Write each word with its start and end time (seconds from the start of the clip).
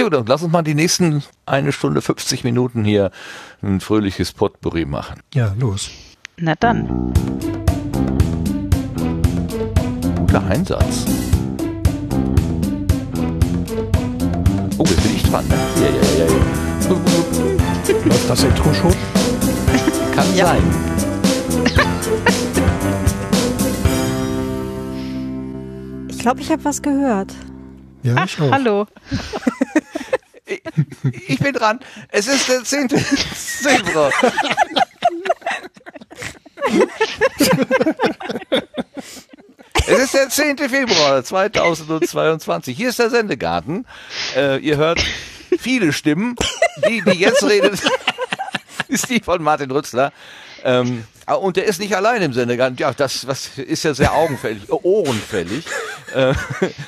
Theodor, 0.00 0.24
lass 0.26 0.42
uns 0.42 0.50
mal 0.50 0.62
die 0.62 0.74
nächsten 0.74 1.22
eine 1.44 1.72
Stunde 1.72 2.00
50 2.00 2.42
Minuten 2.42 2.84
hier 2.86 3.10
ein 3.60 3.80
fröhliches 3.80 4.32
Potpourri 4.32 4.86
machen. 4.86 5.20
Ja, 5.34 5.54
los. 5.58 5.90
Na 6.38 6.54
dann. 6.58 7.12
Guter 10.16 10.42
Einsatz. 10.46 11.04
Oh, 14.78 14.84
jetzt 14.86 15.02
bin 15.02 15.16
ich 15.16 15.22
dran, 15.24 15.46
ne? 15.48 15.54
Ja, 15.76 15.82
ja, 15.82 16.24
ja, 16.24 16.32
ja. 16.32 18.06
Läuft 18.06 18.30
das 18.30 18.42
Intro 18.42 18.72
schon? 18.72 18.94
Kann 20.14 20.34
Ja. 20.34 20.46
sein. 20.46 20.62
Ich 26.08 26.18
glaube, 26.20 26.40
ich 26.40 26.50
habe 26.50 26.64
was 26.64 26.80
gehört. 26.80 27.34
Ja, 28.02 28.24
ich 28.24 28.40
auch. 28.40 28.50
Hallo. 28.50 28.86
Ich 31.26 31.38
bin 31.38 31.52
dran. 31.52 31.80
Es 32.08 32.26
ist 32.26 32.48
der 32.48 32.64
10. 32.64 32.88
Februar. 32.90 34.12
Es 39.86 39.98
ist 39.98 40.14
der 40.14 40.28
10. 40.28 40.58
Februar 40.68 41.24
2022. 41.24 42.76
Hier 42.76 42.90
ist 42.90 42.98
der 42.98 43.10
Sendegarten. 43.10 43.86
Äh, 44.36 44.58
ihr 44.58 44.76
hört 44.76 45.00
viele 45.58 45.92
Stimmen. 45.92 46.36
Die, 46.88 47.02
die 47.02 47.18
jetzt 47.18 47.42
redet, 47.42 47.80
ist 48.88 49.08
die 49.10 49.20
von 49.20 49.42
Martin 49.42 49.70
Rützler. 49.70 50.12
Ähm, 50.64 51.04
und 51.26 51.56
der 51.56 51.64
ist 51.66 51.80
nicht 51.80 51.94
allein 51.96 52.22
im 52.22 52.32
Sendegarten. 52.32 52.76
Ja, 52.78 52.92
das 52.92 53.26
was 53.26 53.58
ist 53.58 53.84
ja 53.84 53.94
sehr 53.94 54.14
augenfällig, 54.14 54.68
äh, 54.68 54.72
ohrenfällig. 54.72 55.64
Äh, 56.12 56.34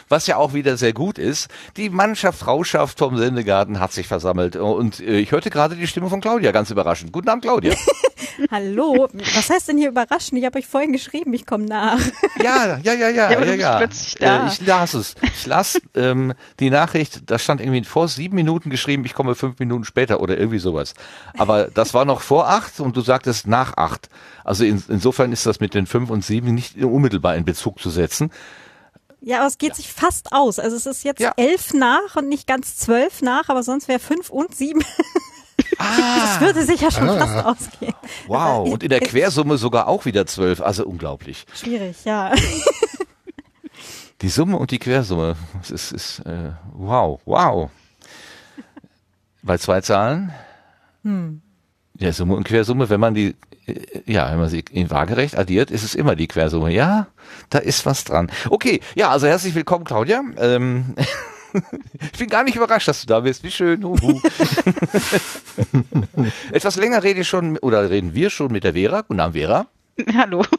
was 0.09 0.27
ja 0.27 0.37
auch 0.37 0.53
wieder 0.53 0.77
sehr 0.77 0.93
gut 0.93 1.17
ist. 1.17 1.47
Die 1.77 1.91
Mannschaft, 1.91 2.41
Frauschaft 2.41 2.99
vom 2.99 3.17
Sendegarten 3.17 3.79
hat 3.79 3.93
sich 3.93 4.09
versammelt. 4.09 4.57
Und 4.57 4.99
äh, 4.99 5.19
ich 5.21 5.31
hörte 5.31 5.49
gerade 5.49 5.77
die 5.77 5.87
Stimme 5.87 6.09
von 6.09 6.21
Claudia, 6.21 6.51
ganz 6.51 6.73
überraschend. 6.73 7.13
Guten 7.13 7.29
Abend, 7.29 7.45
Claudia. 7.45 7.73
Hallo. 8.51 9.09
Was 9.37 9.49
heißt 9.49 9.69
denn 9.69 9.79
hier 9.79 9.91
überraschend? 9.91 10.41
Ich 10.41 10.45
habe 10.45 10.59
euch 10.59 10.67
vorhin 10.67 10.93
geschrieben, 10.93 11.33
ich 11.35 11.47
komme 11.47 11.67
nach. 11.67 12.01
Ja, 12.43 12.79
ja, 12.83 12.93
ja, 12.95 13.09
ja, 13.11 13.31
Ja, 13.31 13.45
ja, 13.45 13.55
ja. 13.55 13.77
plötzlich 13.79 14.15
da. 14.17 14.47
Äh, 14.47 14.49
Ich 14.49 14.67
las 14.67 14.95
es. 14.95 15.15
Ich 15.23 15.47
las 15.47 15.81
ähm, 15.95 16.35
die 16.59 16.71
Nachricht, 16.71 17.31
da 17.31 17.39
stand 17.39 17.61
irgendwie 17.61 17.85
vor 17.85 18.09
sieben 18.09 18.35
Minuten 18.35 18.71
geschrieben, 18.71 19.05
ich 19.05 19.15
komme 19.15 19.37
fünf 19.37 19.61
Minuten 19.61 19.85
später 19.85 20.19
oder 20.19 20.37
irgendwie 20.37 20.59
sowas. 20.59 20.95
Aber 21.39 21.69
das 21.73 21.95
war 21.95 22.05
noch 22.05 22.23
vor 22.23 22.49
acht 22.49 22.81
und 22.81 22.97
du 22.97 23.03
sagtest 23.03 23.47
nach 23.47 23.77
acht. 23.77 24.09
Also 24.45 24.65
in, 24.65 24.83
insofern 24.89 25.33
ist 25.33 25.47
das 25.47 25.61
mit 25.61 25.75
den 25.75 25.87
fünf 25.87 26.11
und 26.11 26.25
sieben 26.25 26.55
nicht 26.55 26.77
unmittelbar 26.83 27.37
in 27.37 27.45
Bezug 27.45 27.81
zu 27.81 27.91
setzen. 27.91 28.31
Ja, 29.21 29.39
aber 29.39 29.47
es 29.47 29.59
geht 29.59 29.77
sich 29.77 29.93
fast 29.93 30.33
aus. 30.33 30.59
Also 30.59 30.77
es 30.77 30.87
ist 30.87 31.05
jetzt 31.05 31.21
Ja. 31.21 31.33
elf 31.37 31.73
nach 31.75 32.17
und 32.17 32.29
nicht 32.29 32.47
ganz 32.49 32.77
zwölf 32.77 33.23
nach, 33.23 33.49
aber 33.49 33.63
sonst 33.63 33.87
wäre 33.89 34.01
fünf 34.01 34.31
und 34.31 34.55
sieben. 34.55 34.83
Das 35.79 36.41
würde 36.41 36.65
sich 36.65 36.81
ja 36.81 36.91
schon 36.91 37.09
Ah. 37.09 37.27
fast 37.45 37.47
ausgehen. 37.73 37.95
Wow. 38.27 38.69
Und 38.69 38.83
in 38.83 38.89
der 38.89 39.01
Quersumme 39.01 39.59
sogar 39.59 39.89
auch 39.89 40.05
wieder 40.05 40.27
zwölf. 40.27 40.61
Also 40.61 40.85
unglaublich. 40.87 41.45
Schwierig, 41.55 41.97
ja. 42.05 42.33
Die 44.21 44.29
Summe 44.29 44.57
und 44.59 44.71
die 44.71 44.79
Quersumme. 44.79 45.37
Das 45.61 45.71
ist, 45.71 45.93
ist 45.93 46.19
äh, 46.21 46.53
wow, 46.73 47.21
wow. 47.25 47.71
Bei 49.43 49.59
zwei 49.59 49.81
Zahlen? 49.81 50.33
Ja, 51.99 52.13
Summe 52.13 52.37
und 52.37 52.45
Quersumme, 52.45 52.89
wenn 52.89 53.01
man 53.01 53.15
die, 53.15 53.35
ja, 54.07 54.31
wenn 54.31 54.39
man 54.39 54.49
sie 54.49 54.65
in 54.71 54.91
waagerecht 54.91 55.37
addiert, 55.37 55.71
ist 55.71 55.85
es 55.85 55.95
immer 55.95 56.17
die 56.17 56.27
Quersumme. 56.27 56.73
Ja, 56.73 57.07
da 57.51 57.59
ist 57.59 57.85
was 57.87 58.05
dran. 58.05 58.31
Okay, 58.51 58.81
ja, 58.95 59.11
also 59.11 59.27
herzlich 59.27 59.55
willkommen, 59.55 59.85
Claudia. 59.85 60.23
Ähm, 60.39 60.95
ich 62.13 62.19
bin 62.19 62.29
gar 62.29 62.45
nicht 62.45 62.57
überrascht, 62.57 62.89
dass 62.89 63.03
du 63.03 63.07
da 63.07 63.21
bist. 63.21 63.45
Wie 63.45 63.51
schön. 63.51 63.85
Huhu. 63.85 64.21
Etwas 66.53 66.77
länger 66.77 67.03
rede 67.03 67.21
ich 67.21 67.29
schon, 67.29 67.59
oder 67.59 67.91
reden 67.91 68.15
wir 68.15 68.31
schon 68.31 68.53
mit 68.53 68.65
der 68.65 68.73
Vera. 68.73 69.03
Guten 69.03 69.21
Abend, 69.21 69.37
Vera. 69.37 69.67
Hallo. 70.15 70.45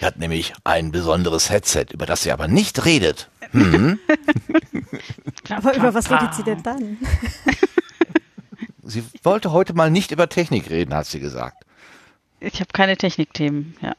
Die 0.00 0.06
hat 0.06 0.18
nämlich 0.18 0.52
ein 0.64 0.90
besonderes 0.90 1.48
Headset, 1.48 1.86
über 1.92 2.06
das 2.06 2.24
sie 2.24 2.32
aber 2.32 2.48
nicht 2.48 2.84
redet. 2.84 3.28
Aber 5.48 5.76
über 5.76 5.94
was 5.94 6.10
redet 6.10 6.34
sie 6.34 6.42
denn 6.42 6.60
dann? 6.64 6.98
Sie 8.84 9.04
wollte 9.22 9.52
heute 9.52 9.74
mal 9.74 9.90
nicht 9.90 10.10
über 10.10 10.28
Technik 10.28 10.70
reden, 10.70 10.94
hat 10.94 11.06
sie 11.06 11.20
gesagt. 11.20 11.64
Ich 12.40 12.60
habe 12.60 12.70
keine 12.72 12.96
Technikthemen, 12.96 13.76
ja. 13.80 13.94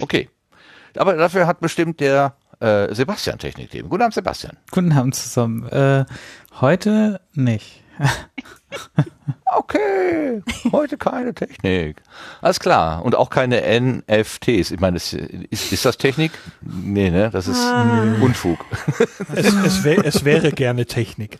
Okay. 0.00 0.28
Aber 0.96 1.14
dafür 1.14 1.46
hat 1.46 1.60
bestimmt 1.60 2.00
der 2.00 2.34
äh, 2.60 2.92
Sebastian 2.94 3.38
Technikthemen. 3.38 3.88
Guten 3.88 4.02
Abend, 4.02 4.14
Sebastian. 4.14 4.56
Guten 4.70 4.92
Abend 4.92 5.14
zusammen. 5.14 5.68
Äh, 5.68 6.04
heute 6.60 7.20
nicht. 7.34 7.82
Okay, 9.56 10.42
heute 10.72 10.96
keine 10.98 11.32
Technik. 11.32 12.02
Alles 12.40 12.58
klar. 12.58 13.04
Und 13.04 13.14
auch 13.14 13.30
keine 13.30 13.62
NFTs. 13.62 14.72
Ich 14.72 14.80
meine, 14.80 14.94
das, 14.94 15.12
ist, 15.12 15.72
ist 15.72 15.84
das 15.84 15.96
Technik? 15.96 16.32
Nee, 16.60 17.10
ne? 17.10 17.30
Das 17.30 17.46
ist 17.46 17.64
Unfug. 18.20 18.64
Es, 19.32 19.46
es, 19.46 19.84
wär, 19.84 20.04
es 20.04 20.24
wäre 20.24 20.50
gerne 20.50 20.86
Technik. 20.86 21.38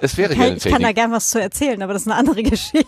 Es 0.00 0.16
wäre 0.16 0.32
Ich 0.32 0.38
gerne 0.38 0.50
kann, 0.50 0.56
ich 0.66 0.72
kann 0.72 0.82
da 0.82 0.92
gern 0.92 1.12
was 1.12 1.30
zu 1.30 1.40
erzählen, 1.40 1.82
aber 1.82 1.92
das 1.92 2.02
ist 2.02 2.08
eine 2.08 2.16
andere 2.16 2.42
Geschichte. 2.44 2.86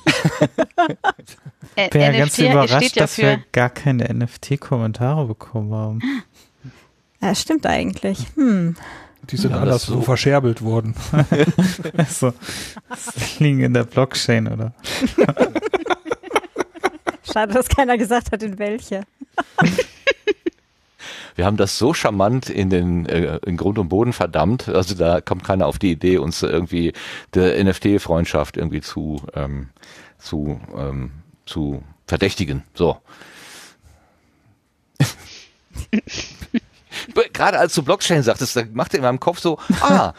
Ich 1.76 1.90
bin 1.90 2.00
ja 2.00 2.12
ganz 2.12 2.38
überrascht, 2.38 2.98
dass 3.00 3.18
wir 3.18 3.42
gar 3.52 3.70
keine 3.70 4.12
NFT-Kommentare 4.12 5.26
bekommen 5.26 5.72
haben. 5.74 6.00
Ja, 7.20 7.34
stimmt 7.34 7.66
eigentlich. 7.66 8.18
Hm. 8.34 8.76
Die 9.30 9.36
sind 9.36 9.52
Ja, 9.52 9.60
anderswo 9.60 9.94
so. 9.94 10.00
verscherbelt 10.02 10.62
worden. 10.62 10.94
Also, 11.96 12.32
das 12.88 13.38
liegen 13.38 13.60
in 13.60 13.72
der 13.74 13.84
Blockchain, 13.84 14.48
oder? 14.48 14.72
Schade, 17.32 17.54
dass 17.54 17.68
keiner 17.68 17.96
gesagt 17.96 18.32
hat, 18.32 18.42
in 18.42 18.58
welche. 18.58 19.02
Wir 21.34 21.46
haben 21.46 21.56
das 21.56 21.78
so 21.78 21.94
charmant 21.94 22.50
in 22.50 22.70
den 22.70 23.06
äh, 23.06 23.38
in 23.46 23.56
Grund 23.56 23.78
und 23.78 23.88
Boden 23.88 24.12
verdammt. 24.12 24.68
Also 24.68 24.94
da 24.94 25.20
kommt 25.20 25.44
keiner 25.44 25.66
auf 25.66 25.78
die 25.78 25.92
Idee, 25.92 26.18
uns 26.18 26.42
irgendwie 26.42 26.92
der 27.34 27.62
NFT-Freundschaft 27.62 28.56
irgendwie 28.56 28.80
zu 28.80 29.22
ähm, 29.34 29.68
zu 30.18 30.60
ähm, 30.76 31.12
zu 31.46 31.82
verdächtigen. 32.06 32.64
So. 32.74 32.98
Gerade 37.32 37.58
als 37.58 37.74
du 37.74 37.82
Blockchain 37.82 38.22
sagtest, 38.22 38.54
da 38.56 38.62
machte 38.72 38.98
in 38.98 39.02
meinem 39.02 39.20
Kopf 39.20 39.40
so, 39.40 39.58
ah, 39.80 40.12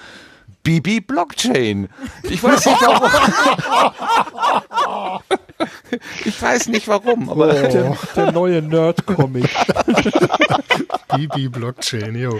Bibi 0.63 0.99
Blockchain. 1.01 1.89
Ich 2.23 2.43
weiß 2.43 2.65
nicht 2.65 2.81
warum. 2.81 3.11
ich 6.25 6.41
weiß 6.41 6.67
nicht 6.67 6.87
warum, 6.87 7.29
aber 7.29 7.53
Der, 7.53 7.97
der 8.15 8.31
neue 8.31 8.61
Nerd-Comic. 8.61 9.49
Bibi 11.15 11.49
Blockchain, 11.49 12.15
jo. 12.15 12.39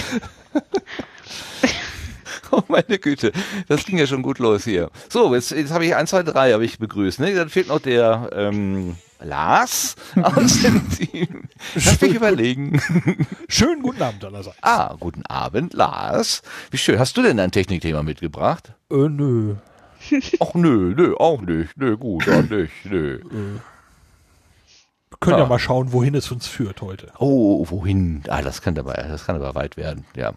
Oh 2.52 2.64
meine 2.68 2.98
Güte, 2.98 3.32
das 3.68 3.86
ging 3.86 4.00
ja 4.00 4.08
schon 4.08 4.24
gut 4.24 4.40
los 4.40 4.64
hier. 4.64 4.90
So, 5.08 5.36
jetzt, 5.36 5.52
jetzt 5.52 5.72
habe 5.72 5.86
ich 5.86 5.96
eins, 5.96 6.10
zwei, 6.10 6.24
drei 6.24 6.52
habe 6.54 6.66
ich 6.66 6.80
begrüßt. 6.80 7.20
Ne? 7.20 7.36
Dann 7.36 7.50
fehlt 7.50 7.68
noch 7.68 7.80
der 7.80 8.32
ähm, 8.34 8.96
Lars 9.20 9.96
aus 10.16 10.62
dem 10.64 10.90
Team. 10.90 11.44
Lass 11.76 12.02
mich 12.02 12.16
überlegen. 12.16 12.82
Schönen 13.48 13.84
guten 13.84 14.02
Abend 14.02 14.26
allerseits. 14.26 14.58
Ah, 14.62 14.96
guten 15.00 15.26
Abend, 15.28 15.74
Lars. 15.74 16.42
Wie 16.72 16.78
schön. 16.78 16.98
Hast 16.98 17.16
du 17.18 17.22
denn 17.22 17.40
ein 17.40 17.52
Technikthema 17.52 18.02
mitgebracht? 18.02 18.74
Äh, 18.90 19.10
nö. 19.10 19.56
Ach 20.40 20.54
nö, 20.54 20.94
nö, 20.96 21.16
auch 21.16 21.42
nicht. 21.42 21.78
Nö, 21.78 21.98
gut, 21.98 22.28
auch 22.30 22.42
nicht. 22.50 22.72
Nö. 22.86 23.20
Wir 25.10 25.18
können 25.20 25.36
Ah. 25.36 25.40
ja 25.40 25.46
mal 25.48 25.60
schauen, 25.60 25.92
wohin 25.92 26.16
es 26.16 26.32
uns 26.32 26.48
führt 26.48 26.82
heute. 26.82 27.12
Oh, 27.20 27.66
wohin? 27.70 28.24
Ah, 28.30 28.42
das 28.42 28.62
kann 28.62 28.78
aber, 28.78 28.94
das 28.94 29.26
kann 29.26 29.36
aber 29.36 29.56
weit 29.56 29.76
werden, 29.78 30.06
ja. 30.16 30.34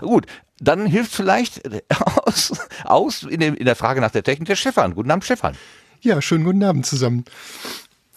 Gut, 0.00 0.26
dann 0.58 0.84
hilft 0.86 1.12
vielleicht 1.14 1.62
aus, 2.26 2.52
aus 2.84 3.22
in, 3.22 3.40
dem, 3.40 3.54
in 3.54 3.64
der 3.64 3.76
Frage 3.76 4.00
nach 4.00 4.10
der 4.10 4.22
Technik 4.22 4.46
der 4.48 4.56
Stefan. 4.56 4.94
Guten 4.94 5.10
Abend, 5.10 5.24
Stefan. 5.24 5.56
Ja, 6.02 6.20
schönen 6.20 6.44
guten 6.44 6.62
Abend 6.64 6.84
zusammen. 6.86 7.24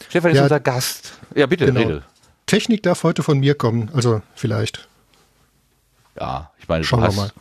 Stefan 0.10 0.31
ist 0.31 0.38
Ja. 0.38 0.44
unser 0.44 0.60
Gast. 0.60 1.13
Ja, 1.36 1.46
bitte, 1.46 1.66
Genau. 1.68 1.80
rede. 1.80 2.04
Technik 2.46 2.84
darf 2.84 3.04
heute 3.04 3.24
von 3.24 3.39
mir 3.39 3.56
kommen, 3.56 3.89
also 3.94 4.22
vielleicht. 4.36 4.88
Ja, 6.19 6.51
ich 6.60 6.68
meine, 6.68 6.84
Schauen 6.84 7.00
du 7.00 7.04
wir 7.06 7.07
hast, 7.07 7.16
mal. 7.18 7.31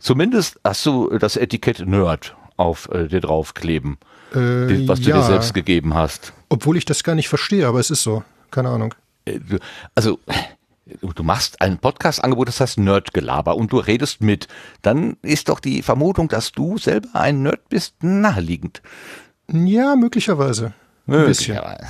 zumindest 0.00 0.58
hast 0.64 0.84
du 0.84 1.16
das 1.18 1.36
Etikett 1.36 1.86
Nerd 1.86 2.34
auf 2.62 2.88
äh, 2.92 3.08
dir 3.08 3.20
draufkleben, 3.20 3.98
Äh, 4.32 4.66
die- 4.66 4.88
was 4.88 5.00
du 5.00 5.10
ja, 5.10 5.16
dir 5.18 5.22
selbst 5.24 5.52
gegeben 5.54 5.94
hast. 5.94 6.32
obwohl 6.48 6.76
ich 6.76 6.84
das 6.84 7.02
gar 7.04 7.14
nicht 7.14 7.28
verstehe, 7.28 7.66
aber 7.66 7.80
es 7.80 7.90
ist 7.90 8.02
so. 8.02 8.22
Keine 8.50 8.68
Ahnung. 8.70 8.94
Äh, 9.24 9.38
du- 9.40 9.58
Also, 9.94 10.18
du 11.00 11.22
machst 11.22 11.60
ein 11.60 11.78
Podcast-Angebot, 11.78 12.48
das 12.48 12.60
heißt 12.60 12.78
Nerdgelaber 12.78 13.56
und 13.56 13.72
du 13.72 13.78
redest 13.78 14.20
mit. 14.20 14.48
Dann 14.82 15.16
ist 15.22 15.48
doch 15.48 15.60
die 15.60 15.82
Vermutung, 15.82 16.28
dass 16.28 16.52
du 16.52 16.76
selber 16.78 17.08
ein 17.14 17.42
Nerd 17.42 17.68
bist, 17.68 17.94
naheliegend. 18.02 18.82
Ja, 19.52 19.96
möglicherweise. 19.96 20.72
Bisschen. 21.06 21.56
Möglicherweise. 21.56 21.86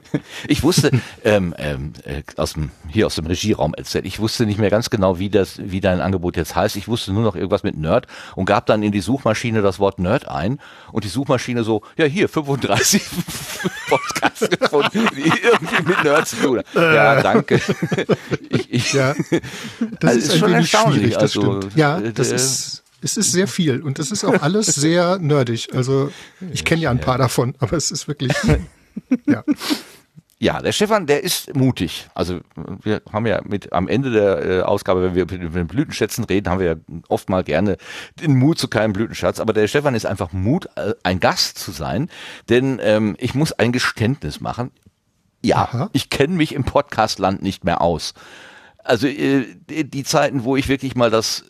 Ich 0.48 0.62
wusste 0.62 0.90
ähm, 1.24 1.54
ähm, 1.58 1.92
äh, 2.04 2.22
aus 2.36 2.54
dem 2.54 2.70
hier 2.88 3.06
aus 3.06 3.14
dem 3.14 3.26
Regieraum 3.26 3.74
erzählt. 3.74 4.04
Ich 4.06 4.18
wusste 4.20 4.46
nicht 4.46 4.58
mehr 4.58 4.70
ganz 4.70 4.90
genau, 4.90 5.18
wie 5.18 5.30
das 5.30 5.58
wie 5.62 5.80
dein 5.80 6.00
Angebot 6.00 6.36
jetzt 6.36 6.54
heißt. 6.56 6.76
Ich 6.76 6.88
wusste 6.88 7.12
nur 7.12 7.22
noch 7.22 7.34
irgendwas 7.36 7.62
mit 7.62 7.76
Nerd 7.76 8.06
und 8.36 8.44
gab 8.46 8.66
dann 8.66 8.82
in 8.82 8.92
die 8.92 9.00
Suchmaschine 9.00 9.62
das 9.62 9.78
Wort 9.78 9.98
Nerd 9.98 10.28
ein 10.28 10.58
und 10.92 11.04
die 11.04 11.08
Suchmaschine 11.08 11.64
so 11.64 11.82
ja 11.96 12.04
hier 12.06 12.28
35 12.28 13.02
Podcasts 13.88 14.48
gefunden, 14.50 15.08
die 15.14 15.32
irgendwie 15.42 15.82
mit 15.88 16.04
Nerds 16.04 16.30
zu 16.30 16.36
tun. 16.36 16.62
Ja, 16.74 17.22
danke. 17.22 17.60
Ich, 18.50 18.72
ich, 18.72 18.92
Ja, 18.92 19.14
das 20.00 20.10
Also 20.10 20.18
ist, 20.18 20.24
ist 20.26 20.32
ein 20.34 20.38
schon 20.38 20.52
erstaunlich, 20.52 21.18
also. 21.18 21.60
Ja, 21.74 21.98
äh, 21.98 22.12
das 22.12 22.28
der- 22.28 22.36
ist, 22.36 22.83
es 23.04 23.16
ist 23.16 23.32
sehr 23.32 23.46
viel 23.46 23.82
und 23.82 23.98
das 23.98 24.10
ist 24.10 24.24
auch 24.24 24.42
alles 24.42 24.66
sehr 24.74 25.18
nerdig. 25.18 25.68
Also 25.74 26.10
ich 26.52 26.64
kenne 26.64 26.82
ja 26.82 26.90
ein 26.90 27.00
paar 27.00 27.18
davon, 27.18 27.54
aber 27.58 27.76
es 27.76 27.90
ist 27.90 28.08
wirklich, 28.08 28.32
ja. 29.26 29.44
Ja, 30.40 30.60
der 30.60 30.72
Stefan, 30.72 31.06
der 31.06 31.22
ist 31.22 31.54
mutig. 31.54 32.08
Also 32.14 32.40
wir 32.82 33.00
haben 33.12 33.24
ja 33.24 33.40
mit 33.46 33.72
am 33.72 33.88
Ende 33.88 34.10
der 34.10 34.44
äh, 34.44 34.60
Ausgabe, 34.62 35.02
wenn 35.02 35.14
wir 35.14 35.24
mit 35.24 35.54
den 35.54 35.66
Blütenschätzen 35.66 36.24
reden, 36.24 36.50
haben 36.50 36.58
wir 36.58 36.66
ja 36.66 36.74
oft 37.08 37.30
mal 37.30 37.44
gerne 37.44 37.78
den 38.20 38.36
Mut 38.36 38.58
zu 38.58 38.68
keinem 38.68 38.92
Blütenschatz. 38.92 39.40
Aber 39.40 39.52
der 39.52 39.68
Stefan 39.68 39.94
ist 39.94 40.04
einfach 40.04 40.32
Mut, 40.32 40.68
äh, 40.76 40.92
ein 41.02 41.20
Gast 41.20 41.58
zu 41.58 41.70
sein. 41.70 42.10
Denn 42.48 42.78
ähm, 42.82 43.16
ich 43.18 43.34
muss 43.34 43.52
ein 43.52 43.72
Geständnis 43.72 44.40
machen. 44.40 44.70
Ja, 45.42 45.56
Aha. 45.56 45.90
ich 45.92 46.10
kenne 46.10 46.34
mich 46.34 46.54
im 46.54 46.64
Podcastland 46.64 47.40
nicht 47.40 47.64
mehr 47.64 47.80
aus. 47.80 48.12
Also 48.82 49.06
äh, 49.06 49.46
die 49.68 50.04
Zeiten, 50.04 50.44
wo 50.44 50.56
ich 50.56 50.68
wirklich 50.68 50.94
mal 50.94 51.10
das, 51.10 51.44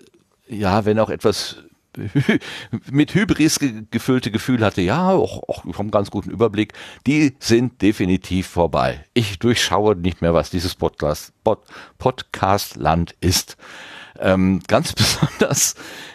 ja, 0.48 0.84
wenn 0.84 0.98
auch 0.98 1.10
etwas 1.10 1.56
mit 2.90 3.14
Hybris 3.14 3.58
ge 3.58 3.84
gefüllte 3.90 4.30
Gefühl 4.30 4.64
hatte, 4.64 4.80
ja, 4.80 5.10
auch, 5.10 5.42
auch, 5.48 5.64
ich 5.64 5.72
habe 5.72 5.80
einen 5.82 5.90
ganz 5.90 6.10
guten 6.10 6.30
Überblick, 6.30 6.72
die 7.06 7.36
sind 7.38 7.82
definitiv 7.82 8.48
vorbei. 8.48 9.04
Ich 9.14 9.38
durchschaue 9.38 9.96
nicht 9.96 10.22
mehr, 10.22 10.34
was 10.34 10.50
dieses 10.50 10.74
Podcast, 10.74 11.32
Pod, 11.44 11.60
Podcast-Land 11.98 13.14
ist. 13.20 13.56
Ähm, 14.18 14.60
ganz 14.68 14.92
besonders 14.94 15.74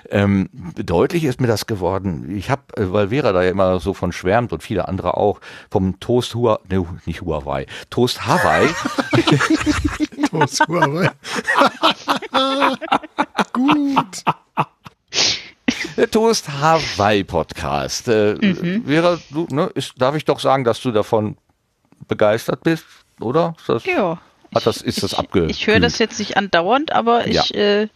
ähm, 0.10 0.50
deutlich 0.76 1.26
ist 1.26 1.42
mir 1.42 1.48
das 1.48 1.66
geworden. 1.66 2.36
Ich 2.36 2.50
habe, 2.50 2.64
äh, 2.78 2.92
weil 2.92 3.10
Vera 3.10 3.34
da 3.34 3.44
ja 3.44 3.50
immer 3.50 3.80
so 3.80 3.94
von 3.94 4.12
schwärmt 4.12 4.54
und 4.54 4.64
viele 4.64 4.88
andere 4.88 5.18
auch, 5.18 5.42
vom 5.70 6.00
Toast 6.00 6.34
Hua, 6.36 6.60
ne, 6.70 6.86
nicht 7.06 7.22
Huawei, 7.22 7.66
Toast 7.90 8.26
Hawaii. 8.26 8.70
Toast 10.30 10.60
Huawei. 10.68 11.10
Gut. 13.54 14.24
Der 15.98 16.10
Toast 16.12 16.50
Hawaii 16.50 17.24
Podcast. 17.24 18.08
Äh, 18.08 18.36
Mhm. 18.42 18.84
Vera, 18.86 19.20
du, 19.30 19.48
ne, 19.52 19.66
ist, 19.76 19.94
darf 19.98 20.16
ich 20.16 20.26
doch 20.26 20.40
sagen, 20.40 20.64
dass 20.64 20.82
du 20.82 20.92
davon 20.92 21.38
begeistert 22.08 22.64
bist, 22.64 22.86
oder? 23.20 23.56
Ist 23.60 23.70
das, 23.70 23.86
Ja. 23.86 24.20
Hat 24.54 24.66
das, 24.66 24.82
ist 24.82 25.04
das 25.04 25.12
ich, 25.14 25.20
abgekühlt? 25.20 25.52
ich 25.52 25.68
höre 25.68 25.80
das 25.80 26.00
jetzt 26.00 26.18
nicht 26.20 26.36
andauernd, 26.38 26.92
aber 26.92 27.28
Ja. 27.28 27.44
ich, 27.44 27.54
äh, 27.54 27.88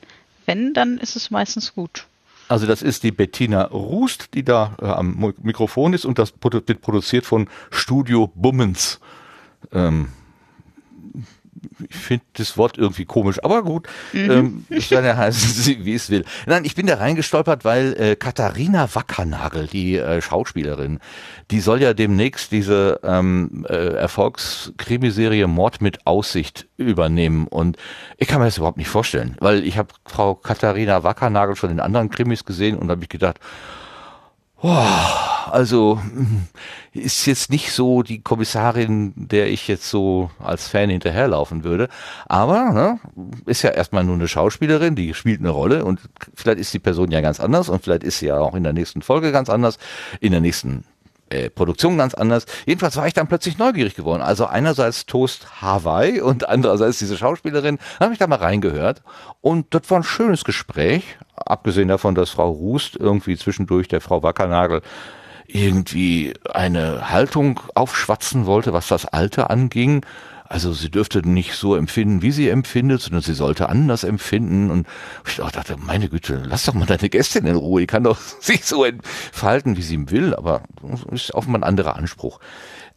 wenn, 0.45 0.73
dann 0.73 0.97
ist 0.99 1.15
es 1.15 1.31
meistens 1.31 1.73
gut. 1.73 2.05
Also 2.47 2.67
das 2.67 2.81
ist 2.83 3.03
die 3.03 3.11
Bettina 3.11 3.63
Rust, 3.63 4.29
die 4.33 4.43
da 4.43 4.75
äh, 4.81 4.85
am 4.85 5.33
Mikrofon 5.41 5.93
ist 5.93 6.05
und 6.05 6.19
das 6.19 6.33
wird 6.41 6.81
produziert 6.81 7.25
von 7.25 7.47
Studio 7.71 8.27
Bummens. 8.35 8.99
Ähm, 9.71 10.09
ich 11.89 11.95
finde 11.95 12.25
das 12.33 12.57
Wort 12.57 12.77
irgendwie 12.77 13.05
komisch, 13.05 13.43
aber 13.43 13.63
gut, 13.63 13.87
ähm, 14.13 14.65
es 14.69 14.89
soll 14.89 15.03
ja 15.03 15.17
heißen, 15.17 15.77
wie 15.85 15.93
es 15.93 16.09
will. 16.09 16.25
Nein, 16.45 16.65
ich 16.65 16.75
bin 16.75 16.87
da 16.87 16.95
reingestolpert, 16.95 17.65
weil 17.65 17.93
äh, 17.93 18.15
Katharina 18.15 18.93
Wackernagel, 18.93 19.67
die 19.67 19.97
äh, 19.97 20.21
Schauspielerin, 20.21 20.99
die 21.51 21.59
soll 21.59 21.81
ja 21.81 21.93
demnächst 21.93 22.51
diese 22.51 22.99
ähm, 23.03 23.65
äh, 23.69 23.93
Erfolgskrimiserie 23.95 25.47
Mord 25.47 25.81
mit 25.81 26.05
Aussicht 26.05 26.67
übernehmen. 26.77 27.47
Und 27.47 27.77
ich 28.17 28.27
kann 28.27 28.39
mir 28.39 28.45
das 28.45 28.57
überhaupt 28.57 28.77
nicht 28.77 28.89
vorstellen, 28.89 29.35
weil 29.39 29.63
ich 29.63 29.77
habe 29.77 29.89
Frau 30.05 30.35
Katharina 30.35 31.03
Wackernagel 31.03 31.55
schon 31.55 31.71
in 31.71 31.79
anderen 31.79 32.09
Krimis 32.09 32.45
gesehen 32.45 32.77
und 32.77 32.89
habe 32.89 33.03
ich 33.03 33.09
gedacht, 33.09 33.39
Boah, 34.63 35.49
also 35.51 35.95
mm, 36.01 36.47
ist 36.93 37.25
jetzt 37.25 37.51
nicht 37.51 37.73
so 37.73 38.01
die 38.01 38.21
Kommissarin, 38.21 39.11
der 39.13 39.49
ich 39.49 39.67
jetzt 39.67 39.89
so 39.89 40.31
als 40.39 40.69
Fan 40.69 40.89
hinterherlaufen 40.89 41.65
würde. 41.65 41.89
Aber 42.27 42.71
ne, 42.71 42.99
ist 43.45 43.61
ja 43.63 43.71
erstmal 43.71 44.05
nur 44.05 44.15
eine 44.15 44.29
Schauspielerin, 44.29 44.95
die 44.95 45.13
spielt 45.13 45.41
eine 45.41 45.49
Rolle 45.49 45.83
und 45.83 45.99
vielleicht 46.33 46.59
ist 46.59 46.73
die 46.73 46.79
Person 46.79 47.11
ja 47.11 47.19
ganz 47.19 47.41
anders 47.41 47.67
und 47.67 47.83
vielleicht 47.83 48.05
ist 48.05 48.19
sie 48.19 48.27
ja 48.27 48.39
auch 48.39 48.55
in 48.55 48.63
der 48.63 48.71
nächsten 48.71 49.01
Folge 49.01 49.33
ganz 49.33 49.49
anders, 49.49 49.79
in 50.21 50.31
der 50.31 50.39
nächsten 50.39 50.85
äh, 51.29 51.49
Produktion 51.49 51.97
ganz 51.97 52.13
anders. 52.13 52.45
Jedenfalls 52.65 52.95
war 52.95 53.07
ich 53.07 53.13
dann 53.13 53.27
plötzlich 53.27 53.57
neugierig 53.57 53.95
geworden. 53.95 54.21
Also 54.21 54.45
einerseits 54.45 55.05
Toast 55.05 55.61
Hawaii 55.61 56.21
und 56.21 56.47
andererseits 56.47 56.99
diese 56.99 57.17
Schauspielerin. 57.17 57.79
Da 57.99 58.05
habe 58.05 58.13
ich 58.13 58.19
da 58.19 58.27
mal 58.27 58.39
reingehört 58.39 59.01
und 59.41 59.73
das 59.73 59.89
war 59.89 59.99
ein 59.99 60.03
schönes 60.03 60.45
Gespräch. 60.45 61.17
Abgesehen 61.45 61.87
davon, 61.87 62.15
dass 62.15 62.31
Frau 62.31 62.49
Rust 62.49 62.95
irgendwie 62.97 63.37
zwischendurch 63.37 63.87
der 63.87 64.01
Frau 64.01 64.23
Wackernagel 64.23 64.81
irgendwie 65.47 66.33
eine 66.51 67.09
Haltung 67.11 67.59
aufschwatzen 67.75 68.45
wollte, 68.45 68.73
was 68.73 68.87
das 68.87 69.05
Alter 69.05 69.49
anging. 69.49 70.05
Also 70.45 70.73
sie 70.73 70.91
dürfte 70.91 71.27
nicht 71.27 71.53
so 71.53 71.75
empfinden, 71.75 72.21
wie 72.21 72.31
sie 72.31 72.49
empfindet, 72.49 73.01
sondern 73.01 73.21
sie 73.21 73.33
sollte 73.33 73.69
anders 73.69 74.03
empfinden. 74.03 74.69
Und 74.69 74.87
ich 75.27 75.37
dachte, 75.37 75.77
meine 75.77 76.09
Güte, 76.09 76.43
lass 76.45 76.65
doch 76.65 76.73
mal 76.73 76.85
deine 76.85 77.09
Gästin 77.09 77.45
in 77.45 77.55
Ruhe. 77.55 77.81
Die 77.81 77.87
kann 77.87 78.03
doch 78.03 78.17
sich 78.39 78.65
so 78.65 78.83
entfalten, 78.83 79.77
wie 79.77 79.81
sie 79.81 80.11
will, 80.11 80.35
aber 80.35 80.63
ist 81.11 81.33
offenbar 81.33 81.61
ein 81.61 81.67
anderer 81.67 81.95
Anspruch. 81.95 82.39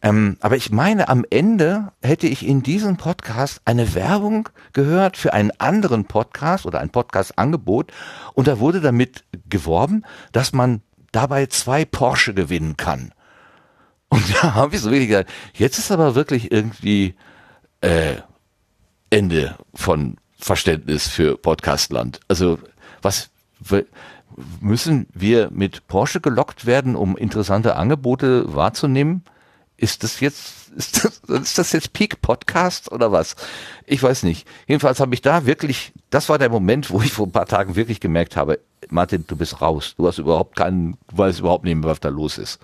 Ähm, 0.01 0.37
aber 0.41 0.55
ich 0.55 0.71
meine, 0.71 1.09
am 1.09 1.25
Ende 1.29 1.91
hätte 2.01 2.27
ich 2.27 2.45
in 2.45 2.61
diesem 2.61 2.97
Podcast 2.97 3.61
eine 3.65 3.95
Werbung 3.95 4.49
gehört 4.73 5.17
für 5.17 5.33
einen 5.33 5.51
anderen 5.57 6.05
Podcast 6.05 6.65
oder 6.65 6.79
ein 6.79 6.91
Podcast-Angebot 6.91 7.91
und 8.33 8.47
da 8.47 8.59
wurde 8.59 8.81
damit 8.81 9.23
geworben, 9.49 10.03
dass 10.31 10.53
man 10.53 10.81
dabei 11.11 11.47
zwei 11.47 11.83
Porsche 11.85 12.35
gewinnen 12.35 12.77
kann. 12.77 13.11
Und 14.09 14.23
da 14.41 14.53
habe 14.53 14.75
ich 14.75 14.81
so 14.81 14.91
wirklich 14.91 15.09
gesagt, 15.09 15.31
jetzt 15.53 15.79
ist 15.79 15.91
aber 15.91 16.13
wirklich 16.13 16.51
irgendwie 16.51 17.15
äh, 17.81 18.15
Ende 19.09 19.55
von 19.73 20.17
Verständnis 20.37 21.07
für 21.07 21.37
Podcastland. 21.37 22.19
Also 22.27 22.59
was 23.01 23.29
müssen 24.59 25.07
wir 25.13 25.49
mit 25.51 25.87
Porsche 25.87 26.21
gelockt 26.21 26.65
werden, 26.65 26.95
um 26.95 27.17
interessante 27.17 27.75
Angebote 27.75 28.53
wahrzunehmen? 28.55 29.23
Ist 29.77 30.03
das 30.03 30.19
jetzt 30.19 30.57
ist 30.77 31.03
das, 31.03 31.39
ist 31.41 31.57
das 31.57 31.71
jetzt 31.71 31.93
Peak 31.93 32.21
Podcast 32.21 32.91
oder 32.91 33.11
was? 33.11 33.35
Ich 33.85 34.01
weiß 34.03 34.23
nicht. 34.23 34.47
Jedenfalls 34.67 34.99
habe 34.99 35.13
ich 35.13 35.21
da 35.21 35.45
wirklich, 35.45 35.91
das 36.09 36.29
war 36.29 36.37
der 36.37 36.49
Moment, 36.49 36.91
wo 36.91 37.01
ich 37.01 37.11
vor 37.11 37.25
ein 37.25 37.31
paar 37.31 37.47
Tagen 37.47 37.75
wirklich 37.75 37.99
gemerkt 37.99 38.35
habe, 38.35 38.59
Martin, 38.89 39.25
du 39.27 39.35
bist 39.35 39.61
raus. 39.61 39.95
Du 39.97 40.07
hast 40.07 40.19
überhaupt 40.19 40.55
keinen, 40.55 40.97
weißt 41.11 41.39
überhaupt 41.39 41.65
nicht 41.65 41.75
mehr, 41.75 41.89
was 41.89 41.99
da 41.99 42.09
los 42.09 42.37
ist. 42.37 42.59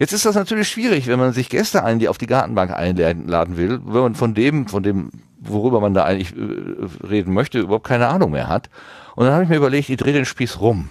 Jetzt 0.00 0.14
ist 0.14 0.24
das 0.24 0.34
natürlich 0.34 0.66
schwierig, 0.66 1.08
wenn 1.08 1.18
man 1.18 1.34
sich 1.34 1.50
Gäste 1.50 1.84
ein, 1.84 1.98
die 1.98 2.08
auf 2.08 2.16
die 2.16 2.26
Gartenbank 2.26 2.70
einladen 2.72 3.58
will, 3.58 3.80
wenn 3.84 4.00
man 4.00 4.14
von 4.14 4.32
dem, 4.32 4.66
von 4.66 4.82
dem, 4.82 5.10
worüber 5.38 5.78
man 5.78 5.92
da 5.92 6.04
eigentlich 6.04 6.34
äh, 6.34 7.06
reden 7.06 7.34
möchte, 7.34 7.58
überhaupt 7.58 7.86
keine 7.86 8.08
Ahnung 8.08 8.30
mehr 8.30 8.48
hat. 8.48 8.70
Und 9.14 9.26
dann 9.26 9.34
habe 9.34 9.44
ich 9.44 9.50
mir 9.50 9.56
überlegt, 9.56 9.90
ich 9.90 9.98
drehe 9.98 10.14
den 10.14 10.24
Spieß 10.24 10.58
rum. 10.62 10.88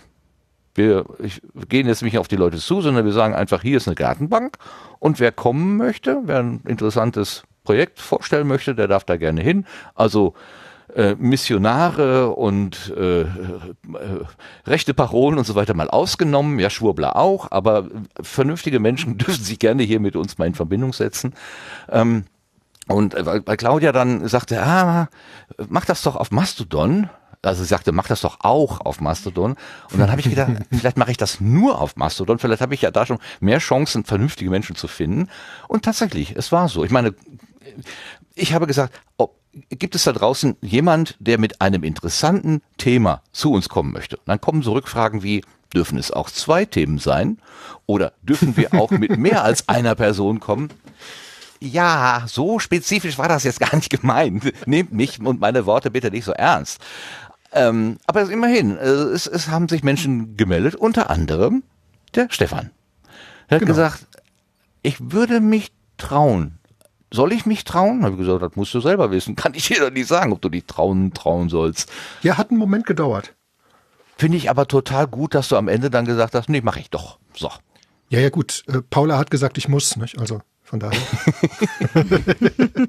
Wir 0.75 1.05
ich, 1.17 1.41
wir 1.55 1.65
gehen 1.65 1.87
jetzt 1.87 2.03
nicht 2.03 2.19
auf 2.19 2.27
die 2.27 2.35
Leute 2.35 2.57
zu, 2.57 2.81
sondern 2.81 3.03
wir 3.03 3.11
sagen 3.11 3.33
einfach, 3.33 3.63
hier 3.63 3.77
ist 3.77 3.87
eine 3.87 3.95
Gartenbank 3.95 4.57
und 4.99 5.19
wer 5.19 5.31
kommen 5.31 5.77
möchte, 5.77 6.21
wer 6.25 6.37
ein 6.37 6.61
interessantes 6.67 7.41
Projekt 7.63 7.99
vorstellen 7.99 8.47
möchte, 8.47 8.75
der 8.75 8.87
darf 8.87 9.05
da 9.05 9.17
gerne 9.17 9.41
hin. 9.41 9.65
Also 9.95 10.35
äh, 10.95 11.15
Missionare 11.15 12.29
und 12.29 12.93
äh, 12.97 13.21
äh, 13.21 13.27
rechte 14.65 14.93
Parolen 14.93 15.37
und 15.37 15.45
so 15.45 15.55
weiter 15.55 15.73
mal 15.73 15.89
ausgenommen, 15.89 16.59
ja 16.59 16.69
Schwurbler 16.69 17.15
auch, 17.15 17.51
aber 17.51 17.87
vernünftige 18.21 18.79
Menschen 18.79 19.17
dürfen 19.17 19.43
sich 19.43 19.59
gerne 19.59 19.83
hier 19.83 19.99
mit 19.99 20.15
uns 20.15 20.37
mal 20.37 20.47
in 20.47 20.55
Verbindung 20.55 20.93
setzen. 20.93 21.33
Ähm, 21.89 22.25
und 22.87 23.13
äh, 23.13 23.25
weil, 23.25 23.45
weil 23.45 23.57
Claudia 23.57 23.91
dann 23.91 24.27
sagte, 24.27 24.61
ah, 24.61 25.09
mach 25.67 25.85
das 25.85 26.01
doch 26.01 26.15
auf 26.15 26.31
Mastodon. 26.31 27.09
Also 27.41 27.63
sie 27.63 27.69
sagte, 27.69 27.93
mach 27.93 28.07
das 28.07 28.21
doch 28.21 28.39
auch 28.41 28.81
auf 28.81 28.99
Mastodon. 28.99 29.55
Und 29.91 29.99
dann 29.99 30.11
habe 30.11 30.19
ich 30.19 30.29
gedacht, 30.29 30.51
vielleicht 30.71 30.97
mache 30.97 31.11
ich 31.11 31.17
das 31.17 31.39
nur 31.39 31.79
auf 31.79 31.95
Mastodon. 31.95 32.39
Vielleicht 32.39 32.61
habe 32.61 32.73
ich 32.73 32.81
ja 32.81 32.91
da 32.91 33.05
schon 33.05 33.19
mehr 33.39 33.59
Chancen, 33.59 34.03
vernünftige 34.03 34.49
Menschen 34.49 34.75
zu 34.75 34.87
finden. 34.87 35.29
Und 35.67 35.85
tatsächlich, 35.85 36.35
es 36.35 36.51
war 36.51 36.67
so. 36.67 36.83
Ich 36.83 36.91
meine, 36.91 37.13
ich 38.35 38.53
habe 38.53 38.67
gesagt, 38.67 38.99
ob, 39.17 39.38
gibt 39.69 39.95
es 39.95 40.03
da 40.03 40.11
draußen 40.13 40.55
jemand, 40.61 41.15
der 41.19 41.37
mit 41.39 41.61
einem 41.61 41.83
interessanten 41.83 42.61
Thema 42.77 43.21
zu 43.31 43.51
uns 43.51 43.69
kommen 43.69 43.91
möchte? 43.91 44.17
Und 44.17 44.27
dann 44.27 44.41
kommen 44.41 44.61
so 44.61 44.73
Rückfragen 44.73 45.23
wie, 45.23 45.43
dürfen 45.73 45.97
es 45.97 46.11
auch 46.11 46.29
zwei 46.29 46.65
Themen 46.65 46.97
sein? 46.99 47.39
Oder 47.85 48.13
dürfen 48.21 48.57
wir 48.57 48.73
auch 48.73 48.91
mit 48.91 49.17
mehr 49.17 49.43
als 49.43 49.67
einer 49.69 49.95
Person 49.95 50.39
kommen? 50.39 50.69
Ja, 51.59 52.23
so 52.27 52.59
spezifisch 52.59 53.17
war 53.17 53.27
das 53.27 53.43
jetzt 53.43 53.59
gar 53.59 53.75
nicht 53.75 53.89
gemeint. 53.89 54.53
Nehmt 54.65 54.93
mich 54.93 55.19
und 55.19 55.39
meine 55.41 55.65
Worte 55.65 55.91
bitte 55.91 56.09
nicht 56.11 56.25
so 56.25 56.31
ernst. 56.31 56.79
Ähm, 57.51 57.97
aber 58.05 58.29
immerhin, 58.29 58.77
äh, 58.77 58.83
es, 58.83 59.27
es 59.27 59.47
haben 59.49 59.67
sich 59.67 59.83
Menschen 59.83 60.37
gemeldet, 60.37 60.75
unter 60.75 61.09
anderem 61.09 61.63
der 62.15 62.27
Stefan. 62.29 62.69
Er 63.47 63.55
hat 63.55 63.59
Genau. 63.61 63.71
gesagt, 63.71 64.07
ich 64.83 65.11
würde 65.11 65.39
mich 65.41 65.71
trauen. 65.97 66.58
Soll 67.11 67.33
ich 67.33 67.45
mich 67.45 67.63
trauen? 67.63 68.03
Habe 68.03 68.13
ich 68.13 68.19
gesagt, 68.19 68.41
das 68.41 68.55
musst 68.55 68.73
du 68.73 68.81
selber 68.81 69.11
wissen. 69.11 69.35
Kann 69.35 69.53
ich 69.55 69.67
dir 69.67 69.79
doch 69.79 69.91
nicht 69.91 70.07
sagen, 70.07 70.31
ob 70.31 70.41
du 70.41 70.49
dich 70.49 70.65
trauen, 70.65 71.13
trauen 71.13 71.49
sollst. 71.49 71.91
Ja, 72.21 72.37
hat 72.37 72.51
einen 72.51 72.59
Moment 72.59 72.85
gedauert. 72.85 73.33
Finde 74.17 74.37
ich 74.37 74.49
aber 74.49 74.67
total 74.67 75.07
gut, 75.07 75.33
dass 75.33 75.47
du 75.47 75.55
am 75.55 75.67
Ende 75.67 75.89
dann 75.89 76.05
gesagt 76.05 76.35
hast, 76.35 76.49
nee, 76.49 76.61
mache 76.61 76.79
ich 76.79 76.89
doch. 76.89 77.19
So. 77.35 77.49
Ja, 78.09 78.19
ja, 78.19 78.29
gut. 78.29 78.63
Äh, 78.67 78.81
Paula 78.89 79.17
hat 79.17 79.31
gesagt, 79.31 79.57
ich 79.57 79.67
muss, 79.67 79.95
nicht? 79.95 80.19
Also 80.19 80.41
von 80.63 80.79
daher. 80.79 80.99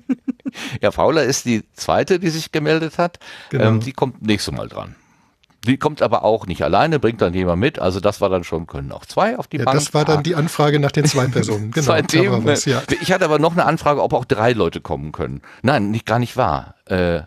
Ja, 0.80 0.90
Paula 0.90 1.22
ist 1.22 1.44
die 1.44 1.62
zweite, 1.74 2.18
die 2.18 2.30
sich 2.30 2.52
gemeldet 2.52 2.98
hat. 2.98 3.18
Genau. 3.50 3.66
Ähm, 3.66 3.80
die 3.80 3.92
kommt 3.92 4.22
nächstes 4.22 4.52
Mal 4.54 4.68
dran. 4.68 4.96
Die 5.66 5.76
kommt 5.76 6.00
aber 6.00 6.24
auch 6.24 6.46
nicht 6.46 6.62
alleine, 6.62 6.98
bringt 6.98 7.20
dann 7.20 7.34
jemand 7.34 7.60
mit. 7.60 7.78
Also 7.78 8.00
das 8.00 8.20
war 8.20 8.30
dann 8.30 8.44
schon, 8.44 8.66
können 8.66 8.92
auch 8.92 9.04
zwei 9.04 9.38
auf 9.38 9.46
die 9.46 9.58
Ja, 9.58 9.64
Bank. 9.64 9.78
das 9.78 9.92
war 9.92 10.04
dann 10.04 10.22
die 10.22 10.34
Anfrage 10.34 10.80
nach 10.80 10.90
den 10.92 11.04
zwei 11.04 11.26
Personen. 11.28 11.70
Genau, 11.70 11.84
zwei 11.84 12.02
Themen. 12.02 12.44
was, 12.46 12.64
ja. 12.64 12.82
Ich 13.02 13.12
hatte 13.12 13.26
aber 13.26 13.38
noch 13.38 13.52
eine 13.52 13.66
Anfrage, 13.66 14.02
ob 14.02 14.14
auch 14.14 14.24
drei 14.24 14.52
Leute 14.52 14.80
kommen 14.80 15.12
können. 15.12 15.42
Nein, 15.62 15.90
nicht 15.90 16.06
gar 16.06 16.18
nicht 16.18 16.36
wahr. 16.36 16.76
Äh, 16.86 17.22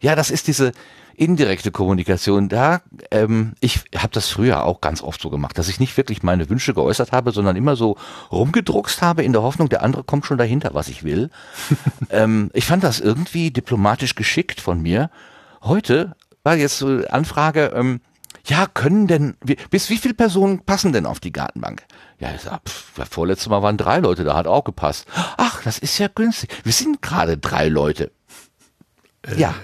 ja, 0.00 0.14
das 0.16 0.30
ist 0.30 0.46
diese 0.48 0.72
indirekte 1.14 1.70
Kommunikation. 1.70 2.48
Da, 2.48 2.80
ähm, 3.10 3.52
ich 3.60 3.80
habe 3.94 4.12
das 4.12 4.28
früher 4.30 4.64
auch 4.64 4.80
ganz 4.80 5.02
oft 5.02 5.20
so 5.20 5.28
gemacht, 5.28 5.58
dass 5.58 5.68
ich 5.68 5.78
nicht 5.78 5.94
wirklich 5.98 6.22
meine 6.22 6.48
Wünsche 6.48 6.72
geäußert 6.72 7.12
habe, 7.12 7.30
sondern 7.30 7.56
immer 7.56 7.76
so 7.76 7.98
rumgedruckst 8.32 9.02
habe 9.02 9.22
in 9.22 9.34
der 9.34 9.42
Hoffnung, 9.42 9.68
der 9.68 9.82
andere 9.82 10.02
kommt 10.02 10.24
schon 10.24 10.38
dahinter, 10.38 10.70
was 10.72 10.88
ich 10.88 11.04
will. 11.04 11.28
ähm, 12.10 12.50
ich 12.54 12.64
fand 12.64 12.82
das 12.84 13.00
irgendwie 13.00 13.50
diplomatisch 13.50 14.14
geschickt 14.14 14.62
von 14.62 14.80
mir. 14.80 15.10
Heute 15.62 16.16
war 16.42 16.56
jetzt 16.56 16.78
so 16.78 16.86
eine 16.86 17.12
Anfrage, 17.12 17.72
ähm, 17.74 18.00
ja, 18.46 18.66
können 18.66 19.06
denn, 19.06 19.36
bis 19.70 19.90
wie 19.90 19.98
viele 19.98 20.14
Personen 20.14 20.60
passen 20.64 20.92
denn 20.92 21.06
auf 21.06 21.20
die 21.20 21.32
Gartenbank? 21.32 21.84
Ja, 22.18 22.32
ich 22.34 22.42
sag, 22.42 22.60
pff, 22.68 23.08
vorletzte 23.10 23.50
Mal 23.50 23.62
waren 23.62 23.76
drei 23.76 23.98
Leute, 23.98 24.24
da 24.24 24.36
hat 24.36 24.46
auch 24.46 24.64
gepasst. 24.64 25.06
Ach, 25.36 25.62
das 25.62 25.78
ist 25.78 25.98
ja 25.98 26.08
günstig. 26.08 26.50
Wir 26.64 26.72
sind 26.72 27.02
gerade 27.02 27.38
drei 27.38 27.68
Leute. 27.68 28.12
Ja. 29.36 29.54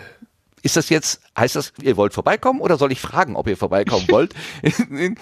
Ist 0.63 0.77
das 0.77 0.89
jetzt, 0.89 1.21
heißt 1.39 1.55
das, 1.55 1.73
ihr 1.81 1.97
wollt 1.97 2.13
vorbeikommen 2.13 2.61
oder 2.61 2.77
soll 2.77 2.93
ich 2.93 3.01
fragen, 3.01 3.37
ob 3.37 3.47
ihr 3.47 3.57
vorbeikommen 3.57 4.07
wollt? 4.11 4.35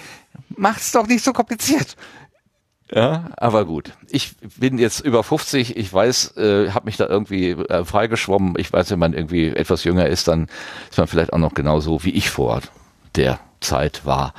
Macht's 0.48 0.92
doch 0.92 1.06
nicht 1.06 1.24
so 1.24 1.32
kompliziert. 1.32 1.96
Ja, 2.92 3.30
aber 3.36 3.64
gut. 3.64 3.92
Ich 4.08 4.36
bin 4.58 4.78
jetzt 4.78 5.00
über 5.00 5.22
50, 5.24 5.76
ich 5.76 5.92
weiß, 5.92 6.36
äh, 6.36 6.70
habe 6.70 6.84
mich 6.84 6.96
da 6.96 7.06
irgendwie 7.06 7.50
äh, 7.50 7.84
freigeschwommen. 7.84 8.54
Ich 8.58 8.72
weiß, 8.72 8.90
wenn 8.90 8.98
man 8.98 9.14
irgendwie 9.14 9.48
etwas 9.48 9.84
jünger 9.84 10.06
ist, 10.06 10.28
dann 10.28 10.48
ist 10.90 10.98
man 10.98 11.06
vielleicht 11.06 11.32
auch 11.32 11.38
noch 11.38 11.54
genauso 11.54 12.04
wie 12.04 12.10
ich 12.10 12.30
vor 12.30 12.60
der 13.16 13.40
Zeit 13.60 14.04
war. 14.04 14.34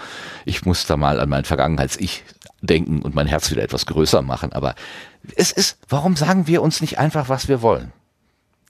Ich 0.46 0.66
muss 0.66 0.86
da 0.86 0.96
mal 0.96 1.20
an 1.20 1.30
mein 1.30 1.46
Vergangenheits-Ich 1.46 2.24
denken 2.62 3.02
und 3.02 3.16
mein 3.16 3.28
Herz 3.28 3.50
wieder 3.52 3.64
etwas 3.64 3.86
größer 3.86 4.22
machen. 4.22 4.54
Aber 4.54 4.76
es 5.36 5.52
ist, 5.52 5.78
warum 5.90 6.16
sagen 6.16 6.48
wir 6.48 6.62
uns 6.62 6.82
nicht 6.82 7.00
einfach, 7.00 7.30
was 7.30 7.48
wir 7.48 7.62
wollen? 7.62 7.92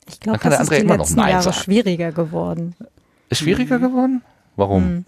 Ich 0.08 0.20
glaube, 0.20 0.39
das 0.39 0.51
der 0.51 0.62
ist 0.62 0.84
die 0.84 0.88
letzten 0.88 1.20
Jahre 1.20 1.41
sagen. 1.41 1.58
schwieriger 1.58 2.12
geworden. 2.12 2.75
Ist 3.29 3.39
schwieriger 3.39 3.79
geworden? 3.79 4.22
Warum? 4.55 4.84
Hm. 4.84 5.05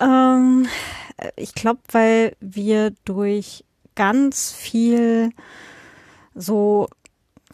Ähm, 0.00 0.66
ich 1.36 1.54
glaube, 1.54 1.80
weil 1.90 2.36
wir 2.40 2.92
durch 3.04 3.64
ganz 3.94 4.52
viel 4.52 5.30
so, 6.34 6.88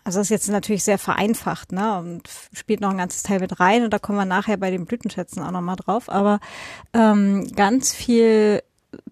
also 0.04 0.18
das 0.18 0.26
ist 0.26 0.30
jetzt 0.30 0.48
natürlich 0.48 0.84
sehr 0.84 0.98
vereinfacht, 0.98 1.72
ne, 1.72 1.98
und 1.98 2.28
spielt 2.52 2.80
noch 2.80 2.90
ein 2.90 2.98
ganzes 2.98 3.22
Teil 3.22 3.40
mit 3.40 3.60
rein 3.60 3.84
und 3.84 3.92
da 3.92 3.98
kommen 3.98 4.18
wir 4.18 4.24
nachher 4.24 4.56
bei 4.56 4.70
den 4.70 4.86
Blütenschätzen 4.86 5.42
auch 5.42 5.50
nochmal 5.50 5.76
drauf, 5.76 6.08
aber 6.08 6.40
ähm, 6.94 7.50
ganz 7.54 7.92
viel 7.92 8.62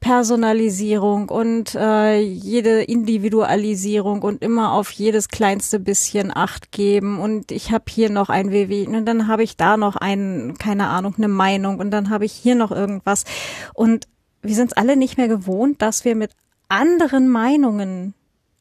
Personalisierung 0.01 1.29
und 1.29 1.75
äh, 1.75 2.19
jede 2.19 2.83
Individualisierung 2.83 4.23
und 4.23 4.43
immer 4.43 4.73
auf 4.73 4.91
jedes 4.91 5.29
kleinste 5.29 5.79
bisschen 5.79 6.37
Acht 6.37 6.73
geben 6.73 7.21
und 7.21 7.53
ich 7.53 7.71
habe 7.71 7.85
hier 7.89 8.11
noch 8.11 8.29
ein 8.29 8.51
WW 8.51 8.87
und 8.87 9.07
dann 9.07 9.29
habe 9.29 9.45
ich 9.45 9.57
da 9.57 9.77
noch 9.77 9.95
ein, 9.97 10.57
keine 10.59 10.89
Ahnung, 10.89 11.15
eine 11.17 11.29
Meinung 11.29 11.79
und 11.79 11.91
dann 11.91 12.11
habe 12.11 12.25
ich 12.25 12.33
hier 12.33 12.55
noch 12.55 12.73
irgendwas 12.73 13.25
und 13.73 14.09
wir 14.43 14.55
sind 14.55 14.69
es 14.73 14.77
alle 14.77 14.97
nicht 14.97 15.17
mehr 15.19 15.29
gewohnt, 15.29 15.83
dass 15.83 16.05
wir 16.05 16.15
mit 16.15 16.33
anderen 16.69 17.29
Meinungen 17.29 18.15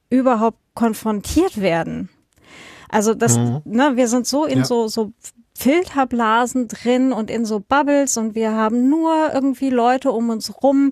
überhaupt 0.10 0.58
konfrontiert 0.74 1.62
werden. 1.62 2.10
Also 2.90 3.14
das, 3.14 3.38
ne, 3.66 3.92
wir 3.96 4.08
sind 4.08 4.26
so 4.28 4.46
in 4.46 4.60
Ja. 4.60 4.66
so 4.66 4.88
so 4.88 5.12
Filterblasen 5.58 6.68
drin 6.68 7.12
und 7.12 7.32
in 7.32 7.44
so 7.44 7.60
Bubbles 7.60 8.16
und 8.18 8.36
wir 8.36 8.52
haben 8.54 8.90
nur 8.90 9.34
irgendwie 9.34 9.72
Leute 9.72 10.12
um 10.12 10.30
uns 10.30 10.62
rum, 10.62 10.92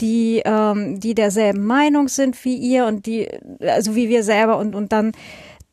die 0.00 0.40
ähm, 0.44 1.00
die 1.00 1.14
derselben 1.14 1.64
Meinung 1.64 2.06
sind 2.08 2.44
wie 2.44 2.56
ihr 2.56 2.86
und 2.86 3.06
die 3.06 3.28
also 3.60 3.94
wie 3.96 4.08
wir 4.08 4.22
selber 4.22 4.56
und 4.58 4.74
und 4.76 4.92
dann 4.92 5.12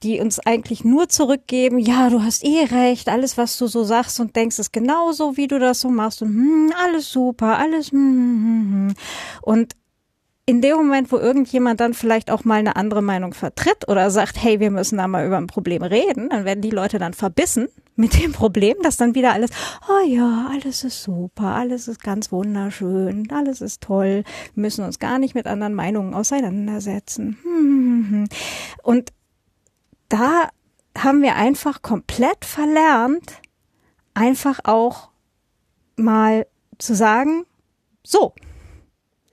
die 0.03 0.19
uns 0.19 0.39
eigentlich 0.39 0.83
nur 0.83 1.09
zurückgeben, 1.09 1.79
ja, 1.79 2.09
du 2.09 2.23
hast 2.23 2.43
eh 2.43 2.63
recht, 2.63 3.09
alles, 3.09 3.37
was 3.37 3.57
du 3.57 3.67
so 3.67 3.83
sagst 3.83 4.19
und 4.19 4.35
denkst, 4.35 4.59
ist 4.59 4.73
genauso, 4.73 5.37
wie 5.37 5.47
du 5.47 5.59
das 5.59 5.81
so 5.81 5.89
machst 5.89 6.21
und 6.21 6.29
hm, 6.29 6.73
alles 6.83 7.11
super, 7.11 7.57
alles 7.57 7.91
hm, 7.91 7.99
hm, 7.99 8.43
hm, 8.43 8.87
hm. 8.89 8.95
und 9.41 9.75
in 10.47 10.59
dem 10.61 10.75
Moment, 10.75 11.11
wo 11.11 11.17
irgendjemand 11.17 11.79
dann 11.79 11.93
vielleicht 11.93 12.31
auch 12.31 12.43
mal 12.43 12.55
eine 12.55 12.75
andere 12.75 13.01
Meinung 13.01 13.33
vertritt 13.33 13.87
oder 13.87 14.09
sagt, 14.09 14.41
hey, 14.41 14.59
wir 14.59 14.71
müssen 14.71 14.97
da 14.97 15.07
mal 15.07 15.25
über 15.25 15.37
ein 15.37 15.47
Problem 15.47 15.83
reden, 15.83 16.29
dann 16.29 16.45
werden 16.45 16.61
die 16.61 16.71
Leute 16.71 16.99
dann 16.99 17.13
verbissen 17.13 17.69
mit 17.95 18.21
dem 18.21 18.31
Problem, 18.31 18.75
dass 18.81 18.97
dann 18.97 19.15
wieder 19.15 19.33
alles, 19.33 19.51
oh 19.87 20.05
ja, 20.07 20.49
alles 20.51 20.83
ist 20.83 21.03
super, 21.03 21.55
alles 21.55 21.87
ist 21.87 22.03
ganz 22.03 22.31
wunderschön, 22.31 23.29
alles 23.31 23.61
ist 23.61 23.81
toll, 23.81 24.23
müssen 24.55 24.83
uns 24.83 24.99
gar 24.99 25.19
nicht 25.19 25.35
mit 25.35 25.45
anderen 25.45 25.75
Meinungen 25.75 26.13
auseinandersetzen. 26.13 27.37
Hm, 27.43 27.51
hm, 27.53 28.09
hm. 28.09 28.27
Und 28.83 29.13
da 30.11 30.49
haben 30.97 31.21
wir 31.21 31.35
einfach 31.35 31.81
komplett 31.81 32.43
verlernt, 32.43 33.41
einfach 34.13 34.59
auch 34.65 35.09
mal 35.95 36.45
zu 36.77 36.95
sagen, 36.95 37.45
so, 38.03 38.33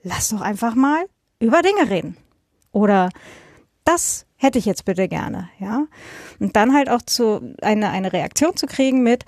lass 0.03 0.29
doch 0.29 0.41
einfach 0.41 0.75
mal 0.75 1.05
über 1.39 1.61
Dinge 1.61 1.89
reden. 1.89 2.17
Oder 2.71 3.09
das 3.83 4.25
hätte 4.37 4.57
ich 4.57 4.65
jetzt 4.65 4.85
bitte 4.85 5.07
gerne, 5.09 5.49
ja. 5.59 5.85
Und 6.39 6.55
dann 6.55 6.73
halt 6.73 6.89
auch 6.89 7.01
zu 7.01 7.55
eine, 7.61 7.89
eine 7.89 8.13
Reaktion 8.13 8.55
zu 8.55 8.65
kriegen 8.65 9.03
mit, 9.03 9.25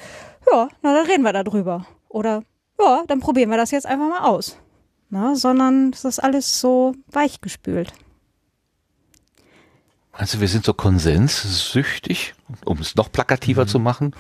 ja, 0.50 0.70
na 0.82 0.94
dann 0.94 1.06
reden 1.06 1.24
wir 1.24 1.34
darüber. 1.34 1.86
Oder 2.08 2.44
ja, 2.80 3.04
dann 3.08 3.20
probieren 3.20 3.50
wir 3.50 3.58
das 3.58 3.72
jetzt 3.72 3.86
einfach 3.86 4.08
mal 4.08 4.22
aus. 4.22 4.58
Na, 5.10 5.36
sondern 5.36 5.90
es 5.90 6.06
ist 6.06 6.20
alles 6.20 6.62
so 6.62 6.96
weichgespült. 7.08 7.92
Du, 10.18 10.40
wir 10.40 10.48
sind 10.48 10.66
so 10.66 10.74
konsenssüchtig, 10.74 12.34
um 12.66 12.80
es 12.80 12.96
noch 12.96 13.12
plakativer 13.12 13.66
zu 13.66 13.80
machen? 13.80 14.16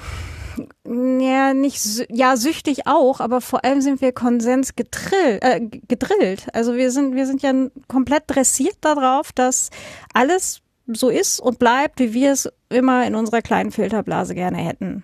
Ja, 0.85 1.53
nicht, 1.53 2.05
ja, 2.09 2.35
süchtig 2.35 2.87
auch, 2.87 3.19
aber 3.19 3.39
vor 3.41 3.63
allem 3.63 3.81
sind 3.81 4.01
wir 4.01 4.11
Konsens 4.11 4.75
gedrillt, 4.75 5.43
äh, 5.43 5.61
gedrillt. 5.87 6.47
Also 6.53 6.75
wir 6.75 6.91
sind, 6.91 7.15
wir 7.15 7.25
sind 7.25 7.41
ja 7.41 7.53
komplett 7.87 8.23
dressiert 8.27 8.77
darauf, 8.81 9.31
dass 9.31 9.69
alles 10.13 10.61
so 10.87 11.09
ist 11.09 11.39
und 11.39 11.59
bleibt, 11.59 11.99
wie 11.99 12.13
wir 12.13 12.31
es 12.33 12.49
immer 12.69 13.05
in 13.05 13.15
unserer 13.15 13.41
kleinen 13.41 13.71
Filterblase 13.71 14.35
gerne 14.35 14.57
hätten. 14.57 15.03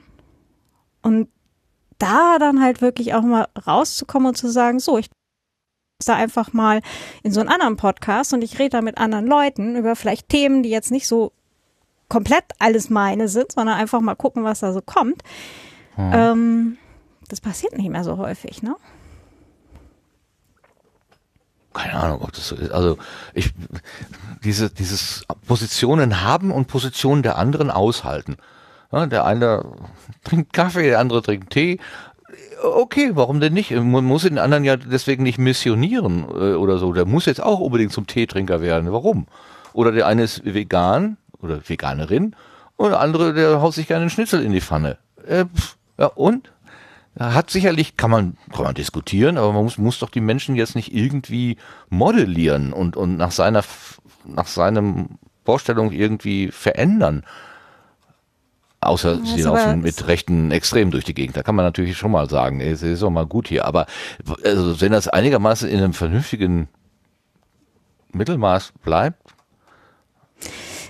Und 1.02 1.30
da 2.00 2.38
dann 2.40 2.62
halt 2.62 2.82
wirklich 2.82 3.14
auch 3.14 3.24
mal 3.24 3.48
rauszukommen 3.66 4.30
und 4.30 4.36
zu 4.36 4.50
sagen, 4.50 4.80
so, 4.80 4.98
ich 4.98 5.10
da 6.06 6.16
einfach 6.16 6.54
mal 6.54 6.82
in 7.24 7.32
so 7.32 7.40
einen 7.40 7.50
anderen 7.50 7.76
Podcast 7.76 8.34
und 8.34 8.44
ich 8.44 8.60
rede 8.60 8.70
da 8.70 8.82
mit 8.82 8.98
anderen 8.98 9.26
Leuten 9.26 9.76
über 9.76 9.96
vielleicht 9.96 10.30
Themen, 10.30 10.62
die 10.62 10.70
jetzt 10.70 10.92
nicht 10.92 11.08
so 11.08 11.32
komplett 12.08 12.46
alles 12.60 12.90
meine 12.90 13.28
sind, 13.28 13.52
sondern 13.52 13.78
einfach 13.78 14.00
mal 14.00 14.16
gucken, 14.16 14.44
was 14.44 14.60
da 14.60 14.72
so 14.74 14.82
kommt. 14.82 15.24
Ähm, 15.98 16.78
das 17.28 17.42
passiert 17.42 17.76
nicht 17.76 17.90
mehr 17.90 18.04
so 18.04 18.18
häufig, 18.18 18.62
ne? 18.62 18.76
Keine 21.74 21.96
Ahnung, 21.96 22.22
ob 22.22 22.32
das 22.32 22.48
so 22.48 22.56
ist. 22.56 22.72
Also 22.72 22.98
ich 23.34 23.54
diese 24.44 24.70
dieses 24.70 25.26
Positionen 25.48 26.22
haben 26.22 26.52
und 26.52 26.68
Positionen 26.68 27.24
der 27.24 27.38
anderen 27.38 27.70
aushalten. 27.70 28.38
Ja, 28.92 29.06
der 29.06 29.26
eine 29.26 29.76
trinkt 30.24 30.54
Kaffee, 30.54 30.88
der 30.88 31.00
andere 31.00 31.22
trinkt 31.22 31.52
Tee. 31.52 31.80
Okay, 32.64 33.12
warum 33.14 33.40
denn 33.40 33.54
nicht? 33.54 33.72
Man 33.72 34.06
muss 34.06 34.24
den 34.24 34.40
anderen 34.40 34.64
ja 34.64 34.78
deswegen 34.78 35.24
nicht 35.24 35.38
missionieren 35.38 36.26
äh, 36.30 36.54
oder 36.54 36.78
so. 36.78 36.94
Der 36.94 37.06
muss 37.06 37.26
jetzt 37.26 37.42
auch 37.42 37.60
unbedingt 37.60 37.92
zum 37.92 38.08
Teetrinker 38.08 38.62
werden. 38.62 38.92
Warum? 38.92 39.28
Oder 39.74 39.92
der 39.92 40.08
eine 40.08 40.24
ist 40.24 40.44
vegan 40.44 41.18
oder 41.40 41.60
Veganerin 41.68 42.36
und 42.78 42.90
der 42.92 43.00
andere, 43.00 43.34
der 43.34 43.62
haut 43.62 43.74
sich 43.74 43.88
gerne 43.88 44.02
einen 44.02 44.10
Schnitzel 44.10 44.44
in 44.44 44.54
die 44.54 44.62
Pfanne. 44.62 44.98
Äh, 45.28 45.46
pf, 45.46 45.78
ja 46.00 46.08
und? 46.08 46.52
Hat 47.20 47.50
sicherlich, 47.50 47.98
kann 47.98 48.12
man, 48.12 48.38
kann 48.54 48.64
man 48.64 48.76
diskutieren, 48.76 49.40
aber 49.40 49.52
man 49.52 49.64
muss, 49.64 49.80
muss 49.80 49.98
doch 49.98 50.10
die 50.12 50.22
Menschen 50.22 50.56
jetzt 50.56 50.76
nicht 50.76 50.94
irgendwie 50.94 51.58
modellieren 51.90 52.74
und, 52.74 52.96
und 52.96 53.18
nach 53.18 53.32
seiner, 53.32 53.64
nach 54.26 54.46
seinem 54.46 55.18
Vorstellung 55.44 55.92
irgendwie 55.92 56.52
verändern. 56.52 57.24
Außer 58.88 59.16
Ja, 59.16 59.26
sie 59.26 59.46
aber- 59.46 59.58
laufen 59.58 59.82
mit 59.82 60.08
rechten 60.08 60.52
Extremen 60.52 60.92
durch 60.92 61.04
die 61.04 61.14
Gegend. 61.14 61.36
Da 61.36 61.44
kann 61.44 61.56
man 61.56 61.66
natürlich 61.66 61.98
schon 61.98 62.12
mal 62.12 62.30
sagen, 62.30 62.62
es 62.62 62.82
ist 62.82 63.02
doch 63.02 63.10
mal 63.10 63.26
gut 63.26 63.50
hier. 63.50 63.66
Aber 63.66 63.86
also, 64.44 64.80
wenn 64.80 64.94
das 64.94 65.10
einigermaßen 65.10 65.68
in 65.70 65.80
einem 65.80 65.94
vernünftigen 65.94 66.70
Mittelmaß 68.14 68.72
bleibt. 68.84 69.22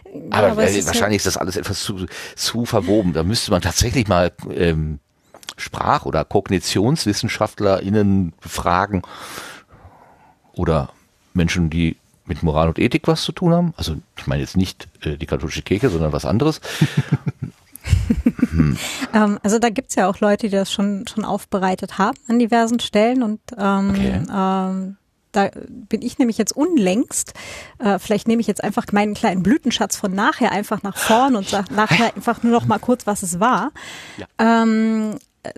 Ja, 0.05 0.11
Aber, 0.29 0.51
aber 0.51 0.63
es 0.63 0.75
äh, 0.77 0.85
wahrscheinlich 0.85 1.17
ist 1.17 1.25
das 1.27 1.37
alles 1.37 1.57
etwas 1.57 1.81
zu, 1.81 2.05
zu 2.35 2.65
verwoben. 2.65 3.13
Da 3.13 3.23
müsste 3.23 3.49
man 3.51 3.61
tatsächlich 3.61 4.07
mal 4.07 4.31
ähm, 4.53 4.99
Sprach- 5.57 6.05
oder 6.05 6.23
KognitionswissenschaftlerInnen 6.23 8.33
befragen 8.41 9.01
oder 10.53 10.89
Menschen, 11.33 11.69
die 11.71 11.97
mit 12.25 12.43
Moral 12.43 12.67
und 12.67 12.77
Ethik 12.77 13.07
was 13.07 13.23
zu 13.23 13.31
tun 13.31 13.53
haben. 13.53 13.73
Also 13.77 13.95
ich 14.17 14.27
meine 14.27 14.41
jetzt 14.41 14.55
nicht 14.57 14.87
äh, 15.01 15.17
die 15.17 15.25
katholische 15.25 15.61
Kirche, 15.63 15.89
sondern 15.89 16.13
was 16.13 16.25
anderes. 16.25 16.61
Ähm, 19.13 19.39
also 19.43 19.59
da 19.59 19.69
gibt's 19.69 19.95
ja 19.95 20.09
auch 20.09 20.19
Leute, 20.19 20.47
die 20.47 20.55
das 20.55 20.71
schon, 20.71 21.05
schon 21.07 21.23
aufbereitet 21.25 21.97
haben 21.97 22.17
an 22.27 22.39
diversen 22.39 22.79
Stellen 22.79 23.23
und 23.23 23.39
ähm, 23.57 23.89
Okay. 23.91 24.21
ähm, 24.33 24.97
da 25.31 25.49
bin 25.69 26.01
ich 26.01 26.17
nämlich 26.17 26.37
jetzt 26.37 26.55
unlängst, 26.55 27.33
äh, 27.79 27.99
vielleicht 27.99 28.27
nehme 28.27 28.41
ich 28.41 28.47
jetzt 28.47 28.63
einfach 28.63 28.85
meinen 28.91 29.13
kleinen 29.13 29.43
Blütenschatz 29.43 29.95
von 29.95 30.13
nachher 30.13 30.51
einfach 30.51 30.83
nach 30.83 30.97
vorn 30.97 31.35
und 31.35 31.47
sage 31.47 31.73
nachher 31.73 32.15
einfach 32.15 32.43
nur 32.43 32.51
noch 32.51 32.65
mal 32.65 32.79
kurz, 32.79 33.05
was 33.05 33.23
es 33.23 33.39
war. 33.39 33.71
Ähm, 34.39 35.17
äh, 35.43 35.51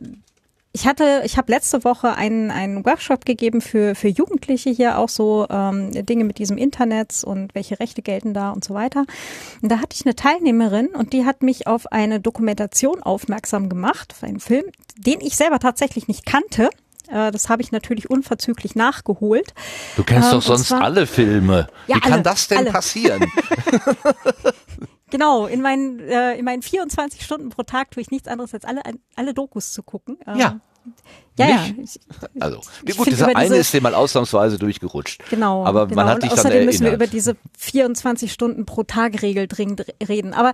ich 0.71 0.85
hatte, 0.87 1.21
ich 1.25 1.37
habe 1.37 1.51
letzte 1.51 1.83
Woche 1.83 2.15
einen, 2.15 2.51
einen 2.51 2.85
Workshop 2.85 3.25
gegeben 3.25 3.59
für, 3.59 3.95
für 3.95 4.07
Jugendliche 4.07 4.69
hier 4.69 4.97
auch 4.99 5.09
so 5.09 5.47
ähm, 5.49 5.91
Dinge 6.05 6.23
mit 6.25 6.37
diesem 6.37 6.57
Internet 6.57 7.23
und 7.23 7.55
welche 7.55 7.79
Rechte 7.79 8.01
gelten 8.03 8.33
da 8.33 8.51
und 8.51 8.63
so 8.63 8.73
weiter. 8.75 9.05
Und 9.61 9.69
da 9.71 9.77
hatte 9.79 9.95
ich 9.95 10.05
eine 10.05 10.15
Teilnehmerin 10.15 10.87
und 10.89 11.11
die 11.13 11.25
hat 11.25 11.41
mich 11.41 11.65
auf 11.67 11.91
eine 11.91 12.19
Dokumentation 12.19 13.01
aufmerksam 13.01 13.67
gemacht, 13.67 14.13
auf 14.15 14.23
einen 14.23 14.39
Film, 14.39 14.65
den 14.95 15.21
ich 15.21 15.35
selber 15.35 15.57
tatsächlich 15.59 16.07
nicht 16.07 16.25
kannte. 16.25 16.69
Äh, 17.11 17.31
Das 17.31 17.49
habe 17.49 17.63
ich 17.63 17.71
natürlich 17.71 18.09
unverzüglich 18.11 18.75
nachgeholt. 18.75 19.53
Du 19.95 20.03
kennst 20.03 20.29
Ähm, 20.31 20.35
doch 20.35 20.43
sonst 20.45 20.67
zwar- 20.67 20.83
alle 20.83 21.07
Filme. 21.07 21.67
Ja, 21.87 21.95
Wie 21.95 21.99
kann 22.01 22.13
alle, 22.13 22.21
das 22.21 22.47
denn 22.47 22.59
alle. 22.59 22.71
passieren? 22.71 23.25
Genau, 25.09 25.47
in 25.47 25.61
meinen, 25.61 25.99
äh, 25.99 26.35
in 26.35 26.45
meinen 26.45 26.61
24 26.61 27.23
Stunden 27.23 27.49
pro 27.49 27.63
Tag 27.63 27.91
tue 27.91 28.01
ich 28.01 28.11
nichts 28.11 28.27
anderes 28.27 28.53
als 28.53 28.65
alle, 28.65 28.81
alle 29.15 29.33
Dokus 29.33 29.73
zu 29.73 29.83
gucken. 29.83 30.17
Ähm, 30.27 30.37
Ja. 30.37 30.59
Ja, 31.37 31.47
ja. 31.49 31.65
Ich, 31.83 31.99
Also, 32.39 32.61
ich 32.85 32.97
gut, 32.97 33.07
dieser 33.07 33.27
eine 33.27 33.41
diese- 33.43 33.57
ist 33.57 33.73
dir 33.73 33.81
mal 33.81 33.93
ausnahmsweise 33.93 34.57
durchgerutscht. 34.57 35.21
Genau. 35.29 35.65
Aber 35.65 35.87
genau. 35.87 36.01
man 36.01 36.07
hat 36.07 36.15
Und 36.15 36.23
dich 36.23 36.29
dann 36.31 36.39
außerdem 36.39 36.65
müssen 36.65 36.85
wir 36.85 36.93
über 36.93 37.05
diese 37.05 37.35
24 37.57 38.31
Stunden 38.31 38.65
pro 38.65 38.83
Tag 38.83 39.21
Regel 39.21 39.47
dringend 39.47 39.85
reden. 40.07 40.33
Aber 40.33 40.51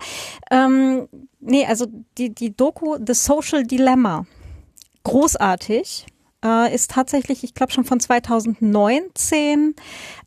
ähm, 0.52 1.08
nee, 1.40 1.66
also 1.66 1.86
die, 2.18 2.34
die 2.34 2.56
Doku 2.56 2.98
The 3.06 3.14
Social 3.14 3.64
Dilemma, 3.66 4.26
großartig, 5.04 6.06
äh, 6.46 6.74
ist 6.74 6.92
tatsächlich, 6.92 7.44
ich 7.44 7.54
glaube 7.54 7.74
schon 7.74 7.84
von 7.86 8.00
2019 8.00 9.76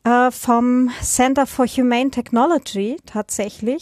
äh, 0.03 0.31
vom 0.31 0.91
Center 1.01 1.47
for 1.47 1.65
Humane 1.65 2.11
Technology 2.11 2.97
tatsächlich. 3.05 3.81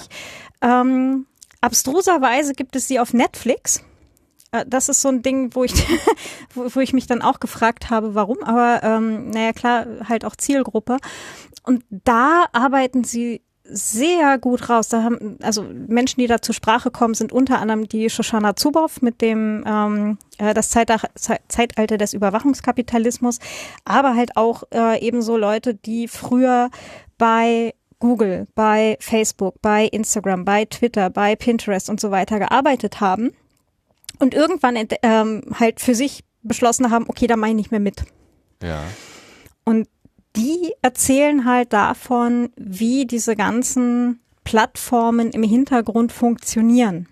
Ähm, 0.61 1.25
abstruserweise 1.61 2.53
gibt 2.53 2.75
es 2.75 2.87
sie 2.87 2.99
auf 2.99 3.13
Netflix. 3.13 3.83
Äh, 4.51 4.65
Das 4.67 4.89
ist 4.89 5.01
so 5.01 5.09
ein 5.09 5.23
Ding, 5.23 5.55
wo 5.55 5.63
ich, 5.63 5.73
wo, 6.53 6.67
wo 6.75 6.79
ich 6.79 6.93
mich 6.93 7.07
dann 7.07 7.21
auch 7.21 7.39
gefragt 7.39 7.89
habe, 7.89 8.15
warum. 8.15 8.43
Aber 8.43 8.81
ähm, 8.83 9.29
naja, 9.31 9.53
klar, 9.53 9.87
halt 10.07 10.23
auch 10.23 10.35
Zielgruppe. 10.35 10.97
Und 11.63 11.83
da 11.89 12.45
arbeiten 12.53 13.03
sie 13.03 13.41
sehr 13.69 14.37
gut 14.37 14.69
raus. 14.69 14.89
Da 14.89 15.03
haben 15.03 15.37
also 15.41 15.63
Menschen, 15.87 16.21
die 16.21 16.27
da 16.27 16.41
zur 16.41 16.55
Sprache 16.55 16.91
kommen, 16.91 17.13
sind 17.13 17.31
unter 17.31 17.59
anderem 17.59 17.87
die 17.87 18.09
Shoshana 18.09 18.55
Zuboff 18.55 19.01
mit 19.01 19.21
dem 19.21 19.63
ähm, 19.67 20.17
äh, 20.37 20.53
das 20.53 20.69
Zeitalter 20.69 21.97
des 21.97 22.13
Überwachungskapitalismus, 22.13 23.39
aber 23.85 24.15
halt 24.15 24.37
auch 24.37 24.63
äh, 24.73 24.99
ebenso 25.05 25.37
Leute, 25.37 25.73
die 25.73 26.07
früher 26.07 26.69
bei 27.17 27.73
Google, 27.99 28.47
bei 28.53 28.97
Facebook, 28.99 29.61
bei 29.61 29.85
Instagram, 29.85 30.45
bei 30.45 30.65
Twitter, 30.65 31.09
bei 31.09 31.35
Pinterest 31.35 31.89
und 31.89 31.99
so 31.99 32.11
weiter 32.11 32.39
gearbeitet 32.39 33.01
haben 33.01 33.31
und 34.19 34.33
irgendwann 34.33 34.77
ähm, 35.01 35.41
halt 35.59 35.79
für 35.79 35.95
sich 35.95 36.23
beschlossen 36.43 36.91
haben, 36.91 37.05
okay, 37.07 37.27
da 37.27 37.35
mache 37.35 37.51
ich 37.51 37.55
nicht 37.55 37.71
mehr 37.71 37.79
mit. 37.79 38.03
Ja. 38.61 38.83
Und 39.63 39.87
die 40.35 40.73
erzählen 40.81 41.45
halt 41.45 41.73
davon, 41.73 42.49
wie 42.55 43.05
diese 43.05 43.35
ganzen 43.35 44.19
Plattformen 44.43 45.31
im 45.31 45.43
Hintergrund 45.43 46.11
funktionieren. 46.11 47.07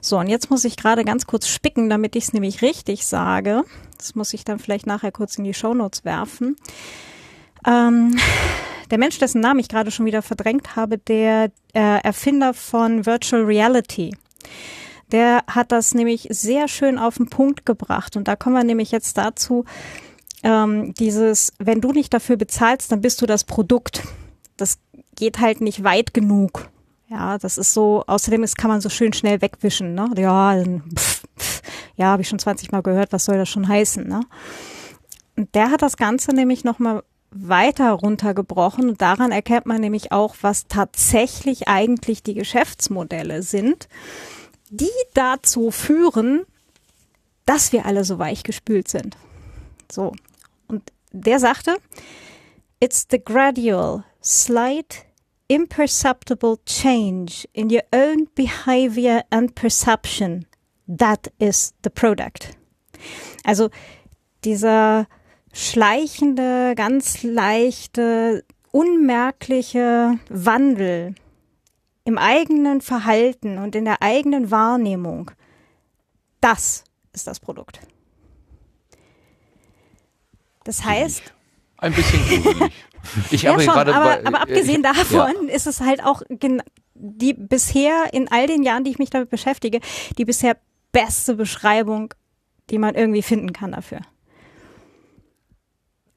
So, 0.00 0.18
und 0.18 0.28
jetzt 0.28 0.50
muss 0.50 0.64
ich 0.64 0.76
gerade 0.76 1.04
ganz 1.04 1.26
kurz 1.26 1.48
spicken, 1.48 1.88
damit 1.90 2.16
ich 2.16 2.24
es 2.24 2.32
nämlich 2.32 2.62
richtig 2.62 3.06
sage. 3.06 3.64
Das 3.96 4.14
muss 4.14 4.32
ich 4.32 4.44
dann 4.44 4.58
vielleicht 4.58 4.86
nachher 4.86 5.12
kurz 5.12 5.36
in 5.36 5.44
die 5.44 5.54
Shownotes 5.54 6.04
werfen. 6.04 6.56
Ähm, 7.66 8.16
der 8.90 8.98
Mensch, 8.98 9.18
dessen 9.18 9.40
Namen 9.40 9.60
ich 9.60 9.68
gerade 9.68 9.90
schon 9.90 10.06
wieder 10.06 10.22
verdrängt 10.22 10.76
habe, 10.76 10.98
der 10.98 11.50
äh, 11.74 12.00
Erfinder 12.02 12.54
von 12.54 13.04
Virtual 13.04 13.42
Reality, 13.44 14.16
der 15.12 15.42
hat 15.46 15.72
das 15.72 15.94
nämlich 15.94 16.28
sehr 16.30 16.68
schön 16.68 16.98
auf 16.98 17.16
den 17.16 17.28
Punkt 17.28 17.66
gebracht. 17.66 18.16
Und 18.16 18.28
da 18.28 18.36
kommen 18.36 18.56
wir 18.56 18.64
nämlich 18.64 18.92
jetzt 18.92 19.18
dazu, 19.18 19.64
ähm, 20.42 20.94
dieses, 20.94 21.52
wenn 21.58 21.80
du 21.80 21.92
nicht 21.92 22.12
dafür 22.14 22.36
bezahlst, 22.36 22.92
dann 22.92 23.00
bist 23.00 23.20
du 23.22 23.26
das 23.26 23.44
Produkt. 23.44 24.02
Das 24.56 24.78
geht 25.16 25.40
halt 25.40 25.60
nicht 25.60 25.84
weit 25.84 26.14
genug. 26.14 26.68
Ja, 27.08 27.38
das 27.38 27.56
ist 27.56 27.72
so, 27.72 28.04
außerdem 28.06 28.42
ist, 28.42 28.58
kann 28.58 28.70
man 28.70 28.80
so 28.80 28.90
schön 28.90 29.12
schnell 29.12 29.40
wegwischen, 29.40 29.94
ne? 29.94 30.10
Ja, 30.16 30.54
dann, 30.54 30.82
pff, 30.94 31.22
pff, 31.38 31.62
ja, 31.96 32.06
habe 32.06 32.22
ich 32.22 32.28
schon 32.28 32.38
20 32.38 32.70
Mal 32.70 32.82
gehört, 32.82 33.12
was 33.12 33.24
soll 33.24 33.38
das 33.38 33.48
schon 33.48 33.66
heißen, 33.66 34.06
ne? 34.06 34.20
Und 35.36 35.54
der 35.54 35.70
hat 35.70 35.82
das 35.82 35.96
Ganze 35.96 36.34
nämlich 36.34 36.64
nochmal 36.64 37.02
weiter 37.30 37.92
runtergebrochen 37.92 38.88
und 38.88 39.00
daran 39.00 39.32
erkennt 39.32 39.66
man 39.66 39.80
nämlich 39.80 40.12
auch, 40.12 40.36
was 40.42 40.66
tatsächlich 40.66 41.68
eigentlich 41.68 42.22
die 42.22 42.34
Geschäftsmodelle 42.34 43.42
sind, 43.42 43.88
die 44.70 44.88
dazu 45.14 45.70
führen, 45.70 46.44
dass 47.46 47.72
wir 47.72 47.86
alle 47.86 48.04
so 48.04 48.18
weich 48.18 48.42
gespült 48.42 48.88
sind. 48.88 49.16
So. 49.90 50.12
Der 51.20 51.40
sagte, 51.40 51.78
it's 52.80 53.06
the 53.10 53.18
gradual, 53.18 54.04
slight, 54.20 55.04
imperceptible 55.48 56.58
change 56.64 57.48
in 57.52 57.70
your 57.70 57.82
own 57.92 58.28
behavior 58.36 59.22
and 59.30 59.54
perception. 59.54 60.46
That 60.86 61.32
is 61.38 61.74
the 61.82 61.90
product. 61.90 62.56
Also 63.44 63.70
dieser 64.44 65.06
schleichende, 65.52 66.74
ganz 66.76 67.24
leichte, 67.24 68.44
unmerkliche 68.70 70.20
Wandel 70.28 71.14
im 72.04 72.16
eigenen 72.16 72.80
Verhalten 72.80 73.58
und 73.58 73.74
in 73.74 73.84
der 73.84 74.02
eigenen 74.02 74.50
Wahrnehmung, 74.52 75.32
das 76.40 76.84
ist 77.12 77.26
das 77.26 77.40
Produkt. 77.40 77.80
Das 80.68 80.84
heißt, 80.84 81.22
Ein 81.78 81.94
bisschen 81.94 82.42
gruselig. 82.42 82.72
Ich 83.30 83.42
ja 83.42 83.52
habe 83.52 83.62
schon, 83.62 83.72
gerade 83.72 83.94
aber, 83.94 84.16
bei- 84.16 84.26
aber 84.26 84.40
abgesehen 84.42 84.82
ich- 84.84 84.92
davon 85.08 85.48
ist 85.48 85.66
es 85.66 85.80
halt 85.80 86.04
auch 86.04 86.20
die 86.94 87.32
bisher 87.32 88.12
in 88.12 88.30
all 88.30 88.46
den 88.46 88.62
Jahren, 88.62 88.84
die 88.84 88.90
ich 88.90 88.98
mich 88.98 89.08
damit 89.08 89.30
beschäftige, 89.30 89.80
die 90.18 90.26
bisher 90.26 90.58
beste 90.92 91.34
Beschreibung, 91.36 92.12
die 92.68 92.76
man 92.76 92.94
irgendwie 92.96 93.22
finden 93.22 93.54
kann 93.54 93.72
dafür. 93.72 94.00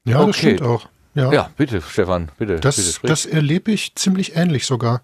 Ja, 0.04 0.18
Okay. 0.18 0.26
das 0.26 0.36
stimmt 0.36 0.62
auch. 0.62 0.88
Ja, 1.14 1.24
Ja, 1.26 1.32
ja 1.32 1.50
bitte, 1.56 1.80
Stefan, 1.80 2.26
bitte. 2.36 2.54
bitte 2.56 2.60
das, 2.60 2.94
sprich. 2.94 3.08
das 3.08 3.24
erlebe 3.24 3.70
ich 3.72 3.94
ziemlich 3.94 4.36
ähnlich 4.36 4.66
sogar. 4.66 5.00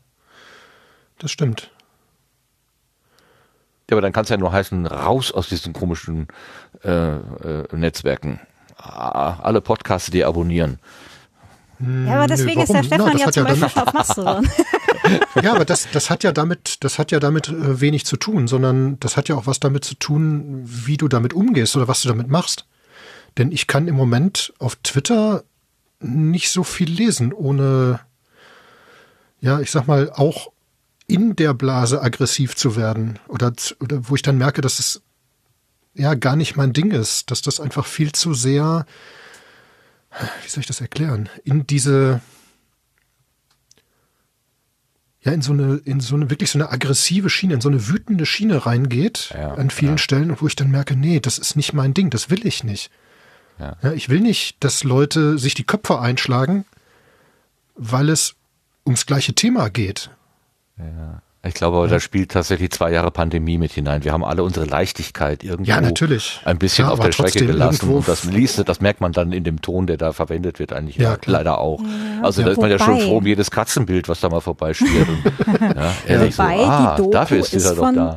Das 1.18 1.30
stimmt. 1.30 1.70
Ja, 3.88 3.94
aber 3.94 4.02
dann 4.02 4.12
kann 4.12 4.24
es 4.24 4.28
ja 4.28 4.36
nur 4.36 4.52
heißen, 4.52 4.84
raus 4.86 5.32
aus 5.32 5.48
diesen 5.48 5.72
komischen 5.72 6.28
äh, 6.84 6.90
äh, 7.16 7.64
Netzwerken. 7.74 8.40
Ah, 8.78 9.40
Alle 9.42 9.60
Podcasts 9.60 10.10
deabonnieren. 10.10 10.78
Ja, 11.80 12.16
aber 12.16 12.26
deswegen 12.26 12.60
ist 12.60 12.72
der? 12.72 12.82
Stefan 12.82 13.12
Na, 13.14 13.18
ja 13.20 13.30
zum 13.30 13.46
ja 13.46 13.54
Beispiel 13.54 13.82
auf 13.82 13.92
Mastodon. 13.92 14.48
Ja, 15.42 15.54
aber 15.54 15.64
das, 15.64 15.88
das 15.92 16.10
hat 16.10 16.24
ja 16.24 16.32
damit, 16.32 16.84
das 16.84 16.98
hat 16.98 17.12
ja 17.12 17.20
damit 17.20 17.48
äh, 17.48 17.80
wenig 17.80 18.04
zu 18.04 18.16
tun, 18.16 18.48
sondern 18.48 18.98
das 19.00 19.16
hat 19.16 19.28
ja 19.28 19.36
auch 19.36 19.46
was 19.46 19.60
damit 19.60 19.84
zu 19.84 19.94
tun, 19.94 20.62
wie 20.64 20.96
du 20.96 21.08
damit 21.08 21.32
umgehst 21.32 21.76
oder 21.76 21.88
was 21.88 22.02
du 22.02 22.08
damit 22.08 22.28
machst. 22.28 22.66
Denn 23.38 23.52
ich 23.52 23.68
kann 23.68 23.88
im 23.88 23.94
Moment 23.94 24.52
auf 24.58 24.76
Twitter 24.76 25.44
nicht 26.00 26.50
so 26.50 26.64
viel 26.64 26.90
lesen, 26.90 27.32
ohne, 27.32 28.00
ja, 29.40 29.60
ich 29.60 29.70
sag 29.70 29.86
mal, 29.86 30.10
auch 30.12 30.50
in 31.06 31.36
der 31.36 31.54
Blase 31.54 32.02
aggressiv 32.02 32.54
zu 32.56 32.76
werden 32.76 33.18
oder, 33.28 33.52
oder 33.80 34.08
wo 34.08 34.14
ich 34.14 34.22
dann 34.22 34.36
merke, 34.36 34.60
dass 34.60 34.78
es 34.78 35.02
ja 35.98 36.14
gar 36.14 36.36
nicht 36.36 36.56
mein 36.56 36.72
Ding 36.72 36.90
ist, 36.90 37.30
dass 37.30 37.42
das 37.42 37.60
einfach 37.60 37.86
viel 37.86 38.12
zu 38.12 38.34
sehr, 38.34 38.86
wie 40.42 40.48
soll 40.48 40.60
ich 40.60 40.66
das 40.66 40.80
erklären, 40.80 41.28
in 41.44 41.66
diese, 41.66 42.20
ja, 45.20 45.32
in 45.32 45.42
so 45.42 45.52
eine, 45.52 45.80
in 45.84 46.00
so 46.00 46.14
eine, 46.14 46.30
wirklich 46.30 46.50
so 46.50 46.58
eine 46.58 46.70
aggressive 46.70 47.28
Schiene, 47.28 47.54
in 47.54 47.60
so 47.60 47.68
eine 47.68 47.88
wütende 47.88 48.26
Schiene 48.26 48.64
reingeht, 48.64 49.30
Ja, 49.34 49.54
an 49.54 49.70
vielen 49.70 49.92
ja. 49.92 49.98
Stellen, 49.98 50.40
wo 50.40 50.46
ich 50.46 50.56
dann 50.56 50.70
merke, 50.70 50.96
nee, 50.96 51.20
das 51.20 51.38
ist 51.38 51.56
nicht 51.56 51.72
mein 51.72 51.94
Ding, 51.94 52.10
das 52.10 52.30
will 52.30 52.46
ich 52.46 52.64
nicht. 52.64 52.90
Ja. 53.58 53.76
Ja, 53.82 53.92
ich 53.92 54.08
will 54.08 54.20
nicht, 54.20 54.62
dass 54.62 54.84
Leute 54.84 55.36
sich 55.36 55.54
die 55.54 55.64
Köpfe 55.64 56.00
einschlagen, 56.00 56.64
weil 57.74 58.08
es 58.08 58.36
ums 58.86 59.04
gleiche 59.04 59.34
Thema 59.34 59.68
geht. 59.68 60.10
Ich 61.46 61.54
glaube, 61.54 61.76
aber 61.76 61.86
da 61.86 62.00
spielt 62.00 62.32
tatsächlich 62.32 62.70
zwei 62.72 62.90
Jahre 62.90 63.12
Pandemie 63.12 63.58
mit 63.58 63.70
hinein. 63.72 64.02
Wir 64.02 64.12
haben 64.12 64.24
alle 64.24 64.42
unsere 64.42 64.66
Leichtigkeit 64.66 65.44
irgendwo 65.44 65.70
Ja, 65.70 65.80
natürlich. 65.80 66.40
ein 66.44 66.58
bisschen 66.58 66.86
Ja, 66.86 66.90
auf 66.92 66.98
der 66.98 67.12
Strecke 67.12 67.46
gelassen. 67.46 67.90
Und 67.90 68.08
das 68.08 68.24
liest, 68.24 68.68
das 68.68 68.80
merkt 68.80 69.00
man 69.00 69.12
dann 69.12 69.30
in 69.32 69.44
dem 69.44 69.62
Ton, 69.62 69.86
der 69.86 69.96
da 69.98 70.12
verwendet 70.12 70.58
wird, 70.58 70.72
eigentlich 70.72 70.96
Ja, 70.96 71.16
leider 71.26 71.58
auch. 71.58 71.80
also 72.22 72.42
da 72.42 72.50
ist 72.50 72.60
man 72.60 72.70
ja 72.70 72.78
schon 72.80 72.98
froh 73.00 73.18
um 73.18 73.26
jedes 73.26 73.52
Katzenbild, 73.52 74.08
was 74.08 74.18
da 74.20 74.28
mal 74.28 74.40
vorbeischwirrt. 74.40 75.08
Ja, 75.60 75.92
ehrlich 76.06 76.34
so, 76.34 76.42
ah, 76.42 76.96
Doku 76.96 77.10
dafür 77.12 77.38
ist 77.38 77.52
dieser 77.52 77.70
ist 77.70 77.78
doch 77.78 77.84
von- 77.84 77.94
da. 77.94 78.16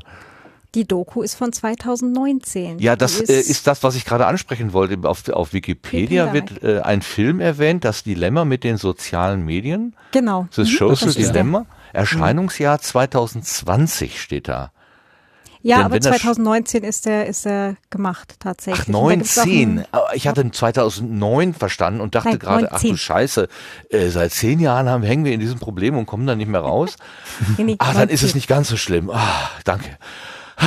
Die 0.73 0.87
Doku 0.87 1.21
ist 1.21 1.35
von 1.35 1.51
2019. 1.51 2.79
Ja, 2.79 2.95
das 2.95 3.17
Die 3.17 3.23
ist, 3.23 3.29
äh, 3.29 3.39
ist 3.39 3.67
das, 3.67 3.83
was 3.83 3.95
ich 3.95 4.05
gerade 4.05 4.25
ansprechen 4.25 4.71
wollte. 4.73 4.97
Auf, 5.07 5.27
auf 5.29 5.53
Wikipedia 5.53 6.33
Wikipedia. 6.33 6.61
wird 6.63 6.63
äh, 6.63 6.81
ein 6.81 7.01
Film 7.01 7.39
erwähnt, 7.41 7.83
das 7.83 8.03
Dilemma 8.03 8.45
mit 8.45 8.63
den 8.63 8.77
sozialen 8.77 9.43
Medien. 9.45 9.95
genau. 10.11 10.47
Das 10.55 10.59
Mhm, 10.69 10.71
Social 10.71 10.89
das 10.89 11.15
ist 11.17 11.35
der. 11.35 11.43
Erscheinungsjahr 11.93 12.79
2020 12.79 14.21
steht 14.21 14.47
da. 14.47 14.71
Ja, 15.63 15.75
Denn 15.77 15.85
aber 15.85 15.93
wenn 15.95 16.01
das- 16.01 16.11
2019 16.21 16.83
ist 16.83 17.05
der, 17.05 17.27
ist 17.27 17.45
der 17.45 17.75
gemacht 17.91 18.37
tatsächlich. 18.39 18.83
Ach, 18.83 18.87
Und 18.99 19.09
da 19.09 19.15
gibt's 19.15 19.37
auch 19.37 19.45
19. 19.45 19.79
ein- 19.79 19.85
Aber 19.91 20.15
Ich 20.15 20.27
hatte 20.27 20.49
2009 20.49 21.53
verstanden 21.53 22.01
und 22.01 22.15
dachte 22.15 22.29
Nein, 22.29 22.39
gerade, 22.39 22.71
ach 22.71 22.81
du 22.81 22.87
19. 22.87 22.97
Scheiße, 22.97 23.47
äh, 23.91 24.09
seit 24.09 24.31
zehn 24.31 24.59
Jahren 24.59 24.89
haben, 24.89 25.03
hängen 25.03 25.23
wir 25.23 25.33
in 25.33 25.39
diesem 25.39 25.59
Problem 25.59 25.95
und 25.97 26.07
kommen 26.07 26.25
da 26.25 26.35
nicht 26.35 26.47
mehr 26.47 26.61
raus. 26.61 26.95
Nee, 27.57 27.75
Ah, 27.77 27.93
dann 27.93 28.09
ist 28.09 28.23
es 28.23 28.29
19. 28.33 28.37
nicht 28.37 28.47
ganz 28.47 28.69
so 28.69 28.77
schlimm. 28.77 29.11
Ah, 29.11 29.49
danke. 29.63 29.97
Ah, 30.57 30.65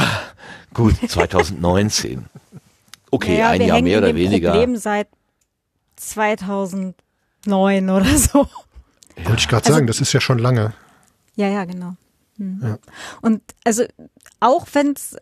Gut, 0.74 0.94
2019. 1.08 2.26
Okay, 3.10 3.32
Naja, 3.38 3.48
ein 3.50 3.62
Jahr 3.62 3.82
mehr 3.82 3.98
oder 3.98 4.14
weniger. 4.14 4.50
Problem 4.52 4.76
seit 4.76 5.08
2009 5.96 7.90
oder 7.90 8.16
so. 8.18 8.48
Wollte 9.24 9.38
ich 9.38 9.48
gerade 9.48 9.64
Also- 9.64 9.72
sagen, 9.74 9.86
das 9.88 10.00
ist 10.00 10.12
ja 10.12 10.20
schon 10.20 10.38
lange. 10.38 10.72
Ja, 11.36 11.48
ja, 11.48 11.64
genau. 11.64 11.94
Hm. 12.38 12.60
Ja. 12.62 12.78
Und 13.20 13.42
also 13.64 13.84
auch 14.40 14.66
wenn's 14.72 15.16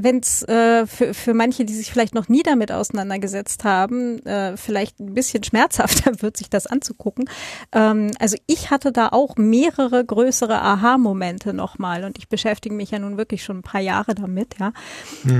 wenn's 0.00 0.42
äh, 0.44 0.86
für, 0.86 1.12
für 1.12 1.34
manche, 1.34 1.64
die 1.64 1.74
sich 1.74 1.90
vielleicht 1.90 2.14
noch 2.14 2.28
nie 2.28 2.42
damit 2.42 2.70
auseinandergesetzt 2.70 3.64
haben, 3.64 4.24
äh, 4.24 4.56
vielleicht 4.56 5.00
ein 5.00 5.14
bisschen 5.14 5.42
schmerzhafter 5.42 6.12
wird, 6.22 6.36
sich 6.36 6.48
das 6.48 6.66
anzugucken. 6.66 7.28
Ähm, 7.72 8.12
also 8.18 8.36
ich 8.46 8.70
hatte 8.70 8.92
da 8.92 9.08
auch 9.08 9.36
mehrere 9.36 10.04
größere 10.04 10.62
Aha-Momente 10.62 11.52
nochmal 11.52 12.04
und 12.04 12.16
ich 12.18 12.28
beschäftige 12.28 12.74
mich 12.74 12.92
ja 12.92 12.98
nun 13.00 13.16
wirklich 13.16 13.42
schon 13.42 13.58
ein 13.58 13.62
paar 13.62 13.80
Jahre 13.80 14.14
damit, 14.14 14.56
ja. 14.60 14.72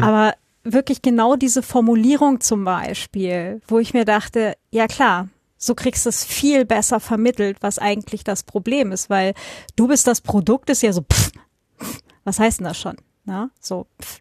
Aber 0.03 0.35
wirklich 0.65 1.03
genau 1.03 1.37
diese 1.37 1.63
Formulierung 1.63 2.41
zum 2.41 2.65
Beispiel, 2.65 3.63
wo 3.69 3.79
ich 3.79 3.95
mir 3.95 4.05
dachte, 4.05 4.55
ja 4.71 4.87
klar, 4.87 5.29
so 5.59 5.75
kriegst 5.75 6.07
du 6.07 6.11
es 6.11 6.25
viel 6.25 6.65
besser 6.65 7.01
vermittelt, 7.01 7.59
was 7.61 7.79
eigentlich 7.79 8.25
das 8.25 8.45
Problem 8.45 8.93
ist, 8.93 9.11
weil 9.11 9.35
du 9.77 9.89
bist 9.89 10.07
das 10.07 10.21
Produkt, 10.21 10.71
ist 10.71 10.83
ja 10.83 10.93
so, 10.93 11.03
pff, 11.03 11.33
pff, 11.81 12.01
was 12.25 12.39
heißt 12.39 12.61
denn 12.61 12.67
das 12.67 12.79
schon? 12.79 12.97
Na, 13.25 13.51
so, 13.61 13.87
pff. 14.01 14.21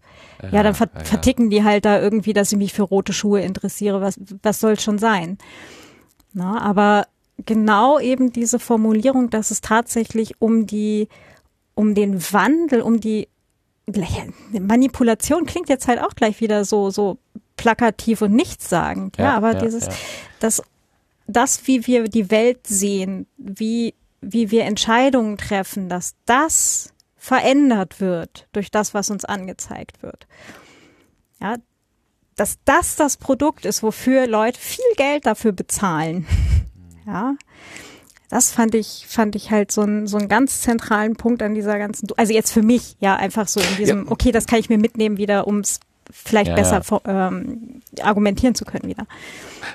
Ja, 0.52 0.62
dann 0.62 0.76
ver 0.76 0.90
ja, 0.94 1.00
ja. 1.00 1.06
verticken 1.06 1.50
die 1.50 1.64
halt 1.64 1.86
da 1.86 2.00
irgendwie, 2.00 2.34
dass 2.34 2.52
ich 2.52 2.58
mich 2.58 2.74
für 2.74 2.84
rote 2.84 3.14
Schuhe 3.14 3.42
interessiere. 3.42 4.02
Was, 4.02 4.20
was 4.44 4.60
soll 4.60 4.80
schon 4.80 5.00
sein? 5.00 5.38
Na, 6.34 6.62
aber 6.62 7.08
genau 7.46 8.00
eben 8.00 8.32
diese 8.32 8.60
Formulierung, 8.60 9.30
dass 9.30 9.52
es 9.52 9.62
tatsächlich 9.62 10.40
um 10.40 10.68
die, 10.68 11.08
um 11.74 11.96
den 11.96 12.22
Wandel, 12.32 12.82
um 12.82 13.00
die 13.00 13.30
Manipulation 14.52 15.46
klingt 15.46 15.70
jetzt 15.70 15.88
halt 15.88 16.02
auch 16.02 16.14
gleich 16.14 16.42
wieder 16.42 16.66
so, 16.66 16.90
so 16.90 17.18
plakativ 17.56 18.22
und 18.22 18.34
nichtssagend. 18.34 19.18
Ja, 19.18 19.24
Ja, 19.24 19.38
aber 19.38 19.54
ja, 19.54 19.60
dieses, 19.60 19.88
ja. 19.88 19.94
das, 20.40 20.62
das, 21.28 21.68
wie 21.68 21.86
wir 21.86 22.06
die 22.06 22.32
Welt 22.32 22.66
sehen, 22.68 23.28
wie, 23.38 23.94
wie 24.22 24.52
wir 24.52 24.64
Entscheidungen 24.64 25.38
treffen, 25.38 25.90
dass 25.90 26.16
das 26.26 26.94
verändert 27.16 28.00
wird 28.00 28.48
durch 28.54 28.72
das, 28.72 28.94
was 28.94 29.10
uns 29.10 29.26
angezeigt 29.26 30.02
wird. 30.02 30.28
Ja, 31.40 31.58
dass 32.36 32.60
das 32.66 32.96
das 32.96 33.18
Produkt 33.18 33.66
ist, 33.66 33.84
wofür 33.84 34.28
Leute 34.28 34.60
viel 34.60 34.86
Geld 34.96 35.26
dafür 35.26 35.52
bezahlen. 35.52 36.26
Ja, 37.06 37.36
das 38.30 38.52
fand 38.52 38.76
ich, 38.76 39.06
fand 39.08 39.38
ich 39.38 39.50
halt 39.50 39.72
so, 39.72 39.82
ein, 39.82 40.08
so 40.08 40.18
einen 40.18 40.28
ganz 40.28 40.60
zentralen 40.60 41.16
Punkt 41.16 41.42
an 41.42 41.54
dieser 41.54 41.80
ganzen, 41.80 42.10
also 42.18 42.34
jetzt 42.34 42.52
für 42.52 42.62
mich, 42.62 42.98
ja, 43.00 43.16
einfach 43.16 43.48
so 43.48 43.62
in 43.62 43.78
diesem, 43.78 44.12
okay, 44.12 44.34
das 44.34 44.46
kann 44.46 44.60
ich 44.60 44.68
mir 44.68 44.78
mitnehmen 44.78 45.16
wieder, 45.16 45.48
um 45.48 45.60
es 45.60 45.80
vielleicht 46.12 46.50
Ja, 46.50 46.56
besser 46.56 46.82
ja. 47.06 47.28
Ähm, 47.28 47.82
argumentieren 48.02 48.56
zu 48.56 48.66
können 48.66 48.90
wieder. 48.90 49.06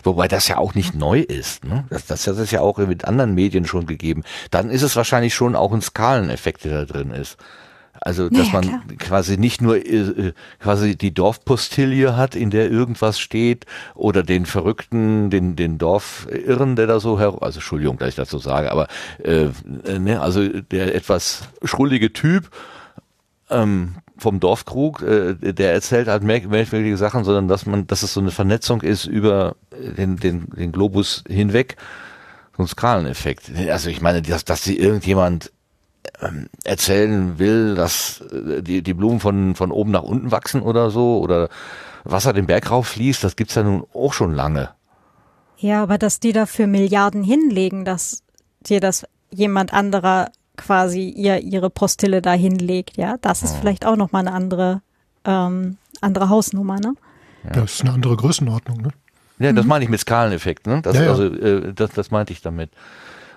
Wobei 0.02 0.28
das 0.28 0.48
ja 0.48 0.58
auch 0.58 0.74
nicht 0.74 0.94
neu 0.94 1.20
ist. 1.20 1.64
Ne? 1.64 1.84
Das, 1.90 2.06
das 2.06 2.26
hat 2.26 2.36
es 2.36 2.50
ja 2.50 2.60
auch 2.60 2.78
mit 2.78 3.04
anderen 3.04 3.34
Medien 3.34 3.66
schon 3.66 3.86
gegeben. 3.86 4.22
Dann 4.50 4.70
ist 4.70 4.82
es 4.82 4.96
wahrscheinlich 4.96 5.34
schon 5.34 5.56
auch 5.56 5.72
ein 5.72 5.82
Skaleneffekt, 5.82 6.64
der 6.64 6.84
da 6.84 6.92
drin 6.92 7.10
ist. 7.10 7.36
Also, 8.04 8.28
dass 8.30 8.48
Ja, 8.48 8.52
man 8.54 8.62
klar. 8.62 8.82
quasi 8.98 9.36
nicht 9.36 9.60
nur 9.62 9.76
äh, 9.76 9.80
äh, 9.98 10.32
quasi 10.58 10.96
die 10.96 11.14
Dorfpostille 11.14 12.16
hat, 12.16 12.34
in 12.34 12.50
der 12.50 12.68
irgendwas 12.68 13.20
steht, 13.20 13.64
oder 13.94 14.24
den 14.24 14.44
Verrückten, 14.44 15.30
den, 15.30 15.54
den 15.54 15.78
Dorfirren, 15.78 16.74
der 16.74 16.88
da 16.88 16.98
so 16.98 17.20
her, 17.20 17.36
also 17.40 17.58
Entschuldigung, 17.58 17.98
dass 17.98 18.08
ich 18.08 18.14
das 18.16 18.30
so 18.30 18.38
sage, 18.38 18.72
aber 18.72 18.88
äh, 19.22 19.50
äh, 19.86 19.98
ne, 20.00 20.20
also 20.20 20.48
der 20.48 20.96
etwas 20.96 21.42
schrullige 21.62 22.12
Typ, 22.12 22.50
ähm, 23.50 23.96
vom 24.22 24.40
Dorfkrug, 24.40 25.02
äh, 25.02 25.34
der 25.34 25.72
erzählt 25.72 26.08
halt 26.08 26.22
merk- 26.22 26.48
merkwürdige 26.48 26.96
Sachen, 26.96 27.24
sondern 27.24 27.48
dass 27.48 27.66
man, 27.66 27.86
dass 27.86 28.02
es 28.02 28.14
so 28.14 28.20
eine 28.20 28.30
Vernetzung 28.30 28.80
ist 28.80 29.04
über 29.04 29.56
den, 29.72 30.16
den, 30.16 30.46
den 30.56 30.72
Globus 30.72 31.24
hinweg. 31.28 31.76
So 32.56 32.62
ein 32.62 32.68
Skaleneffekt. 32.68 33.50
Also 33.70 33.90
ich 33.90 34.00
meine, 34.00 34.22
dass, 34.22 34.44
dass 34.44 34.62
sie 34.62 34.78
irgendjemand 34.78 35.50
ähm, 36.20 36.48
erzählen 36.64 37.38
will, 37.38 37.74
dass 37.74 38.20
äh, 38.20 38.62
die, 38.62 38.82
die 38.82 38.94
Blumen 38.94 39.20
von, 39.20 39.54
von 39.54 39.70
oben 39.70 39.90
nach 39.90 40.02
unten 40.02 40.30
wachsen 40.30 40.62
oder 40.62 40.90
so, 40.90 41.18
oder 41.20 41.48
Wasser 42.04 42.32
den 42.32 42.46
Berg 42.46 42.70
rauf 42.70 42.88
fließt, 42.88 43.22
das 43.24 43.36
gibt's 43.36 43.54
ja 43.54 43.62
nun 43.62 43.84
auch 43.94 44.12
schon 44.12 44.34
lange. 44.34 44.70
Ja, 45.56 45.82
aber 45.82 45.96
dass 45.96 46.18
die 46.18 46.32
dafür 46.32 46.66
Milliarden 46.66 47.22
hinlegen, 47.22 47.84
dass 47.84 48.22
dir 48.60 48.80
das 48.80 49.06
jemand 49.30 49.72
anderer 49.72 50.30
quasi 50.64 51.08
ihr 51.08 51.40
ihre 51.40 51.70
Postille 51.70 52.22
da 52.22 52.32
hinlegt, 52.32 52.96
ja, 52.96 53.16
das 53.20 53.42
ist 53.42 53.56
vielleicht 53.56 53.84
auch 53.86 53.96
noch 53.96 54.12
mal 54.12 54.20
eine 54.20 54.32
andere 54.32 54.82
ähm, 55.24 55.76
andere 56.00 56.28
Hausnummer, 56.28 56.80
ne? 56.80 56.94
Das 57.52 57.74
ist 57.74 57.80
eine 57.82 57.92
andere 57.92 58.16
Größenordnung, 58.16 58.82
ne? 58.82 58.88
Ja, 59.38 59.52
das 59.52 59.66
meine 59.66 59.84
ich 59.84 59.90
mit 59.90 60.00
Skaleneffekt, 60.00 60.66
ne? 60.66 60.80
Das, 60.82 60.96
Ja, 60.96 61.02
ja. 61.02 61.10
Also, 61.10 61.24
äh, 61.24 61.72
das, 61.74 61.90
das 61.90 62.10
meinte 62.10 62.32
ich 62.32 62.42
damit. 62.42 62.70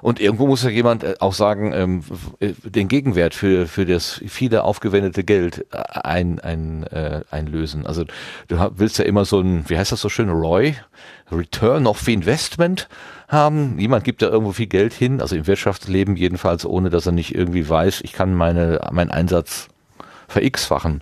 Und 0.05 0.19
irgendwo 0.19 0.45
muss 0.45 0.61
ja 0.61 0.69
jemand 0.69 1.03
äh, 1.03 1.15
auch 1.19 1.33
sagen, 1.33 1.73
ähm, 1.73 2.03
äh, 2.39 2.53
den 2.63 2.87
Gegenwert 2.87 3.33
für, 3.33 3.65
für 3.65 3.87
das 3.87 4.21
viele 4.27 4.63
aufgewendete 4.63 5.23
Geld 5.23 5.65
äh, 5.71 5.77
ein, 5.79 6.39
ein, 6.39 6.83
äh, 6.83 7.21
einlösen. 7.31 7.87
Also 7.87 8.05
du 8.47 8.71
willst 8.75 8.99
ja 8.99 9.05
immer 9.05 9.25
so 9.25 9.39
ein, 9.39 9.67
wie 9.67 9.75
heißt 9.75 9.91
das 9.91 10.01
so 10.01 10.09
schön, 10.09 10.29
ROI, 10.29 10.75
Return 11.31 11.87
of 11.87 12.07
Investment 12.07 12.87
haben. 13.29 13.77
Niemand 13.77 14.03
gibt 14.03 14.21
da 14.21 14.27
irgendwo 14.27 14.51
viel 14.51 14.67
Geld 14.67 14.93
hin, 14.93 15.21
also 15.21 15.35
im 15.35 15.47
Wirtschaftsleben 15.47 16.15
jedenfalls, 16.15 16.67
ohne 16.67 16.91
dass 16.91 17.07
er 17.07 17.11
nicht 17.11 17.33
irgendwie 17.33 17.67
weiß, 17.67 18.01
ich 18.01 18.13
kann 18.13 18.35
meine, 18.35 18.87
meinen 18.91 19.09
Einsatz 19.09 19.69
ver-x-fachen. 20.27 21.01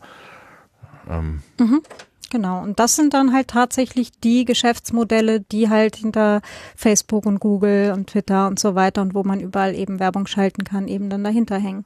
Genau. 2.33 2.63
Und 2.63 2.79
das 2.79 2.95
sind 2.95 3.13
dann 3.13 3.31
halt 3.31 3.49
tatsächlich 3.49 4.09
die 4.23 4.43
Geschäftsmodelle, 4.43 5.41
die 5.41 5.69
halt 5.69 5.97
hinter 5.97 6.41
Facebook 6.75 7.27
und 7.27 7.39
Google 7.39 7.91
und 7.95 8.07
Twitter 8.07 8.47
und 8.47 8.57
so 8.57 8.73
weiter 8.73 9.03
und 9.03 9.13
wo 9.13 9.21
man 9.23 9.39
überall 9.39 9.75
eben 9.75 9.99
Werbung 9.99 10.25
schalten 10.25 10.63
kann, 10.63 10.87
eben 10.87 11.11
dann 11.11 11.23
dahinter 11.23 11.59
hängen. 11.59 11.85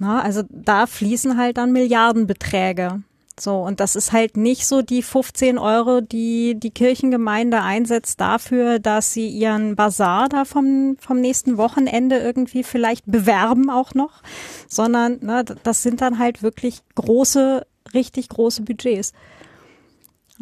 Na, 0.00 0.22
also 0.22 0.42
da 0.48 0.86
fließen 0.86 1.36
halt 1.36 1.58
dann 1.58 1.70
Milliardenbeträge. 1.70 3.02
So, 3.38 3.56
und 3.58 3.78
das 3.80 3.94
ist 3.94 4.12
halt 4.12 4.38
nicht 4.38 4.66
so 4.66 4.80
die 4.80 5.02
15 5.02 5.58
Euro, 5.58 6.00
die 6.00 6.58
die 6.58 6.70
Kirchengemeinde 6.70 7.60
einsetzt 7.60 8.22
dafür, 8.22 8.78
dass 8.78 9.12
sie 9.12 9.28
ihren 9.28 9.76
Bazar 9.76 10.30
da 10.30 10.46
vom, 10.46 10.96
vom 10.98 11.20
nächsten 11.20 11.58
Wochenende 11.58 12.16
irgendwie 12.16 12.62
vielleicht 12.62 13.04
bewerben 13.04 13.68
auch 13.68 13.92
noch, 13.92 14.22
sondern 14.66 15.18
ne, 15.20 15.44
das 15.62 15.82
sind 15.82 16.00
dann 16.00 16.18
halt 16.18 16.42
wirklich 16.42 16.80
große, 16.94 17.66
richtig 17.92 18.30
große 18.30 18.62
Budgets. 18.62 19.12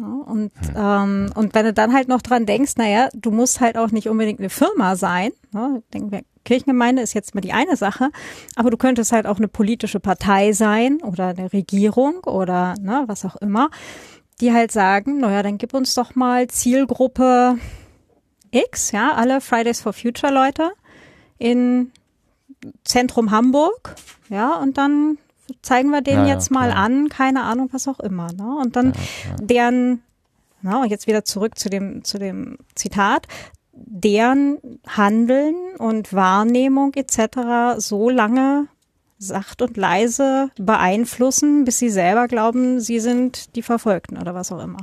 Und, 0.05 0.51
ähm, 0.75 1.31
und 1.35 1.53
wenn 1.53 1.65
du 1.65 1.73
dann 1.73 1.93
halt 1.93 2.07
noch 2.07 2.21
dran 2.21 2.45
denkst, 2.45 2.73
naja, 2.77 3.09
du 3.13 3.31
musst 3.31 3.59
halt 3.59 3.77
auch 3.77 3.91
nicht 3.91 4.09
unbedingt 4.09 4.39
eine 4.39 4.49
Firma 4.49 4.95
sein. 4.95 5.31
Ne? 5.51 5.83
Denken 5.93 6.11
wir, 6.11 6.21
Kirchengemeinde 6.43 7.01
ist 7.01 7.13
jetzt 7.13 7.35
mal 7.35 7.41
die 7.41 7.53
eine 7.53 7.75
Sache, 7.75 8.09
aber 8.55 8.69
du 8.69 8.77
könntest 8.77 9.11
halt 9.11 9.27
auch 9.27 9.37
eine 9.37 9.47
politische 9.47 9.99
Partei 9.99 10.53
sein 10.53 11.01
oder 11.01 11.27
eine 11.27 11.53
Regierung 11.53 12.23
oder 12.25 12.75
ne, 12.79 13.03
was 13.07 13.25
auch 13.25 13.35
immer, 13.37 13.69
die 14.39 14.51
halt 14.51 14.71
sagen, 14.71 15.19
naja, 15.19 15.43
dann 15.43 15.57
gib 15.57 15.73
uns 15.73 15.93
doch 15.93 16.15
mal 16.15 16.47
Zielgruppe 16.47 17.57
X, 18.49 18.91
ja, 18.91 19.13
alle 19.13 19.39
Fridays 19.39 19.81
for 19.81 19.93
Future 19.93 20.33
Leute 20.33 20.71
in 21.37 21.91
Zentrum 22.83 23.31
Hamburg, 23.31 23.95
ja, 24.29 24.55
und 24.57 24.77
dann 24.77 25.17
zeigen 25.61 25.89
wir 25.91 26.01
denen 26.01 26.23
Ja, 26.23 26.27
ja, 26.27 26.33
jetzt 26.33 26.51
mal 26.51 26.69
klar. 26.69 26.83
an, 26.83 27.09
keine 27.09 27.43
Ahnung, 27.43 27.69
was 27.71 27.87
auch 27.87 27.99
immer, 27.99 28.31
ne? 28.33 28.57
Und 28.61 28.75
dann 28.75 28.93
deren, 29.39 30.01
na, 30.61 30.81
und 30.81 30.89
jetzt 30.89 31.07
wieder 31.07 31.23
zurück 31.25 31.57
zu 31.57 31.69
dem, 31.69 32.03
zu 32.03 32.17
dem 32.19 32.57
Zitat, 32.75 33.27
deren 33.73 34.57
Handeln 34.87 35.55
und 35.77 36.13
Wahrnehmung 36.13 36.93
etc. 36.93 37.77
so 37.77 38.09
lange 38.09 38.67
sacht 39.17 39.61
und 39.61 39.77
leise 39.77 40.49
beeinflussen, 40.57 41.63
bis 41.63 41.77
sie 41.79 41.89
selber 41.89 42.27
glauben, 42.27 42.79
sie 42.79 42.99
sind 42.99 43.55
die 43.55 43.61
Verfolgten 43.61 44.17
oder 44.17 44.33
was 44.33 44.51
auch 44.51 44.63
immer. 44.63 44.79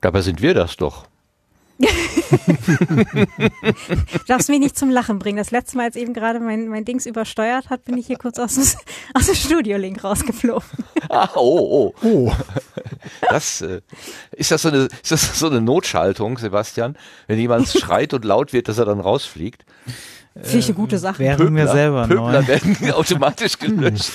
Dabei 0.00 0.22
sind 0.22 0.40
wir 0.40 0.54
das 0.54 0.76
doch. 0.76 1.06
Du 4.12 4.18
darfst 4.26 4.48
mich 4.48 4.58
nicht 4.58 4.78
zum 4.78 4.90
Lachen 4.90 5.18
bringen. 5.18 5.36
Das 5.38 5.50
letzte 5.50 5.76
Mal, 5.76 5.84
als 5.84 5.96
eben 5.96 6.14
gerade 6.14 6.40
mein, 6.40 6.68
mein 6.68 6.84
Dings 6.84 7.06
übersteuert 7.06 7.70
hat, 7.70 7.84
bin 7.84 7.96
ich 7.98 8.06
hier 8.06 8.16
kurz 8.18 8.38
aus, 8.38 8.54
dem- 8.54 8.64
aus 9.14 9.26
dem 9.26 9.34
Studio-Link 9.34 10.02
rausgeflogen. 10.02 10.66
Ah, 11.08 11.28
oh, 11.34 11.92
oh. 12.02 12.06
Oh, 12.06 12.32
Das, 13.30 13.60
äh, 13.60 13.80
ist, 14.32 14.50
das 14.50 14.62
so 14.62 14.68
eine, 14.68 14.88
ist 15.02 15.12
das 15.12 15.38
so 15.38 15.48
eine 15.48 15.60
Notschaltung, 15.60 16.38
Sebastian? 16.38 16.96
Wenn 17.26 17.38
jemand 17.38 17.68
schreit 17.68 18.14
und 18.14 18.24
laut 18.24 18.52
wird, 18.52 18.68
dass 18.68 18.78
er 18.78 18.84
dann 18.86 19.00
rausfliegt? 19.00 19.64
Finde 20.34 20.58
ich 20.58 20.66
eine 20.66 20.74
gute 20.74 20.98
Sache. 20.98 21.18
Wären 21.20 21.54
wir 21.56 21.68
selber 21.68 22.06
Pöbler 22.08 22.42
neu. 22.42 22.46
werden 22.46 22.92
automatisch 22.92 23.58
gelöscht. 23.58 24.10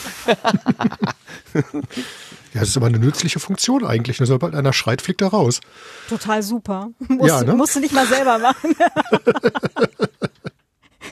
Ja, 2.53 2.59
das 2.59 2.69
ist 2.69 2.77
aber 2.77 2.87
eine 2.87 2.99
nützliche 2.99 3.39
Funktion 3.39 3.85
eigentlich. 3.85 4.19
Nur 4.19 4.27
sobald 4.27 4.55
einer 4.55 4.73
schreit, 4.73 5.01
fliegt 5.01 5.21
er 5.21 5.29
raus. 5.29 5.61
Total 6.09 6.43
super. 6.43 6.89
Musst, 7.07 7.29
Ja, 7.29 7.43
ne? 7.43 7.53
musst 7.53 7.75
du 7.75 7.79
nicht 7.79 7.93
mal 7.93 8.05
selber 8.07 8.39
machen. 8.39 8.75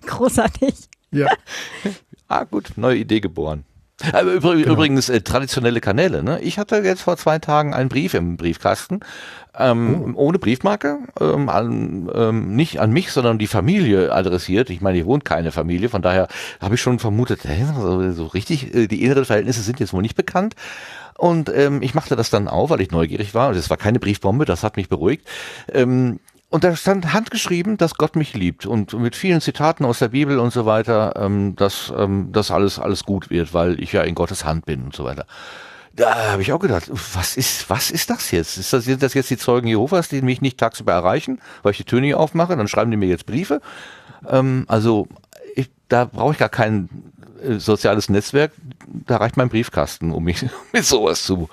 Großartig. 0.05 0.73
Ja. 1.11 1.27
Ah, 2.31 2.43
gut, 2.43 2.73
neue 2.75 2.97
Idee 2.97 3.21
geboren. 3.21 3.63
Aber 4.13 4.31
übr 4.35 4.55
Genau. 4.55 4.73
übrigens 4.73 5.09
äh, 5.09 5.21
traditionelle 5.21 5.81
Kanäle. 5.81 6.21
Ne? 6.21 6.39
Ich 6.41 6.59
hatte 6.59 6.75
jetzt 6.75 7.01
vor 7.01 7.17
zwei 7.17 7.39
Tagen 7.39 7.73
einen 7.73 7.89
Brief 7.89 8.13
im 8.13 8.37
Briefkasten, 8.37 8.99
ähm, 9.57 10.13
Oh. 10.15 10.27
ohne 10.27 10.37
Briefmarke, 10.37 10.99
ähm, 11.19 11.49
an, 11.49 12.07
ähm, 12.13 12.55
nicht 12.55 12.79
an 12.81 12.91
mich, 12.91 13.11
sondern 13.11 13.39
die 13.39 13.47
Familie 13.47 14.13
adressiert. 14.13 14.69
Ich 14.69 14.81
meine, 14.81 14.97
hier 14.97 15.07
wohnt 15.07 15.25
keine 15.25 15.51
Familie, 15.51 15.89
von 15.89 16.03
daher 16.03 16.27
habe 16.61 16.75
ich 16.75 16.81
schon 16.81 16.99
vermutet, 16.99 17.39
hä, 17.45 17.65
so, 17.75 18.11
so 18.11 18.27
richtig, 18.27 18.75
äh, 18.75 18.85
die 18.87 19.03
inneren 19.03 19.25
Verhältnisse 19.25 19.63
sind 19.63 19.79
jetzt 19.79 19.91
wohl 19.91 20.03
nicht 20.03 20.15
bekannt. 20.15 20.53
Und 21.19 21.49
ähm, 21.53 21.81
ich 21.81 21.93
machte 21.93 22.15
das 22.15 22.29
dann 22.29 22.47
auf, 22.47 22.69
weil 22.69 22.79
ich 22.81 22.91
neugierig 22.91 23.33
war. 23.33 23.51
Es 23.51 23.69
war 23.69 23.77
keine 23.77 23.99
Briefbombe, 23.99 24.45
das 24.45 24.63
hat 24.63 24.77
mich 24.77 24.87
beruhigt. 24.87 25.27
Ähm, 25.71 26.19
und 26.49 26.63
da 26.63 26.75
stand 26.75 27.13
handgeschrieben, 27.13 27.77
dass 27.77 27.95
Gott 27.95 28.15
mich 28.15 28.33
liebt 28.33 28.65
und 28.65 28.93
mit 28.93 29.15
vielen 29.15 29.41
Zitaten 29.41 29.85
aus 29.85 29.99
der 29.99 30.07
Bibel 30.07 30.39
und 30.39 30.51
so 30.51 30.65
weiter, 30.65 31.13
ähm, 31.17 31.55
dass 31.55 31.93
ähm, 31.95 32.29
das 32.31 32.49
alles 32.49 32.79
alles 32.79 33.03
gut 33.03 33.29
wird, 33.29 33.53
weil 33.53 33.79
ich 33.79 33.91
ja 33.91 34.01
in 34.01 34.15
Gottes 34.15 34.45
Hand 34.45 34.65
bin 34.65 34.83
und 34.83 34.95
so 34.95 35.03
weiter. 35.03 35.27
Da 35.93 36.31
habe 36.31 36.41
ich 36.41 36.53
auch 36.53 36.59
gedacht, 36.59 36.89
was 37.13 37.37
ist 37.37 37.69
was 37.69 37.91
ist 37.91 38.09
das 38.09 38.31
jetzt? 38.31 38.57
Ist 38.57 38.73
das, 38.73 38.85
sind 38.85 39.03
das 39.03 39.13
jetzt 39.13 39.29
die 39.29 39.37
Zeugen 39.37 39.67
Jehovas, 39.67 40.07
die 40.07 40.21
mich 40.21 40.41
nicht 40.41 40.57
tagsüber 40.57 40.93
erreichen, 40.93 41.39
weil 41.61 41.73
ich 41.73 41.85
die 41.85 42.01
nicht 42.01 42.15
aufmache? 42.15 42.55
Dann 42.55 42.67
schreiben 42.67 42.89
die 42.89 42.97
mir 42.97 43.09
jetzt 43.09 43.25
Briefe. 43.25 43.61
Ähm, 44.27 44.65
also 44.67 45.07
ich, 45.55 45.69
da 45.87 46.05
brauche 46.05 46.31
ich 46.31 46.39
gar 46.39 46.49
kein 46.49 46.89
äh, 47.18 47.18
soziales 47.57 48.09
Netzwerk. 48.09 48.51
Da 48.87 49.17
reicht 49.17 49.37
mein 49.37 49.49
Briefkasten, 49.49 50.11
um 50.11 50.23
mich 50.23 50.45
mit 50.73 50.85
sowas 50.85 51.23
zu 51.23 51.49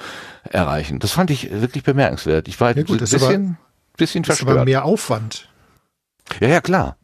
erreichen. 0.51 0.99
Das 0.99 1.13
fand 1.13 1.31
ich 1.31 1.51
wirklich 1.51 1.85
bemerkenswert. 1.85 2.49
Ich 2.49 2.61
war 2.61 2.77
Ja, 2.77 2.83
gut, 2.83 2.97
ein 2.97 2.99
das 2.99 3.13
ist 3.13 3.21
bisschen, 3.21 3.59
bisschen 3.97 4.23
Das 4.23 4.41
aber 4.41 4.47
verstört. 4.53 4.65
mehr 4.67 4.85
Aufwand. 4.85 5.49
Ja, 6.41 6.49
ja, 6.49 6.61
klar. 6.61 6.97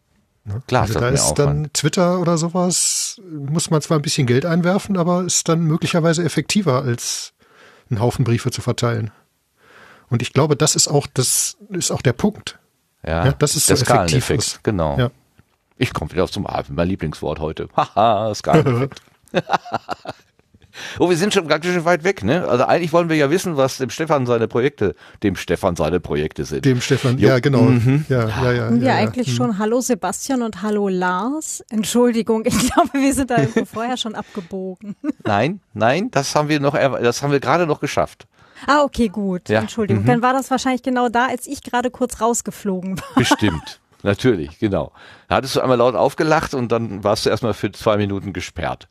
Ne? 0.44 0.60
Klar, 0.66 0.82
also 0.82 0.94
ist 0.94 1.00
da 1.00 1.08
ist 1.10 1.20
Aufwand. 1.22 1.38
dann 1.38 1.72
Twitter 1.72 2.18
oder 2.20 2.36
sowas, 2.36 3.20
muss 3.30 3.70
man 3.70 3.80
zwar 3.80 3.98
ein 3.98 4.02
bisschen 4.02 4.26
Geld 4.26 4.44
einwerfen, 4.44 4.96
aber 4.96 5.22
ist 5.24 5.48
dann 5.48 5.60
möglicherweise 5.60 6.24
effektiver, 6.24 6.82
als 6.82 7.32
einen 7.90 8.00
Haufen 8.00 8.24
Briefe 8.24 8.50
zu 8.50 8.60
verteilen. 8.60 9.10
Und 10.08 10.20
ich 10.22 10.32
glaube, 10.32 10.56
das 10.56 10.74
ist 10.74 10.88
auch 10.88 11.06
das 11.14 11.56
ist 11.70 11.90
auch 11.92 12.02
der 12.02 12.12
Punkt. 12.12 12.58
Ja, 13.06 13.26
Ja, 13.26 13.32
das 13.32 13.54
ist 13.56 13.70
der 13.70 13.76
so 13.76 13.84
effektiv 13.84 14.30
ist. 14.30 14.62
genau. 14.64 14.98
Ja. 14.98 15.10
Ich 15.76 15.92
komme 15.92 16.12
wieder 16.12 16.26
zum 16.28 16.46
Abend, 16.46 16.76
mein 16.76 16.88
Lieblingswort 16.88 17.40
heute. 17.40 17.68
Haha, 17.76 18.34
Skaleneffekt. 18.34 19.02
oh, 20.98 21.08
wir 21.08 21.16
sind 21.16 21.32
schon 21.32 21.48
ganz 21.48 21.64
schön 21.64 21.84
weit 21.84 22.04
weg, 22.04 22.22
ne? 22.22 22.46
Also 22.46 22.64
eigentlich 22.64 22.92
wollen 22.92 23.08
wir 23.08 23.16
ja 23.16 23.30
wissen, 23.30 23.56
was 23.56 23.78
dem 23.78 23.90
Stefan 23.90 24.26
seine 24.26 24.48
Projekte, 24.48 24.94
dem 25.22 25.36
Stefan 25.36 25.76
seine 25.76 26.00
Projekte 26.00 26.44
sind. 26.44 26.64
Dem 26.64 26.80
Stefan, 26.80 27.18
Jo. 27.18 27.28
ja 27.28 27.38
genau. 27.40 27.62
Mhm. 27.62 28.04
Ja, 28.08 28.28
ja, 28.28 28.52
ja, 28.52 28.64
Haben 28.66 28.80
wir 28.80 28.88
ja, 28.88 28.94
ja. 28.94 29.00
eigentlich 29.00 29.34
schon 29.34 29.58
Hallo 29.58 29.80
Sebastian 29.80 30.42
und 30.42 30.62
Hallo 30.62 30.88
Lars? 30.88 31.64
Entschuldigung, 31.70 32.44
ich 32.44 32.58
glaube, 32.58 32.90
wir 32.92 33.14
sind 33.14 33.30
da 33.30 33.36
irgendwo 33.38 33.64
vorher 33.64 33.96
schon 33.96 34.14
abgebogen. 34.14 34.96
Nein, 35.24 35.60
nein, 35.72 36.10
das 36.10 36.34
haben 36.34 36.48
wir 36.48 36.60
noch, 36.60 36.74
das 36.74 37.22
haben 37.22 37.32
wir 37.32 37.40
gerade 37.40 37.66
noch 37.66 37.80
geschafft. 37.80 38.26
Ah, 38.66 38.82
okay, 38.82 39.08
gut. 39.08 39.48
Ja. 39.48 39.60
Entschuldigung. 39.60 40.04
Dann 40.04 40.22
war 40.22 40.32
das 40.32 40.50
wahrscheinlich 40.50 40.82
genau 40.82 41.08
da, 41.08 41.26
als 41.26 41.48
ich 41.48 41.62
gerade 41.62 41.90
kurz 41.90 42.20
rausgeflogen 42.20 42.96
war. 42.98 43.14
Bestimmt. 43.16 43.80
Natürlich, 44.02 44.58
genau. 44.58 44.92
Da 45.28 45.36
hattest 45.36 45.56
du 45.56 45.60
einmal 45.60 45.78
laut 45.78 45.94
aufgelacht 45.94 46.54
und 46.54 46.70
dann 46.72 47.04
warst 47.04 47.24
du 47.26 47.30
erstmal 47.30 47.54
für 47.54 47.70
zwei 47.72 47.96
Minuten 47.96 48.32
gesperrt. 48.32 48.88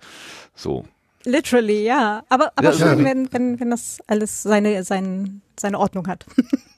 So. 0.55 0.85
Literally, 1.23 1.83
ja. 1.85 2.23
Aber, 2.29 2.51
aber 2.55 2.71
Ja, 2.71 2.73
schön, 2.73 2.99
ja. 2.99 3.05
wenn, 3.05 3.31
wenn, 3.33 3.59
wenn 3.59 3.69
das 3.71 3.99
alles 4.07 4.41
seine, 4.43 4.83
sein, 4.83 5.41
seine 5.59 5.79
Ordnung 5.79 6.07
hat. 6.07 6.25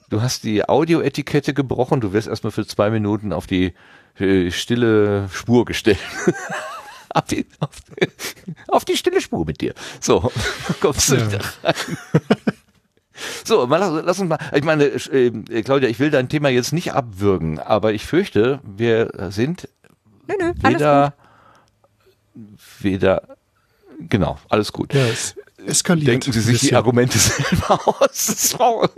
Du 0.09 0.21
hast 0.21 0.43
die 0.43 0.69
Audioetikette 0.69 1.55
gebrochen, 1.55 1.99
du 1.99 2.13
wirst 2.13 2.27
erstmal 2.27 2.51
für 2.51 2.67
zwei 2.67 2.91
Minuten 2.91 3.33
auf 3.33 3.47
die 3.47 3.73
äh, 4.19 4.51
stille 4.51 5.27
Spur 5.31 5.65
gestellt. 5.65 5.97
auf, 7.09 7.23
die, 7.25 7.47
auf, 7.59 7.69
auf 8.67 8.85
die 8.85 8.95
stille 8.95 9.21
Spur 9.21 9.43
mit 9.43 9.59
dir. 9.61 9.73
So, 9.99 10.31
kommst 10.81 11.09
du 11.09 11.15
Ja. 11.15 11.25
wieder 11.31 11.39
rein. 11.63 11.73
So, 13.43 13.67
mal, 13.67 13.77
lass, 13.77 14.03
lass 14.03 14.19
uns 14.19 14.29
mal, 14.29 14.39
ich 14.53 14.63
meine, 14.63 14.85
äh, 14.85 15.61
Claudia, 15.63 15.89
ich 15.89 15.99
will 15.99 16.09
dein 16.09 16.29
Thema 16.29 16.49
jetzt 16.49 16.73
nicht 16.73 16.93
abwürgen, 16.93 17.59
aber 17.59 17.93
ich 17.93 18.05
fürchte, 18.05 18.59
wir 18.63 19.11
sind 19.29 19.67
Nö, 20.27 20.35
nö, 20.39 20.53
weder, 20.61 21.13
weder, 22.79 23.21
genau, 24.09 24.37
alles 24.49 24.71
gut. 24.73 24.93
Ja, 24.93 25.05
es 25.05 25.35
eskaliert. 25.65 26.07
Denken 26.07 26.31
Sie 26.31 26.39
sich 26.41 26.61
die. 26.61 26.75
Argumente 26.75 27.17
selber 27.19 27.79
aus. 27.87 28.25
Das 28.27 28.57
war- 28.59 28.89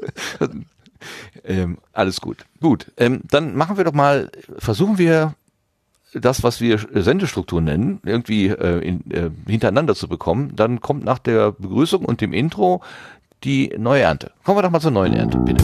ähm, 1.43 1.77
alles 1.93 2.21
gut. 2.21 2.45
Gut, 2.61 2.91
ähm, 2.97 3.21
dann 3.29 3.55
machen 3.55 3.77
wir 3.77 3.83
doch 3.83 3.93
mal, 3.93 4.31
versuchen 4.57 4.97
wir 4.97 5.35
das, 6.13 6.43
was 6.43 6.61
wir 6.61 6.79
Sendestruktur 6.93 7.59
nennen, 7.61 7.99
irgendwie 8.05 8.47
äh, 8.47 8.79
in, 8.79 9.11
äh, 9.11 9.29
hintereinander 9.47 9.95
zu 9.95 10.07
bekommen. 10.07 10.55
Dann 10.55 10.79
kommt 10.79 11.03
nach 11.03 11.19
der 11.19 11.51
Begrüßung 11.51 12.05
und 12.05 12.21
dem 12.21 12.31
Intro 12.31 12.81
die 13.45 13.71
neue 13.77 14.01
Ernte. 14.01 14.31
Kommen 14.43 14.57
wir 14.57 14.63
doch 14.63 14.71
mal 14.71 14.81
zur 14.81 14.91
neuen 14.91 15.13
Ernte, 15.13 15.37
bitte. 15.37 15.63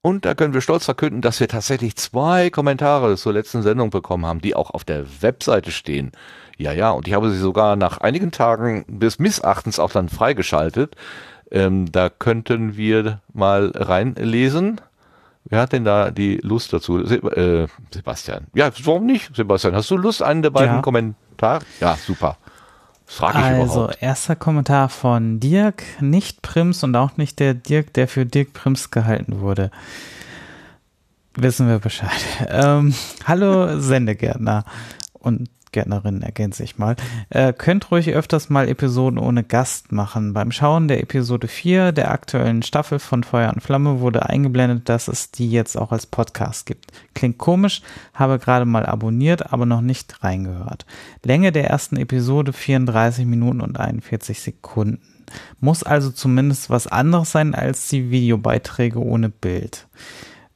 Und 0.00 0.24
da 0.24 0.34
können 0.34 0.54
wir 0.54 0.60
stolz 0.60 0.84
verkünden, 0.84 1.20
dass 1.20 1.40
wir 1.40 1.48
tatsächlich 1.48 1.96
zwei 1.96 2.50
Kommentare 2.50 3.16
zur 3.16 3.32
letzten 3.32 3.62
Sendung 3.62 3.90
bekommen 3.90 4.24
haben, 4.26 4.40
die 4.40 4.54
auch 4.54 4.70
auf 4.70 4.84
der 4.84 5.04
Webseite 5.20 5.70
stehen. 5.70 6.12
Ja, 6.56 6.72
ja, 6.72 6.90
und 6.90 7.08
ich 7.08 7.14
habe 7.14 7.30
sie 7.30 7.38
sogar 7.38 7.76
nach 7.76 7.98
einigen 7.98 8.30
Tagen 8.30 8.84
des 8.88 9.18
Missachtens 9.18 9.78
auch 9.78 9.90
dann 9.90 10.08
freigeschaltet. 10.08 10.94
Ähm, 11.50 11.90
da 11.90 12.10
könnten 12.10 12.76
wir 12.76 13.20
mal 13.32 13.72
reinlesen. 13.74 14.80
Wer 15.48 15.60
hat 15.60 15.72
denn 15.72 15.84
da 15.84 16.10
die 16.10 16.36
Lust 16.42 16.72
dazu? 16.72 17.04
Se 17.06 17.16
äh, 17.16 17.66
Sebastian. 17.92 18.46
Ja, 18.54 18.70
warum 18.84 19.06
nicht? 19.06 19.34
Sebastian, 19.34 19.74
hast 19.74 19.90
du 19.90 19.96
Lust, 19.96 20.22
einen 20.22 20.42
der 20.42 20.50
beiden 20.50 20.76
Ja. 20.76 20.82
Kommentare? 20.82 21.60
Ja, 21.80 21.96
super. 21.96 22.36
Das 23.06 23.14
frage 23.16 23.38
ich 23.38 23.44
Also, 23.44 23.74
überhaupt. 23.84 24.02
erster 24.02 24.36
Kommentar 24.36 24.90
von 24.90 25.40
Dirk, 25.40 25.82
nicht 26.00 26.42
Prims 26.42 26.84
und 26.84 26.94
auch 26.96 27.16
nicht 27.16 27.38
der 27.38 27.54
Dirk, 27.54 27.94
der 27.94 28.08
für 28.08 28.26
Dirk 28.26 28.52
Prims 28.52 28.90
gehalten 28.90 29.40
wurde. 29.40 29.70
Wissen 31.34 31.68
wir 31.68 31.78
Bescheid. 31.78 32.10
Ähm, 32.50 32.94
hallo 33.26 33.78
Sendegärtner 33.80 34.64
und 35.14 35.48
Gärtnerin, 35.72 36.22
ergänze 36.22 36.64
ich 36.64 36.78
mal. 36.78 36.96
Äh, 37.30 37.52
könnt 37.52 37.90
ruhig 37.90 38.12
öfters 38.12 38.50
mal 38.50 38.68
Episoden 38.68 39.18
ohne 39.18 39.44
Gast 39.44 39.92
machen. 39.92 40.32
Beim 40.32 40.52
Schauen 40.52 40.88
der 40.88 41.00
Episode 41.02 41.48
4 41.48 41.92
der 41.92 42.10
aktuellen 42.10 42.62
Staffel 42.62 42.98
von 42.98 43.24
Feuer 43.24 43.52
und 43.52 43.62
Flamme 43.62 44.00
wurde 44.00 44.28
eingeblendet, 44.28 44.88
dass 44.88 45.08
es 45.08 45.30
die 45.30 45.50
jetzt 45.50 45.76
auch 45.76 45.92
als 45.92 46.06
Podcast 46.06 46.66
gibt. 46.66 46.92
Klingt 47.14 47.38
komisch, 47.38 47.82
habe 48.14 48.38
gerade 48.38 48.64
mal 48.64 48.86
abonniert, 48.86 49.52
aber 49.52 49.66
noch 49.66 49.80
nicht 49.80 50.22
reingehört. 50.22 50.86
Länge 51.24 51.52
der 51.52 51.68
ersten 51.70 51.96
Episode 51.96 52.52
34 52.52 53.26
Minuten 53.26 53.60
und 53.60 53.78
41 53.78 54.40
Sekunden. 54.40 55.00
Muss 55.60 55.82
also 55.82 56.10
zumindest 56.10 56.70
was 56.70 56.86
anderes 56.86 57.32
sein 57.32 57.54
als 57.54 57.88
die 57.88 58.10
Videobeiträge 58.10 58.98
ohne 58.98 59.28
Bild. 59.28 59.86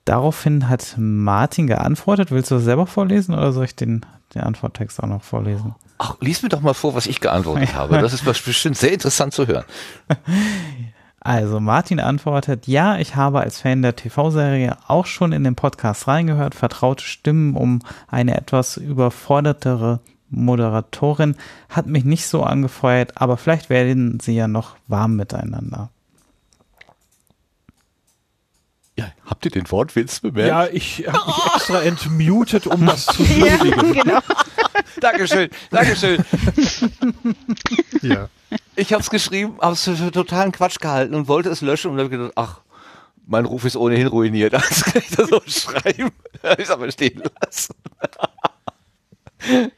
Daraufhin 0.04 0.68
hat 0.68 0.96
Martin 0.98 1.66
geantwortet. 1.66 2.30
Willst 2.30 2.50
du 2.50 2.56
das 2.56 2.64
selber 2.64 2.86
vorlesen 2.86 3.34
oder 3.34 3.52
soll 3.52 3.66
ich 3.66 3.76
den, 3.76 4.04
den 4.34 4.42
Antworttext 4.42 5.02
auch 5.02 5.08
noch 5.08 5.22
vorlesen? 5.22 5.74
Ach, 5.98 6.16
lies 6.20 6.42
mir 6.42 6.48
doch 6.48 6.60
mal 6.60 6.74
vor, 6.74 6.94
was 6.94 7.06
ich 7.06 7.20
geantwortet 7.20 7.74
habe. 7.74 7.98
Das 7.98 8.12
ist 8.12 8.24
bestimmt 8.24 8.76
sehr 8.76 8.92
interessant 8.92 9.34
zu 9.34 9.46
hören. 9.46 9.64
Also 11.24 11.60
Martin 11.60 12.00
antwortet, 12.00 12.66
ja, 12.66 12.98
ich 12.98 13.14
habe 13.14 13.38
als 13.38 13.60
Fan 13.60 13.80
der 13.80 13.94
TV-Serie 13.94 14.76
auch 14.88 15.06
schon 15.06 15.30
in 15.30 15.44
den 15.44 15.54
Podcast 15.54 16.08
reingehört, 16.08 16.56
vertraute 16.56 17.04
Stimmen 17.04 17.54
um 17.54 17.78
eine 18.08 18.36
etwas 18.36 18.76
überfordertere 18.76 20.00
Moderatorin 20.32 21.36
hat 21.68 21.86
mich 21.86 22.04
nicht 22.04 22.26
so 22.26 22.42
angefeuert, 22.42 23.20
aber 23.20 23.36
vielleicht 23.36 23.70
werden 23.70 24.18
sie 24.20 24.34
ja 24.34 24.48
noch 24.48 24.76
warm 24.88 25.14
miteinander. 25.14 25.90
Ja, 28.98 29.06
habt 29.24 29.44
ihr 29.46 29.50
den 29.50 29.70
Wortwitz 29.70 30.20
bemerkt? 30.20 30.48
Ja, 30.48 30.66
ich 30.66 31.06
habe 31.08 31.26
mich 31.26 31.54
extra 31.56 31.82
entmutet, 31.82 32.66
um 32.66 32.84
das 32.84 33.06
zu 33.06 33.22
Ja, 33.24 33.58
würdigen. 33.60 33.92
genau. 33.94 34.18
Dankeschön, 35.00 35.50
Dankeschön. 35.70 36.24
Ja. 38.02 38.28
Ich 38.76 38.92
habe 38.92 39.02
es 39.02 39.08
geschrieben, 39.10 39.56
habe 39.60 39.74
es 39.74 39.84
für 39.84 40.10
totalen 40.10 40.52
Quatsch 40.52 40.78
gehalten 40.80 41.14
und 41.14 41.28
wollte 41.28 41.48
es 41.48 41.60
löschen 41.60 41.90
und 41.92 41.98
habe 41.98 42.10
gedacht, 42.10 42.32
ach, 42.34 42.60
mein 43.26 43.44
Ruf 43.44 43.64
ist 43.64 43.76
ohnehin 43.76 44.08
ruiniert. 44.08 44.54
Also 44.54 44.84
kann 44.90 45.02
ich 45.08 45.16
das 45.16 45.28
so 45.28 45.40
schreiben. 45.46 46.10
Habe 46.42 46.60
ich 46.60 46.64
es 46.68 46.70
aber 46.70 46.90
stehen 46.90 47.22
lassen. 47.40 47.74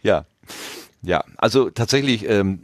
ja. 0.03 0.24
Ja, 1.03 1.22
also 1.37 1.68
tatsächlich, 1.70 2.27
ähm, 2.29 2.61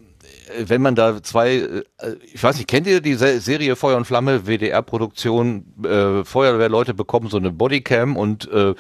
wenn 0.59 0.83
man 0.83 0.95
da 0.95 1.23
zwei, 1.23 1.55
äh, 1.57 1.85
ich 2.33 2.43
weiß 2.43 2.57
nicht, 2.57 2.69
kennt 2.69 2.87
ihr 2.87 3.01
die 3.01 3.15
Se- 3.15 3.41
Serie 3.41 3.77
Feuer 3.77 3.97
und 3.97 4.05
Flamme, 4.07 4.47
WDR-Produktion, 4.47 5.65
äh, 5.85 6.25
Feuerwehrleute 6.25 6.95
bekommen 6.95 7.29
so 7.29 7.37
eine 7.37 7.51
Bodycam 7.51 8.17
und 8.17 8.51
äh, 8.51 8.71
äh, 8.71 8.75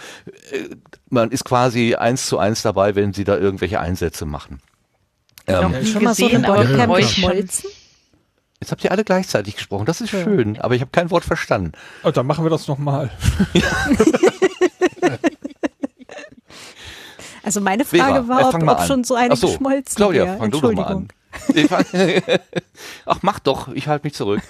man 1.09 1.30
ist 1.30 1.44
quasi 1.44 1.94
eins 1.94 2.26
zu 2.26 2.38
eins 2.38 2.62
dabei, 2.62 2.94
wenn 2.94 3.12
sie 3.12 3.24
da 3.24 3.37
irgendwelche 3.37 3.80
Einsätze 3.80 4.26
machen. 4.26 4.61
Noch 5.48 5.62
Ähm, 5.64 5.80
nie 5.80 5.87
Schon 5.87 6.04
mal 6.04 6.14
so 6.14 6.26
gesehen, 6.26 6.44
eine 6.44 6.54
Bodycam 6.54 6.94
geschmolzen? 6.94 7.70
jetzt 8.61 8.72
habt 8.72 8.85
ihr 8.85 8.92
alle 8.92 9.04
gleichzeitig 9.04 9.56
gesprochen, 9.56 9.87
das 9.87 10.00
ist 10.02 10.11
schön, 10.11 10.59
aber 10.61 10.74
ich 10.74 10.83
habe 10.83 10.90
kein 10.90 11.11
Wort 11.11 11.24
verstanden. 11.24 11.72
Oh, 12.04 12.11
dann 12.11 12.26
machen 12.26 12.44
wir 12.44 12.50
das 12.50 12.68
nochmal. 12.68 13.11
Also 17.42 17.61
meine 17.61 17.85
Vera, 17.85 18.06
Frage 18.06 18.24
äh, 18.26 18.28
war, 18.28 18.48
ob, 18.48 18.62
ob 18.62 18.68
an. 18.80 18.87
schon 18.87 19.04
so 19.04 19.14
eine 19.14 19.33
Ach 19.33 19.37
so, 19.38 19.46
geschmolzen 19.48 19.96
Claudia, 19.96 20.24
wäre. 20.26 20.38
fang 20.38 20.50
du 20.50 20.61
doch 20.61 20.72
mal 20.72 20.83
an. 20.85 21.09
Ach, 23.07 23.18
mach 23.22 23.38
doch, 23.40 23.68
ich 23.68 23.88
halte 23.88 24.07
mich 24.07 24.14
zurück. 24.14 24.40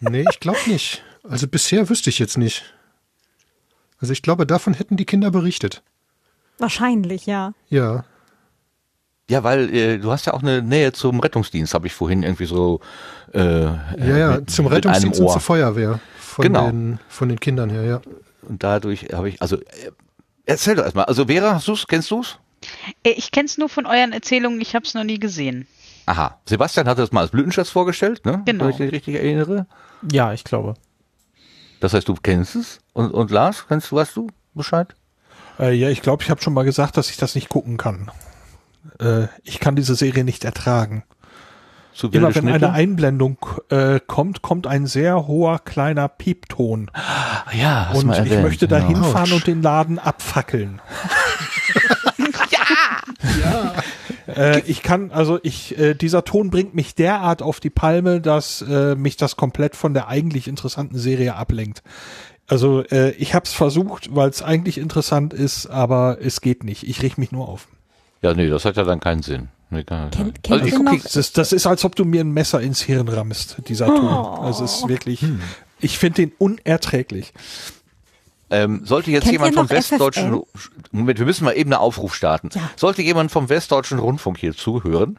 Nee, 0.00 0.24
ich 0.30 0.40
glaube 0.40 0.58
nicht. 0.66 1.02
Also 1.22 1.46
bisher 1.46 1.88
wüsste 1.88 2.10
ich 2.10 2.18
jetzt 2.18 2.36
nicht. 2.38 2.64
Also 4.00 4.12
ich 4.12 4.22
glaube, 4.22 4.46
davon 4.46 4.74
hätten 4.74 4.96
die 4.96 5.04
Kinder 5.04 5.30
berichtet. 5.30 5.82
Wahrscheinlich, 6.58 7.26
ja. 7.26 7.52
Ja. 7.68 8.04
Ja, 9.30 9.44
weil 9.44 9.72
äh, 9.74 9.98
du 9.98 10.10
hast 10.10 10.26
ja 10.26 10.34
auch 10.34 10.42
eine 10.42 10.60
Nähe 10.62 10.92
zum 10.92 11.20
Rettungsdienst, 11.20 11.74
habe 11.74 11.86
ich 11.86 11.94
vorhin 11.94 12.22
irgendwie 12.22 12.46
so. 12.46 12.80
Äh, 13.32 13.38
Ja, 13.64 13.78
ja, 13.98 14.36
mit- 14.36 14.50
zum 14.50 14.64
mit 14.64 14.74
Rettungsdienst 14.74 15.20
und 15.20 15.30
zur 15.30 15.40
Feuerwehr. 15.40 16.00
Von, 16.18 16.42
Genau. 16.44 16.66
den, 16.66 16.98
von 17.08 17.28
den 17.28 17.38
Kindern 17.40 17.70
her, 17.70 17.84
ja. 17.84 18.00
Und 18.42 18.62
dadurch 18.62 19.06
habe 19.12 19.28
ich, 19.28 19.40
also 19.40 19.56
äh, 19.58 19.92
erzähl 20.44 20.74
doch 20.74 20.84
erstmal. 20.84 21.04
Also 21.04 21.26
Vera, 21.26 21.54
hast 21.54 21.68
du's? 21.68 21.86
Kennst 21.86 22.10
du's? 22.10 22.38
Äh, 23.04 23.10
Ich 23.10 23.30
kenne 23.30 23.46
es 23.46 23.56
nur 23.58 23.68
von 23.68 23.86
euren 23.86 24.12
Erzählungen, 24.12 24.60
ich 24.60 24.74
habe 24.74 24.84
es 24.84 24.94
noch 24.94 25.04
nie 25.04 25.20
gesehen. 25.20 25.66
Aha. 26.06 26.38
Sebastian 26.46 26.88
hatte 26.88 27.00
das 27.00 27.12
mal 27.12 27.20
als 27.20 27.30
Blütenschatz 27.30 27.70
vorgestellt, 27.70 28.24
ne? 28.24 28.42
Genau. 28.44 28.64
Wenn 28.64 28.70
ich 28.70 28.78
mich 28.78 28.92
richtig 28.92 29.14
erinnere. 29.16 29.66
Ja, 30.10 30.32
ich 30.32 30.44
glaube. 30.44 30.74
Das 31.80 31.94
heißt, 31.94 32.08
du 32.08 32.14
kennst 32.14 32.56
es? 32.56 32.80
Und, 32.92 33.12
und 33.12 33.30
Lars, 33.30 33.66
kennst 33.68 33.90
du, 33.90 33.96
weißt 33.96 34.16
du 34.16 34.28
Bescheid? 34.54 34.94
Äh, 35.58 35.72
ja, 35.74 35.88
ich 35.88 36.02
glaube, 36.02 36.22
ich 36.22 36.30
habe 36.30 36.40
schon 36.42 36.54
mal 36.54 36.64
gesagt, 36.64 36.96
dass 36.96 37.10
ich 37.10 37.16
das 37.16 37.34
nicht 37.34 37.48
gucken 37.48 37.76
kann. 37.76 38.10
Äh, 39.00 39.28
ich 39.42 39.60
kann 39.60 39.76
diese 39.76 39.94
Serie 39.94 40.24
nicht 40.24 40.44
ertragen. 40.44 41.04
Wilde 42.00 42.16
Immer 42.16 42.34
wenn 42.34 42.44
Schnitte? 42.44 42.54
eine 42.54 42.72
Einblendung 42.72 43.36
äh, 43.68 44.00
kommt, 44.06 44.42
kommt 44.42 44.66
ein 44.66 44.86
sehr 44.86 45.26
hoher 45.26 45.58
kleiner 45.58 46.08
Piepton. 46.08 46.90
ja, 47.52 47.88
hast 47.90 47.98
Und 47.98 48.06
mal 48.06 48.26
ich 48.26 48.38
möchte 48.40 48.66
da 48.66 48.78
genau. 48.80 49.02
hinfahren 49.02 49.32
und 49.32 49.46
den 49.46 49.62
Laden 49.62 49.98
abfackeln. 49.98 50.80
Äh, 54.36 54.60
ich 54.66 54.82
kann, 54.82 55.10
also 55.10 55.38
ich, 55.42 55.78
äh, 55.78 55.94
dieser 55.94 56.24
Ton 56.24 56.50
bringt 56.50 56.74
mich 56.74 56.94
derart 56.94 57.42
auf 57.42 57.60
die 57.60 57.70
Palme, 57.70 58.20
dass 58.20 58.62
äh, 58.62 58.94
mich 58.94 59.16
das 59.16 59.36
komplett 59.36 59.76
von 59.76 59.94
der 59.94 60.08
eigentlich 60.08 60.48
interessanten 60.48 60.98
Serie 60.98 61.34
ablenkt. 61.36 61.82
Also 62.48 62.82
äh, 62.84 63.10
ich 63.12 63.34
habe 63.34 63.44
es 63.46 63.52
versucht, 63.52 64.14
weil 64.14 64.28
es 64.28 64.42
eigentlich 64.42 64.78
interessant 64.78 65.32
ist, 65.32 65.66
aber 65.66 66.18
es 66.20 66.40
geht 66.40 66.64
nicht. 66.64 66.82
Ich 66.88 67.02
reg 67.02 67.16
mich 67.18 67.32
nur 67.32 67.48
auf. 67.48 67.68
Ja, 68.20 68.34
nee, 68.34 68.48
das 68.48 68.64
hat 68.64 68.76
ja 68.76 68.84
dann 68.84 69.00
keinen 69.00 69.22
Sinn. 69.22 69.48
Nee, 69.70 69.84
kann, 69.84 70.10
Kennt- 70.10 70.50
also 70.50 70.60
kennt 70.60 70.66
ich 70.66 70.78
noch- 70.78 71.02
Das 71.02 71.16
ist, 71.16 71.38
das 71.38 71.52
ist, 71.52 71.66
als 71.66 71.84
ob 71.84 71.96
du 71.96 72.04
mir 72.04 72.20
ein 72.22 72.32
Messer 72.32 72.60
ins 72.60 72.82
Hirn 72.82 73.08
rammst, 73.08 73.56
dieser 73.68 73.86
Ton. 73.86 74.06
Also 74.06 74.64
es 74.64 74.74
ist 74.78 74.88
wirklich, 74.88 75.24
ich 75.80 75.98
finde 75.98 76.16
den 76.26 76.32
unerträglich. 76.38 77.32
Ähm, 78.52 78.84
sollte 78.84 79.10
jetzt 79.10 79.22
Kennt 79.22 79.32
jemand 79.32 79.54
vom 79.54 79.70
Westdeutschen 79.70 80.42
Moment, 80.90 81.18
wir 81.18 81.24
müssen 81.24 81.44
mal 81.44 81.52
eben 81.56 81.72
einen 81.72 81.80
Aufruf 81.80 82.14
starten. 82.14 82.50
Ja. 82.52 82.60
Sollte 82.76 83.00
jemand 83.00 83.30
vom 83.30 83.48
Westdeutschen 83.48 83.98
Rundfunk 83.98 84.36
hier 84.36 84.54
zuhören, 84.54 85.18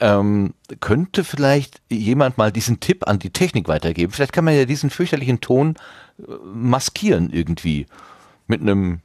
ähm, 0.00 0.54
könnte 0.80 1.22
vielleicht 1.22 1.82
jemand 1.90 2.38
mal 2.38 2.50
diesen 2.50 2.80
Tipp 2.80 3.06
an 3.06 3.18
die 3.18 3.30
Technik 3.30 3.68
weitergeben. 3.68 4.12
Vielleicht 4.12 4.32
kann 4.32 4.46
man 4.46 4.54
ja 4.56 4.64
diesen 4.64 4.88
fürchterlichen 4.88 5.42
Ton 5.42 5.76
äh, 6.18 6.32
maskieren 6.54 7.28
irgendwie 7.28 7.86
mit 8.46 8.62
einem 8.62 9.00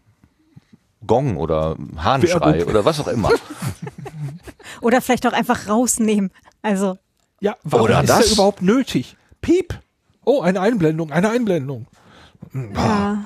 Gong 1.05 1.35
oder 1.35 1.75
Hahnschrei 1.97 2.65
oder 2.65 2.85
was 2.85 3.01
auch 3.01 3.09
immer. 3.09 3.29
Oder 4.81 4.99
vielleicht 5.01 5.25
auch 5.27 5.33
einfach 5.33 5.67
rausnehmen. 5.69 6.31
Also, 6.61 6.97
Ja, 7.39 7.55
warum 7.63 7.85
Oder 7.85 8.01
ist 8.01 8.09
das? 8.09 8.25
der 8.25 8.33
überhaupt 8.33 8.61
nötig? 8.61 9.15
Piep. 9.41 9.79
Oh, 10.23 10.41
eine 10.41 10.59
Einblendung, 10.59 11.11
eine 11.11 11.29
Einblendung. 11.29 11.85
ja, 12.53 13.25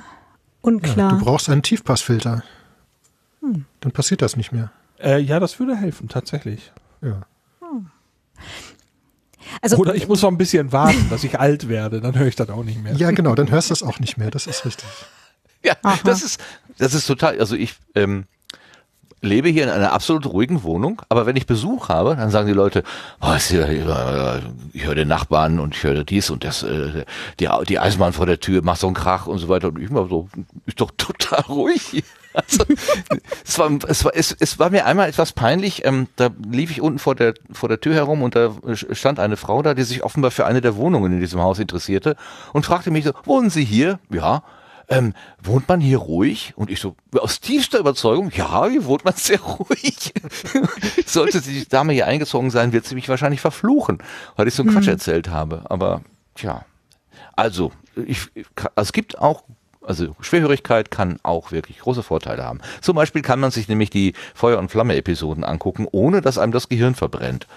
Du 0.61 0.67
unklar. 0.69 1.17
brauchst 1.19 1.49
einen 1.49 1.63
Tiefpassfilter. 1.63 2.43
Dann 3.41 3.91
passiert 3.91 4.21
das 4.21 4.35
nicht 4.35 4.51
mehr. 4.51 4.71
Äh, 5.01 5.19
ja, 5.19 5.39
das 5.39 5.59
würde 5.59 5.75
helfen, 5.75 6.09
tatsächlich. 6.09 6.71
Ja. 7.01 7.21
Also, 9.61 9.77
Oder 9.77 9.95
ich 9.95 10.07
muss 10.07 10.21
noch 10.21 10.29
ein 10.29 10.37
bisschen 10.37 10.71
warten, 10.71 11.09
dass 11.09 11.23
ich 11.23 11.39
alt 11.39 11.69
werde, 11.69 12.01
dann 12.01 12.17
höre 12.17 12.27
ich 12.27 12.35
das 12.35 12.49
auch 12.49 12.63
nicht 12.63 12.83
mehr. 12.83 12.93
Ja, 12.93 13.11
genau, 13.11 13.35
dann 13.35 13.49
hörst 13.49 13.69
du 13.69 13.73
es 13.73 13.83
auch 13.83 13.99
nicht 13.99 14.17
mehr. 14.17 14.29
Das 14.29 14.47
ist 14.47 14.65
richtig. 14.65 14.87
Ja, 15.63 15.75
das 16.03 16.21
ist, 16.23 16.39
das 16.77 16.93
ist 16.93 17.05
total, 17.05 17.39
also 17.39 17.55
ich 17.55 17.75
ähm, 17.95 18.25
lebe 19.21 19.49
hier 19.49 19.63
in 19.63 19.69
einer 19.69 19.91
absolut 19.91 20.25
ruhigen 20.25 20.63
Wohnung, 20.63 21.01
aber 21.09 21.25
wenn 21.25 21.35
ich 21.35 21.45
Besuch 21.45 21.89
habe, 21.89 22.15
dann 22.15 22.29
sagen 22.29 22.47
die 22.47 22.53
Leute, 22.53 22.83
oh, 23.21 23.33
ist 23.33 23.49
hier, 23.49 23.67
äh, 23.67 24.39
ich 24.73 24.85
höre 24.85 24.95
den 24.95 25.07
Nachbarn 25.07 25.59
und 25.59 25.75
ich 25.75 25.83
höre 25.83 26.03
dies 26.03 26.29
und 26.29 26.43
das, 26.43 26.63
äh, 26.63 27.05
die, 27.39 27.49
die 27.67 27.79
Eisenbahn 27.79 28.13
vor 28.13 28.25
der 28.25 28.39
Tür 28.39 28.61
macht 28.63 28.79
so 28.79 28.87
einen 28.87 28.95
Krach 28.95 29.27
und 29.27 29.39
so 29.39 29.49
weiter 29.49 29.69
und 29.69 29.79
ich 29.79 29.89
immer 29.89 30.07
so, 30.07 30.29
ist 30.65 30.79
doch 30.79 30.91
total 30.97 31.41
ruhig 31.41 31.81
hier. 31.81 32.03
Also, 32.31 32.63
es, 33.43 33.57
war, 33.57 33.71
es, 33.87 34.05
war, 34.05 34.11
es, 34.15 34.31
es 34.39 34.59
war 34.59 34.69
mir 34.69 34.85
einmal 34.85 35.09
etwas 35.09 35.33
peinlich, 35.33 35.83
ähm, 35.83 36.07
da 36.15 36.29
lief 36.47 36.69
ich 36.69 36.79
unten 36.79 36.99
vor 36.99 37.15
der, 37.15 37.33
vor 37.51 37.69
der 37.69 37.81
Tür 37.81 37.95
herum 37.95 38.21
und 38.21 38.35
da 38.35 38.53
stand 38.91 39.19
eine 39.19 39.35
Frau 39.35 39.63
da, 39.63 39.73
die 39.73 39.81
sich 39.81 40.03
offenbar 40.03 40.29
für 40.29 40.45
eine 40.45 40.61
der 40.61 40.75
Wohnungen 40.75 41.11
in 41.11 41.19
diesem 41.19 41.41
Haus 41.41 41.57
interessierte 41.57 42.15
und 42.53 42.67
fragte 42.67 42.91
mich 42.91 43.05
so, 43.05 43.13
wohnen 43.25 43.49
Sie 43.49 43.65
hier? 43.65 43.97
Ja 44.11 44.43
ähm, 44.89 45.13
wohnt 45.41 45.67
man 45.67 45.79
hier 45.79 45.99
ruhig? 45.99 46.53
Und 46.55 46.69
ich 46.69 46.79
so, 46.79 46.95
aus 47.17 47.39
tiefster 47.39 47.79
Überzeugung, 47.79 48.31
ja, 48.35 48.65
hier 48.67 48.85
wohnt 48.85 49.05
man 49.05 49.13
sehr 49.17 49.39
ruhig. 49.39 50.13
Sollte 51.05 51.41
die 51.41 51.67
Dame 51.67 51.93
hier 51.93 52.07
eingezogen 52.07 52.49
sein, 52.49 52.73
wird 52.73 52.85
sie 52.85 52.95
mich 52.95 53.07
wahrscheinlich 53.07 53.41
verfluchen, 53.41 53.99
weil 54.35 54.47
ich 54.47 54.55
so 54.55 54.63
einen 54.63 54.71
Quatsch 54.71 54.87
erzählt 54.87 55.29
habe. 55.29 55.63
Aber, 55.69 56.01
tja. 56.35 56.65
Also, 57.35 57.71
ich, 57.95 58.29
also 58.75 58.89
es 58.89 58.93
gibt 58.93 59.19
auch, 59.19 59.43
also 59.81 60.15
Schwerhörigkeit 60.19 60.91
kann 60.91 61.19
auch 61.23 61.51
wirklich 61.51 61.79
große 61.79 62.03
Vorteile 62.03 62.43
haben. 62.43 62.59
Zum 62.81 62.95
Beispiel 62.95 63.21
kann 63.21 63.39
man 63.39 63.51
sich 63.51 63.67
nämlich 63.67 63.89
die 63.89 64.13
Feuer- 64.33 64.59
und 64.59 64.69
Flamme-Episoden 64.69 65.43
angucken, 65.43 65.87
ohne 65.91 66.21
dass 66.21 66.37
einem 66.37 66.51
das 66.51 66.67
Gehirn 66.67 66.95
verbrennt. 66.95 67.47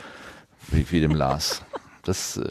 Wie, 0.68 0.90
wie 0.90 1.00
dem 1.00 1.14
Lars. 1.14 1.62
Das, 2.04 2.36
äh, 2.36 2.48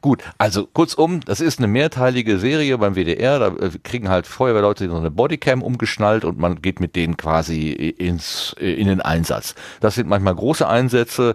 gut, 0.00 0.22
also 0.38 0.66
kurzum, 0.66 1.20
das 1.20 1.40
ist 1.40 1.58
eine 1.58 1.68
mehrteilige 1.68 2.38
Serie 2.38 2.78
beim 2.78 2.94
WDR, 2.94 3.38
da 3.38 3.48
äh, 3.48 3.70
kriegen 3.82 4.08
halt 4.08 4.26
Feuerwehrleute 4.26 4.88
so 4.88 4.96
eine 4.96 5.10
Bodycam 5.10 5.62
umgeschnallt 5.62 6.24
und 6.24 6.38
man 6.38 6.62
geht 6.62 6.80
mit 6.80 6.96
denen 6.96 7.16
quasi 7.16 7.70
ins, 7.70 8.54
äh, 8.58 8.72
in 8.74 8.88
den 8.88 9.00
Einsatz. 9.00 9.54
Das 9.80 9.94
sind 9.94 10.08
manchmal 10.08 10.34
große 10.34 10.66
Einsätze, 10.66 11.34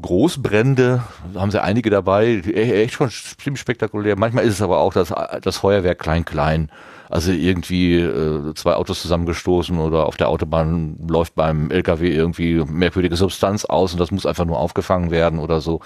Großbrände, 0.00 1.02
haben 1.34 1.50
sie 1.50 1.62
einige 1.62 1.90
dabei, 1.90 2.26
e- 2.26 2.82
echt 2.82 2.94
schon 2.94 3.10
ziemlich 3.10 3.60
spektakulär. 3.60 4.16
Manchmal 4.18 4.44
ist 4.44 4.54
es 4.54 4.62
aber 4.62 4.78
auch 4.78 4.92
das, 4.92 5.12
das 5.42 5.58
Feuerwehr 5.58 5.94
klein-klein. 5.94 6.70
Also 7.10 7.32
irgendwie 7.32 7.96
äh, 7.96 8.54
zwei 8.54 8.74
Autos 8.74 9.02
zusammengestoßen 9.02 9.78
oder 9.78 10.06
auf 10.06 10.16
der 10.16 10.28
Autobahn 10.28 10.96
läuft 11.08 11.34
beim 11.34 11.70
LKW 11.70 12.08
irgendwie 12.08 12.62
merkwürdige 12.64 13.16
Substanz 13.16 13.64
aus 13.64 13.92
und 13.92 13.98
das 13.98 14.12
muss 14.12 14.26
einfach 14.26 14.44
nur 14.44 14.58
aufgefangen 14.58 15.10
werden 15.10 15.40
oder 15.40 15.60
so. 15.60 15.80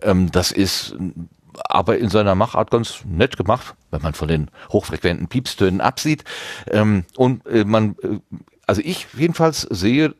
Ähm, 0.00 0.32
das 0.32 0.50
ist 0.50 0.96
aber 1.68 1.98
in 1.98 2.08
seiner 2.08 2.34
Machart 2.34 2.70
ganz 2.70 3.04
nett 3.04 3.36
gemacht, 3.36 3.74
wenn 3.90 4.02
man 4.02 4.14
von 4.14 4.28
den 4.28 4.50
hochfrequenten 4.70 5.28
Piepstönen 5.28 5.82
absieht. 5.82 6.24
Ähm, 6.70 7.04
und 7.16 7.46
äh, 7.46 7.64
man, 7.64 7.96
äh, 8.02 8.18
also 8.66 8.80
ich 8.82 9.08
jedenfalls 9.16 9.62
sehe 9.62 10.14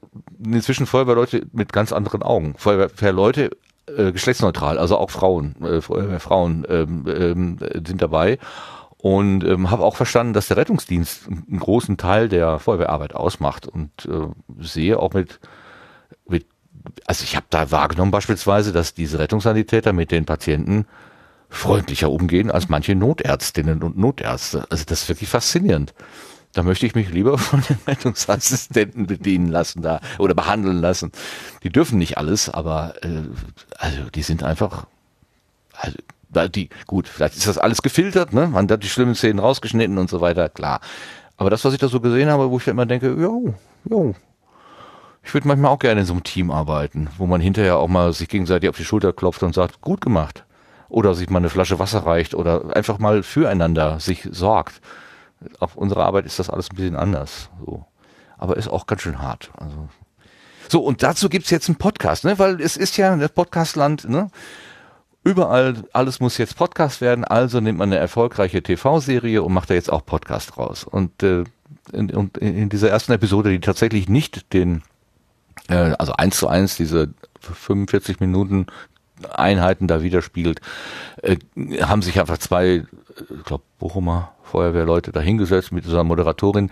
inzwischen 0.45 0.87
Feuerwehrleute 0.87 1.47
mit 1.53 1.73
ganz 1.73 1.93
anderen 1.93 2.23
Augen. 2.23 2.55
Feuerwehrleute 2.59 3.51
äh, 3.87 4.13
geschlechtsneutral, 4.13 4.79
also 4.79 4.97
auch 4.99 5.11
Frauen, 5.11 5.57
äh, 5.65 5.81
Feuerwehrfrauen 5.81 6.67
ähm, 6.69 7.05
ähm, 7.07 7.59
sind 7.87 8.03
dabei. 8.03 8.39
Und 9.03 9.43
ähm, 9.43 9.69
habe 9.73 9.83
auch 9.83 9.97
verstanden, 9.97 10.33
dass 10.33 10.47
der 10.47 10.57
Rettungsdienst 10.57 11.27
einen 11.27 11.59
großen 11.59 11.97
Teil 11.97 12.29
der 12.29 12.61
Feuerwehrarbeit 12.61 13.17
ausmacht 13.17 13.67
und 13.67 13.91
äh, 14.07 14.29
sehe 14.63 14.97
auch 14.97 15.13
mit 15.13 15.41
mit, 16.29 16.47
also 17.07 17.25
ich 17.25 17.35
habe 17.35 17.47
da 17.51 17.73
wahrgenommen 17.73 18.13
beispielsweise, 18.13 18.73
dass 18.73 18.95
diese 18.95 19.19
Rettungssanitäter 19.19 19.93
mit 19.93 20.13
den 20.13 20.25
Patienten 20.25 20.87
freundlicher 21.49 22.11
umgehen 22.11 22.51
als 22.51 22.69
manche 22.69 22.95
Notärztinnen 22.95 23.83
und 23.83 23.99
Notärzte. 23.99 24.67
Also 24.71 24.85
das 24.87 25.03
ist 25.03 25.09
wirklich 25.09 25.29
faszinierend. 25.29 25.95
Da 26.53 26.63
möchte 26.63 26.87
ich 26.87 26.95
mich 26.95 27.11
lieber 27.11 27.39
von 27.39 27.61
den 27.69 27.79
Rettungsassistenten 27.87 29.07
bedienen 29.07 29.49
lassen 29.49 29.83
da 29.83 30.01
oder 30.19 30.35
behandeln 30.35 30.79
lassen. 30.79 31.13
Die 31.65 31.71
dürfen 31.71 31.99
nicht 31.99 32.19
alles, 32.19 32.49
aber 32.49 32.95
äh, 33.03 33.23
also 33.79 34.11
die 34.15 34.23
sind 34.23 34.43
einfach 34.43 34.87
also 35.73 35.99
die 36.33 36.69
gut, 36.87 37.09
vielleicht 37.09 37.37
ist 37.37 37.47
das 37.47 37.59
alles 37.59 37.83
gefiltert, 37.83 38.33
ne? 38.33 38.47
Man 38.47 38.71
hat 38.71 38.83
die 38.83 38.89
schlimmen 38.89 39.15
Szenen 39.15 39.39
rausgeschnitten 39.39 39.99
und 39.99 40.11
so 40.11 40.21
weiter, 40.21 40.49
klar. 40.49 40.81
Aber 41.37 41.51
das, 41.51 41.65
was 41.65 41.73
ich 41.73 41.81
da 41.81 41.89
so 41.89 42.01
gesehen 42.01 42.31
habe, 42.31 42.51
wo 42.51 42.59
ich 42.59 42.67
immer 42.69 42.87
denke, 42.87 43.15
jo, 43.19 43.55
jo, 43.89 44.15
ich 45.25 45.33
würde 45.35 45.49
manchmal 45.49 45.71
auch 45.71 45.79
gerne 45.79 46.01
in 46.01 46.07
so 46.07 46.13
einem 46.13 46.25
Team 46.25 46.51
arbeiten, 46.51 47.09
wo 47.17 47.27
man 47.27 47.41
hinterher 47.41 47.79
auch 47.79 47.89
mal 47.89 48.13
sich 48.13 48.29
gegenseitig 48.29 48.69
auf 48.69 48.77
die 48.77 48.85
Schulter 48.85 49.13
klopft 49.13 49.43
und 49.43 49.55
sagt, 49.55 49.81
gut 49.81 50.01
gemacht. 50.01 50.45
Oder 50.89 51.15
sich 51.15 51.31
mal 51.31 51.39
eine 51.39 51.49
Flasche 51.49 51.79
Wasser 51.79 52.05
reicht 52.05 52.35
oder 52.35 52.77
einfach 52.77 52.99
mal 52.99 53.23
füreinander 53.23 53.99
sich 53.99 54.29
sorgt. 54.31 54.81
Auf 55.59 55.77
unserer 55.77 56.05
Arbeit 56.05 56.27
ist 56.27 56.39
das 56.39 56.51
alles 56.51 56.71
ein 56.71 56.77
bisschen 56.77 56.97
anders. 56.97 57.51
So. 57.65 57.87
Aber 58.37 58.57
ist 58.57 58.69
auch 58.69 58.87
ganz 58.87 59.03
schön 59.03 59.21
hart. 59.21 59.51
Also. 59.57 59.89
So, 60.69 60.83
und 60.83 61.03
dazu 61.03 61.29
gibt's 61.29 61.51
jetzt 61.51 61.69
einen 61.69 61.77
Podcast, 61.77 62.25
ne? 62.25 62.39
Weil 62.39 62.61
es 62.61 62.77
ist 62.77 62.97
ja 62.97 63.17
das 63.17 63.31
Podcastland, 63.31 64.09
ne? 64.09 64.29
Überall, 65.25 65.85
alles 65.93 66.19
muss 66.19 66.39
jetzt 66.39 66.57
Podcast 66.57 67.01
werden, 67.01 67.25
also 67.25 67.61
nimmt 67.61 67.79
man 67.79 67.91
eine 67.91 68.01
erfolgreiche 68.01 68.63
TV-Serie 68.63 69.43
und 69.43 69.53
macht 69.53 69.71
da 69.71 69.75
jetzt 69.75 69.93
auch 69.93 70.05
Podcast 70.05 70.59
raus. 70.59 70.85
Und, 70.85 71.23
äh, 71.23 71.45
in, 71.93 72.09
in, 72.41 72.69
dieser 72.69 72.91
ersten 72.91 73.13
Episode, 73.13 73.51
die 73.51 73.61
tatsächlich 73.61 74.09
nicht 74.09 74.53
den, 74.53 74.83
äh, 75.69 75.75
also 75.99 76.13
eins 76.13 76.37
zu 76.39 76.49
eins 76.49 76.77
diese 76.77 77.15
45 77.41 78.21
Minuten 78.21 78.67
Einheiten 79.33 79.87
da 79.87 80.03
widerspiegelt, 80.03 80.61
äh, 81.23 81.37
haben 81.83 82.03
sich 82.03 82.19
einfach 82.19 82.39
zwei, 82.39 82.85
ich 83.19 83.45
glaube, 83.45 83.65
Bochumer 83.79 84.33
Feuerwehrleute 84.43 85.13
da 85.13 85.21
hingesetzt 85.21 85.73
mit 85.73 85.85
dieser 85.85 86.05
Moderatorin, 86.05 86.71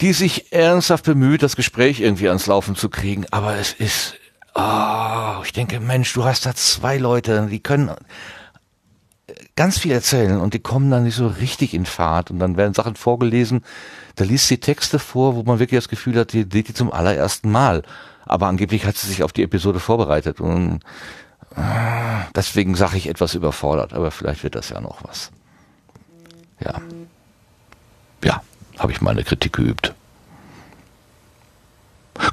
die 0.00 0.12
sich 0.12 0.52
ernsthaft 0.52 1.04
bemüht, 1.04 1.42
das 1.42 1.56
Gespräch 1.56 2.00
irgendwie 2.00 2.28
ans 2.28 2.46
Laufen 2.46 2.74
zu 2.74 2.88
kriegen. 2.88 3.26
Aber 3.30 3.56
es 3.56 3.74
ist 3.74 4.14
Oh, 4.54 5.42
ich 5.44 5.52
denke, 5.52 5.80
Mensch, 5.80 6.12
du 6.12 6.24
hast 6.24 6.46
da 6.46 6.54
zwei 6.54 6.98
Leute, 6.98 7.46
die 7.46 7.60
können 7.60 7.90
ganz 9.56 9.78
viel 9.78 9.92
erzählen 9.92 10.40
und 10.40 10.54
die 10.54 10.58
kommen 10.58 10.90
dann 10.90 11.04
nicht 11.04 11.14
so 11.14 11.26
richtig 11.26 11.74
in 11.74 11.86
Fahrt 11.86 12.30
und 12.30 12.38
dann 12.38 12.56
werden 12.56 12.74
Sachen 12.74 12.96
vorgelesen. 12.96 13.64
Da 14.16 14.24
liest 14.24 14.48
sie 14.48 14.58
Texte 14.58 14.98
vor, 14.98 15.36
wo 15.36 15.42
man 15.42 15.58
wirklich 15.58 15.78
das 15.78 15.88
Gefühl 15.88 16.18
hat, 16.18 16.32
die 16.32 16.42
liest 16.42 16.68
die 16.68 16.74
zum 16.74 16.92
allerersten 16.92 17.50
Mal. 17.50 17.82
Aber 18.26 18.46
angeblich 18.46 18.84
hat 18.84 18.96
sie 18.96 19.06
sich 19.06 19.22
auf 19.22 19.32
die 19.32 19.42
Episode 19.42 19.80
vorbereitet 19.80 20.40
und 20.40 20.80
äh, 21.56 21.60
deswegen 22.34 22.74
sage 22.74 22.96
ich 22.96 23.08
etwas 23.08 23.34
überfordert, 23.34 23.92
aber 23.92 24.10
vielleicht 24.10 24.42
wird 24.42 24.54
das 24.54 24.68
ja 24.70 24.80
noch 24.80 25.02
was. 25.04 25.30
Ja. 26.60 26.80
Ja, 28.22 28.42
habe 28.78 28.92
ich 28.92 29.00
meine 29.00 29.24
Kritik 29.24 29.54
geübt. 29.54 29.94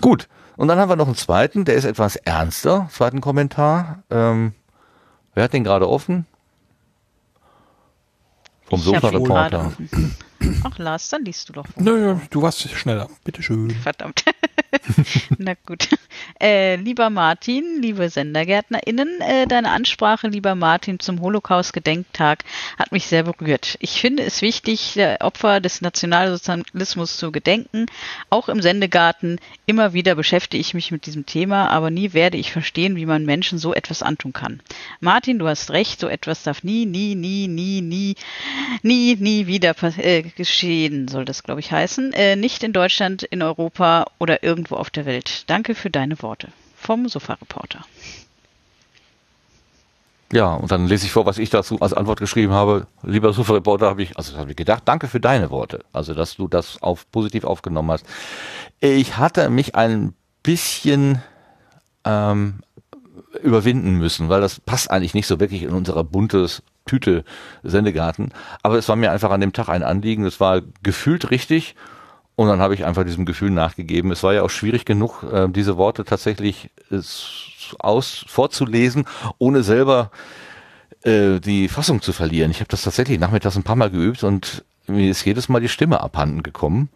Gut, 0.01 0.27
und 0.57 0.67
dann 0.67 0.79
haben 0.79 0.89
wir 0.89 0.95
noch 0.95 1.05
einen 1.05 1.15
zweiten, 1.15 1.65
der 1.65 1.75
ist 1.75 1.85
etwas 1.85 2.15
ernster, 2.17 2.89
zweiten 2.91 3.21
Kommentar. 3.21 4.03
Ähm, 4.09 4.53
wer 5.33 5.45
hat 5.45 5.53
den 5.53 5.63
gerade 5.63 5.87
offen? 5.87 6.25
Vom 8.65 8.81
Sofa-Reporter. 8.81 9.71
Ach 10.63 10.77
Lars, 10.77 11.09
dann 11.09 11.25
liest 11.25 11.49
du 11.49 11.53
doch. 11.53 11.65
Nö, 11.77 12.17
du 12.29 12.41
warst 12.41 12.69
schneller. 12.69 13.09
Bitteschön. 13.23 13.71
Verdammt. 13.71 14.23
Na 15.37 15.53
gut. 15.65 15.89
Äh, 16.41 16.75
lieber 16.75 17.09
Martin, 17.09 17.81
liebe 17.81 18.09
SendergärtnerInnen, 18.09 19.21
äh, 19.21 19.47
deine 19.47 19.71
Ansprache, 19.71 20.27
lieber 20.27 20.55
Martin, 20.55 20.99
zum 20.99 21.21
Holocaust-Gedenktag 21.21 22.43
hat 22.77 22.91
mich 22.91 23.07
sehr 23.07 23.23
berührt. 23.23 23.77
Ich 23.79 24.01
finde 24.01 24.23
es 24.23 24.41
wichtig, 24.41 24.93
der 24.95 25.21
Opfer 25.21 25.59
des 25.59 25.81
Nationalsozialismus 25.81 27.17
zu 27.17 27.31
gedenken. 27.31 27.85
Auch 28.29 28.49
im 28.49 28.61
Sendegarten 28.61 29.39
immer 29.65 29.93
wieder 29.93 30.15
beschäftige 30.15 30.61
ich 30.61 30.73
mich 30.73 30.91
mit 30.91 31.05
diesem 31.05 31.25
Thema, 31.25 31.69
aber 31.69 31.89
nie 31.89 32.13
werde 32.13 32.37
ich 32.37 32.51
verstehen, 32.51 32.95
wie 32.95 33.05
man 33.05 33.25
Menschen 33.25 33.57
so 33.57 33.73
etwas 33.73 34.03
antun 34.03 34.33
kann. 34.33 34.61
Martin, 34.99 35.39
du 35.39 35.47
hast 35.47 35.71
recht, 35.71 35.99
so 35.99 36.07
etwas 36.07 36.43
darf 36.43 36.63
nie, 36.63 36.85
nie, 36.85 37.15
nie, 37.15 37.47
nie, 37.47 37.81
nie, 37.81 38.15
nie, 38.83 39.15
nie 39.15 39.47
wieder 39.47 39.75
äh, 39.97 40.23
geschehen, 40.35 41.07
soll 41.07 41.25
das, 41.25 41.43
glaube 41.43 41.59
ich, 41.59 41.71
heißen. 41.71 42.13
Äh, 42.13 42.35
nicht 42.35 42.63
in 42.63 42.73
Deutschland, 42.73 43.23
in 43.23 43.41
Europa 43.41 44.05
oder 44.19 44.43
irgendwo 44.43 44.75
auf 44.75 44.89
der 44.89 45.05
Welt. 45.05 45.43
Danke 45.47 45.75
für 45.75 45.89
deine 45.89 46.21
Worte. 46.21 46.49
Vom 46.75 47.07
Sofa-Reporter. 47.07 47.85
Ja, 50.31 50.53
und 50.55 50.71
dann 50.71 50.87
lese 50.87 51.05
ich 51.05 51.11
vor, 51.11 51.25
was 51.25 51.37
ich 51.37 51.49
dazu 51.49 51.79
als 51.79 51.93
Antwort 51.93 52.19
geschrieben 52.19 52.51
habe. 52.51 52.87
Lieber 53.01 53.31
Sofa-Reporter, 53.31 53.87
habe 53.87 54.03
ich, 54.03 54.17
also 54.17 54.37
habe 54.37 54.51
ich 54.51 54.57
gedacht, 54.57 54.83
danke 54.85 55.07
für 55.07 55.21
deine 55.21 55.49
Worte. 55.49 55.85
Also, 55.93 56.13
dass 56.13 56.35
du 56.35 56.47
das 56.47 56.81
auf, 56.81 57.09
positiv 57.11 57.45
aufgenommen 57.45 57.91
hast. 57.91 58.05
Ich 58.81 59.17
hatte 59.17 59.49
mich 59.49 59.75
ein 59.75 60.13
bisschen 60.43 61.21
ähm, 62.03 62.61
überwinden 63.43 63.93
müssen, 63.95 64.29
weil 64.29 64.41
das 64.41 64.59
passt 64.59 64.91
eigentlich 64.91 65.13
nicht 65.13 65.27
so 65.27 65.39
wirklich 65.39 65.63
in 65.63 65.71
unserer 65.71 66.03
buntes 66.03 66.63
Tüte 66.85 67.23
Sendegarten. 67.63 68.31
Aber 68.63 68.77
es 68.77 68.87
war 68.89 68.95
mir 68.95 69.11
einfach 69.11 69.31
an 69.31 69.41
dem 69.41 69.53
Tag 69.53 69.69
ein 69.69 69.83
Anliegen. 69.83 70.25
Es 70.25 70.39
war 70.39 70.61
gefühlt 70.83 71.31
richtig. 71.31 71.75
Und 72.35 72.47
dann 72.47 72.59
habe 72.59 72.75
ich 72.75 72.85
einfach 72.85 73.03
diesem 73.03 73.25
Gefühl 73.25 73.49
nachgegeben. 73.49 74.11
Es 74.11 74.23
war 74.23 74.33
ja 74.33 74.43
auch 74.43 74.49
schwierig 74.49 74.85
genug, 74.85 75.23
äh, 75.23 75.47
diese 75.49 75.75
Worte 75.77 76.05
tatsächlich 76.05 76.69
äh, 76.91 76.99
aus 77.79 78.25
vorzulesen, 78.27 79.05
ohne 79.39 79.63
selber 79.63 80.11
äh, 81.03 81.39
die 81.39 81.67
Fassung 81.67 82.01
zu 82.01 82.13
verlieren. 82.13 82.51
Ich 82.51 82.59
habe 82.59 82.69
das 82.69 82.83
tatsächlich 82.83 83.19
nachmittags 83.19 83.55
ein 83.55 83.63
paar 83.63 83.75
Mal 83.75 83.89
geübt 83.89 84.23
und 84.23 84.63
mir 84.85 85.09
ist 85.09 85.25
jedes 85.25 85.49
Mal 85.49 85.61
die 85.61 85.67
Stimme 85.67 85.99
abhanden 86.01 86.43
gekommen. 86.43 86.89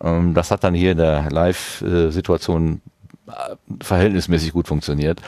Ähm, 0.00 0.34
das 0.34 0.50
hat 0.50 0.64
dann 0.64 0.74
hier 0.74 0.92
in 0.92 0.98
der 0.98 1.30
Live-Situation 1.30 2.82
verhältnismäßig 3.80 4.52
gut 4.52 4.66
funktioniert. 4.66 5.20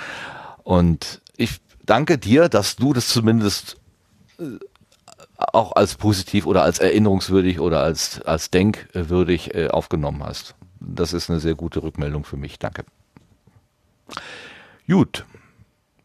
Und 0.64 1.20
ich 1.36 1.60
danke 1.84 2.18
dir, 2.18 2.48
dass 2.48 2.76
du 2.76 2.92
das 2.92 3.08
zumindest 3.08 3.76
äh, 4.38 4.44
auch 5.36 5.74
als 5.74 5.96
positiv 5.96 6.46
oder 6.46 6.62
als 6.62 6.78
erinnerungswürdig 6.78 7.60
oder 7.60 7.82
als, 7.82 8.22
als 8.22 8.50
denkwürdig 8.50 9.54
äh, 9.54 9.68
aufgenommen 9.68 10.22
hast. 10.22 10.54
Das 10.80 11.12
ist 11.12 11.30
eine 11.30 11.40
sehr 11.40 11.54
gute 11.54 11.82
Rückmeldung 11.82 12.24
für 12.24 12.36
mich. 12.36 12.58
Danke. 12.58 12.84
Gut. 14.88 15.24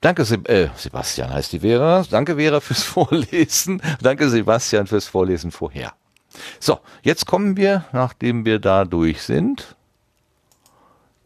Danke, 0.01 0.25
Seb 0.25 0.47
äh, 0.47 0.69
Sebastian 0.75 1.33
heißt 1.33 1.53
die 1.53 1.59
Vera. 1.61 2.05
Danke, 2.09 2.35
Vera, 2.35 2.59
fürs 2.59 2.83
Vorlesen. 2.83 3.81
Danke, 4.01 4.29
Sebastian, 4.29 4.87
fürs 4.87 5.07
Vorlesen 5.07 5.51
vorher. 5.51 5.93
So, 6.59 6.79
jetzt 7.01 7.25
kommen 7.25 7.57
wir, 7.57 7.85
nachdem 7.93 8.45
wir 8.45 8.59
da 8.59 8.85
durch 8.85 9.23
sind, 9.23 9.75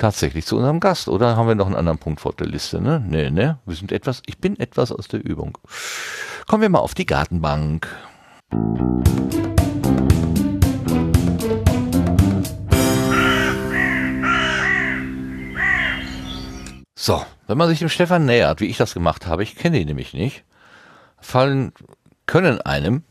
tatsächlich 0.02 0.48
zu 0.48 0.58
unserem 0.58 0.80
Gast, 0.80 1.08
oder 1.08 1.38
haben 1.38 1.48
wir 1.48 1.54
noch 1.54 1.68
einen 1.68 1.76
anderen 1.76 2.00
Punkt 2.00 2.22
vor 2.22 2.34
der 2.34 2.48
Liste, 2.48 2.82
ne? 2.82 3.04
Nee, 3.08 3.30
ne? 3.30 3.60
Wir 3.68 3.76
sind 3.76 3.92
etwas, 3.92 4.24
ich 4.26 4.40
bin 4.40 4.60
etwas 4.60 4.92
aus 4.92 5.08
der 5.08 5.24
Übung. 5.24 5.60
Kommen 6.48 6.64
wir 6.64 6.70
mal 6.70 6.80
auf 6.80 6.96
die 6.96 7.06
Gartenbank. 7.06 7.88
So, 16.96 17.24
wenn 17.46 17.58
man 17.58 17.70
sich 17.70 17.80
dem 17.80 17.90
Stefan 17.90 18.26
nähert, 18.26 18.60
wie 18.60 18.66
ich 18.66 18.78
das 18.78 18.96
gemacht 18.96 19.28
habe, 19.28 19.44
ich 19.44 19.56
kenne 19.56 19.80
ihn 19.80 19.88
nämlich 19.88 20.14
nicht, 20.16 20.44
fallen, 21.20 21.74
können 22.26 22.60
einem, 22.62 23.04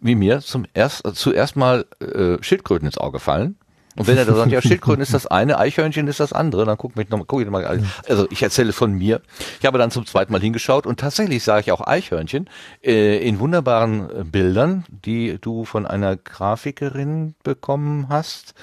wie 0.00 0.14
mir, 0.14 0.40
zum 0.40 0.64
erst, 0.72 1.02
zuerst 1.14 1.56
mal 1.56 1.84
äh, 2.00 2.42
Schildkröten 2.42 2.86
ins 2.86 2.96
Auge 2.96 3.18
fallen. 3.18 3.58
Und 3.96 4.06
wenn 4.06 4.16
er 4.16 4.24
da 4.24 4.34
sagt, 4.34 4.50
ja, 4.50 4.62
Schildkröten 4.62 5.02
ist 5.02 5.14
das 5.14 5.26
eine, 5.26 5.58
Eichhörnchen 5.58 6.06
ist 6.08 6.20
das 6.20 6.32
andere, 6.32 6.64
dann 6.64 6.78
guck 6.78 6.96
mich 6.96 7.10
noch, 7.10 7.24
guck 7.26 7.40
ich 7.40 7.46
noch 7.46 7.52
mal, 7.52 7.80
also 8.08 8.26
ich 8.30 8.42
erzähle 8.42 8.72
von 8.72 8.92
mir. 8.92 9.20
Ich 9.60 9.66
habe 9.66 9.78
dann 9.78 9.90
zum 9.90 10.06
zweiten 10.06 10.32
Mal 10.32 10.40
hingeschaut 10.40 10.86
und 10.86 11.00
tatsächlich 11.00 11.42
sah 11.42 11.58
ich 11.58 11.72
auch 11.72 11.86
Eichhörnchen 11.86 12.48
äh, 12.82 13.18
in 13.26 13.38
wunderbaren 13.38 14.10
äh, 14.10 14.24
Bildern, 14.24 14.84
die 15.04 15.38
du 15.40 15.64
von 15.64 15.86
einer 15.86 16.16
Grafikerin 16.16 17.34
bekommen 17.42 18.06
hast, 18.08 18.54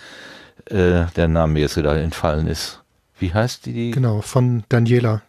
äh, 0.65 1.05
der 1.15 1.27
Name 1.27 1.53
mir 1.53 1.61
jetzt 1.61 1.77
wieder 1.77 1.95
entfallen 1.95 2.47
ist. 2.47 2.81
Wie 3.19 3.33
heißt 3.33 3.65
die? 3.65 3.91
Genau, 3.91 4.21
von 4.21 4.63
Daniela. 4.69 5.21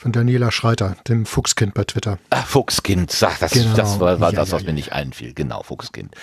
Von 0.00 0.12
Daniela 0.12 0.50
Schreiter, 0.50 0.96
dem 1.08 1.26
Fuchskind 1.26 1.74
bei 1.74 1.84
Twitter. 1.84 2.18
Ach, 2.30 2.46
Fuchskind, 2.46 3.12
sag, 3.12 3.38
das, 3.38 3.52
genau. 3.52 3.76
das 3.76 4.00
war, 4.00 4.18
war 4.18 4.32
ja, 4.32 4.36
das, 4.36 4.50
was 4.50 4.62
ja, 4.62 4.64
mir 4.64 4.70
ja. 4.70 4.76
nicht 4.76 4.92
einfiel. 4.92 5.34
Genau, 5.34 5.62
Fuchskind. 5.62 6.14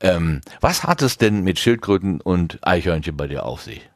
Ähm, 0.00 0.40
was 0.60 0.82
hat 0.82 1.02
es 1.02 1.18
denn 1.18 1.44
mit 1.44 1.60
Schildkröten 1.60 2.20
und 2.20 2.58
Eichhörnchen 2.62 3.16
bei 3.16 3.28
dir 3.28 3.46
auf 3.46 3.62
sich? 3.62 3.88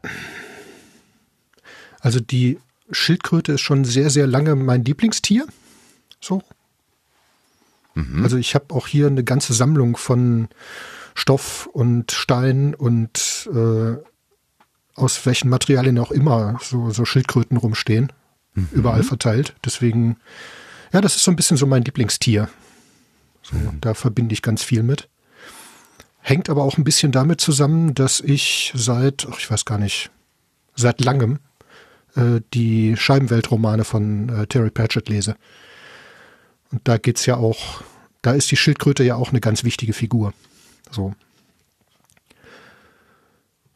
Also 1.98 2.20
die 2.20 2.60
Schildkröte 2.92 3.54
ist 3.54 3.62
schon 3.62 3.84
sehr, 3.84 4.10
sehr 4.10 4.28
lange 4.28 4.54
mein 4.54 4.84
Lieblingstier. 4.84 5.44
So. 6.20 6.40
Mhm. 7.94 8.22
Also 8.22 8.36
ich 8.36 8.54
habe 8.54 8.72
auch 8.72 8.86
hier 8.86 9.08
eine 9.08 9.24
ganze 9.24 9.54
Sammlung 9.54 9.96
von 9.96 10.46
Stoff 11.16 11.66
und 11.72 12.12
Stein 12.12 12.76
und 12.76 13.50
äh, 13.52 13.96
aus 14.94 15.26
welchen 15.26 15.48
Materialien 15.48 15.98
auch 15.98 16.12
immer 16.12 16.60
so, 16.62 16.90
so 16.90 17.04
Schildkröten 17.04 17.56
rumstehen, 17.56 18.12
mhm. 18.56 18.68
überall 18.72 19.04
verteilt. 19.04 19.54
Deswegen, 19.64 20.16
ja, 20.92 21.00
das 21.00 21.14
ist 21.14 21.22
so 21.22 21.30
ein 21.30 21.36
bisschen 21.36 21.56
so 21.56 21.66
mein 21.66 21.84
Lieblingstier. 21.84 22.48
So, 23.42 23.56
mhm. 23.56 23.80
Da 23.80 23.94
verbinde 23.94 24.32
ich 24.32 24.42
ganz 24.42 24.64
viel 24.64 24.82
mit. 24.82 25.08
Hängt 26.20 26.50
aber 26.50 26.64
auch 26.64 26.76
ein 26.76 26.82
bisschen 26.82 27.12
damit 27.12 27.40
zusammen, 27.40 27.94
dass 27.94 28.18
ich 28.20 28.72
seit, 28.74 29.28
ach, 29.30 29.38
ich 29.38 29.48
weiß 29.48 29.64
gar 29.64 29.78
nicht, 29.78 30.10
seit 30.74 31.00
langem 31.00 31.38
äh, 32.16 32.40
die 32.52 32.96
Scheibenweltromane 32.96 33.84
von 33.84 34.28
äh, 34.30 34.46
Terry 34.48 34.70
Pratchett 34.70 35.08
lese. 35.08 35.36
Und 36.72 36.88
da 36.88 36.98
geht's 36.98 37.26
ja 37.26 37.36
auch, 37.36 37.82
da 38.22 38.32
ist 38.32 38.50
die 38.50 38.56
Schildkröte 38.56 39.04
ja 39.04 39.14
auch 39.14 39.30
eine 39.30 39.40
ganz 39.40 39.62
wichtige 39.62 39.92
Figur. 39.92 40.34
So. 40.90 41.14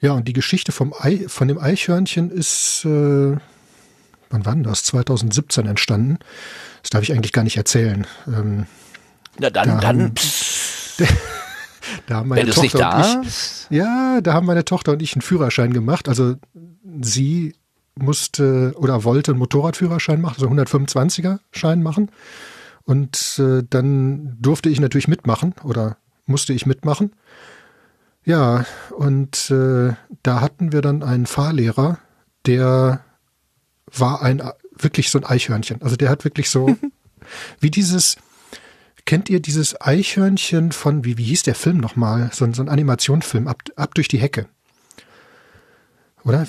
Ja, 0.00 0.12
und 0.12 0.26
die 0.26 0.32
Geschichte 0.32 0.72
vom 0.72 0.94
Ei, 0.98 1.28
von 1.28 1.46
dem 1.46 1.58
Eichhörnchen 1.58 2.30
ist, 2.30 2.84
äh, 2.84 3.36
wann 4.30 4.46
war 4.46 4.54
denn 4.54 4.62
das? 4.62 4.84
2017 4.84 5.66
entstanden. 5.66 6.18
Das 6.82 6.90
darf 6.90 7.02
ich 7.02 7.12
eigentlich 7.12 7.32
gar 7.32 7.44
nicht 7.44 7.56
erzählen. 7.56 8.06
Ähm, 8.26 8.66
Na 9.38 9.50
dann, 9.50 9.68
da 9.68 9.80
dann. 9.80 10.02
Haben, 10.02 10.14
da 12.06 12.14
haben 12.14 12.28
meine 12.28 12.42
Wenn 12.42 12.50
Tochter 12.50 12.62
nicht 12.62 12.74
da? 12.74 13.22
Ich, 13.22 13.66
ja, 13.70 14.20
da 14.22 14.32
haben 14.32 14.46
meine 14.46 14.64
Tochter 14.64 14.92
und 14.92 15.02
ich 15.02 15.14
einen 15.14 15.22
Führerschein 15.22 15.72
gemacht. 15.72 16.08
Also 16.08 16.36
sie 17.00 17.54
musste 17.96 18.72
oder 18.76 19.04
wollte 19.04 19.32
einen 19.32 19.38
Motorradführerschein 19.38 20.20
machen, 20.20 20.36
also 20.40 20.48
125er 20.48 21.38
Schein 21.50 21.82
machen. 21.82 22.10
Und 22.84 23.38
äh, 23.38 23.62
dann 23.68 24.36
durfte 24.40 24.68
ich 24.68 24.80
natürlich 24.80 25.08
mitmachen 25.08 25.54
oder 25.62 25.98
musste 26.26 26.52
ich 26.52 26.66
mitmachen. 26.66 27.12
Ja, 28.24 28.64
und 28.96 29.50
äh, 29.50 29.94
da 30.22 30.40
hatten 30.40 30.72
wir 30.72 30.82
dann 30.82 31.02
einen 31.02 31.26
Fahrlehrer, 31.26 31.98
der 32.46 33.00
war 33.96 34.22
ein 34.22 34.42
wirklich 34.78 35.10
so 35.10 35.18
ein 35.18 35.24
Eichhörnchen. 35.24 35.82
Also 35.82 35.96
der 35.96 36.08
hat 36.08 36.24
wirklich 36.24 36.50
so 36.50 36.76
wie 37.60 37.70
dieses 37.70 38.16
kennt 39.04 39.28
ihr 39.28 39.40
dieses 39.40 39.80
Eichhörnchen 39.80 40.72
von 40.72 41.04
wie 41.04 41.18
wie 41.18 41.24
hieß 41.24 41.42
der 41.42 41.54
Film 41.54 41.78
nochmal? 41.78 42.30
So, 42.32 42.50
so 42.52 42.62
ein 42.62 42.68
Animationsfilm 42.68 43.48
ab, 43.48 43.62
ab 43.76 43.94
durch 43.94 44.08
die 44.08 44.18
Hecke. 44.18 44.46
Oder 46.24 46.46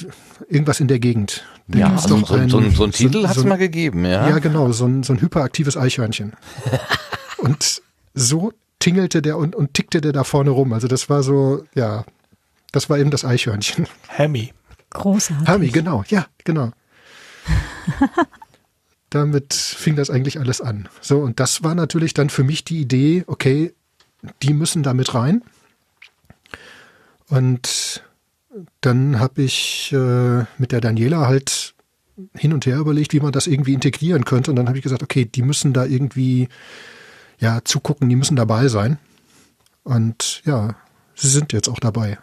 irgendwas 0.50 0.80
in 0.80 0.88
der 0.88 1.00
Gegend. 1.00 1.46
Da 1.68 1.80
ja, 1.80 1.90
also 1.92 2.10
so, 2.10 2.36
ein, 2.36 2.50
so, 2.50 2.58
ein, 2.58 2.72
so 2.72 2.84
ein 2.84 2.92
Titel 2.92 3.22
so, 3.22 3.30
hat 3.30 3.38
es 3.38 3.44
mal 3.46 3.58
gegeben, 3.58 4.04
ja. 4.04 4.28
Ja, 4.28 4.40
genau, 4.40 4.72
so 4.74 4.86
ein, 4.86 5.04
so 5.04 5.14
ein 5.14 5.22
hyperaktives 5.22 5.78
Eichhörnchen. 5.78 6.34
und 7.38 7.82
so 8.14 8.52
tingelte 8.80 9.22
der 9.22 9.38
und, 9.38 9.56
und 9.56 9.74
tickte 9.74 10.02
der 10.02 10.12
da 10.12 10.24
vorne 10.26 10.50
rum. 10.50 10.74
Also 10.74 10.88
das 10.88 11.10
war 11.10 11.24
so, 11.24 11.64
ja, 11.74 12.04
das 12.72 12.90
war 12.90 12.98
eben 13.00 13.12
das 13.12 13.24
Eichhörnchen. 13.24 13.88
Hammy. 14.10 14.54
Großartig. 14.90 15.48
Hammy, 15.48 15.68
genau, 15.70 16.04
ja, 16.10 16.26
genau. 16.44 16.72
Damit 19.10 19.54
fing 19.54 19.96
das 19.96 20.10
eigentlich 20.10 20.40
alles 20.40 20.62
an. 20.62 20.88
So, 21.02 21.20
und 21.20 21.40
das 21.40 21.64
war 21.64 21.76
natürlich 21.76 22.14
dann 22.14 22.30
für 22.30 22.44
mich 22.44 22.64
die 22.64 22.80
Idee, 22.80 23.24
okay, 23.28 23.74
die 24.42 24.54
müssen 24.54 24.84
da 24.84 24.94
mit 24.94 25.14
rein. 25.14 25.44
Und 27.28 28.04
dann 28.82 29.20
habe 29.20 29.42
ich 29.42 29.92
äh, 29.94 30.46
mit 30.58 30.72
der 30.72 30.82
Daniela 30.82 31.28
halt 31.28 31.74
hin 32.36 32.54
und 32.54 32.66
her 32.66 32.78
überlegt, 32.78 33.14
wie 33.14 33.20
man 33.20 33.32
das 33.32 33.48
irgendwie 33.48 33.74
integrieren 33.74 34.26
könnte. 34.26 34.52
Und 34.52 34.58
dann 34.58 34.68
habe 34.68 34.78
ich 34.78 34.84
gesagt, 34.84 35.04
okay, 35.04 35.26
die 35.26 35.42
müssen 35.42 35.74
da 35.74 35.86
irgendwie 35.86 36.50
ja, 37.40 37.62
zugucken, 37.64 38.10
die 38.10 38.16
müssen 38.16 38.36
dabei 38.36 38.68
sein. 38.68 38.98
Und 39.84 40.42
ja, 40.46 40.76
sie 41.16 41.30
sind 41.30 41.54
jetzt 41.54 41.68
auch 41.70 41.80
dabei. 41.80 42.18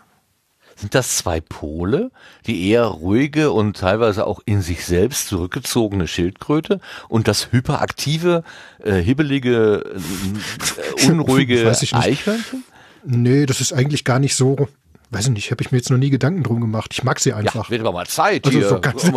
Sind 0.79 0.95
das 0.95 1.17
zwei 1.17 1.41
Pole, 1.41 2.13
die 2.47 2.69
eher 2.69 2.85
ruhige 2.85 3.51
und 3.51 3.77
teilweise 3.77 4.29
auch 4.29 4.39
in 4.45 4.63
sich 4.63 4.85
selbst 4.85 5.27
zurückgezogene 5.27 6.07
Schildkröte 6.07 6.81
und 7.09 7.27
das 7.27 7.51
hyperaktive, 7.51 8.45
äh, 8.85 8.95
hibbelige, 8.95 9.97
äh, 11.05 11.07
unruhige 11.09 11.69
Eichhörnchen? 11.69 12.63
Nee, 13.05 13.47
das 13.47 13.61
ist 13.61 13.73
eigentlich 13.73 14.05
gar 14.05 14.21
nicht 14.21 14.37
so. 14.37 14.69
Weiß 15.11 15.25
ich 15.25 15.33
nicht, 15.33 15.51
habe 15.51 15.65
ich 15.65 15.73
mir 15.73 15.79
jetzt 15.79 15.91
noch 15.91 15.99
nie 15.99 16.11
Gedanken 16.11 16.45
drum 16.45 16.61
gemacht. 16.61 16.91
Ich 16.93 17.03
mag 17.03 17.19
sie 17.19 17.33
einfach. 17.33 17.65
Ja, 17.65 17.71
wird 17.71 17.81
aber 17.81 17.91
mal 17.91 18.07
Zeit 18.07 18.47
also 18.47 18.57
hier. 18.57 18.69
So 18.69 18.81
ganz 18.81 19.03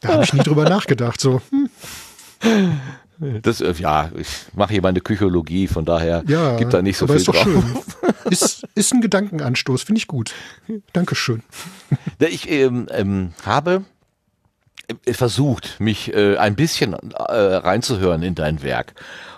da 0.00 0.08
habe 0.08 0.24
ich 0.24 0.32
nie 0.32 0.42
drüber 0.42 0.68
nachgedacht. 0.68 1.20
So, 1.20 1.40
hm. 1.50 1.70
Das, 3.42 3.60
äh, 3.60 3.72
ja, 3.78 4.10
ich 4.16 4.28
mache 4.54 4.72
hier 4.72 4.82
meine 4.82 5.00
Psychologie, 5.00 5.66
von 5.66 5.84
daher 5.84 6.22
ja, 6.26 6.56
gibt 6.56 6.74
da 6.74 6.82
nicht 6.82 6.96
so 6.96 7.06
viel 7.06 7.16
ist 7.16 7.28
drauf. 7.28 7.42
Schön. 7.42 7.62
Ist, 8.30 8.66
ist 8.74 8.92
ein 8.92 9.00
Gedankenanstoß, 9.00 9.82
finde 9.82 9.98
ich 9.98 10.06
gut. 10.06 10.34
Dankeschön. 10.92 11.42
Ich 12.18 12.50
ähm, 12.50 12.88
ähm, 12.90 13.32
habe 13.44 13.84
äh, 15.04 15.12
versucht, 15.12 15.80
mich 15.80 16.14
äh, 16.14 16.36
ein 16.36 16.54
bisschen 16.54 16.94
äh, 16.94 17.32
reinzuhören 17.32 18.22
in 18.22 18.34
dein 18.34 18.62
Werk 18.62 18.94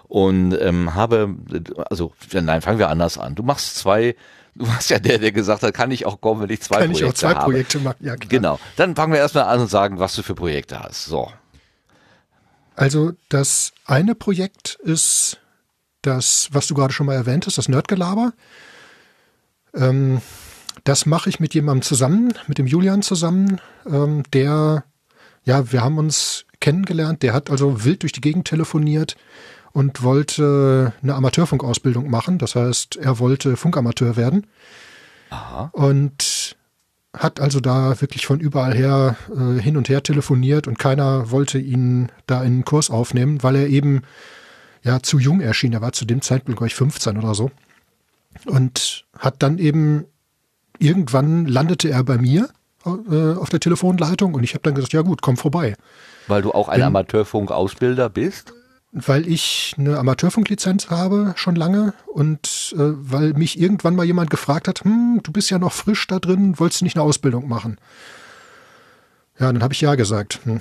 und 0.07 0.53
ähm, 0.61 0.95
habe, 0.95 1.35
also 1.91 2.13
nein, 2.33 2.63
fangen 2.63 2.79
wir 2.79 2.89
anders 2.89 3.19
an. 3.19 3.35
Du 3.35 3.43
machst 3.43 3.77
zwei 3.77 4.15
Du 4.57 4.69
warst 4.69 4.89
ja 4.91 5.01
der, 5.01 5.19
der 5.19 5.33
gesagt 5.33 5.65
hat, 5.65 5.75
kann 5.75 5.91
ich 5.91 6.07
auch 6.07 6.21
kommen, 6.21 6.43
wenn 6.43 6.51
ich 6.51 6.63
zwei 6.63 6.79
kann 6.79 6.93
Projekte 6.93 7.07
habe. 7.07 7.11
Kann 7.11 7.11
ich 7.11 7.15
auch 7.15 7.19
zwei 7.19 7.35
habe. 7.35 7.51
Projekte 7.51 7.79
machen, 7.81 7.97
ja 8.01 8.17
klar. 8.17 8.29
Genau. 8.29 8.61
Dann 8.77 8.95
fangen 8.95 9.13
wir 9.13 9.19
erstmal 9.19 9.45
an 9.45 9.59
und 9.59 9.69
sagen, 9.69 9.99
was 9.99 10.15
du 10.15 10.23
für 10.23 10.37
Projekte 10.37 10.79
hast. 10.79 11.07
So. 11.07 11.33
Also 12.77 13.13
das 13.29 13.73
eine 13.87 14.15
Projekt 14.15 14.79
ist 14.83 15.39
das, 16.03 16.49
was 16.53 16.67
du 16.67 16.75
gerade 16.75 16.93
schon 16.93 17.07
mal 17.07 17.15
erwähnt 17.15 17.47
hast, 17.47 17.59
das 17.59 17.69
Nerdgelaber. 17.69 18.33
Ähm, 19.75 20.21
das 20.85 21.07
mache 21.07 21.31
ich 21.31 21.41
mit 21.41 21.55
jemandem 21.55 21.83
zusammen, 21.83 22.35
mit 22.47 22.59
dem 22.59 22.67
Julian 22.67 23.03
zusammen, 23.03 23.61
ähm, 23.87 24.23
der, 24.33 24.85
ja, 25.45 25.73
wir 25.73 25.83
haben 25.83 25.99
uns 25.99 26.45
kennengelernt, 26.61 27.23
der 27.23 27.33
hat 27.33 27.51
also 27.51 27.85
wild 27.85 28.03
durch 28.03 28.13
die 28.13 28.21
Gegend 28.21 28.47
telefoniert 28.47 29.17
und 29.73 30.03
wollte 30.03 30.93
eine 31.03 31.15
Amateurfunkausbildung 31.15 32.09
machen. 32.11 32.39
Das 32.39 32.55
heißt, 32.55 32.97
er 32.97 33.19
wollte 33.19 33.57
Funkamateur 33.57 34.17
werden. 34.17 34.47
Aha. 35.31 35.71
Und 35.73 36.57
hat 37.17 37.41
also 37.41 37.61
da 37.61 38.01
wirklich 38.01 38.27
von 38.27 38.41
überall 38.41 38.75
her 38.75 39.17
äh, 39.35 39.61
hin 39.61 39.77
und 39.77 39.89
her 39.89 40.03
telefoniert 40.03 40.67
und 40.67 40.79
keiner 40.79 41.31
wollte 41.31 41.59
ihn 41.59 42.11
da 42.27 42.41
in 42.41 42.47
einen 42.47 42.65
Kurs 42.65 42.91
aufnehmen, 42.91 43.43
weil 43.43 43.57
er 43.57 43.69
eben 43.69 44.03
ja 44.83 45.01
zu 45.01 45.19
jung 45.19 45.41
erschien. 45.41 45.73
Er 45.73 45.81
war 45.81 45.93
zu 45.93 46.05
dem 46.05 46.21
Zeitpunkt, 46.21 46.59
glaube 46.59 46.69
ich, 46.69 46.75
15 46.75 47.17
oder 47.17 47.35
so. 47.35 47.51
Und 48.47 49.05
hat 49.19 49.43
dann 49.43 49.59
eben 49.59 50.05
irgendwann 50.79 51.47
landete 51.47 51.89
er 51.89 52.03
bei 52.03 52.19
mir 52.19 52.49
äh, 52.85 53.35
auf 53.35 53.49
der 53.49 53.61
Telefonleitung 53.61 54.35
und 54.35 54.43
ich 54.43 54.55
habe 54.55 54.63
dann 54.63 54.75
gesagt, 54.75 54.93
ja 54.93 55.03
gut, 55.03 55.23
komm 55.23 55.37
vorbei. 55.37 55.77
Weil 56.27 56.43
du 56.43 56.53
auch 56.53 56.69
ein 56.69 56.83
Amateurfunkausbilder 56.83 58.09
bist? 58.09 58.53
Weil 58.95 59.29
ich 59.29 59.75
eine 59.77 59.99
Amateurfunklizenz 59.99 60.89
habe, 60.89 61.35
schon 61.37 61.57
lange, 61.57 61.93
und 62.07 62.75
äh, 62.77 62.79
weil 62.79 63.35
mich 63.35 63.61
irgendwann 63.61 63.97
mal 63.97 64.07
jemand 64.07 64.31
gefragt 64.31 64.69
hat, 64.69 64.85
hm, 64.85 65.21
du 65.23 65.33
bist 65.33 65.51
ja 65.51 65.59
noch 65.59 65.73
frisch 65.73 66.07
da 66.07 66.21
drin, 66.21 66.59
wolltest 66.59 66.81
du 66.81 66.85
nicht 66.85 66.97
eine 66.97 67.03
Ausbildung 67.03 67.49
machen? 67.49 67.77
Ja, 69.39 69.53
dann 69.53 69.65
habe 69.65 69.75
ich 69.75 69.81
ja 69.81 69.97
gesagt. 69.97 70.39
Hm. 70.45 70.61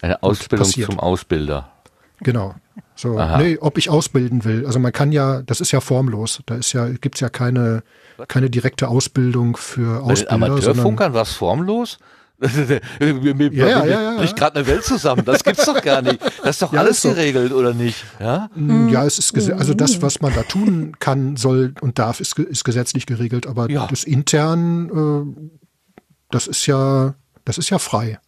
Eine 0.00 0.22
Ausbildung 0.22 0.70
zum 0.70 1.00
Ausbilder. 1.00 1.72
Genau. 2.20 2.54
So, 2.94 3.18
Aha. 3.18 3.38
nee, 3.38 3.58
ob 3.60 3.76
ich 3.76 3.90
ausbilden 3.90 4.44
will. 4.44 4.64
Also 4.64 4.78
man 4.78 4.92
kann 4.92 5.10
ja, 5.10 5.42
das 5.42 5.60
ist 5.60 5.72
ja 5.72 5.80
formlos. 5.80 6.40
Da 6.46 6.54
ist 6.54 6.72
ja, 6.72 6.88
gibt's 6.88 7.18
ja 7.18 7.28
keine, 7.28 7.82
keine 8.28 8.50
direkte 8.50 8.86
Ausbildung 8.86 9.56
für 9.56 10.02
Ausbilder. 10.02 10.38
Bei 10.38 10.46
Amateurfunkern 10.46 11.12
war 11.12 11.22
es 11.22 11.32
formlos? 11.32 11.98
Mir 12.38 13.52
ja, 13.52 13.84
ja, 13.84 13.84
ja, 13.84 14.16
bricht 14.16 14.36
gerade 14.36 14.56
eine 14.56 14.66
Welt 14.68 14.84
zusammen. 14.84 15.24
Das 15.24 15.42
gibt's 15.42 15.64
doch 15.64 15.82
gar 15.82 16.02
nicht. 16.02 16.20
Das 16.22 16.56
ist 16.56 16.62
doch 16.62 16.72
ja, 16.74 16.80
alles 16.80 17.04
ist 17.04 17.14
geregelt, 17.14 17.52
oder 17.52 17.74
nicht? 17.74 18.04
Ja? 18.20 18.48
Mm, 18.54 18.88
ja, 18.88 19.04
es 19.04 19.18
ist 19.18 19.36
also 19.50 19.74
das, 19.74 20.02
was 20.02 20.20
man 20.20 20.32
da 20.34 20.44
tun 20.44 20.92
kann, 21.00 21.36
soll 21.36 21.74
und 21.80 21.98
darf, 21.98 22.20
ist, 22.20 22.38
ist 22.38 22.64
gesetzlich 22.64 23.06
geregelt. 23.06 23.46
Aber 23.46 23.68
ja. 23.68 23.86
das 23.88 24.04
intern, 24.04 25.34
äh, 25.36 26.00
das 26.30 26.46
ist 26.46 26.66
ja, 26.66 27.14
das 27.44 27.58
ist 27.58 27.70
ja 27.70 27.78
frei. 27.78 28.20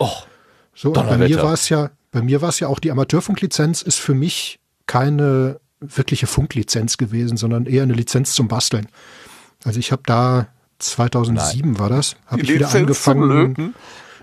Och, 0.00 0.26
so, 0.74 0.88
und 0.92 0.94
bei 0.94 1.18
mir 1.18 1.42
war 1.42 1.52
es 1.52 1.68
ja, 1.68 1.90
bei 2.10 2.22
mir 2.22 2.42
war 2.42 2.48
es 2.48 2.58
ja 2.58 2.66
auch 2.66 2.80
die 2.80 2.90
Amateurfunklizenz 2.90 3.82
ist 3.82 3.98
für 3.98 4.14
mich 4.14 4.58
keine 4.86 5.60
wirkliche 5.80 6.26
Funklizenz 6.26 6.96
gewesen, 6.96 7.36
sondern 7.36 7.66
eher 7.66 7.82
eine 7.84 7.94
Lizenz 7.94 8.34
zum 8.34 8.48
Basteln. 8.48 8.88
Also 9.64 9.78
ich 9.78 9.92
habe 9.92 10.02
da 10.04 10.48
2007 10.90 11.72
Nein. 11.72 11.78
war 11.78 11.88
das. 11.88 12.16
Habe 12.26 12.42
ich 12.42 12.48
wieder 12.48 12.66
Lizenz 12.66 12.74
angefangen. 12.74 13.74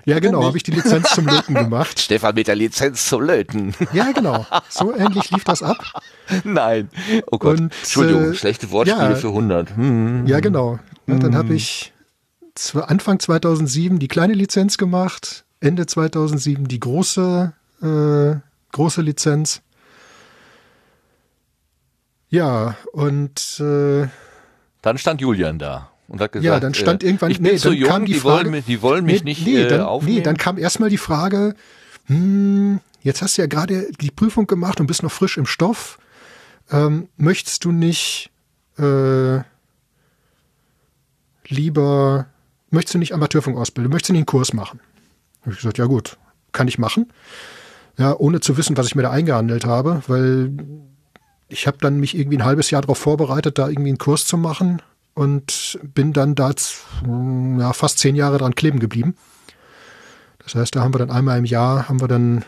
Ja, 0.05 0.19
genau, 0.19 0.43
habe 0.43 0.57
ich 0.57 0.63
die 0.63 0.71
Lizenz 0.71 1.09
zum 1.13 1.27
Löten 1.27 1.53
gemacht. 1.53 1.99
Stefan 1.99 2.33
mit 2.35 2.47
der 2.47 2.55
Lizenz 2.55 3.07
zum 3.07 3.21
Löten. 3.21 3.75
Ja, 3.93 4.11
genau. 4.11 4.45
So 4.69 4.95
ähnlich 4.95 5.29
lief 5.31 5.43
das 5.43 5.61
ab. 5.61 6.01
Nein. 6.43 6.89
Oh 7.27 7.37
Gott. 7.37 7.59
Und, 7.59 7.73
Entschuldigung, 7.81 8.31
äh, 8.31 8.35
schlechte 8.35 8.71
Wortspiele 8.71 9.11
ja, 9.11 9.15
für 9.15 9.27
100. 9.27 9.75
Hm. 9.75 10.25
Ja, 10.25 10.39
genau. 10.39 10.79
Und 11.05 11.21
dann 11.23 11.35
habe 11.35 11.49
hm. 11.49 11.55
ich 11.55 11.93
Anfang 12.73 13.19
2007 13.19 13.99
die 13.99 14.07
kleine 14.07 14.33
Lizenz 14.33 14.77
gemacht, 14.77 15.45
Ende 15.59 15.85
2007 15.85 16.67
die 16.67 16.79
große, 16.79 17.53
äh, 17.81 18.39
große 18.71 19.01
Lizenz. 19.01 19.61
Ja, 22.29 22.75
und 22.93 23.59
äh, 23.59 24.07
dann 24.81 24.97
stand 24.97 25.21
Julian 25.21 25.59
da. 25.59 25.89
Und 26.09 26.19
hat 26.19 26.31
gesagt, 26.33 26.45
ja, 26.45 26.59
dann 26.59 26.73
stand 26.73 27.03
äh, 27.03 27.07
irgendwann, 27.07 27.31
ich 27.31 27.39
bin 27.39 27.53
nee, 27.53 27.57
zu 27.57 27.69
dann 27.69 27.77
jung, 27.77 27.89
kam 27.89 28.05
die, 28.05 28.13
die, 28.13 28.19
Frage, 28.19 28.43
wollen, 28.45 28.51
mich- 28.51 28.65
die 28.65 28.81
wollen 28.81 29.05
mich 29.05 29.23
nee, 29.23 29.29
nicht 29.31 29.45
nee, 29.45 29.61
äh, 29.61 29.67
dann, 29.67 29.81
aufnehmen. 29.81 30.17
nee, 30.17 30.23
dann 30.23 30.37
kam 30.37 30.57
erstmal 30.57 30.89
die 30.89 30.97
Frage, 30.97 31.55
hm, 32.07 32.79
jetzt 33.01 33.21
hast 33.21 33.37
du 33.37 33.41
ja 33.43 33.47
gerade 33.47 33.87
die 34.01 34.11
Prüfung 34.11 34.47
gemacht 34.47 34.79
und 34.81 34.87
bist 34.87 35.03
noch 35.03 35.11
frisch 35.11 35.37
im 35.37 35.45
Stoff. 35.45 35.99
Ähm, 36.71 37.07
möchtest 37.17 37.63
du 37.65 37.71
nicht 37.71 38.31
äh, 38.77 39.39
lieber, 41.47 42.27
möchtest 42.69 42.95
du 42.95 42.99
nicht 42.99 43.13
Amateurfunk 43.13 43.57
ausbilden, 43.57 43.91
möchtest 43.91 44.09
du 44.09 44.13
nicht 44.13 44.19
einen 44.21 44.25
Kurs 44.27 44.53
machen? 44.53 44.79
Habe 45.41 45.51
ich 45.51 45.57
gesagt, 45.57 45.77
ja 45.77 45.85
gut, 45.85 46.17
kann 46.51 46.67
ich 46.67 46.77
machen. 46.77 47.07
Ja, 47.97 48.15
ohne 48.15 48.39
zu 48.39 48.57
wissen, 48.57 48.77
was 48.77 48.87
ich 48.87 48.95
mir 48.95 49.01
da 49.03 49.11
eingehandelt 49.11 49.65
habe, 49.65 50.01
weil 50.07 50.51
ich 51.49 51.67
habe 51.67 51.77
dann 51.79 51.99
mich 51.99 52.15
irgendwie 52.17 52.37
ein 52.37 52.45
halbes 52.45 52.71
Jahr 52.71 52.81
darauf 52.81 52.97
vorbereitet, 52.97 53.57
da 53.57 53.67
irgendwie 53.67 53.89
einen 53.89 53.97
Kurs 53.97 54.25
zu 54.25 54.37
machen 54.37 54.81
und 55.19 55.77
bin 55.83 56.13
dann 56.13 56.33
da 56.33 56.53
ja, 57.05 57.73
fast 57.73 57.99
zehn 57.99 58.15
Jahre 58.15 58.37
dran 58.37 58.55
kleben 58.55 58.79
geblieben. 58.79 59.15
Das 60.41 60.55
heißt, 60.55 60.77
da 60.77 60.81
haben 60.81 60.93
wir 60.93 60.99
dann 60.99 61.11
einmal 61.11 61.37
im 61.37 61.43
Jahr, 61.43 61.89
haben 61.89 61.99
wir 61.99 62.07
dann 62.07 62.45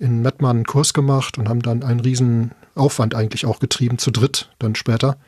in 0.00 0.20
Mettmann 0.20 0.56
einen 0.56 0.66
Kurs 0.66 0.92
gemacht 0.92 1.38
und 1.38 1.48
haben 1.48 1.62
dann 1.62 1.84
einen 1.84 2.00
riesen 2.00 2.50
Aufwand 2.74 3.14
eigentlich 3.14 3.46
auch 3.46 3.60
getrieben, 3.60 3.98
zu 3.98 4.10
dritt 4.10 4.50
dann 4.58 4.74
später. 4.74 5.18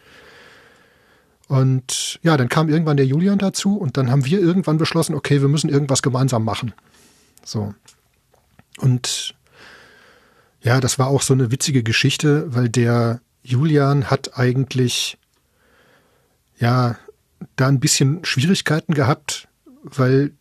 Und 1.46 2.18
ja, 2.24 2.36
dann 2.36 2.48
kam 2.48 2.68
irgendwann 2.68 2.96
der 2.96 3.06
Julian 3.06 3.38
dazu 3.38 3.76
und 3.76 3.96
dann 3.96 4.10
haben 4.10 4.24
wir 4.24 4.40
irgendwann 4.40 4.78
beschlossen, 4.78 5.14
okay, 5.14 5.40
wir 5.40 5.48
müssen 5.48 5.70
irgendwas 5.70 6.02
gemeinsam 6.02 6.42
machen. 6.42 6.74
So. 7.44 7.72
Und 8.78 9.36
ja, 10.62 10.80
das 10.80 10.98
war 10.98 11.06
auch 11.06 11.22
so 11.22 11.32
eine 11.32 11.52
witzige 11.52 11.84
Geschichte, 11.84 12.52
weil 12.52 12.68
der 12.68 13.20
Julian 13.44 14.10
hat 14.10 14.36
eigentlich 14.36 15.16
ja 16.62 16.96
da 17.56 17.68
ein 17.68 17.80
bisschen 17.80 18.24
Schwierigkeiten 18.24 18.94
gehabt, 18.94 19.48
weil 19.82 20.32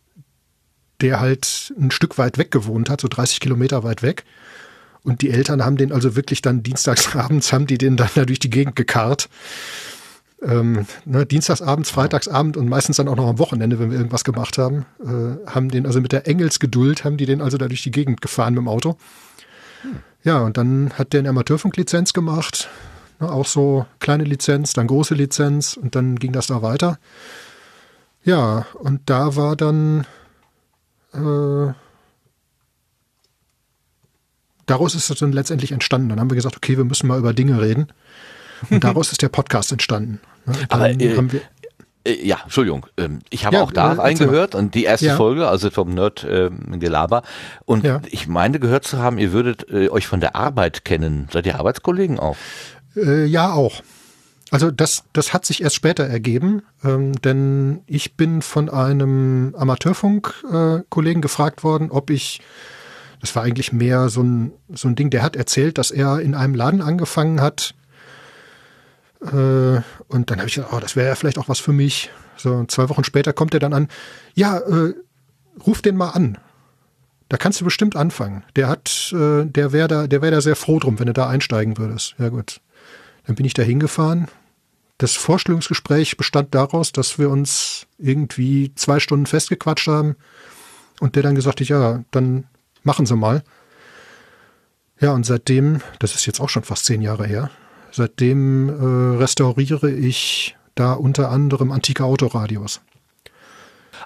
der 1.00 1.20
halt 1.20 1.74
ein 1.78 1.90
Stück 1.90 2.16
weit 2.16 2.38
weg 2.38 2.50
gewohnt 2.50 2.88
hat, 2.88 3.00
so 3.00 3.08
30 3.08 3.40
Kilometer 3.40 3.82
weit 3.82 4.02
weg. 4.02 4.24
Und 5.02 5.20
die 5.20 5.30
Eltern 5.30 5.64
haben 5.64 5.76
den 5.76 5.90
also 5.90 6.14
wirklich 6.14 6.42
dann 6.42 6.62
dienstagsabends, 6.62 7.52
haben 7.52 7.66
die 7.66 7.76
den 7.76 7.96
dann 7.96 8.08
da 8.14 8.24
durch 8.24 8.38
die 8.38 8.50
Gegend 8.50 8.76
gekarrt. 8.76 9.28
Ähm, 10.40 10.86
ne, 11.04 11.26
dienstagsabends, 11.26 11.90
freitagsabend 11.90 12.56
und 12.56 12.68
meistens 12.68 12.96
dann 12.96 13.08
auch 13.08 13.16
noch 13.16 13.28
am 13.28 13.38
Wochenende, 13.38 13.78
wenn 13.78 13.90
wir 13.90 13.98
irgendwas 13.98 14.24
gemacht 14.24 14.58
haben, 14.58 14.86
äh, 15.00 15.50
haben 15.50 15.68
den 15.70 15.86
also 15.86 16.00
mit 16.00 16.12
der 16.12 16.26
Engelsgeduld, 16.26 17.04
haben 17.04 17.16
die 17.16 17.26
den 17.26 17.40
also 17.40 17.58
da 17.58 17.68
durch 17.68 17.82
die 17.82 17.92
Gegend 17.92 18.20
gefahren 18.20 18.54
mit 18.54 18.62
dem 18.62 18.68
Auto. 18.68 18.96
Ja, 20.24 20.40
und 20.40 20.56
dann 20.56 20.92
hat 20.94 21.12
der 21.12 21.20
eine 21.20 21.30
Amateurfunklizenz 21.30 22.12
gemacht, 22.12 22.68
auch 23.30 23.46
so 23.46 23.86
kleine 24.00 24.24
Lizenz, 24.24 24.72
dann 24.72 24.86
große 24.86 25.14
Lizenz 25.14 25.74
und 25.76 25.94
dann 25.94 26.16
ging 26.18 26.32
das 26.32 26.46
da 26.48 26.62
weiter. 26.62 26.98
Ja, 28.24 28.66
und 28.74 29.02
da 29.06 29.36
war 29.36 29.56
dann 29.56 30.06
äh, 31.12 31.72
daraus 34.66 34.94
ist 34.94 35.10
es 35.10 35.18
dann 35.18 35.32
letztendlich 35.32 35.72
entstanden. 35.72 36.08
Dann 36.08 36.20
haben 36.20 36.30
wir 36.30 36.36
gesagt, 36.36 36.56
okay, 36.56 36.76
wir 36.76 36.84
müssen 36.84 37.06
mal 37.06 37.18
über 37.18 37.32
Dinge 37.34 37.60
reden. 37.60 37.88
Und 38.70 38.84
daraus 38.84 39.12
ist 39.12 39.22
der 39.22 39.28
Podcast 39.28 39.72
entstanden. 39.72 40.20
Ne, 40.46 40.54
Aber, 40.68 40.88
äh, 40.90 41.16
haben 41.16 41.32
wir, 41.32 41.40
Äh, 42.04 42.26
ja, 42.26 42.38
Entschuldigung. 42.44 42.86
Ähm, 42.96 43.20
ich 43.30 43.44
habe 43.44 43.56
Ja, 43.56 43.62
auch 43.62 43.72
da 43.72 43.92
äh, 43.92 43.96
reingehört 43.96 44.54
und 44.54 44.74
die 44.74 44.84
erste 44.84 45.06
Ja. 45.06 45.16
Folge, 45.16 45.48
also 45.48 45.70
vom 45.70 45.94
Nerd 45.94 46.26
ähm, 46.28 46.78
Gelaber. 46.80 47.22
Und 47.64 47.84
Ja. 47.84 48.00
ich 48.10 48.26
meine 48.28 48.58
gehört 48.60 48.84
zu 48.84 48.98
haben, 48.98 49.18
ihr 49.18 49.32
würdet 49.32 49.68
äh, 49.70 49.88
euch 49.88 50.06
von 50.06 50.20
der 50.20 50.34
Arbeit 50.36 50.84
kennen. 50.84 51.28
Seid 51.32 51.46
ihr 51.46 51.58
Arbeitskollegen 51.58 52.18
auch? 52.18 52.36
Äh, 52.96 53.24
ja, 53.24 53.52
auch. 53.52 53.82
Also 54.50 54.70
das, 54.70 55.04
das 55.14 55.32
hat 55.32 55.46
sich 55.46 55.62
erst 55.62 55.76
später 55.76 56.04
ergeben, 56.04 56.62
ähm, 56.84 57.12
denn 57.22 57.80
ich 57.86 58.16
bin 58.16 58.42
von 58.42 58.68
einem 58.68 59.54
Amateurfunk-Kollegen 59.56 61.22
gefragt 61.22 61.64
worden, 61.64 61.90
ob 61.90 62.10
ich, 62.10 62.42
das 63.22 63.34
war 63.34 63.44
eigentlich 63.44 63.72
mehr 63.72 64.10
so 64.10 64.22
ein, 64.22 64.52
so 64.70 64.88
ein 64.88 64.94
Ding, 64.94 65.08
der 65.08 65.22
hat 65.22 65.36
erzählt, 65.36 65.78
dass 65.78 65.90
er 65.90 66.20
in 66.20 66.34
einem 66.34 66.54
Laden 66.54 66.82
angefangen 66.82 67.40
hat. 67.40 67.74
Äh, 69.22 69.80
und 70.08 70.30
dann 70.30 70.38
habe 70.38 70.48
ich 70.48 70.56
gedacht, 70.56 70.72
oh, 70.74 70.80
das 70.80 70.96
wäre 70.96 71.08
ja 71.08 71.14
vielleicht 71.14 71.38
auch 71.38 71.48
was 71.48 71.60
für 71.60 71.72
mich. 71.72 72.10
So, 72.36 72.64
zwei 72.66 72.90
Wochen 72.90 73.04
später 73.04 73.32
kommt 73.32 73.54
er 73.54 73.60
dann 73.60 73.72
an, 73.72 73.88
ja, 74.34 74.58
äh, 74.58 74.92
ruf 75.66 75.80
den 75.80 75.96
mal 75.96 76.10
an. 76.10 76.36
Da 77.30 77.38
kannst 77.38 77.58
du 77.62 77.64
bestimmt 77.64 77.96
anfangen. 77.96 78.44
Der 78.56 78.68
hat, 78.68 79.14
äh, 79.14 79.46
der 79.46 79.72
wäre 79.72 79.88
da, 79.88 80.06
der 80.06 80.20
wäre 80.20 80.32
da 80.32 80.40
sehr 80.42 80.56
froh 80.56 80.78
drum, 80.78 80.98
wenn 80.98 81.06
du 81.06 81.14
da 81.14 81.26
einsteigen 81.26 81.78
würdest. 81.78 82.16
Ja 82.18 82.28
gut. 82.28 82.60
Dann 83.26 83.36
bin 83.36 83.46
ich 83.46 83.54
da 83.54 83.62
hingefahren. 83.62 84.28
Das 84.98 85.14
Vorstellungsgespräch 85.14 86.16
bestand 86.16 86.54
daraus, 86.54 86.92
dass 86.92 87.18
wir 87.18 87.30
uns 87.30 87.86
irgendwie 87.98 88.72
zwei 88.74 89.00
Stunden 89.00 89.26
festgequatscht 89.26 89.88
haben 89.88 90.16
und 91.00 91.16
der 91.16 91.22
dann 91.22 91.34
gesagt 91.34 91.60
hat, 91.60 91.68
ja, 91.68 92.04
dann 92.10 92.44
machen 92.82 93.06
Sie 93.06 93.16
mal. 93.16 93.42
Ja, 95.00 95.12
und 95.12 95.24
seitdem, 95.26 95.80
das 95.98 96.14
ist 96.14 96.26
jetzt 96.26 96.40
auch 96.40 96.48
schon 96.48 96.62
fast 96.62 96.84
zehn 96.84 97.02
Jahre 97.02 97.26
her, 97.26 97.50
seitdem 97.90 98.68
äh, 98.68 99.16
restauriere 99.18 99.90
ich 99.90 100.56
da 100.76 100.92
unter 100.92 101.30
anderem 101.30 101.72
antike 101.72 102.04
Autoradios. 102.04 102.80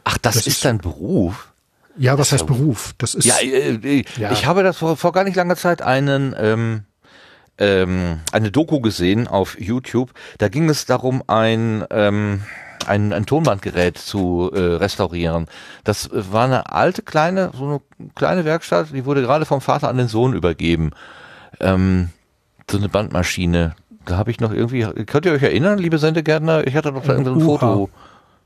Ach, 0.04 0.16
das, 0.18 0.34
Das 0.36 0.46
ist 0.46 0.64
dein 0.64 0.78
Beruf? 0.78 1.52
Ja, 1.98 2.12
was 2.18 2.28
Das 2.30 2.40
heißt 2.40 2.46
Beruf? 2.46 2.94
Das 2.98 3.14
ist 3.14 3.24
Ja, 3.24 3.36
äh, 3.38 3.74
äh, 3.74 4.04
Ja. 4.18 4.32
ich 4.32 4.46
habe 4.46 4.62
das 4.62 4.78
vor, 4.78 4.96
vor 4.96 5.12
gar 5.12 5.24
nicht 5.24 5.36
langer 5.36 5.56
Zeit 5.56 5.82
einen 5.82 6.34
ähm, 6.38 6.84
ähm, 7.58 8.20
eine 8.32 8.50
Doku 8.50 8.80
gesehen 8.80 9.28
auf 9.28 9.58
YouTube. 9.60 10.12
Da 10.38 10.48
ging 10.48 10.68
es 10.68 10.86
darum, 10.86 11.22
ein 11.26 11.84
ähm, 11.90 12.42
ein, 12.86 13.12
ein 13.12 13.26
Tonbandgerät 13.26 13.98
zu 13.98 14.50
äh, 14.54 14.58
restaurieren. 14.60 15.46
Das 15.84 16.10
war 16.12 16.44
eine 16.44 16.70
alte 16.70 17.02
kleine 17.02 17.50
so 17.56 17.64
eine 17.64 17.80
kleine 18.14 18.44
Werkstatt, 18.44 18.88
die 18.92 19.04
wurde 19.04 19.22
gerade 19.22 19.44
vom 19.44 19.60
Vater 19.60 19.88
an 19.88 19.96
den 19.96 20.08
Sohn 20.08 20.34
übergeben. 20.34 20.90
Ähm, 21.60 22.10
so 22.70 22.78
eine 22.78 22.88
Bandmaschine. 22.88 23.74
Da 24.04 24.16
habe 24.16 24.30
ich 24.30 24.40
noch 24.40 24.52
irgendwie, 24.52 24.82
könnt 25.04 25.26
ihr 25.26 25.32
euch 25.32 25.42
erinnern, 25.42 25.78
liebe 25.78 25.98
Sendegärtner? 25.98 26.66
Ich 26.66 26.76
hatte 26.76 26.92
doch 26.92 27.02
da 27.02 27.12
Ein 27.14 27.24
irgendein. 27.24 27.44
Foto. 27.44 27.90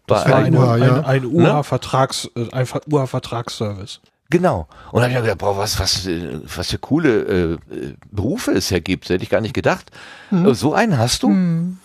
Das 0.06 0.24
bei 0.24 0.30
war 0.30 0.48
UHA, 0.48 0.76
ja. 0.78 0.94
ein, 1.00 1.04
ein 1.04 1.26
UHA-Vertrags, 1.26 2.30
äh, 2.34 2.50
ein 2.52 2.66
Ver- 2.66 2.80
UHA-Vertragsservice. 2.90 4.00
Genau. 4.30 4.68
Und 4.92 5.02
dann 5.02 5.04
habe 5.04 5.12
ich 5.12 5.16
mir 5.16 5.22
gedacht, 5.22 5.38
boah, 5.38 5.58
was, 5.58 5.80
was, 5.80 6.06
äh, 6.06 6.40
was 6.54 6.70
für 6.70 6.78
coole 6.78 7.22
äh, 7.22 7.52
äh, 7.74 7.94
Berufe 8.10 8.52
es 8.52 8.68
hier 8.68 8.80
gibt. 8.80 9.08
Hätte 9.08 9.24
ich 9.24 9.30
gar 9.30 9.40
nicht 9.40 9.54
gedacht. 9.54 9.90
Äh, 10.30 10.54
So 10.54 10.72
einen 10.72 10.98
hast 10.98 11.24
du? 11.24 11.76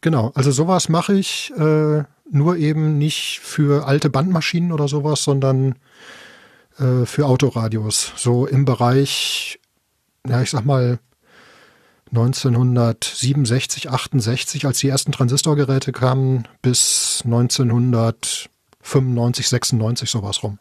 Genau, 0.00 0.32
also 0.34 0.50
sowas 0.50 0.88
mache 0.88 1.14
ich 1.14 1.52
äh, 1.56 2.02
nur 2.30 2.56
eben 2.56 2.98
nicht 2.98 3.38
für 3.40 3.86
alte 3.86 4.10
Bandmaschinen 4.10 4.72
oder 4.72 4.88
sowas, 4.88 5.22
sondern 5.22 5.76
äh, 6.78 7.06
für 7.06 7.26
Autoradios. 7.26 8.12
So 8.16 8.46
im 8.46 8.64
Bereich, 8.64 9.60
ja, 10.28 10.42
ich 10.42 10.50
sag 10.50 10.64
mal 10.64 10.98
1967, 12.10 13.88
68, 13.90 14.66
als 14.66 14.78
die 14.78 14.88
ersten 14.88 15.12
Transistorgeräte 15.12 15.92
kamen, 15.92 16.48
bis 16.60 17.22
1995, 17.24 19.48
96 19.48 20.10
sowas 20.10 20.42
rum. 20.42 20.58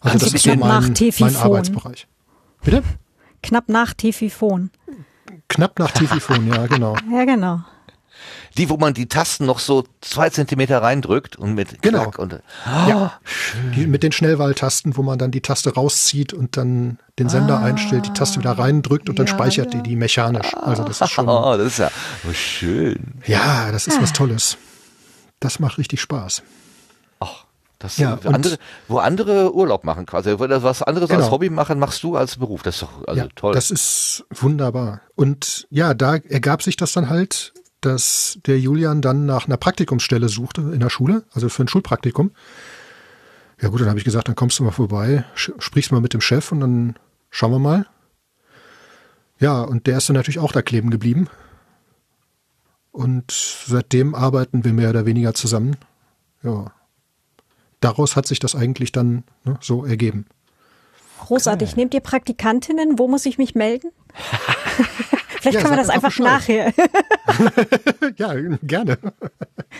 Also, 0.00 0.14
Also 0.14 0.26
das 0.26 0.34
ist 0.34 0.42
so 0.44 0.54
mein, 0.54 0.94
mein. 1.20 1.36
Arbeitsbereich. 1.36 2.06
Bitte? 2.62 2.82
Knapp 3.42 3.68
nach 3.68 3.94
Tefifon. 3.94 4.70
Knapp 5.48 5.78
nach 5.78 5.90
Tififon, 5.92 6.46
ja, 6.48 6.66
genau. 6.66 6.96
Ja, 7.12 7.24
genau. 7.24 7.60
Die, 8.56 8.68
wo 8.68 8.76
man 8.76 8.94
die 8.94 9.06
Tasten 9.06 9.46
noch 9.46 9.60
so 9.60 9.84
zwei 10.00 10.28
Zentimeter 10.30 10.82
reindrückt 10.82 11.36
und 11.36 11.54
mit 11.54 11.80
Genau. 11.82 12.02
Klack 12.10 12.18
und 12.18 12.42
Ja. 12.88 13.20
Die, 13.76 13.86
mit 13.86 14.02
den 14.02 14.10
Schnellwahltasten, 14.10 14.96
wo 14.96 15.02
man 15.04 15.18
dann 15.20 15.30
die 15.30 15.40
Taste 15.40 15.72
rauszieht 15.74 16.32
und 16.32 16.56
dann 16.56 16.98
den 17.20 17.28
Sender 17.28 17.60
einstellt, 17.60 18.06
die 18.06 18.12
Taste 18.12 18.40
wieder 18.40 18.58
reindrückt 18.58 19.08
und 19.08 19.20
dann 19.20 19.26
ja, 19.26 19.32
speichert 19.32 19.72
ja. 19.72 19.80
die 19.80 19.90
die 19.90 19.96
mechanisch. 19.96 20.52
Also 20.56 20.82
das 20.82 21.00
ist 21.00 21.10
schon, 21.10 21.28
Oh, 21.28 21.56
das 21.56 21.66
ist 21.66 21.78
ja 21.78 21.90
oh, 22.28 22.32
schön. 22.32 23.14
ja, 23.26 23.70
das 23.70 23.86
ist 23.86 24.02
was 24.02 24.12
Tolles. 24.12 24.56
Das 25.38 25.60
macht 25.60 25.78
richtig 25.78 26.00
Spaß. 26.00 26.42
Das 27.78 27.96
Ja, 27.96 28.18
andere, 28.24 28.58
wo 28.88 28.98
andere 28.98 29.54
Urlaub 29.54 29.84
machen 29.84 30.04
quasi. 30.04 30.34
Was 30.36 30.82
anderes 30.82 31.10
als 31.10 31.20
Genau. 31.20 31.30
Hobby 31.30 31.48
machen, 31.48 31.78
machst 31.78 32.02
du 32.02 32.16
als 32.16 32.36
Beruf. 32.36 32.62
Das 32.62 32.76
ist 32.76 32.82
doch 32.82 33.06
also 33.06 33.20
ja, 33.20 33.28
toll. 33.36 33.54
Das 33.54 33.70
ist 33.70 34.24
wunderbar. 34.30 35.02
Und 35.14 35.68
ja, 35.70 35.94
da 35.94 36.16
ergab 36.16 36.62
sich 36.62 36.76
das 36.76 36.92
dann 36.92 37.08
halt, 37.08 37.54
dass 37.80 38.38
der 38.46 38.58
Julian 38.58 39.00
dann 39.00 39.26
nach 39.26 39.46
einer 39.46 39.56
Praktikumsstelle 39.56 40.28
suchte 40.28 40.62
in 40.62 40.80
der 40.80 40.90
Schule, 40.90 41.24
also 41.32 41.48
für 41.48 41.62
ein 41.62 41.68
Schulpraktikum. 41.68 42.32
Ja 43.60 43.68
gut, 43.68 43.80
dann 43.80 43.88
habe 43.88 43.98
ich 43.98 44.04
gesagt, 44.04 44.26
dann 44.26 44.34
kommst 44.34 44.58
du 44.58 44.64
mal 44.64 44.72
vorbei, 44.72 45.24
sprichst 45.34 45.92
mal 45.92 46.00
mit 46.00 46.14
dem 46.14 46.20
Chef 46.20 46.50
und 46.50 46.60
dann 46.60 46.96
schauen 47.30 47.52
wir 47.52 47.58
mal. 47.60 47.86
Ja, 49.38 49.62
und 49.62 49.86
der 49.86 49.98
ist 49.98 50.08
dann 50.08 50.16
natürlich 50.16 50.40
auch 50.40 50.52
da 50.52 50.62
kleben 50.62 50.90
geblieben. 50.90 51.28
Und 52.90 53.30
seitdem 53.30 54.16
arbeiten 54.16 54.64
wir 54.64 54.72
mehr 54.72 54.90
oder 54.90 55.06
weniger 55.06 55.34
zusammen. 55.34 55.76
Ja. 56.42 56.72
Daraus 57.80 58.16
hat 58.16 58.26
sich 58.26 58.38
das 58.40 58.54
eigentlich 58.54 58.92
dann 58.92 59.24
ne, 59.44 59.56
so 59.60 59.84
ergeben. 59.84 60.26
Großartig. 61.20 61.76
Nehmt 61.76 61.94
ihr 61.94 62.00
Praktikantinnen? 62.00 62.98
Wo 62.98 63.08
muss 63.08 63.26
ich 63.26 63.38
mich 63.38 63.54
melden? 63.54 63.90
Vielleicht 65.40 65.54
Ja, 65.54 65.60
kann 65.62 65.70
man 65.76 65.84
sag 65.84 65.94
das 65.94 66.04
einfach 66.04 66.18
nachher. 66.18 66.72
ja, 68.16 68.34
gerne. 68.62 68.98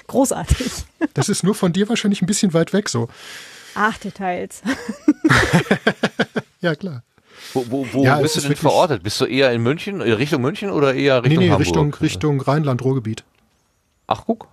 Großartig. 0.06 0.70
Das 1.14 1.28
ist 1.28 1.42
nur 1.42 1.54
von 1.54 1.72
dir 1.72 1.88
wahrscheinlich 1.88 2.22
ein 2.22 2.26
bisschen 2.26 2.54
weit 2.54 2.72
weg 2.72 2.88
so. 2.88 3.08
Ach, 3.74 3.96
Details. 3.98 4.62
Ja, 6.60 6.74
klar. 6.74 7.04
Wo, 7.52 7.64
wo, 7.68 7.86
wo 7.92 8.04
Ja, 8.04 8.16
bist 8.20 8.36
du 8.36 8.40
denn 8.40 8.56
verortet? 8.56 9.04
Bist 9.04 9.20
du 9.20 9.24
eher 9.26 9.52
in 9.52 9.62
München, 9.62 10.00
in 10.00 10.12
Richtung 10.12 10.42
München 10.42 10.70
oder 10.70 10.92
eher 10.92 11.20
Nee, 11.22 11.28
Richtung 11.28 11.38
nee, 11.44 11.50
Hamburg? 11.50 11.60
Richtung, 11.60 11.94
Richtung 11.94 12.40
Rheinland-Ruhrgebiet. 12.40 13.22
Ach, 14.08 14.24
guck. 14.26 14.48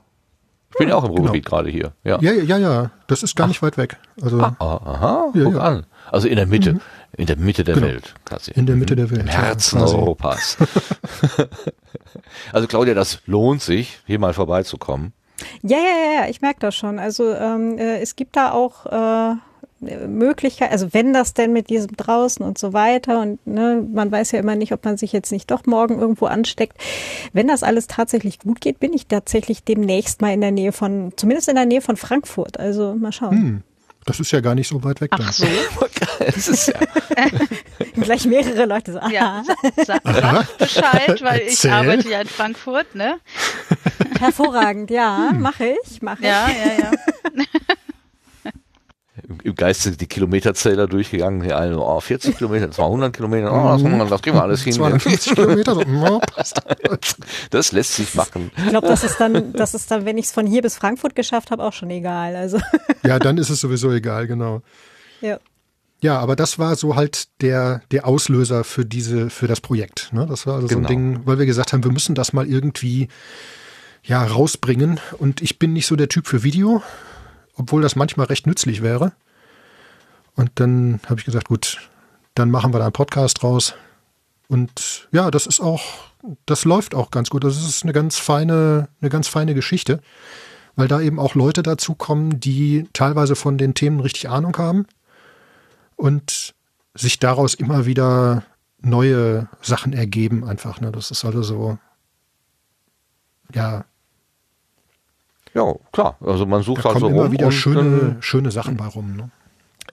Ich 0.72 0.78
bin 0.80 0.90
ja 0.90 0.96
auch 0.96 1.06
im 1.06 1.12
Ruhrgebiet 1.12 1.46
gerade 1.46 1.70
hier. 1.70 1.94
Ja. 2.04 2.18
Ja, 2.22 2.34
ja, 2.34 2.58
ja. 2.58 2.92
Das 3.08 3.24
ist 3.24 3.36
gar 3.36 3.48
nicht 3.48 3.62
weit 3.62 3.78
weg. 3.78 3.98
Also 4.22 4.42
Ah, 4.42 4.56
aha, 4.60 5.32
Ja, 5.34 5.44
guck 5.46 5.54
ja. 5.56 5.60
an. 5.62 5.86
Also 6.12 6.28
in 6.28 6.36
der 6.36 6.48
Mitte. 6.48 6.80
In 7.18 7.28
der 7.28 7.38
Mitte 7.38 7.64
der 7.64 7.76
Genau. 7.76 7.88
Welt. 7.88 8.14
Quasi. 8.26 8.52
in 8.52 8.66
der 8.66 8.76
Mitte 8.76 8.96
der 8.96 9.10
Welt. 9.10 9.22
Im 9.22 9.28
Herzen. 9.28 9.80
Europas. 9.82 10.58
also 12.52 12.68
Claudia, 12.68 12.94
das 12.94 13.20
lohnt 13.26 13.62
sich, 13.62 14.00
hier 14.06 14.20
mal 14.20 14.34
vorbeizukommen. 14.34 15.14
Ja, 15.62 15.78
ja, 15.78 15.84
ja, 15.84 16.22
ja, 16.24 16.30
ich 16.30 16.42
merke 16.42 16.60
das 16.62 16.76
schon. 16.76 17.00
Also 17.00 17.34
ähm, 17.34 17.78
äh, 17.78 18.00
es 18.00 18.16
gibt 18.16 18.36
da 18.36 18.52
auch 18.52 18.86
äh, 18.86 19.36
Möglichkeiten, 19.80 20.72
also 20.72 20.94
wenn 20.94 21.14
das 21.14 21.34
denn 21.34 21.54
mit 21.54 21.70
diesem 21.70 21.96
draußen 21.96 22.46
und 22.46 22.58
so 22.58 22.74
weiter 22.74 23.22
und 23.22 23.46
ne, 23.46 23.86
man 23.94 24.12
weiß 24.12 24.32
ja 24.32 24.40
immer 24.40 24.56
nicht, 24.56 24.72
ob 24.74 24.84
man 24.86 24.98
sich 24.98 25.12
jetzt 25.12 25.32
nicht 25.32 25.52
doch 25.52 25.66
morgen 25.66 26.00
irgendwo 26.00 26.26
ansteckt. 26.26 26.78
Wenn 27.34 27.48
das 27.48 27.64
alles 27.64 27.88
tatsächlich 27.88 28.40
gut 28.40 28.62
geht, 28.62 28.80
bin 28.80 28.94
ich 28.94 29.08
tatsächlich 29.08 29.64
demnächst 29.64 30.22
mal 30.22 30.34
in 30.34 30.42
der 30.42 30.52
Nähe 30.52 30.72
von, 30.72 31.14
zumindest 31.16 31.50
in 31.50 31.56
der 31.56 31.66
Nähe 31.66 31.82
von 31.82 31.98
Frankfurt. 31.98 32.60
Also 32.60 32.96
mal 32.96 33.12
schauen. 33.12 33.32
Hm, 33.32 33.64
das 34.06 34.20
ist 34.20 34.32
ja 34.32 34.40
gar 34.42 34.56
nicht 34.56 34.68
so 34.68 34.84
weit 34.84 35.02
weg. 35.02 35.12
Ach 35.14 35.20
da. 35.20 35.32
so. 35.32 35.46
Das 36.18 36.48
ist 36.48 36.68
ja, 36.68 36.80
Gleich 38.02 38.26
mehrere 38.26 38.66
Leute 38.66 38.94
so, 38.94 39.00
aha. 39.00 39.12
Ja, 39.12 39.44
sag 39.86 40.02
Bescheid, 40.58 41.22
weil 41.22 41.42
ich 41.42 41.50
Erzähl. 41.50 41.72
arbeite 41.72 42.10
ja 42.10 42.22
in 42.22 42.28
Frankfurt, 42.28 42.96
ne? 42.96 43.20
hervorragend, 44.20 44.90
ja, 44.92 45.32
mache 45.38 45.76
ich, 45.84 46.02
mache 46.02 46.20
ich. 46.22 46.28
Ja, 46.28 46.48
ja, 46.50 46.84
ja. 46.84 46.92
Im, 49.28 49.38
im 49.44 49.56
Geiste 49.56 49.92
die 49.92 50.08
Kilometerzähler 50.08 50.88
durchgegangen. 50.88 51.42
Die 51.42 51.54
einen, 51.54 51.76
oh, 51.76 52.00
40 52.00 52.38
Kilometer, 52.38 52.70
200 52.72 53.16
Kilometer, 53.16 53.52
oh, 53.52 53.78
das, 53.78 54.10
das 54.10 54.22
kriegen 54.22 54.36
wir 54.36 54.44
alles 54.44 54.64
hin. 54.64 54.74
250 54.74 55.34
Kilometer, 55.36 55.76
so, 55.76 55.82
ja, 55.82 56.20
passt. 56.20 56.62
Das 57.52 57.72
lässt 57.72 57.96
sich 57.96 58.14
machen. 58.16 58.52
Ich 58.58 58.70
glaube, 58.70 58.88
das 58.88 59.04
ist 59.04 59.18
dann, 59.20 59.54
das 59.54 59.74
ist 59.74 59.90
dann, 59.92 60.06
wenn 60.06 60.18
ich 60.18 60.26
es 60.26 60.32
von 60.32 60.46
hier 60.46 60.62
bis 60.62 60.76
Frankfurt 60.76 61.16
geschafft 61.16 61.52
habe, 61.52 61.64
auch 61.64 61.74
schon 61.74 61.90
egal. 61.90 62.36
Also 62.36 62.60
Ja, 63.04 63.20
dann 63.20 63.38
ist 63.38 63.50
es 63.50 63.62
sowieso 63.62 63.92
egal, 63.92 64.28
genau. 64.28 64.62
ja. 65.22 65.40
Ja, 66.02 66.20
aber 66.20 66.36
das 66.36 66.60
war 66.60 66.76
so 66.76 66.96
halt 66.98 67.30
der, 67.42 67.82
der 67.90 68.06
Auslöser 68.06 68.64
für 68.64 68.86
diese, 68.86 69.30
für 69.32 69.48
das 69.48 69.60
Projekt. 69.62 70.10
Ne? 70.12 70.28
Das 70.30 70.46
war 70.46 70.56
also 70.56 70.68
so 70.68 70.76
Genau. 70.76 70.88
ein 70.88 70.92
Ding, 70.92 71.22
weil 71.26 71.40
wir 71.40 71.46
gesagt 71.48 71.74
haben, 71.74 71.84
wir 71.84 71.92
müssen 71.92 72.14
das 72.14 72.32
mal 72.34 72.46
irgendwie 72.46 73.08
ja 74.04 74.24
rausbringen. 74.24 75.00
Und 75.18 75.42
ich 75.42 75.58
bin 75.58 75.74
nicht 75.74 75.88
so 75.88 75.96
der 75.96 76.10
Typ 76.10 76.28
für 76.28 76.44
Video, 76.44 76.84
obwohl 77.56 77.82
das 77.82 77.96
manchmal 77.96 78.28
recht 78.28 78.48
nützlich 78.48 78.82
wäre. 78.82 79.14
Und 80.36 80.52
dann 80.56 81.00
habe 81.08 81.20
ich 81.20 81.26
gesagt, 81.26 81.48
gut, 81.48 81.90
dann 82.34 82.52
machen 82.52 82.74
wir 82.74 82.80
da 82.80 82.86
einen 82.86 82.94
Podcast 82.94 83.44
raus. 83.44 83.74
Und 84.48 85.08
ja, 85.12 85.32
das 85.32 85.48
ist 85.48 85.62
auch, 85.62 85.82
das 86.46 86.66
läuft 86.66 86.94
auch 86.94 87.12
ganz 87.12 87.30
gut. 87.30 87.44
Das 87.44 87.58
ist 87.58 87.84
eine 87.84 87.94
ganz 87.94 88.18
feine, 88.18 88.90
eine 89.02 89.10
ganz 89.10 89.28
feine 89.28 89.54
Geschichte, 89.54 90.02
weil 90.76 90.88
da 90.88 91.00
eben 91.00 91.20
auch 91.20 91.36
Leute 91.36 91.64
dazukommen, 91.64 92.40
die 92.40 92.88
teilweise 92.94 93.36
von 93.36 93.58
den 93.58 93.74
Themen 93.74 94.02
richtig 94.02 94.30
Ahnung 94.30 94.58
haben 94.58 94.86
und 95.96 96.54
sich 96.94 97.20
daraus 97.20 97.54
immer 97.54 97.86
wieder 97.86 98.44
neue 98.82 99.48
Sachen 99.62 99.94
ergeben 99.94 100.44
einfach. 100.44 100.80
Ne? 100.82 100.92
Das 100.92 101.12
ist 101.12 101.26
also 101.26 101.42
so, 101.42 101.78
ja, 103.54 103.86
Ja, 105.56 105.74
klar. 105.92 106.18
Also 106.24 106.46
man 106.46 106.60
da 106.60 106.66
sucht 106.66 106.84
halt 106.84 106.94
kommen 106.94 107.00
so 107.00 107.08
immer 107.10 107.24
rum 107.24 107.32
wieder 107.32 107.52
schöne, 107.52 108.18
schöne 108.20 108.52
Sachen 108.52 108.76
bei 108.78 108.86
rum. 108.86 109.16
Ne? 109.16 109.30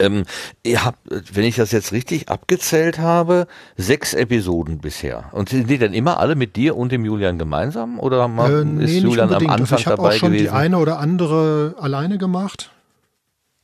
Ähm, 0.00 0.24
ihr 0.64 0.84
habt, 0.84 0.98
wenn 1.04 1.44
ich 1.44 1.56
das 1.56 1.70
jetzt 1.70 1.92
richtig 1.92 2.28
abgezählt 2.28 2.98
habe, 2.98 3.46
sechs 3.76 4.14
Episoden 4.14 4.78
bisher. 4.78 5.26
Und 5.32 5.50
sind 5.50 5.70
die 5.70 5.78
dann 5.78 5.94
immer 5.94 6.18
alle 6.18 6.34
mit 6.34 6.56
dir 6.56 6.76
und 6.76 6.90
dem 6.90 7.04
Julian 7.04 7.38
gemeinsam? 7.38 8.00
Oder 8.00 8.24
Äh, 8.24 8.60
ist 8.60 8.64
nee, 8.64 8.84
nicht 8.84 9.02
Julian 9.02 9.28
am 9.28 9.34
unbedingt. 9.34 9.50
Also 9.52 9.62
Anfang 9.62 9.78
ich 9.78 9.86
habe 9.86 9.96
dabei 9.96 10.08
auch 10.08 10.12
schon 10.18 10.32
gewesen? 10.32 10.44
die 10.44 10.50
eine 10.50 10.78
oder 10.78 10.98
andere 10.98 11.76
alleine 11.78 12.18
gemacht. 12.18 12.72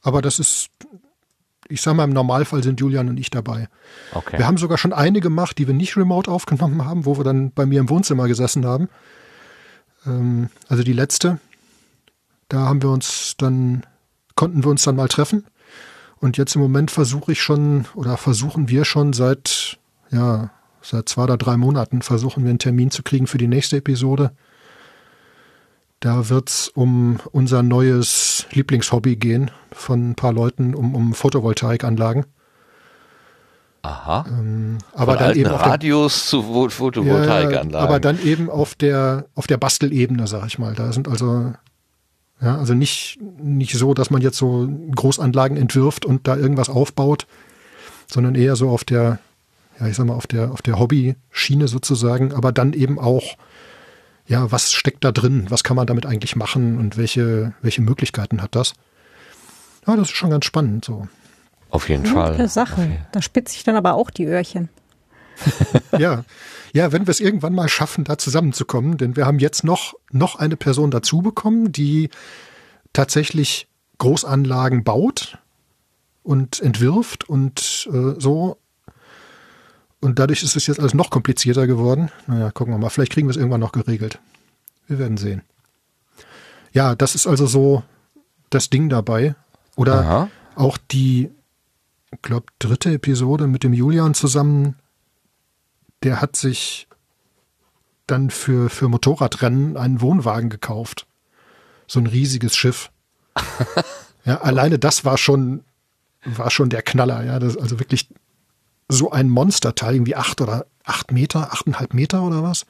Aber 0.02 0.22
das 0.22 0.38
ist, 0.38 0.68
ich 1.68 1.80
sag 1.80 1.94
mal, 1.94 2.04
im 2.04 2.12
Normalfall 2.12 2.62
sind 2.62 2.78
Julian 2.78 3.08
und 3.08 3.18
ich 3.18 3.30
dabei. 3.30 3.68
okay. 4.12 4.38
Wir 4.38 4.46
haben 4.46 4.58
sogar 4.58 4.78
schon 4.78 4.92
eine 4.92 5.20
gemacht, 5.20 5.58
die 5.58 5.66
wir 5.66 5.74
nicht 5.74 5.96
remote 5.96 6.30
aufgenommen 6.30 6.84
haben, 6.84 7.06
wo 7.06 7.16
wir 7.16 7.24
dann 7.24 7.50
bei 7.50 7.66
mir 7.66 7.80
im 7.80 7.88
Wohnzimmer 7.88 8.28
gesessen 8.28 8.64
haben. 8.64 8.88
Ähm, 10.06 10.50
also 10.68 10.84
die 10.84 10.92
letzte. 10.92 11.40
Da 12.48 12.60
haben 12.60 12.82
wir 12.82 12.90
uns 12.90 13.34
dann, 13.36 13.82
konnten 14.34 14.64
wir 14.64 14.70
uns 14.70 14.82
dann 14.82 14.96
mal 14.96 15.08
treffen. 15.08 15.44
Und 16.20 16.36
jetzt 16.36 16.56
im 16.56 16.62
Moment 16.62 16.90
versuche 16.90 17.32
ich 17.32 17.42
schon, 17.42 17.86
oder 17.94 18.16
versuchen 18.16 18.68
wir 18.68 18.84
schon 18.84 19.12
seit, 19.12 19.78
ja, 20.10 20.50
seit 20.82 21.08
zwei 21.08 21.24
oder 21.24 21.36
drei 21.36 21.56
Monaten 21.56 22.02
versuchen 22.02 22.42
wir 22.44 22.50
einen 22.50 22.58
Termin 22.58 22.90
zu 22.90 23.02
kriegen 23.02 23.26
für 23.26 23.38
die 23.38 23.46
nächste 23.48 23.76
Episode. 23.76 24.32
Da 26.00 26.28
wird's 26.28 26.68
um 26.68 27.18
unser 27.32 27.62
neues 27.62 28.46
Lieblingshobby 28.52 29.16
gehen 29.16 29.50
von 29.72 30.10
ein 30.10 30.14
paar 30.14 30.32
Leuten, 30.32 30.74
um, 30.74 30.94
um 30.94 31.12
Photovoltaikanlagen. 31.12 32.24
Aha. 33.82 34.24
Aber 34.92 35.16
Von 35.16 35.18
dann 35.24 35.36
eben 35.36 35.50
auf 35.50 35.62
der, 35.62 35.70
Radios 35.72 36.26
zu 36.28 36.40
Pho- 36.42 36.68
Photovoltaikanlagen. 36.70 37.70
ja, 37.72 37.78
aber 37.78 38.00
dann 38.00 38.20
eben 38.22 38.50
auf 38.50 38.74
der 38.74 39.26
auf 39.34 39.46
der 39.46 39.56
Bastelebene, 39.56 40.26
sag 40.26 40.46
ich 40.46 40.58
mal. 40.58 40.74
Da 40.74 40.92
sind 40.92 41.08
also 41.08 41.52
ja, 42.40 42.56
also 42.56 42.74
nicht 42.74 43.18
nicht 43.38 43.74
so, 43.74 43.94
dass 43.94 44.10
man 44.10 44.22
jetzt 44.22 44.38
so 44.38 44.68
Großanlagen 44.94 45.56
entwirft 45.56 46.04
und 46.04 46.28
da 46.28 46.36
irgendwas 46.36 46.68
aufbaut, 46.68 47.26
sondern 48.06 48.34
eher 48.34 48.56
so 48.56 48.70
auf 48.70 48.84
der 48.84 49.18
ja, 49.80 49.86
ich 49.86 49.96
sag 49.96 50.06
mal 50.06 50.14
auf 50.14 50.26
der 50.26 50.52
auf 50.52 50.62
der 50.62 50.78
Hobby-Schiene 50.78 51.68
sozusagen, 51.68 52.32
aber 52.32 52.52
dann 52.52 52.72
eben 52.72 52.98
auch 52.98 53.36
ja, 54.26 54.52
was 54.52 54.72
steckt 54.72 55.04
da 55.04 55.10
drin? 55.10 55.46
Was 55.48 55.64
kann 55.64 55.74
man 55.74 55.86
damit 55.86 56.04
eigentlich 56.04 56.36
machen 56.36 56.78
und 56.78 56.96
welche 56.96 57.54
welche 57.62 57.82
Möglichkeiten 57.82 58.42
hat 58.42 58.54
das? 58.54 58.74
Ja, 59.86 59.96
das 59.96 60.08
ist 60.08 60.16
schon 60.16 60.30
ganz 60.30 60.44
spannend 60.44 60.84
so. 60.84 61.08
Auf 61.70 61.88
jeden 61.88 62.06
Fall. 62.06 62.48
Sache. 62.48 62.98
Da 63.12 63.20
spitze 63.20 63.56
ich 63.56 63.64
dann 63.64 63.76
aber 63.76 63.94
auch 63.94 64.10
die 64.10 64.24
Öhrchen. 64.24 64.68
ja, 65.98 66.24
ja, 66.72 66.92
wenn 66.92 67.06
wir 67.06 67.10
es 67.10 67.20
irgendwann 67.20 67.54
mal 67.54 67.68
schaffen, 67.68 68.04
da 68.04 68.18
zusammenzukommen, 68.18 68.98
denn 68.98 69.16
wir 69.16 69.26
haben 69.26 69.38
jetzt 69.38 69.64
noch, 69.64 69.94
noch 70.10 70.36
eine 70.36 70.56
Person 70.56 70.90
dazu 70.90 71.22
bekommen, 71.22 71.72
die 71.72 72.10
tatsächlich 72.92 73.68
Großanlagen 73.98 74.84
baut 74.84 75.38
und 76.22 76.60
entwirft 76.60 77.28
und 77.28 77.88
äh, 77.92 78.20
so. 78.20 78.58
Und 80.00 80.18
dadurch 80.20 80.42
ist 80.42 80.54
es 80.54 80.66
jetzt 80.66 80.78
alles 80.78 80.94
noch 80.94 81.10
komplizierter 81.10 81.66
geworden. 81.66 82.10
Naja, 82.26 82.52
gucken 82.52 82.72
wir 82.72 82.78
mal. 82.78 82.90
Vielleicht 82.90 83.12
kriegen 83.12 83.26
wir 83.26 83.32
es 83.32 83.36
irgendwann 83.36 83.60
noch 83.60 83.72
geregelt. 83.72 84.20
Wir 84.86 84.98
werden 84.98 85.16
sehen. 85.16 85.42
Ja, 86.72 86.94
das 86.94 87.16
ist 87.16 87.26
also 87.26 87.46
so 87.46 87.82
das 88.50 88.70
Ding 88.70 88.88
dabei. 88.88 89.34
Oder 89.74 90.00
Aha. 90.00 90.30
auch 90.54 90.78
die, 90.78 91.30
ich 92.12 92.22
glaube, 92.22 92.46
dritte 92.58 92.92
Episode 92.92 93.48
mit 93.48 93.64
dem 93.64 93.72
Julian 93.72 94.14
zusammen, 94.14 94.76
der 96.02 96.20
hat 96.20 96.36
sich 96.36 96.86
dann 98.06 98.30
für, 98.30 98.70
für 98.70 98.88
Motorradrennen 98.88 99.76
einen 99.76 100.00
Wohnwagen 100.00 100.50
gekauft. 100.50 101.06
So 101.86 102.00
ein 102.00 102.06
riesiges 102.06 102.56
Schiff. 102.56 102.90
ja, 104.24 104.40
alleine 104.40 104.78
das 104.78 105.04
war 105.04 105.18
schon, 105.18 105.64
war 106.24 106.50
schon 106.50 106.70
der 106.70 106.82
Knaller, 106.82 107.24
ja. 107.24 107.38
Das 107.38 107.56
also 107.56 107.78
wirklich 107.78 108.08
so 108.88 109.10
ein 109.10 109.28
Monsterteil, 109.28 109.94
irgendwie 109.94 110.16
acht 110.16 110.40
oder 110.40 110.66
acht 110.84 111.12
Meter, 111.12 111.52
achteinhalb 111.52 111.92
Meter 111.94 112.22
oder 112.22 112.42
was. 112.42 112.64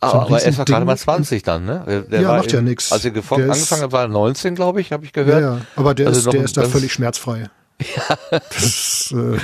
Aber, 0.00 0.12
so 0.12 0.18
aber 0.18 0.40
er 0.42 0.46
Riesending. 0.48 0.64
gerade 0.64 0.86
mal 0.86 0.96
20 0.96 1.42
dann, 1.42 1.64
ne? 1.66 2.04
Der, 2.10 2.20
Ja, 2.22 2.28
war 2.30 2.38
macht 2.38 2.52
ja 2.52 2.62
nix. 2.62 2.90
Als 2.90 3.04
er 3.04 3.12
angefangen 3.14 3.82
hat, 3.82 3.92
war 3.92 4.02
er 4.02 4.08
19, 4.08 4.54
glaube 4.54 4.80
ich, 4.80 4.92
habe 4.92 5.04
ich 5.04 5.14
Ja, 5.14 5.22
gehört. 5.22 5.42
ja. 5.42 5.60
Aber 5.76 5.94
der, 5.94 6.08
Also 6.08 6.30
ist, 6.30 6.32
der 6.34 6.42
ist 6.42 6.56
da 6.56 6.64
völlig 6.64 6.92
schmerzfrei. 6.92 7.50
Das 8.30 8.62
ist, 8.62 9.12
äh, 9.12 9.38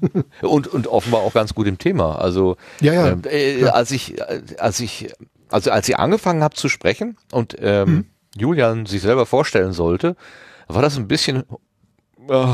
Und, 0.42 0.66
und 0.68 0.86
offenbar 0.86 1.20
auch 1.20 1.32
ganz 1.34 1.54
gut 1.54 1.66
im 1.66 1.78
Thema. 1.78 2.16
Also 2.18 2.56
Ja, 2.80 2.92
ja, 2.92 3.08
ähm, 3.08 3.22
äh, 3.28 3.64
als 3.66 3.90
ich, 3.90 4.14
als 4.60 4.80
ich, 4.80 5.12
also 5.50 5.70
als 5.70 5.88
ich 5.88 5.96
angefangen 5.98 6.42
habe 6.42 6.54
zu 6.54 6.68
sprechen 6.68 7.16
und 7.32 7.56
ähm, 7.60 7.86
Hm. 7.86 8.04
Julian 8.36 8.86
sich 8.86 9.02
selber 9.02 9.26
vorstellen 9.26 9.72
sollte, 9.72 10.16
war 10.68 10.82
das 10.82 10.96
ein 10.96 11.08
bisschen 11.08 11.44
äh, 12.28 12.46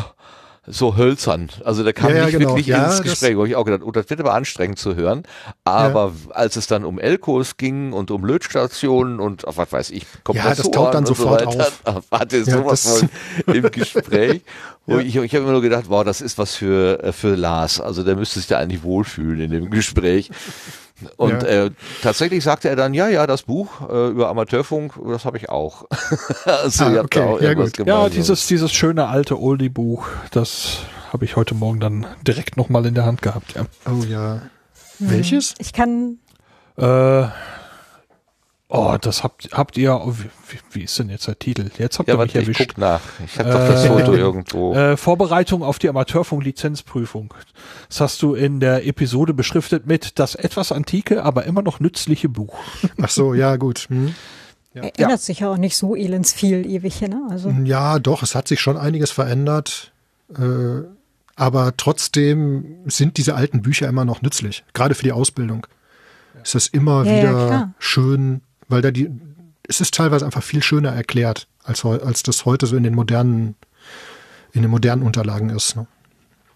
so 0.69 0.97
hölzern. 0.97 1.49
Also 1.65 1.85
da 1.85 1.93
kam 1.93 2.11
Ja, 2.11 2.17
ja, 2.17 2.25
nicht 2.25 2.33
genau. 2.39 2.51
wirklich 2.51 2.67
Ja, 2.67 2.87
ins 2.87 3.03
Gespräch, 3.03 3.37
wo 3.37 3.45
ich 3.45 3.55
auch 3.55 3.65
gedacht, 3.65 3.83
oh, 3.85 3.93
das 3.93 4.11
wird 4.11 4.19
aber 4.21 4.35
anstrengend 4.35 4.79
zu 4.81 4.97
hören. 4.97 5.23
Aber 5.65 6.13
als 6.31 6.57
es 6.57 6.67
dann 6.67 6.85
um 6.85 6.99
Elkos 6.99 7.57
ging 7.57 7.93
und 7.93 8.11
um 8.11 8.25
Lötstationen 8.25 9.21
und 9.21 9.47
ach, 9.47 9.53
was 9.57 9.71
weiß 9.71 9.91
ich, 9.91 10.07
Kompressoren 10.25 10.57
das 10.57 10.71
taucht 10.73 10.95
dann 10.95 11.07
sofort 11.07 11.43
so 11.43 11.59
weiter, 11.59 11.73
auf. 11.85 12.03
hatte 12.11 12.39
Ja, 12.39 12.45
sowas 12.45 13.01
von 13.45 13.55
im 13.55 13.71
Gespräch. 13.71 14.43
Ja. 14.87 14.99
ich 15.01 15.17
ich 15.17 15.35
habe 15.35 15.43
immer 15.45 15.53
nur 15.53 15.63
gedacht, 15.63 15.85
wow, 15.89 16.05
das 16.05 16.21
ist 16.21 16.39
was 16.39 16.55
für, 16.55 17.03
äh, 17.03 17.13
für 17.13 17.35
Lars. 17.35 17.81
Also 17.81 18.03
der 18.05 18.17
müsste 18.17 18.39
sich 18.39 18.49
da 18.49 18.59
eigentlich 18.59 18.83
wohlfühlen 18.83 19.41
in 19.41 19.51
dem 19.51 19.71
Gespräch. 19.71 20.31
Und 21.17 21.43
Ja. 21.43 21.49
äh, 21.67 21.71
tatsächlich 22.03 22.43
sagte 22.43 22.69
er 22.71 22.77
dann, 22.77 22.95
ja, 22.95 23.09
ja, 23.09 23.27
das 23.27 23.43
Buch 23.43 23.69
äh, 23.91 24.09
über 24.09 24.29
Amateurfunk, 24.29 24.95
das 25.11 25.25
habe 25.27 25.37
ich 25.37 25.51
auch. 25.51 25.85
also 26.45 26.85
Ah, 26.85 26.91
ihr 26.93 26.99
habt 27.01 27.15
da 27.17 27.21
okay, 27.21 27.29
auch 27.35 27.41
ja, 27.41 27.49
irgendwas 27.51 27.73
gut. 27.75 27.87
Ja, 27.87 28.09
dieses, 28.09 28.47
dieses 28.47 28.73
schöne 28.73 29.07
alte 29.09 29.39
Oldie-Buch, 29.41 30.07
das 30.31 30.79
habe 31.13 31.25
ich 31.27 31.37
heute 31.37 31.55
Morgen 31.55 31.81
dann 31.81 32.07
direkt 32.27 32.57
nochmal 32.57 32.87
in 32.87 32.95
der 32.95 33.05
Hand 33.05 33.21
gehabt, 33.23 33.55
ja. 33.55 33.67
Oh 33.91 34.05
ja. 34.05 34.41
Welches? 34.99 35.55
Ich 35.59 35.73
kann, 35.75 36.19
Äh, 36.79 37.27
oh, 38.69 38.97
das 39.01 39.23
habt, 39.23 39.49
habt 39.53 39.77
ihr, 39.77 39.95
oh, 39.95 40.13
wie, 40.49 40.59
wie- 40.73 40.83
ist 40.85 40.99
denn 40.99 41.09
jetzt 41.09 41.27
der 41.29 41.39
Titel? 41.39 41.71
Jetzt 41.79 41.99
habt 41.99 42.09
ja, 42.09 42.15
ihr 42.15 42.19
mich 42.19 42.35
warte, 42.35 42.39
ich 42.41 42.49
erwischt. 42.49 42.71
guck 42.71 42.79
nach. 42.79 43.01
Ich 43.25 43.39
habe 43.39 43.51
doch 43.51 43.59
das 43.69 43.85
Äh, 43.85 43.89
Foto 43.89 44.15
irgendwo. 44.15 44.75
Äh, 44.75 44.97
Vorbereitung 44.97 45.63
auf 45.63 45.79
die 45.79 45.89
Amateurfunk-Lizenzprüfung. 45.89 47.33
Das 47.89 48.01
hast 48.01 48.23
du 48.23 48.35
in 48.35 48.61
der 48.61 48.87
Episode 48.87 49.35
beschriftet 49.35 49.87
mit 49.87 50.19
das 50.19 50.35
etwas 50.35 50.73
antike, 50.73 51.23
aber 51.25 51.45
immer 51.45 51.63
noch 51.63 51.81
nützliche 51.81 52.29
Buch. 52.29 52.57
Ach 53.03 53.09
so, 53.11 53.35
ja, 53.35 53.57
gut. 53.57 53.87
Hm. 53.89 54.15
erinnert 54.75 55.21
sich 55.21 55.41
ja 55.41 55.51
auch 55.51 55.57
nicht 55.59 55.77
so 55.77 55.95
elends 55.97 56.33
viel 56.33 56.67
ewig, 56.67 57.01
ne? 57.03 57.23
Also, 57.31 57.51
Ja, 57.65 57.99
doch, 57.99 58.23
es 58.23 58.35
hat 58.35 58.49
sich 58.49 58.61
schon 58.61 58.77
einiges 58.77 59.11
verändert. 59.11 59.93
Äh, 60.37 60.83
aber 61.37 61.77
trotzdem 61.77 62.77
sind 62.87 63.17
diese 63.19 63.35
alten 63.35 63.63
Bücher 63.63 63.89
immer 63.89 64.05
noch 64.05 64.23
nützlich, 64.23 64.65
gerade 64.73 64.95
für 64.95 65.03
die 65.05 65.13
Ausbildung. 65.13 65.67
Es 66.43 66.55
ist 66.55 66.73
immer 66.75 67.05
Ja, 67.05 67.13
ja, 67.13 67.23
wieder 67.23 67.75
schön, 67.79 68.41
weil 68.69 68.83
da 68.83 68.91
die, 68.91 69.11
es 69.69 69.81
ist 69.81 69.95
teilweise 69.95 70.25
einfach 70.25 70.43
viel 70.43 70.63
schöner 70.63 70.93
erklärt, 70.93 71.49
als, 71.65 71.85
als 71.85 72.23
das 72.23 72.45
heute 72.45 72.67
so 72.67 72.77
in 72.77 72.83
den 72.83 72.95
modernen, 72.95 73.55
in 74.53 74.63
den 74.63 74.71
modernen 74.71 75.03
Unterlagen 75.03 75.51
ist. 75.51 75.77
Ne? 75.77 75.87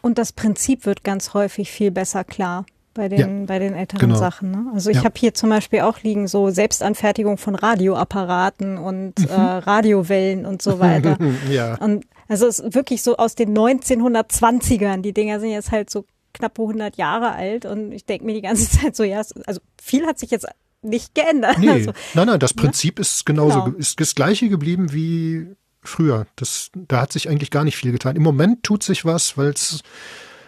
und 0.03 0.17
das 0.17 0.33
Prinzip 0.33 0.87
wird 0.87 1.05
ganz 1.05 1.35
häufig 1.35 1.71
viel 1.71 1.91
besser 1.91 2.25
klar 2.25 2.65
bei 2.95 3.09
den, 3.09 3.45
bei 3.47 3.59
den 3.59 3.75
älteren 3.75 4.01
genau. 4.01 4.15
Sachen. 4.19 4.51
Ne? 4.51 4.65
Also 4.73 4.89
ich 4.91 4.97
Ja. 4.97 5.05
habe 5.05 5.15
hier 5.19 5.35
zum 5.35 5.51
Beispiel 5.51 5.81
auch 5.83 6.03
liegen 6.03 6.27
so 6.27 6.49
Selbstanfertigung 6.51 7.37
von 7.37 7.55
Radioapparaten 7.55 8.79
und 8.79 9.29
äh, 9.29 9.33
Radiowellen 9.35 10.47
und 10.47 10.63
so 10.63 10.81
weiter. 10.81 11.19
Ja. 11.51 11.75
Und 11.77 12.07
also 12.29 12.47
es 12.47 12.59
ist 12.61 12.75
wirklich 12.75 13.03
so 13.03 13.17
aus 13.19 13.35
den 13.35 13.57
1920ern. 13.57 15.03
Die 15.03 15.13
Dinger 15.13 15.39
sind 15.41 15.51
jetzt 15.51 15.71
halt 15.71 15.91
so 15.91 16.05
knappe 16.33 16.63
100 16.63 16.97
Jahre 16.97 17.33
alt 17.33 17.65
und 17.67 17.93
ich 17.93 18.05
denke 18.07 18.25
mir 18.25 18.35
die 18.35 18.43
ganze 18.43 18.71
Zeit 18.81 18.97
so, 18.97 19.05
ja, 19.05 19.23
also 19.47 19.61
viel 19.81 20.07
hat 20.07 20.19
sich 20.19 20.31
jetzt 20.31 20.47
nicht 20.83 21.15
geändert. 21.15 21.59
Nee, 21.59 21.71
Also, 21.71 21.93
nein, 22.15 22.27
nein, 22.27 22.41
das 22.41 22.55
Prinzip 22.55 22.99
ist 22.99 23.27
genauso, 23.27 23.63
Genau. 23.65 23.77
ist 23.77 24.01
das 24.01 24.15
gleiche 24.15 24.49
geblieben 24.49 24.93
wie 24.93 25.49
früher. 25.83 26.27
Das, 26.37 26.71
da 26.75 27.01
hat 27.03 27.13
sich 27.13 27.29
eigentlich 27.29 27.51
gar 27.51 27.65
nicht 27.65 27.77
viel 27.77 27.93
getan. 27.93 28.17
Im 28.17 28.23
Moment 28.23 28.63
tut 28.63 28.83
sich 28.83 29.05
was, 29.05 29.37
weil 29.37 29.51
es 29.51 29.83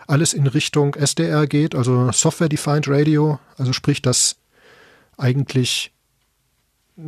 alles 0.06 0.32
in 0.34 0.46
Richtung 0.46 0.94
SDR 0.94 1.46
geht, 1.46 1.74
also 1.74 2.10
Software 2.12 2.48
Defined 2.48 2.88
Radio, 2.88 3.38
also 3.56 3.72
sprich, 3.72 4.02
dass 4.02 4.36
eigentlich 5.16 5.92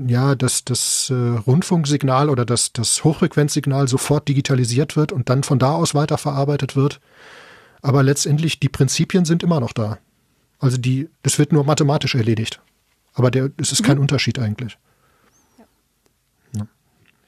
ja, 0.07 0.35
dass 0.35 0.65
das 0.65 1.11
äh, 1.11 1.15
Rundfunksignal 1.15 2.31
oder 2.31 2.47
das, 2.47 2.73
das 2.73 3.05
Hochfrequenzsignal 3.05 3.87
sofort 3.87 4.27
digitalisiert 4.29 4.97
wird 4.97 5.13
und 5.13 5.29
dann 5.29 5.43
von 5.43 5.59
da 5.59 5.73
aus 5.73 5.95
weiterverarbeitet 5.95 6.75
wird. 6.75 7.01
Aber 7.83 8.03
letztendlich 8.03 8.59
die 8.59 8.71
Prinzipien 8.71 9.27
sind 9.27 9.43
immer 9.43 9.61
noch 9.61 9.73
da. 9.73 9.99
Also 10.59 10.79
die, 10.79 11.11
das 11.23 11.39
wird 11.39 11.53
nur 11.53 11.65
mathematisch 11.65 12.15
erledigt. 12.15 12.61
Aber 13.15 13.31
der, 13.31 13.51
es 13.57 13.73
ist 13.73 13.83
kein 13.83 13.99
Unterschied 13.99 14.39
eigentlich. 14.39 14.77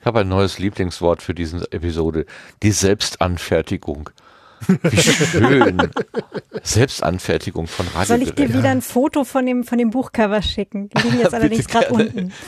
Ich 0.01 0.07
habe 0.07 0.21
ein 0.21 0.29
neues 0.29 0.61
Lieblingswort 0.61 1.21
für 1.21 1.35
diese 1.35 1.73
Episode. 1.73 2.27
Die 2.63 2.71
Selbstanfertigung. 2.71 4.11
Wie 4.67 4.97
schön. 4.97 5.91
Selbstanfertigung 6.63 7.67
von 7.67 7.87
soll 8.05 8.23
ich 8.23 8.33
dir 8.35 8.53
wieder 8.53 8.71
ein 8.71 8.83
Foto 8.83 9.25
von 9.25 9.47
dem, 9.47 9.65
von 9.65 9.79
dem 9.79 9.91
Buchcover 9.91 10.43
schicken? 10.43 10.89
Die 10.89 11.03
liegen 11.03 11.21
jetzt 11.21 11.35
allerdings 11.35 11.67
gerade 11.69 11.89
unten. 11.91 12.33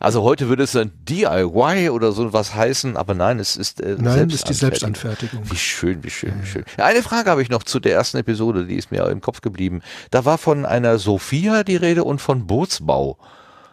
Also 0.00 0.22
heute 0.22 0.48
würde 0.48 0.64
es 0.64 0.74
ein 0.74 0.90
DIY 1.08 1.90
oder 1.90 2.12
so 2.12 2.32
was 2.32 2.54
heißen, 2.54 2.96
aber 2.96 3.14
nein, 3.14 3.38
es 3.38 3.56
ist 3.56 3.80
äh, 3.80 3.96
Nein, 3.98 4.30
ist 4.30 4.48
die 4.48 4.52
Selbstanfertigung. 4.54 5.42
Wie 5.50 5.56
schön, 5.56 6.02
wie 6.02 6.10
schön, 6.10 6.34
wie 6.42 6.46
schön. 6.46 6.64
Ja, 6.76 6.86
eine 6.86 7.02
Frage 7.02 7.30
habe 7.30 7.42
ich 7.42 7.50
noch 7.50 7.62
zu 7.62 7.78
der 7.80 7.94
ersten 7.94 8.18
Episode, 8.18 8.66
die 8.66 8.76
ist 8.76 8.90
mir 8.90 9.06
im 9.08 9.20
Kopf 9.20 9.40
geblieben. 9.40 9.80
Da 10.10 10.24
war 10.24 10.38
von 10.38 10.66
einer 10.66 10.98
Sophia 10.98 11.62
die 11.62 11.76
Rede 11.76 12.04
und 12.04 12.20
von 12.20 12.46
Bootsbau. 12.46 13.16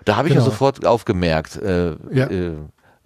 Da 0.06 0.16
habe 0.16 0.28
ich 0.28 0.34
ja 0.36 0.40
Genau. 0.40 0.52
sofort 0.52 0.86
aufgemerkt. 0.86 1.58
Äh, 1.58 1.96
Ja. 2.12 2.28
äh, 2.28 2.54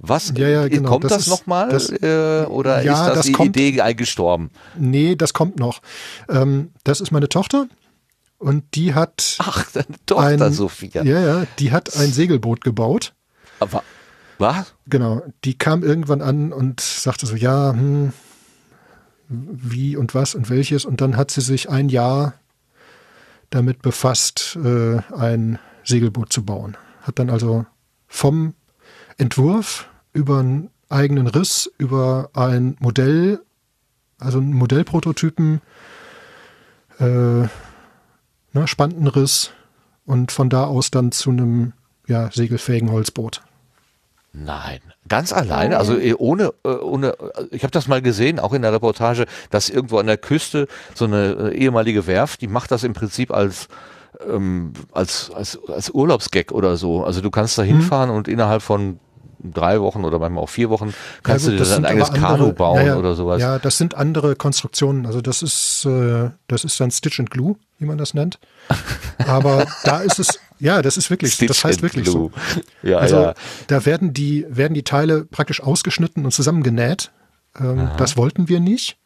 was 0.05 0.33
Ja, 0.35 0.47
ja, 0.49 0.67
genau. 0.67 0.89
kommt 0.89 1.05
Das 1.05 1.13
das, 1.13 1.27
nochmal? 1.27 1.71
Äh, 1.71 2.45
oder 2.47 2.83
Ja, 2.83 2.93
ist 2.93 3.07
das, 3.07 3.13
das 3.15 3.25
die 3.25 3.31
kommt- 3.31 3.55
Idee 3.57 3.79
eingestorben? 3.81 4.49
Nee, 4.77 5.15
das 5.15 5.33
kommt 5.33 5.57
noch. 5.57 5.81
Ähm, 6.29 6.71
das 6.83 6.99
ist 7.01 7.11
meine 7.11 7.29
Tochter 7.29 7.67
und 8.37 8.63
die 8.75 8.93
hat 8.93 9.37
Ach, 9.39 9.65
deine 9.71 9.85
Tochter 10.05 10.45
ein, 10.45 10.53
Sophia. 10.53 11.03
Ja, 11.03 11.19
ja, 11.21 11.47
die 11.59 11.71
hat 11.71 11.95
ein 11.97 12.11
Segelboot 12.11 12.63
gebaut. 12.63 13.13
Aber 13.61 13.81
was? 14.39 14.73
Genau, 14.87 15.21
die 15.45 15.57
kam 15.57 15.83
irgendwann 15.83 16.21
an 16.21 16.51
und 16.51 16.81
sagte 16.81 17.25
so, 17.25 17.35
ja, 17.37 17.71
hm, 17.71 18.11
wie 19.29 19.95
und 19.95 20.13
was 20.13 20.35
und 20.35 20.49
welches. 20.49 20.83
Und 20.83 20.99
dann 20.99 21.15
hat 21.15 21.31
sie 21.31 21.39
sich 21.41 21.69
ein 21.69 21.87
Jahr 21.87 22.33
damit 23.51 23.81
befasst, 23.81 24.57
äh, 24.63 24.97
ein 25.15 25.59
Segelboot 25.85 26.33
zu 26.33 26.43
bauen. 26.43 26.75
Hat 27.03 27.19
dann 27.19 27.29
also 27.29 27.65
vom 28.07 28.53
Entwurf 29.17 29.87
über 30.13 30.39
einen 30.39 30.69
eigenen 30.89 31.27
Riss, 31.27 31.71
über 31.77 32.29
ein 32.33 32.77
Modell, 32.79 33.41
also 34.19 34.37
einen 34.37 34.53
Modellprototypen, 34.53 35.61
äh, 36.99 37.03
ne, 37.03 37.49
Spantenriss 38.65 39.51
und 40.05 40.31
von 40.31 40.49
da 40.49 40.65
aus 40.65 40.91
dann 40.91 41.11
zu 41.11 41.31
einem 41.31 41.73
ja, 42.07 42.29
segelfähigen 42.31 42.91
Holzboot. 42.91 43.41
Nein, 44.35 44.79
ganz 45.07 45.31
alleine, 45.31 45.77
also 45.77 45.95
eh, 45.97 46.15
ohne, 46.15 46.53
äh, 46.63 46.69
ohne, 46.69 47.09
äh, 47.19 47.45
ich 47.51 47.63
habe 47.63 47.71
das 47.71 47.87
mal 47.87 48.01
gesehen, 48.01 48.39
auch 48.39 48.53
in 48.53 48.63
der 48.63 48.73
Reportage, 48.73 49.25
dass 49.51 49.69
irgendwo 49.69 49.99
an 49.99 50.07
der 50.07 50.17
Küste 50.17 50.67
so 50.95 51.05
eine 51.05 51.51
äh, 51.51 51.55
ehemalige 51.55 52.07
Werft, 52.07 52.41
die 52.41 52.47
macht 52.47 52.71
das 52.71 52.83
im 52.83 52.93
Prinzip 52.93 53.31
als 53.31 53.67
ähm, 54.27 54.73
als, 54.91 55.31
als, 55.31 55.59
als 55.67 55.89
Urlaubsgag 55.89 56.51
oder 56.51 56.77
so. 56.77 57.03
Also 57.03 57.21
du 57.21 57.31
kannst 57.31 57.57
da 57.57 57.63
hinfahren 57.63 58.09
und 58.09 58.27
innerhalb 58.27 58.61
von 58.61 58.99
drei 59.43 59.81
Wochen 59.81 60.05
oder 60.05 60.19
manchmal 60.19 60.43
auch 60.43 60.49
vier 60.49 60.69
Wochen 60.69 60.93
kannst 61.23 61.45
Ja, 61.45 61.51
du 61.51 61.57
gut, 61.57 61.59
dir 61.59 61.59
das 61.59 61.69
dann 61.69 61.75
sind 61.77 61.85
ein 61.85 61.91
eigenes 61.91 62.09
andere- 62.09 62.37
Kanu 62.37 62.53
bauen 62.53 62.77
ja, 62.79 62.85
ja, 62.85 62.97
oder 62.97 63.15
sowas. 63.15 63.41
Ja, 63.41 63.59
das 63.59 63.77
sind 63.77 63.95
andere 63.95 64.35
Konstruktionen. 64.35 65.05
Also 65.05 65.21
das 65.21 65.41
ist, 65.41 65.85
äh, 65.85 66.29
das 66.47 66.63
ist 66.63 66.79
dann 66.79 66.91
Stitch 66.91 67.19
and 67.19 67.29
Glue, 67.31 67.55
wie 67.79 67.85
man 67.85 67.97
das 67.97 68.13
nennt. 68.13 68.39
Aber 69.27 69.65
da 69.83 69.99
ist 69.99 70.19
es, 70.19 70.39
ja, 70.59 70.81
das 70.81 70.97
ist 70.97 71.09
wirklich, 71.09 71.33
Stitch 71.33 71.49
das 71.49 71.63
heißt 71.63 71.79
and 71.79 71.83
wirklich 71.83 72.05
Glue. 72.05 72.31
so. 72.53 72.61
Ja, 72.87 72.97
Also 72.97 73.33
da 73.67 73.85
werden 73.85 74.13
die, 74.13 74.45
werden 74.49 74.73
die 74.73 74.83
Teile 74.83 75.25
praktisch 75.25 75.61
ausgeschnitten 75.61 76.25
und 76.25 76.31
zusammengenäht. 76.31 77.11
Ähm, 77.59 77.89
das 77.97 78.17
wollten 78.17 78.49
wir 78.49 78.59
nicht. 78.59 78.97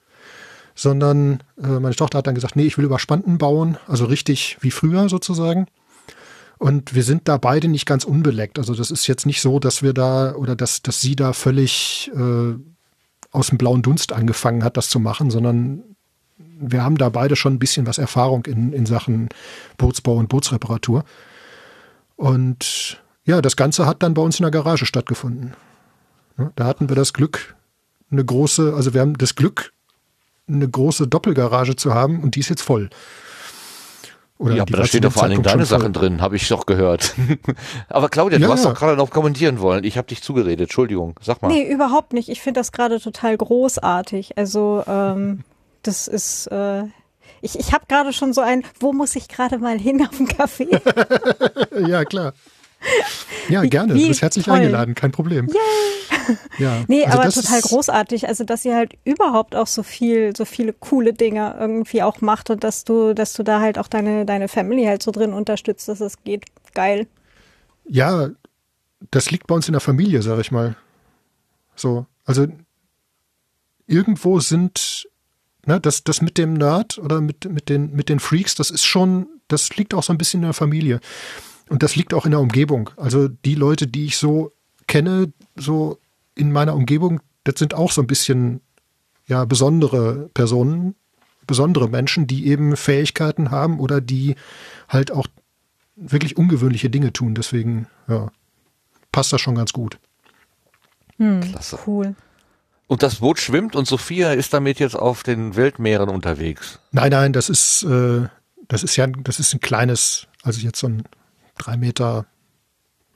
Sondern 0.75 1.41
äh, 1.61 1.67
meine 1.79 1.95
Tochter 1.95 2.19
hat 2.19 2.27
dann 2.27 2.35
gesagt, 2.35 2.55
nee, 2.55 2.65
ich 2.65 2.77
will 2.77 2.85
über 2.85 2.99
Spanten 2.99 3.39
bauen, 3.39 3.77
also 3.87 4.05
richtig 4.05 4.57
wie 4.61 4.69
früher 4.69 5.09
sozusagen. 5.09 5.65
Und 6.57 6.95
wir 6.95 7.03
sind 7.03 7.27
da 7.27 7.37
beide 7.37 7.67
nicht 7.67 7.85
ganz 7.85 8.03
unbeleckt. 8.03 8.57
Also 8.57 8.73
das 8.73 8.89
ist 8.91 9.07
jetzt 9.07 9.25
nicht 9.25 9.41
so, 9.41 9.59
dass 9.59 9.83
wir 9.83 9.93
da 9.93 10.33
oder 10.33 10.55
dass, 10.55 10.81
dass 10.81 11.01
sie 11.01 11.15
da 11.15 11.33
völlig 11.33 12.11
äh, 12.15 12.55
aus 13.31 13.47
dem 13.47 13.57
blauen 13.57 13.83
Dunst 13.83 14.11
angefangen 14.11 14.63
hat, 14.63 14.77
das 14.77 14.89
zu 14.89 14.99
machen, 14.99 15.29
sondern 15.29 15.83
wir 16.59 16.83
haben 16.83 16.97
da 16.97 17.09
beide 17.09 17.35
schon 17.35 17.53
ein 17.53 17.59
bisschen 17.59 17.85
was 17.85 17.97
Erfahrung 17.97 18.45
in, 18.45 18.73
in 18.73 18.85
Sachen 18.85 19.29
Bootsbau 19.77 20.15
und 20.15 20.29
Bootsreparatur. 20.29 21.03
Und 22.15 23.01
ja, 23.25 23.41
das 23.41 23.55
Ganze 23.55 23.85
hat 23.85 24.01
dann 24.01 24.13
bei 24.13 24.21
uns 24.21 24.39
in 24.39 24.43
der 24.43 24.51
Garage 24.51 24.85
stattgefunden. 24.85 25.53
Da 26.55 26.65
hatten 26.65 26.89
wir 26.89 26.95
das 26.95 27.13
Glück, 27.13 27.55
eine 28.11 28.23
große, 28.23 28.73
also 28.73 28.93
wir 28.93 29.01
haben 29.01 29.17
das 29.17 29.35
Glück, 29.35 29.73
eine 30.47 30.67
große 30.67 31.07
Doppelgarage 31.07 31.75
zu 31.75 31.93
haben 31.93 32.21
und 32.21 32.35
die 32.35 32.39
ist 32.39 32.49
jetzt 32.49 32.61
voll. 32.61 32.89
Oder 34.39 34.55
ja, 34.55 34.61
aber 34.63 34.77
da 34.77 34.85
stehen 34.85 35.01
dem 35.01 35.09
doch 35.09 35.13
vor 35.13 35.23
allen 35.23 35.31
Dingen 35.31 35.43
deine 35.43 35.65
Sachen 35.65 35.93
voll. 35.93 36.03
drin, 36.03 36.21
habe 36.21 36.35
ich 36.35 36.47
doch 36.47 36.65
gehört. 36.67 37.15
aber 37.89 38.07
Claudia, 38.09 38.37
Ja, 38.37 38.47
du 38.47 38.53
hast 38.53 38.63
ja. 38.65 38.71
doch 38.71 38.77
gerade 38.79 38.95
noch 38.95 39.09
kommentieren 39.09 39.59
wollen. 39.59 39.83
Ich 39.83 39.97
habe 39.97 40.07
dich 40.07 40.21
zugeredet. 40.21 40.61
Entschuldigung, 40.69 41.15
sag 41.21 41.41
mal. 41.41 41.47
Nee, 41.47 41.67
überhaupt 41.71 42.13
nicht. 42.13 42.29
Ich 42.29 42.41
finde 42.41 42.59
das 42.59 42.71
gerade 42.71 42.99
total 42.99 43.35
großartig. 43.35 44.37
Also 44.37 44.83
ähm, 44.87 45.43
das 45.81 46.07
ist, 46.07 46.47
äh, 46.47 46.83
ich, 47.41 47.57
ich 47.57 47.73
habe 47.73 47.85
gerade 47.87 48.13
schon 48.13 48.31
so 48.33 48.41
ein, 48.41 48.63
wo 48.79 48.93
muss 48.93 49.15
ich 49.15 49.27
gerade 49.27 49.57
mal 49.57 49.77
hin 49.79 50.05
auf 50.07 50.15
den 50.17 50.27
Kaffee? 50.27 50.69
Ja, 51.87 52.05
klar. 52.05 52.33
Ja, 53.49 53.61
Wie- 53.63 53.69
gerne. 53.69 53.93
wie 53.93 54.01
du 54.03 54.07
bist 54.09 54.21
herzlich 54.21 54.45
toll. 54.45 54.55
eingeladen, 54.57 54.95
kein 54.95 55.11
Problem. 55.11 55.47
Ja, 56.59 56.83
Nee, 56.89 57.05
also 57.05 57.19
aber 57.19 57.29
total 57.31 57.61
großartig. 57.61 58.27
Also, 58.27 58.43
dass 58.43 58.63
sie 58.63 58.73
halt 58.73 58.95
überhaupt 59.05 59.55
auch 59.55 59.67
so 59.67 59.81
viel, 59.81 60.35
so 60.35 60.43
viele 60.43 60.73
coole 60.73 61.13
Dinge 61.13 61.55
irgendwie 61.57 62.03
auch 62.03 62.19
macht 62.19 62.49
und 62.49 62.65
dass 62.65 62.83
du, 62.83 63.13
dass 63.13 63.31
du 63.31 63.43
da 63.43 63.61
halt 63.61 63.77
auch 63.79 63.87
deine, 63.87 64.25
deine 64.25 64.49
Family 64.49 64.83
halt 64.83 65.01
so 65.01 65.11
drin 65.11 65.31
unterstützt, 65.31 65.87
dass 65.87 66.01
es 66.01 66.21
geht. 66.25 66.43
Geil. 66.73 67.07
Ja, 67.87 68.29
das 69.09 69.31
liegt 69.31 69.47
bei 69.47 69.55
uns 69.55 69.69
in 69.69 69.71
der 69.71 69.79
Familie, 69.79 70.21
sag 70.21 70.39
ich 70.39 70.51
mal. 70.51 70.75
So, 71.77 72.05
also 72.25 72.45
irgendwo 73.85 74.39
sind 74.39 75.07
ne, 75.65 75.79
das, 75.79 76.03
das 76.03 76.21
mit 76.21 76.37
dem 76.37 76.53
Nerd 76.55 76.97
oder 76.97 77.21
mit, 77.21 77.45
mit, 77.49 77.69
den, 77.69 77.93
mit 77.93 78.09
den 78.09 78.19
Freaks, 78.19 78.55
das 78.55 78.69
ist 78.71 78.85
schon, 78.85 79.27
das 79.47 79.75
liegt 79.77 79.93
auch 79.93 80.03
so 80.03 80.11
ein 80.13 80.17
bisschen 80.17 80.39
in 80.41 80.45
der 80.47 80.53
Familie. 80.53 80.99
Und 81.69 81.83
das 81.83 81.95
liegt 81.95 82.13
auch 82.13 82.25
in 82.25 82.31
der 82.31 82.39
Umgebung. 82.39 82.89
Also 82.97 83.27
die 83.27 83.55
Leute, 83.55 83.87
die 83.87 84.05
ich 84.05 84.17
so 84.17 84.51
kenne, 84.87 85.31
so 85.55 85.99
in 86.35 86.51
meiner 86.51 86.75
Umgebung, 86.75 87.19
das 87.43 87.55
sind 87.59 87.73
auch 87.73 87.91
so 87.91 88.01
ein 88.01 88.07
bisschen 88.07 88.61
ja 89.25 89.45
besondere 89.45 90.29
Personen, 90.33 90.95
besondere 91.45 91.89
Menschen, 91.89 92.27
die 92.27 92.47
eben 92.47 92.75
Fähigkeiten 92.77 93.51
haben 93.51 93.79
oder 93.79 94.01
die 94.01 94.35
halt 94.87 95.11
auch 95.11 95.27
wirklich 95.95 96.37
ungewöhnliche 96.37 96.89
Dinge 96.89 97.11
tun. 97.11 97.35
Deswegen 97.35 97.87
ja, 98.07 98.31
passt 99.11 99.33
das 99.33 99.41
schon 99.41 99.55
ganz 99.55 99.73
gut. 99.73 99.99
Hm, 101.17 101.41
Klasse. 101.41 101.79
Cool. 101.85 102.15
Und 102.87 103.03
das 103.03 103.15
Boot 103.15 103.39
schwimmt 103.39 103.75
und 103.75 103.85
Sophia 103.85 104.31
ist 104.31 104.53
damit 104.53 104.79
jetzt 104.79 104.95
auf 104.95 105.23
den 105.23 105.55
Weltmeeren 105.57 106.09
unterwegs. 106.09 106.79
Nein, 106.91 107.11
nein, 107.11 107.33
das 107.33 107.49
ist 107.49 107.83
äh, 107.83 108.27
das 108.69 108.83
ist 108.83 108.95
ja 108.95 109.07
das 109.07 109.39
ist 109.39 109.53
ein 109.53 109.59
kleines, 109.59 110.27
also 110.43 110.61
jetzt 110.61 110.79
so 110.79 110.87
ein 110.87 111.03
drei 111.57 111.77
Meter 111.77 112.25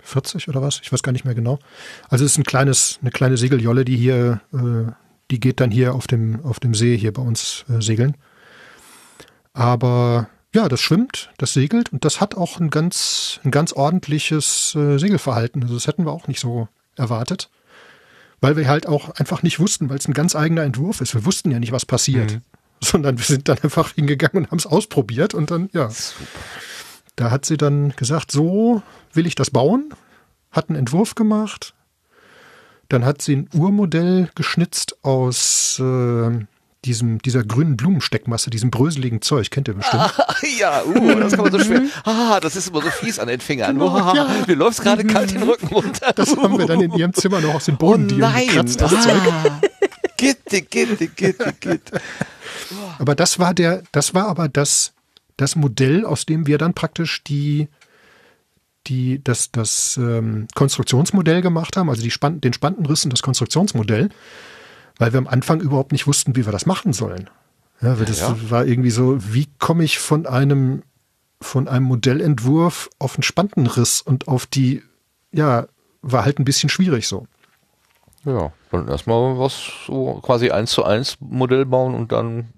40 0.04 0.48
oder 0.48 0.62
was? 0.62 0.80
Ich 0.82 0.92
weiß 0.92 1.04
gar 1.04 1.12
nicht 1.12 1.26
mehr 1.26 1.36
genau. 1.36 1.60
Also 2.10 2.26
es 2.26 2.32
ist 2.32 2.38
ein 2.38 2.44
kleines, 2.44 3.00
eine 3.02 3.12
kleine 3.12 3.38
Segeljolle, 3.38 3.86
die 3.86 3.98
hier, 3.98 4.42
äh, 4.54 4.92
die 5.30 5.40
geht 5.40 5.60
dann 5.60 5.72
hier 5.72 5.96
auf 5.96 6.08
dem, 6.08 6.44
auf 6.44 6.60
dem 6.60 6.74
See 6.74 6.98
hier 6.98 7.14
bei 7.14 7.22
uns 7.22 7.66
äh, 7.70 7.82
segeln. 7.82 8.18
Aber 9.54 10.30
ja, 10.54 10.68
das 10.68 10.82
schwimmt, 10.82 11.32
das 11.38 11.54
segelt 11.54 11.94
und 11.94 12.04
das 12.04 12.20
hat 12.20 12.36
auch 12.36 12.60
ein 12.60 12.70
ganz, 12.70 13.40
ein 13.44 13.52
ganz 13.52 13.74
ordentliches 13.74 14.76
äh, 14.76 14.98
Segelverhalten. 14.98 15.64
Also 15.64 15.76
das 15.76 15.88
hätten 15.88 16.06
wir 16.06 16.12
auch 16.12 16.28
nicht 16.28 16.40
so 16.40 16.68
erwartet. 16.98 17.50
Weil 18.42 18.58
wir 18.58 18.68
halt 18.68 18.88
auch 18.88 19.12
einfach 19.12 19.44
nicht 19.44 19.60
wussten, 19.60 19.90
weil 19.90 19.98
es 19.98 20.08
ein 20.08 20.14
ganz 20.14 20.36
eigener 20.36 20.64
Entwurf 20.64 21.00
ist. 21.00 21.14
Wir 21.14 21.26
wussten 21.26 21.52
ja 21.52 21.60
nicht, 21.60 21.72
was 21.72 21.86
passiert. 21.86 22.34
Mhm. 22.34 22.42
Sondern 22.84 23.18
wir 23.20 23.26
sind 23.26 23.48
dann 23.48 23.60
einfach 23.60 23.94
hingegangen 23.94 24.46
und 24.46 24.52
haben 24.52 24.58
es 24.58 24.66
ausprobiert 24.66 25.36
und 25.36 25.52
dann, 25.52 25.70
ja. 25.72 25.92
Da 27.22 27.30
hat 27.30 27.46
sie 27.46 27.56
dann 27.56 27.94
gesagt, 27.98 28.32
so 28.32 28.82
will 29.14 29.28
ich 29.28 29.36
das 29.36 29.52
bauen, 29.52 29.94
hat 30.50 30.70
einen 30.70 30.80
Entwurf 30.80 31.14
gemacht. 31.14 31.76
Dann 32.90 33.06
hat 33.06 33.22
sie 33.22 33.36
ein 33.36 33.50
Urmodell 33.54 34.30
geschnitzt 34.34 34.98
aus 35.04 35.80
äh, 35.80 36.32
diesem, 36.84 37.22
dieser 37.22 37.44
grünen 37.44 37.78
Blumensteckmasse, 37.78 38.50
diesem 38.50 38.72
bröseligen 38.72 39.22
Zeug, 39.22 39.52
kennt 39.52 39.68
ihr 39.68 39.76
bestimmt. 39.76 40.12
ja, 40.60 40.82
uh, 40.84 41.20
das 41.20 41.34
kann 41.34 41.44
man 41.44 41.52
so 41.52 41.60
schwer. 41.60 41.84
Ah, 42.06 42.40
das 42.40 42.56
ist 42.56 42.70
immer 42.70 42.82
so 42.82 42.90
fies 42.90 43.20
an 43.20 43.28
den 43.28 43.40
Fingern. 43.40 43.78
Genau, 43.78 43.94
Uah, 43.94 44.16
ja. 44.16 44.28
Mir 44.48 44.56
läuft 44.56 44.82
gerade 44.82 45.06
kalt 45.06 45.30
den 45.30 45.44
Rücken 45.44 45.68
runter. 45.68 46.14
Das 46.16 46.36
haben 46.36 46.58
wir 46.58 46.66
dann 46.66 46.82
in 46.82 46.92
ihrem 46.94 47.14
Zimmer 47.14 47.40
noch 47.40 47.54
aus 47.54 47.66
den 47.66 47.76
Oh 47.76 47.86
Bodendielen 47.86 48.22
nein. 48.22 48.48
gekratzt, 48.48 48.82
das 48.82 48.90
Zeug. 48.90 49.22
Ah. 49.30 49.62
Gitte, 50.18 50.64
gitte, 50.64 51.08
gitte, 51.08 51.54
gitte. 51.60 52.02
Aber 52.98 53.14
das 53.14 53.38
war 53.38 53.54
der, 53.54 53.84
das 53.92 54.16
war 54.16 54.28
aber 54.28 54.50
das, 54.50 54.94
das 55.42 55.56
Modell, 55.56 56.06
aus 56.06 56.26
dem 56.26 56.48
wir 56.48 56.58
dann 56.58 56.74
praktisch 56.74 57.24
die, 57.24 57.68
die, 58.88 59.24
das, 59.24 59.52
das 59.52 59.98
ähm, 59.98 60.48
Konstruktionsmodell 60.56 61.42
gemacht 61.42 61.78
haben, 61.78 61.90
also 61.90 62.02
die 62.02 62.12
Span 62.12 62.42
den 62.42 62.54
Spantenrissen, 62.54 63.10
das 63.10 63.22
Konstruktionsmodell, 63.22 64.10
weil 64.98 65.14
wir 65.14 65.18
am 65.18 65.28
Anfang 65.28 65.62
überhaupt 65.62 65.92
nicht 65.92 66.08
wussten, 66.08 66.36
wie 66.36 66.46
wir 66.46 66.52
das 66.52 66.66
machen 66.66 66.94
sollen. 66.94 67.30
Ja, 67.82 67.98
weil 67.98 68.06
das 68.06 68.20
Ja. 68.20 68.36
war 68.50 68.66
irgendwie 68.66 68.92
so, 68.92 69.18
wie 69.34 69.48
komme 69.58 69.84
ich 69.84 69.98
von 70.00 70.26
einem, 70.28 70.84
von 71.42 71.68
einem 71.68 71.86
Modellentwurf 71.86 72.90
auf 73.00 73.16
einen 73.16 73.24
Spantenriss 73.24 74.02
und 74.02 74.28
auf 74.28 74.46
die, 74.46 74.84
ja, 75.32 75.68
war 76.04 76.26
halt 76.26 76.40
ein 76.40 76.46
bisschen 76.46 76.70
schwierig 76.70 77.08
so. 77.08 77.28
Ja, 78.24 78.54
dann 78.72 78.88
erstmal 78.88 79.40
was 79.40 79.60
so 79.88 80.20
quasi 80.22 80.52
eins 80.52 80.72
zu 80.72 80.84
eins 80.84 81.18
Modell 81.20 81.66
bauen 81.66 81.96
und 81.96 82.12
dann 82.12 82.50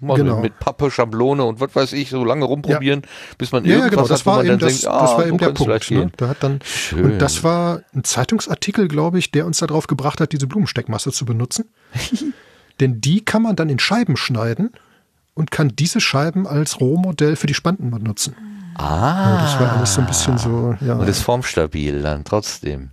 mal 0.00 0.16
so 0.16 0.22
Genau. 0.24 0.40
mit 0.40 0.58
Pappe, 0.58 0.90
Schablone 0.90 1.44
und 1.44 1.60
was 1.60 1.74
weiß 1.74 1.92
ich, 1.94 2.10
so 2.10 2.24
lange 2.24 2.44
rumprobieren, 2.44 3.02
bis 3.38 3.52
man 3.52 3.64
Ja, 3.64 3.70
ja, 3.70 3.76
irgendwas 3.84 3.90
genau, 3.96 4.08
das 4.08 4.20
hat, 4.20 4.26
wo 4.26 4.30
war 4.30 4.36
man 4.38 4.46
eben 4.46 4.58
dann 4.58 4.68
das, 4.68 4.80
denkt, 4.80 4.94
ah, 4.94 5.00
das 5.02 5.10
war 5.16 5.26
eben 5.26 5.38
der 5.38 5.50
Punkt. 5.50 5.90
Ne? 5.90 6.10
Da 6.16 6.28
hat 6.28 6.36
dann, 6.42 6.60
Schön. 6.64 7.04
und 7.04 7.18
das 7.18 7.42
war 7.44 7.80
ein 7.94 8.04
Zeitungsartikel, 8.04 8.88
glaube 8.88 9.18
ich, 9.18 9.30
der 9.30 9.46
uns 9.46 9.58
darauf 9.58 9.86
gebracht 9.86 10.20
hat, 10.20 10.32
diese 10.32 10.46
Blumensteckmasse 10.46 11.10
zu 11.12 11.24
benutzen. 11.24 11.66
Denn 12.80 13.00
die 13.00 13.24
kann 13.24 13.42
man 13.42 13.56
dann 13.56 13.68
in 13.68 13.78
Scheiben 13.78 14.16
schneiden 14.16 14.70
und 15.34 15.50
kann 15.50 15.72
diese 15.76 16.00
Scheiben 16.00 16.46
als 16.46 16.80
Rohmodell 16.80 17.36
für 17.36 17.46
die 17.46 17.54
Spanten 17.54 17.90
benutzen. 17.90 18.34
Ah, 18.76 19.34
Ja, 19.36 19.42
das 19.42 19.60
war 19.60 19.76
alles 19.76 19.94
so 19.94 20.00
ein 20.02 20.06
bisschen 20.06 20.38
so, 20.38 20.76
ja, 20.80 20.94
und 20.94 21.08
ist 21.08 21.20
formstabil 21.22 22.00
dann 22.02 22.22
trotzdem. 22.24 22.90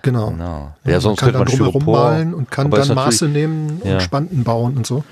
genau. 0.00 0.30
Genau. 0.30 0.74
Ja, 0.84 0.92
Ja, 0.92 1.00
sonst 1.00 1.20
man 1.20 1.32
kann 1.32 1.40
man 1.40 1.48
dann 1.48 1.58
drumherum 1.58 1.84
malen 1.84 2.34
und 2.34 2.50
kann 2.50 2.70
dann 2.70 2.94
Maße 2.94 3.28
nehmen 3.28 3.82
Ja. 3.84 3.94
und 3.94 4.02
Spanten 4.02 4.44
bauen 4.44 4.76
und 4.78 4.86
so. 4.86 5.04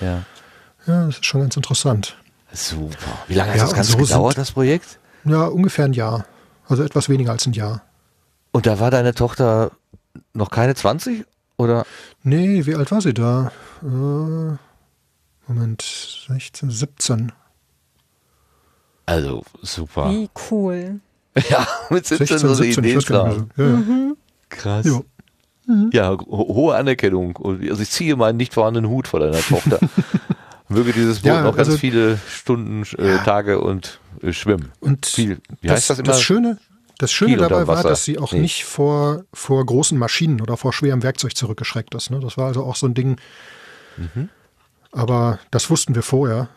Ja, 0.00 0.22
Ja, 0.88 1.06
das 1.06 1.16
ist 1.16 1.26
schon 1.26 1.42
ganz 1.42 1.54
interessant. 1.56 2.16
super. 2.52 2.96
Wie 3.28 3.34
lange 3.34 3.50
hat 3.50 3.58
Ja, 3.58 3.64
das 3.64 3.74
Ganze 3.74 3.92
so 3.92 3.98
gedauert, 3.98 4.34
sind- 4.34 4.40
das 4.42 4.52
Projekt? 4.52 4.98
Ja, 5.24 5.44
ungefähr 5.46 5.84
ein 5.84 5.92
Jahr. 5.92 6.24
Also 6.66 6.82
etwas 6.82 7.08
weniger 7.08 7.30
als 7.32 7.46
ein 7.46 7.52
Jahr. 7.52 7.82
Und 8.52 8.66
da 8.66 8.80
war 8.80 8.90
deine 8.90 9.14
Tochter 9.14 9.70
noch 10.32 10.50
keine 10.50 10.74
20? 10.74 11.24
Oder? 11.58 11.84
Nee, 12.22 12.64
wie 12.66 12.74
alt 12.74 12.90
war 12.90 13.00
sie 13.00 13.12
da? 13.14 13.52
Äh, 13.82 14.56
Moment, 15.46 15.82
16, 16.28 16.70
17. 16.70 17.32
Also, 19.06 19.42
super. 19.62 20.10
Wie 20.10 20.28
cool. 20.50 21.00
Ja, 21.50 21.66
mit 21.90 22.04
17, 22.06 22.26
16, 22.26 22.38
so 22.38 22.46
eine 22.46 22.54
17, 22.56 22.84
ich 22.84 22.90
Idee 22.90 22.96
weiß 22.96 23.06
gar 23.06 23.28
nicht 23.28 23.56
mehr. 23.58 23.68
Ja, 23.68 23.74
ja. 23.76 24.12
Krass. 24.48 24.86
Jo. 24.86 25.04
Ja, 25.92 26.10
ho 26.10 26.26
hohe 26.54 26.74
Anerkennung. 26.74 27.36
Also 27.70 27.82
ich 27.82 27.90
ziehe 27.90 28.16
meinen 28.16 28.38
nicht 28.38 28.54
vorhandenen 28.54 28.90
Hut 28.90 29.06
vor 29.06 29.20
deiner 29.20 29.38
Tochter. 29.40 29.78
Möge 30.68 30.92
dieses 30.92 31.20
Boot 31.20 31.26
Ja, 31.26 31.42
noch 31.42 31.56
ganz 31.56 31.68
also- 31.68 31.78
viele 31.78 32.18
Stunden, 32.30 32.82
äh, 32.98 33.08
Ja. 33.16 33.18
Tage 33.18 33.60
und 33.60 34.00
äh, 34.22 34.32
schwimmen. 34.32 34.72
Und 34.80 35.06
Viel. 35.06 35.40
Wie 35.60 35.66
das, 35.68 35.76
heißt 35.76 35.90
das 35.90 35.98
immer? 36.00 36.08
das 36.08 36.20
Schöne, 36.22 36.58
das 36.98 37.12
Schöne 37.12 37.36
dabei 37.36 37.66
war, 37.66 37.82
dass 37.82 38.04
sie 38.04 38.18
auch 38.18 38.32
Nee. 38.32 38.40
nicht 38.40 38.64
vor, 38.64 39.24
vor 39.32 39.64
großen 39.64 39.96
Maschinen 39.98 40.40
oder 40.40 40.56
vor 40.56 40.72
schwerem 40.72 41.02
Werkzeug 41.02 41.36
zurückgeschreckt 41.36 41.94
ist. 41.94 42.10
Ne? 42.10 42.20
Das 42.20 42.36
war 42.36 42.46
also 42.48 42.64
auch 42.64 42.76
so 42.76 42.86
ein 42.86 42.94
Ding. 42.94 43.18
Mhm. 43.96 44.28
Aber 44.92 45.38
das 45.50 45.70
wussten 45.70 45.94
wir 45.94 46.02
vorher. 46.02 46.48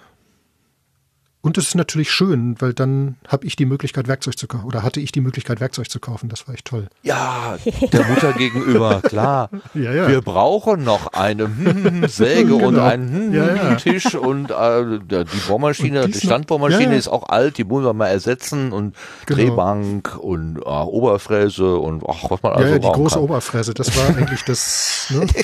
Und 1.44 1.58
es 1.58 1.70
ist 1.70 1.76
natürlich 1.76 2.12
schön, 2.12 2.56
weil 2.60 2.74
dann 2.74 3.16
habe 3.28 3.48
ich 3.48 3.56
die 3.56 3.66
Möglichkeit, 3.66 4.08
Werkzeug 4.08 4.38
zu 4.38 4.48
kaufen. 4.48 4.66
Oder 4.66 4.84
hatte 4.84 5.00
ich 5.00 5.12
die 5.12 5.22
Möglichkeit, 5.22 5.60
Werkzeug 5.60 5.89
zu 5.89 6.00
kaufen. 6.00 6.30
Das 6.30 6.48
war 6.48 6.54
echt 6.54 6.66
toll. 6.66 6.88
ja, 7.02 7.58
der 7.92 8.06
Mutter 8.06 8.34
gegenüber, 8.38 9.02
klar. 9.02 9.50
Ja, 9.74 9.92
ja. 9.92 10.08
Wir 10.08 10.22
brauchen 10.22 10.84
noch 10.84 11.08
eine 11.14 11.46
hm, 11.46 12.08
Säge 12.08 12.54
und 12.56 12.76
Genau. 12.76 12.86
einen 12.86 13.34
hm, 13.34 13.34
Ja. 13.34 13.76
Tisch 13.76 14.14
und 14.14 14.52
äh, 14.52 15.00
die 15.10 15.48
Bohrmaschine, 15.48 16.04
Und 16.04 16.14
die 16.14 16.20
Standbohrmaschine 16.20 16.96
ist 16.96 17.08
auch 17.08 17.28
alt, 17.30 17.58
die 17.58 17.68
wollen 17.70 17.86
wir 17.86 17.94
mal 17.94 18.08
ersetzen 18.08 18.72
und 18.72 18.96
Genau. 19.26 19.39
Drehbank 19.42 20.18
und 20.20 20.58
äh, 20.60 20.62
Oberfräse 20.70 21.76
und 21.78 22.04
ach, 22.08 22.30
was 22.30 22.44
man 22.44 22.52
also 22.54 22.68
ja, 22.68 22.74
ja, 22.74 22.80
die 22.80 22.88
große 22.88 23.16
kann. 23.16 23.24
Oberfräse. 23.24 23.74
Das 23.74 23.98
war 23.98 24.16
eigentlich 24.16 24.44
das. 24.44 25.08
Ne? 25.10 25.26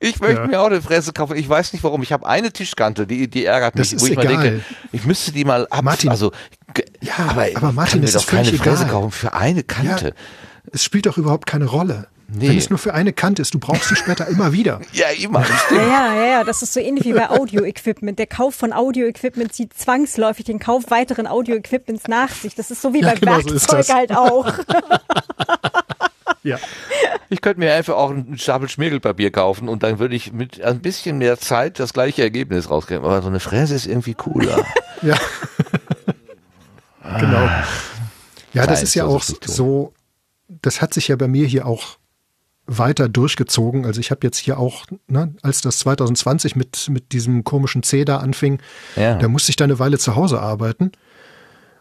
Ich 0.00 0.20
möchte 0.20 0.40
Ja. 0.42 0.46
mir 0.46 0.60
auch 0.60 0.66
eine 0.66 0.80
Fräse 0.82 1.12
kaufen. 1.12 1.36
Ich 1.36 1.48
weiß 1.48 1.72
nicht 1.72 1.82
warum. 1.84 2.02
Ich 2.02 2.12
habe 2.12 2.26
eine 2.26 2.52
Tischkante, 2.52 3.06
die, 3.06 3.28
die 3.28 3.44
ärgert 3.44 3.74
mich, 3.76 3.90
Das 3.90 4.00
wo 4.00 4.04
ist 4.06 4.10
ich 4.10 4.16
mal 4.16 4.24
egal. 4.26 4.42
denke, 4.42 4.64
ich 4.92 5.04
müsste 5.04 5.32
die 5.32 5.44
mal 5.44 5.66
ab. 5.70 5.82
Martin. 5.84 6.10
Also, 6.10 6.32
Ja, 7.00 7.14
aber, 7.28 7.46
aber 7.54 7.72
Martin, 7.72 7.92
kann 7.92 8.00
mir 8.00 8.06
das 8.06 8.12
doch 8.14 8.20
ist 8.22 8.28
völlig 8.30 8.46
keine 8.48 8.58
Fräse 8.58 8.82
egal. 8.84 8.92
kaufen 8.94 9.10
für 9.10 9.32
eine 9.32 9.62
Kante. 9.62 10.14
Es 10.72 10.82
spielt 10.84 11.06
doch 11.06 11.18
überhaupt 11.18 11.46
keine 11.46 11.66
Rolle. 11.66 12.08
Nee. 12.26 12.48
Wenn 12.48 12.56
es 12.58 12.70
nur 12.70 12.78
für 12.78 12.94
eine 12.94 13.12
Kante 13.12 13.42
ist, 13.42 13.52
du 13.52 13.58
brauchst 13.58 13.90
sie 13.90 13.96
später 13.96 14.26
immer 14.28 14.52
wieder. 14.52 14.80
Ja, 14.94 15.08
immer. 15.10 15.44
Ja, 15.70 15.76
ja, 15.76 16.14
ja, 16.14 16.26
ja, 16.26 16.44
das 16.44 16.62
ist 16.62 16.72
so 16.72 16.80
ähnlich 16.80 17.04
wie 17.04 17.12
bei 17.12 17.28
Audio-Equipment. 17.28 18.18
Der 18.18 18.26
Kauf 18.26 18.54
von 18.54 18.72
Audio-Equipment 18.72 19.52
zieht 19.52 19.74
zwangsläufig 19.78 20.46
den 20.46 20.58
Kauf 20.58 20.84
weiteren 20.90 21.26
Audio-Equipments 21.26 22.08
nach 22.08 22.30
sich. 22.30 22.54
Das 22.54 22.70
ist 22.70 22.80
so 22.80 22.94
wie 22.94 23.02
Ja, 23.02 23.10
bei 23.10 23.16
genau 23.16 23.40
so 23.40 23.50
Werkzeug 23.50 23.78
das. 23.86 23.94
halt 23.94 24.16
auch. 24.16 24.52
Ja. 26.44 26.58
Ich 27.30 27.40
könnte 27.40 27.58
mir 27.58 27.72
einfach 27.74 27.94
auch 27.94 28.10
einen 28.10 28.38
Stapel 28.38 28.68
Schmirgelpapier 28.68 29.32
kaufen 29.32 29.68
und 29.68 29.82
dann 29.82 29.98
würde 29.98 30.14
ich 30.14 30.32
mit 30.32 30.62
ein 30.62 30.80
bisschen 30.80 31.18
mehr 31.18 31.38
Zeit 31.38 31.80
das 31.80 31.92
gleiche 31.92 32.22
Ergebnis 32.22 32.70
rauskriegen. 32.70 33.02
Aber 33.04 33.20
so 33.22 33.28
eine 33.28 33.40
Fräse 33.40 33.74
ist 33.74 33.86
irgendwie 33.86 34.14
cooler. 34.14 34.64
Ja. 35.02 35.16
genau. 37.18 37.48
Ja, 38.52 38.66
das 38.66 38.78
Nein, 38.78 38.82
ist 38.84 38.94
ja 38.94 39.06
auch 39.06 39.22
so, 39.22 39.92
das 40.48 40.80
hat 40.80 40.94
sich 40.94 41.08
ja 41.08 41.16
bei 41.16 41.26
mir 41.28 41.46
hier 41.46 41.66
auch 41.66 41.98
weiter 42.66 43.08
durchgezogen. 43.08 43.84
Also 43.84 44.00
ich 44.00 44.10
habe 44.10 44.20
jetzt 44.22 44.38
hier 44.38 44.58
auch, 44.58 44.86
ne, 45.06 45.34
als 45.42 45.60
das 45.60 45.78
2020 45.78 46.56
mit, 46.56 46.88
mit 46.88 47.12
diesem 47.12 47.44
komischen 47.44 47.82
C 47.82 48.04
da 48.04 48.18
anfing, 48.18 48.60
Ja. 48.96 49.16
da 49.16 49.28
musste 49.28 49.50
ich 49.50 49.56
da 49.56 49.64
eine 49.64 49.78
Weile 49.78 49.98
zu 49.98 50.14
Hause 50.16 50.40
arbeiten. 50.40 50.92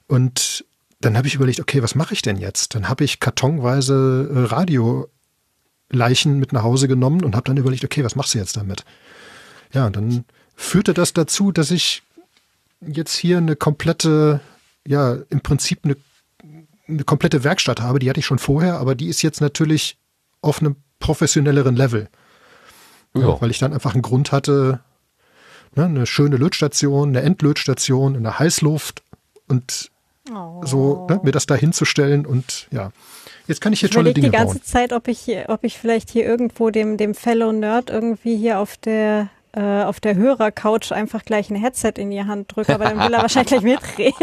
Und 0.08 0.66
dann 1.04 1.18
habe 1.18 1.28
ich 1.28 1.36
überlegt, 1.36 1.60
okay, 1.60 1.84
was 1.84 1.96
mache 1.96 2.14
ich 2.14 2.22
denn 2.22 2.38
jetzt? 2.38 2.76
Dann 2.76 2.88
habe 2.88 3.04
ich 3.04 3.20
kartonweise 3.20 4.30
äh, 4.34 4.40
Radioleichen 4.46 6.40
mit 6.40 6.54
nach 6.54 6.64
Hause 6.64 6.88
genommen 6.88 7.24
und 7.24 7.36
habe 7.36 7.46
dann 7.46 7.58
überlegt, 7.58 7.84
okay, 7.84 8.04
was 8.04 8.16
machst 8.16 8.34
du 8.34 8.38
jetzt 8.38 8.56
damit? 8.56 8.86
Ja, 9.74 9.88
und 9.88 9.96
dann 9.96 10.26
führte 10.56 10.94
das 10.94 11.14
dazu, 11.14 11.52
dass 11.52 11.72
ich 11.72 12.04
jetzt 12.80 13.16
hier 13.16 13.38
eine 13.38 13.56
komplette, 13.56 14.40
ja, 14.88 15.18
im 15.30 15.42
Prinzip 15.42 15.80
eine, 15.84 15.98
eine 16.88 17.04
komplette 17.04 17.44
Werkstatt 17.44 17.82
habe. 17.82 18.00
Die 18.00 18.10
hatte 18.10 18.20
ich 18.20 18.26
schon 18.26 18.40
vorher, 18.40 18.78
aber 18.80 18.96
die 18.96 19.08
ist 19.08 19.22
jetzt 19.24 19.42
natürlich 19.42 19.98
auf 20.42 20.60
einem 20.60 20.78
professionelleren 21.00 21.76
Level. 21.76 22.08
Ja. 23.16 23.42
Weil 23.42 23.52
ich 23.52 23.60
dann 23.60 23.74
einfach 23.74 23.94
einen 23.94 24.02
Grund 24.02 24.32
hatte, 24.32 24.80
ne, 25.76 25.86
eine 25.86 26.06
schöne 26.06 26.38
Lötstation, 26.38 27.10
eine 27.10 27.22
Endlötstation 27.22 28.16
in 28.16 28.24
der 28.24 28.40
Heißluft 28.40 29.04
und 29.48 29.92
so 30.64 31.08
ne, 31.10 31.20
mir 31.24 31.32
das 31.32 31.46
da 31.46 31.56
hinzustellen 31.56 32.26
und 32.26 32.68
ja. 32.72 32.92
Jetzt 33.48 33.60
kann 33.60 33.74
ich 33.74 33.82
hier 33.82 33.90
Ich 33.90 33.94
tolle 33.96 34.12
überlege 34.12 34.22
Dinge 34.22 34.32
die 34.32 34.38
ganze 34.38 34.56
bauen. 34.60 34.64
Zeit, 34.64 34.94
ob 34.94 35.08
ich 35.10 35.20
hier, 35.20 35.46
ob 35.50 35.64
ich 35.66 35.78
vielleicht 35.78 36.10
hier 36.10 36.26
irgendwo 36.26 36.70
dem, 36.70 36.96
dem 36.98 37.14
Fellow 37.14 37.52
Nerd 37.52 37.90
irgendwie 37.90 38.38
hier 38.38 38.60
auf 38.60 38.78
der 38.78 39.30
äh, 39.56 39.84
auf 39.84 40.00
der 40.00 40.16
Hörercouch 40.16 40.92
einfach 40.92 41.24
gleich 41.26 41.52
ein 41.52 41.56
Headset 41.56 41.94
in 41.98 42.10
die 42.10 42.24
Hand 42.24 42.56
drücke, 42.56 42.74
aber 42.74 42.86
dann 42.86 42.98
will 43.00 43.14
er 43.14 43.22
wahrscheinlich 43.22 43.50
gleich 43.52 43.62
mitreden. 43.62 44.14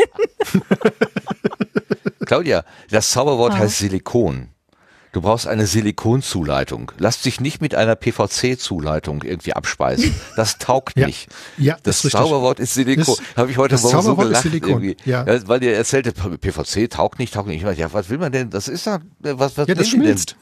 Claudia, 2.27 2.65
das 2.91 3.11
Zauberwort 3.11 3.53
Ah. 3.53 3.59
heißt 3.59 3.79
Silikon. 3.79 4.49
Du 5.13 5.21
brauchst 5.23 5.49
eine 5.49 5.67
Silikonzuleitung. 5.67 6.93
Lass 6.99 7.21
dich 7.23 7.41
nicht 7.41 7.61
mit 7.61 7.75
einer 7.75 7.97
PVC-Zuleitung 7.97 9.23
irgendwie 9.23 9.53
abspeisen. 9.55 10.15
Das 10.37 10.59
taugt 10.59 10.97
Ja. 10.99 11.07
nicht. 11.07 11.29
Ja, 11.59 11.77
Das 11.83 12.05
ist. 12.05 12.13
Zauberwort 12.13 12.61
ist 12.61 12.75
Silikon. 12.75 13.17
Habe 13.37 13.51
ich 13.51 13.59
heute 13.59 13.75
das 13.75 13.83
Morgen 13.83 14.03
so 14.03 14.15
gelacht 14.17 14.45
irgendwie. 14.45 14.97
Ja. 15.05 15.27
weil 15.49 15.63
ihr 15.65 15.75
erzählte, 15.75 16.13
PVC 16.13 16.89
taugt 16.91 17.19
nicht, 17.19 17.35
taugt 17.35 17.49
nicht. 17.49 17.59
Ich 17.59 17.65
meine, 17.65 17.77
ja, 17.77 17.93
was 17.93 18.09
will 18.09 18.19
man 18.19 18.31
denn? 18.31 18.51
Das 18.51 18.69
ist 18.69 18.87
ja, 18.87 19.01
was, 19.21 19.59
was 19.59 19.67
Ja, 19.67 19.75
das 19.75 19.89
schmilzt. 19.89 20.37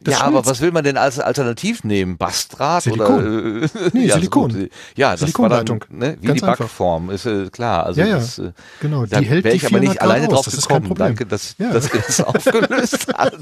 Das 0.00 0.14
ja, 0.14 0.20
aber 0.20 0.30
schmilzt. 0.32 0.50
was 0.50 0.60
will 0.60 0.70
man 0.72 0.84
denn 0.84 0.96
als 0.98 1.18
Alternativ 1.18 1.82
nehmen? 1.82 2.18
Bastdraht 2.18 2.82
Silikon. 2.82 3.14
oder? 3.14 3.62
Äh, 3.64 3.90
Nee, 3.94 4.06
ja, 4.06 4.14
Silikon. 4.16 4.52
gut. 4.52 4.70
Ja, 4.96 5.12
das 5.16 5.22
war 5.38 5.48
dann, 5.48 5.66
Silikonleitung. 5.66 5.84
ne, 5.88 6.16
wie 6.20 6.26
Ganz 6.26 6.40
die 6.40 6.46
einfach. 6.46 6.58
Backform, 6.58 7.10
ist 7.10 7.24
äh, 7.26 7.48
klar. 7.50 7.86
Also 7.86 8.00
Ja, 8.00 8.06
ja. 8.08 8.14
das, 8.16 8.38
äh, 8.38 8.52
Genau, 8.80 9.06
da 9.06 9.20
die 9.20 9.26
hält 9.26 9.44
wäre 9.44 9.56
die 9.56 9.64
ich 9.64 9.66
aber 9.66 9.80
nicht 9.80 9.92
400 9.92 9.98
Grad 9.98 10.10
alleine 10.10 10.26
aus, 10.28 10.44
drauf 10.44 10.54
das 10.54 10.68
gekommen. 10.68 10.94
Danke, 10.94 11.24
dass, 11.26 11.54
Ja. 11.58 11.72
dass 11.72 11.92
ihr 11.94 12.02
das 12.06 12.20
aufgelöst 12.22 13.06
habt. 13.14 13.34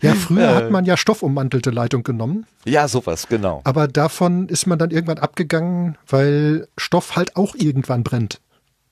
Ja, 0.00 0.14
früher 0.14 0.54
hat 0.54 0.70
man 0.70 0.84
ja 0.84 0.96
stoffummantelte 0.96 1.70
Leitung 1.70 2.02
genommen, 2.02 2.46
Ja, 2.64 2.86
sowas, 2.88 3.26
genau. 3.28 3.60
aber 3.64 3.88
davon 3.88 4.48
ist 4.48 4.66
man 4.66 4.78
dann 4.78 4.90
irgendwann 4.90 5.18
abgegangen, 5.18 5.96
weil 6.08 6.68
Stoff 6.76 7.16
halt 7.16 7.36
auch 7.36 7.54
irgendwann 7.54 8.02
brennt. 8.02 8.40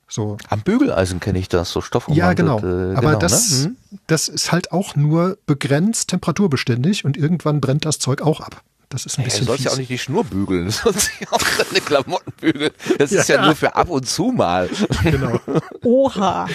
So. 0.08 0.38
Am 0.48 0.60
Bügeleisen 0.62 1.20
kenne 1.20 1.38
ich 1.38 1.48
das, 1.48 1.70
so 1.70 1.80
Stoff 1.80 2.08
Ja, 2.08 2.32
genau. 2.32 2.58
Äh, 2.58 2.96
Aber 2.96 3.08
genau, 3.10 3.18
das, 3.18 3.64
Ne? 3.66 3.76
Das 4.08 4.26
ist 4.28 4.50
halt 4.50 4.72
auch 4.72 4.96
nur 4.96 5.38
begrenzt 5.46 6.10
temperaturbeständig 6.10 7.04
und 7.04 7.16
irgendwann 7.16 7.60
brennt 7.60 7.84
das 7.84 8.00
Zeug 8.00 8.20
auch 8.22 8.40
ab. 8.40 8.62
Das 8.88 9.06
ist 9.06 9.18
ein 9.18 9.22
Ja, 9.22 9.28
du 9.28 9.30
bisschen 9.30 9.46
sollst 9.46 9.64
ja 9.64 9.70
auch 9.70 9.76
nicht 9.76 9.90
die 9.90 9.98
Schnur 9.98 10.24
bügeln, 10.24 10.64
du 10.64 10.70
sollst 10.72 11.10
ja 11.20 11.28
auch 11.30 11.40
deine 11.58 11.80
Klamotten 11.80 12.32
bügeln. 12.40 12.72
Das 12.98 13.12
ist 13.12 13.28
ja. 13.28 13.36
Ja. 13.36 13.44
nur 13.46 13.54
für 13.54 13.76
ab 13.76 13.88
und 13.88 14.08
zu 14.08 14.32
mal. 14.32 14.68
Genau. 15.04 15.38
Oha. 15.84 16.48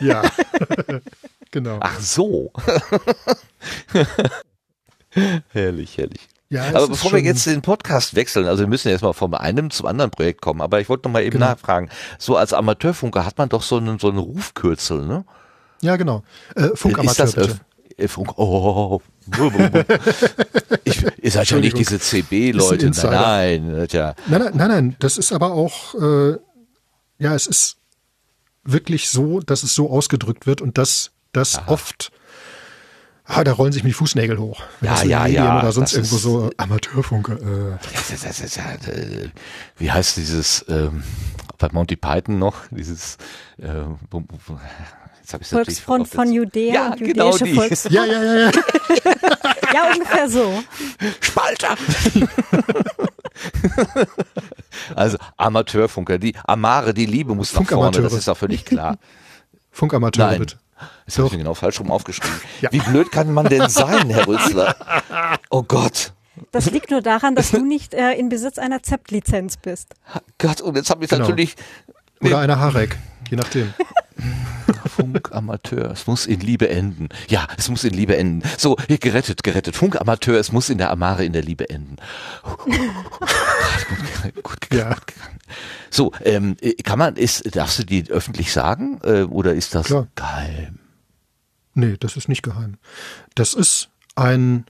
Ja. 0.00 0.22
genau. 1.50 1.78
Ach 1.80 2.00
so. 2.00 2.52
herrlich, 5.48 5.98
herrlich. 5.98 6.28
Ja, 6.52 6.64
Aber 6.70 6.82
ist 6.82 6.88
bevor 6.88 7.12
wir 7.12 7.20
jetzt 7.20 7.46
den 7.46 7.62
Podcast 7.62 8.16
wechseln, 8.16 8.46
also 8.46 8.64
wir 8.64 8.66
müssen 8.66 8.88
jetzt 8.88 9.02
mal 9.02 9.12
vom 9.12 9.34
einen 9.34 9.70
zum 9.70 9.86
anderen 9.86 10.10
Projekt 10.10 10.40
kommen, 10.40 10.60
aber 10.60 10.80
ich 10.80 10.88
wollte 10.88 11.06
noch 11.06 11.12
mal 11.12 11.22
eben 11.22 11.38
nachfragen, 11.38 11.90
so 12.18 12.36
als 12.36 12.52
Amateurfunker 12.52 13.24
hat 13.24 13.38
man 13.38 13.48
doch 13.48 13.62
so 13.62 13.76
einen, 13.76 14.00
so 14.00 14.08
einen 14.08 14.18
Rufkürzel, 14.18 15.06
ne? 15.06 15.24
Ja, 15.80 15.94
genau. 15.96 16.24
Äh, 16.56 16.72
ist 16.72 16.80
Funkamateur 16.80 17.26
das 17.26 17.34
bitte. 17.36 17.60
Äh, 17.96 18.08
Funk, 18.08 18.36
oh, 18.36 19.00
ich, 20.84 21.04
ihr 21.22 21.30
seid 21.30 21.50
ja 21.50 21.58
nicht 21.58 21.78
diese 21.78 22.00
CB-Leute, 22.00 22.86
Ist 22.86 23.04
ein 23.04 23.12
nein, 23.12 23.66
nein, 23.66 23.74
das 23.76 23.84
ist 23.84 23.92
ja, 23.92 24.14
Nein, 24.26 24.40
nein, 24.40 24.52
nein, 24.54 24.68
nein, 24.68 24.96
das 24.98 25.18
ist 25.18 25.32
aber 25.32 25.52
auch, 25.52 25.94
äh, 25.94 26.36
ja, 27.18 27.34
es 27.34 27.46
ist 27.46 27.76
wirklich 28.64 29.08
so, 29.08 29.38
dass 29.38 29.62
es 29.62 29.74
so 29.74 29.88
ausgedrückt 29.88 30.48
wird 30.48 30.60
und 30.60 30.78
dass 31.32 31.52
das 31.52 31.68
oft, 31.68 32.12
ah, 33.24 33.44
da 33.44 33.52
rollen 33.52 33.72
sich 33.72 33.82
mir 33.82 33.90
die 33.90 33.94
Fußnägel 33.94 34.38
hoch. 34.38 34.62
Wenn 34.80 34.90
Ja, 34.90 35.02
ja, 35.04 35.26
ja, 35.26 35.58
Oder 35.60 35.72
sonst 35.72 35.90
das 35.90 35.96
irgendwo 35.98 36.16
ist- 36.16 36.22
so 36.22 36.50
Amateurfunke. 36.56 37.78
Äh. 37.80 37.86
Das 37.94 38.10
ist, 38.10 38.24
das 38.26 38.40
ist 38.40 38.56
ja, 38.56 38.64
äh, 38.92 39.28
wie 39.78 39.90
heißt 39.92 40.16
dieses, 40.16 40.64
ähm, 40.68 41.02
bei 41.58 41.68
Monty 41.72 41.96
Python 41.96 42.38
noch, 42.38 42.56
dieses, 42.70 43.16
äh, 43.58 43.66
jetzt 45.20 45.34
hab 45.34 45.40
ich's 45.40 45.50
Volksfront 45.50 46.08
von. 46.08 46.32
Judäa 46.32 46.74
Ja, 46.74 46.86
und 46.92 46.98
genau 46.98 47.26
jüdische 47.26 47.44
die. 47.44 47.54
Volks 47.54 47.84
Ja, 47.90 48.04
ja, 48.04 48.22
ja, 48.22 48.34
ja. 48.34 48.50
Ja, 49.72 49.92
ungefähr 49.94 50.28
so. 50.28 50.64
Spalter! 51.20 51.76
also 54.96 55.18
Amateurfunker, 55.36 56.18
die 56.18 56.34
Amare, 56.44 56.94
die 56.94 57.06
Liebe 57.06 57.34
muss 57.34 57.54
nach 57.54 57.64
vorne, 57.64 58.00
das 58.00 58.12
ist 58.12 58.28
doch 58.28 58.36
völlig 58.36 58.64
klar. 58.64 58.98
Funkamateure 59.70 60.38
bitte. 60.38 60.56
Das 61.06 61.16
habe 61.18 61.26
ich 61.26 61.32
mir 61.32 61.38
genau 61.38 61.54
falsch 61.54 61.80
rum 61.80 61.90
aufgeschrieben. 61.90 62.40
Ja. 62.60 62.70
Wie 62.72 62.80
blöd 62.80 63.10
kann 63.12 63.32
man 63.32 63.46
denn 63.46 63.68
sein, 63.68 64.10
Herr 64.10 64.26
Rützler? 64.26 64.74
Oh 65.50 65.62
Gott. 65.62 66.12
Das 66.52 66.70
liegt 66.70 66.90
nur 66.90 67.02
daran, 67.02 67.34
dass 67.34 67.50
du 67.50 67.64
nicht 67.64 67.92
äh, 67.94 68.12
in 68.12 68.28
Besitz 68.28 68.58
einer 68.58 68.82
ZEP-Lizenz 68.82 69.56
bist. 69.58 69.94
Gott, 70.38 70.60
und 70.60 70.76
jetzt 70.76 70.88
habe 70.90 71.04
ich 71.04 71.10
Genau. 71.10 71.22
natürlich 71.24 71.54
Oder 72.22 72.38
eine 72.38 72.58
Harek, 72.58 72.96
je 73.30 73.36
nachdem. 73.36 73.72
Funkamateur, 74.86 75.90
es 75.90 76.06
muss 76.06 76.26
in 76.26 76.40
Liebe 76.40 76.68
enden. 76.68 77.08
Ja, 77.28 77.46
es 77.56 77.68
muss 77.68 77.84
in 77.84 77.94
Liebe 77.94 78.16
enden. 78.16 78.42
So, 78.58 78.76
hier 78.86 78.98
gerettet, 78.98 79.42
gerettet. 79.42 79.76
Funkamateur, 79.76 80.38
es 80.38 80.52
muss 80.52 80.68
in 80.68 80.78
der 80.78 80.90
Amare 80.90 81.24
in 81.24 81.32
der 81.32 81.42
Liebe 81.42 81.70
enden. 81.70 81.96
gut, 82.42 82.66
gut, 84.34 84.42
gut, 84.42 84.58
Ja. 84.72 84.96
So, 85.90 86.12
ähm, 86.24 86.56
kann 86.84 86.98
man, 86.98 87.16
ist, 87.16 87.56
darfst 87.56 87.78
du 87.80 87.84
die 87.84 88.08
öffentlich 88.10 88.52
sagen? 88.52 89.00
Äh, 89.02 89.22
oder 89.22 89.54
ist 89.54 89.74
das 89.74 89.86
Klar. 89.86 90.06
geheim? 90.14 90.78
Nee, 91.74 91.96
das 91.98 92.16
ist 92.16 92.28
nicht 92.28 92.42
geheim. 92.42 92.76
Das 93.34 93.54
ist 93.54 93.88
ein, 94.14 94.66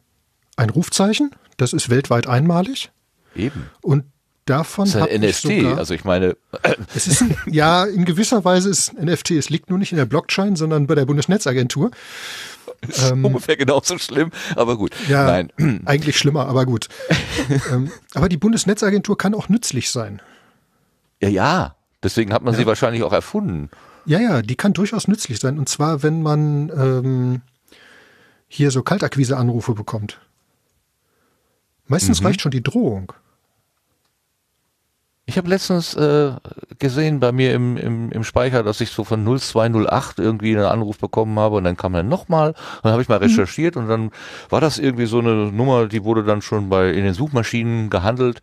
ein 0.56 0.70
Rufzeichen, 0.70 1.30
das 1.56 1.72
ist 1.72 1.90
weltweit 1.90 2.26
einmalig 2.26 2.90
Eben. 3.34 3.68
und 3.82 4.04
davon 4.50 4.84
Das 4.84 4.94
ist 4.96 5.00
ein 5.02 5.22
ich 5.22 5.30
NFT. 5.30 5.42
sogar, 5.62 5.78
Also 5.78 5.94
ich 5.94 6.04
meine, 6.04 6.36
Es 6.94 7.06
ist 7.06 7.22
ein, 7.22 7.36
ja, 7.46 7.84
in 7.84 8.04
gewisser 8.04 8.44
Weise 8.44 8.68
ist 8.68 8.92
NFT. 9.00 9.30
Es 9.32 9.48
liegt 9.50 9.70
nur 9.70 9.78
nicht 9.78 9.92
in 9.92 9.98
der 9.98 10.04
Blockchain, 10.04 10.56
sondern 10.56 10.86
bei 10.86 10.94
der 10.94 11.06
Bundesnetzagentur. 11.06 11.90
Ähm, 13.10 13.26
ungefähr 13.26 13.58
genauso 13.58 13.98
schlimm, 13.98 14.30
aber 14.56 14.78
gut. 14.78 14.92
ja, 15.06 15.26
Nein. 15.26 15.52
eigentlich 15.84 16.16
schlimmer, 16.16 16.46
aber 16.46 16.64
gut. 16.64 16.88
ähm, 17.70 17.90
aber 18.14 18.30
die 18.30 18.38
Bundesnetzagentur 18.38 19.18
kann 19.18 19.34
auch 19.34 19.50
nützlich 19.50 19.90
sein. 19.90 20.22
Ja, 21.20 21.28
ja. 21.28 21.74
Deswegen 22.02 22.32
hat 22.32 22.42
man 22.42 22.54
sie 22.54 22.62
Ja. 22.62 22.66
wahrscheinlich 22.66 23.02
auch 23.02 23.12
erfunden. 23.12 23.68
Ja, 24.06 24.18
ja, 24.18 24.40
die 24.40 24.56
kann 24.56 24.72
durchaus 24.72 25.08
nützlich 25.08 25.40
sein. 25.40 25.58
Und 25.58 25.68
zwar, 25.68 26.02
wenn 26.02 26.22
man 26.22 26.70
ähm, 26.74 27.42
hier 28.48 28.70
so 28.70 28.82
Kaltakquise-Anrufe 28.82 29.74
bekommt. 29.74 30.18
Meistens 31.86 32.24
reicht 32.24 32.40
schon 32.40 32.52
die 32.52 32.62
Drohung. 32.62 33.12
Ich 35.30 35.38
habe 35.38 35.48
letztens 35.48 35.94
äh, 35.94 36.32
gesehen 36.80 37.20
bei 37.20 37.30
mir 37.30 37.54
im, 37.54 37.76
im, 37.76 38.10
im 38.10 38.24
Speicher, 38.24 38.64
dass 38.64 38.80
ich 38.80 38.90
so 38.90 39.04
von 39.04 39.24
0208 39.24 40.18
irgendwie 40.18 40.56
einen 40.56 40.66
Anruf 40.66 40.98
bekommen 40.98 41.38
habe 41.38 41.54
und 41.54 41.62
dann 41.62 41.76
kam 41.76 41.94
er 41.94 42.02
nochmal 42.02 42.48
und 42.48 42.56
dann 42.82 42.90
habe 42.90 43.02
ich 43.02 43.08
mal 43.08 43.18
recherchiert 43.18 43.76
und 43.76 43.86
dann 43.86 44.10
war 44.48 44.60
das 44.60 44.80
irgendwie 44.80 45.06
so 45.06 45.20
eine 45.20 45.52
Nummer, 45.52 45.86
die 45.86 46.02
wurde 46.02 46.24
dann 46.24 46.42
schon 46.42 46.68
bei 46.68 46.90
in 46.90 47.04
den 47.04 47.14
Suchmaschinen 47.14 47.90
gehandelt 47.90 48.40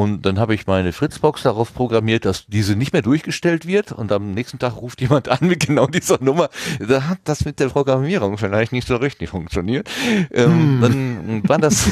und 0.00 0.24
dann 0.24 0.38
habe 0.38 0.54
ich 0.54 0.66
meine 0.66 0.94
Fritzbox 0.94 1.42
darauf 1.42 1.74
programmiert, 1.74 2.24
dass 2.24 2.46
diese 2.46 2.74
nicht 2.74 2.94
mehr 2.94 3.02
durchgestellt 3.02 3.66
wird 3.66 3.92
und 3.92 4.10
am 4.12 4.32
nächsten 4.32 4.58
Tag 4.58 4.76
ruft 4.76 5.02
jemand 5.02 5.28
an 5.28 5.40
mit 5.42 5.66
genau 5.66 5.86
dieser 5.86 6.16
Nummer. 6.22 6.48
Da 6.78 7.06
hat 7.06 7.18
das 7.24 7.44
mit 7.44 7.60
der 7.60 7.68
Programmierung 7.68 8.38
vielleicht 8.38 8.72
nicht 8.72 8.88
so 8.88 8.96
richtig 8.96 9.28
funktioniert. 9.28 9.90
Ähm, 10.30 10.78
Dann 10.80 11.42
war 11.46 11.58
das 11.58 11.86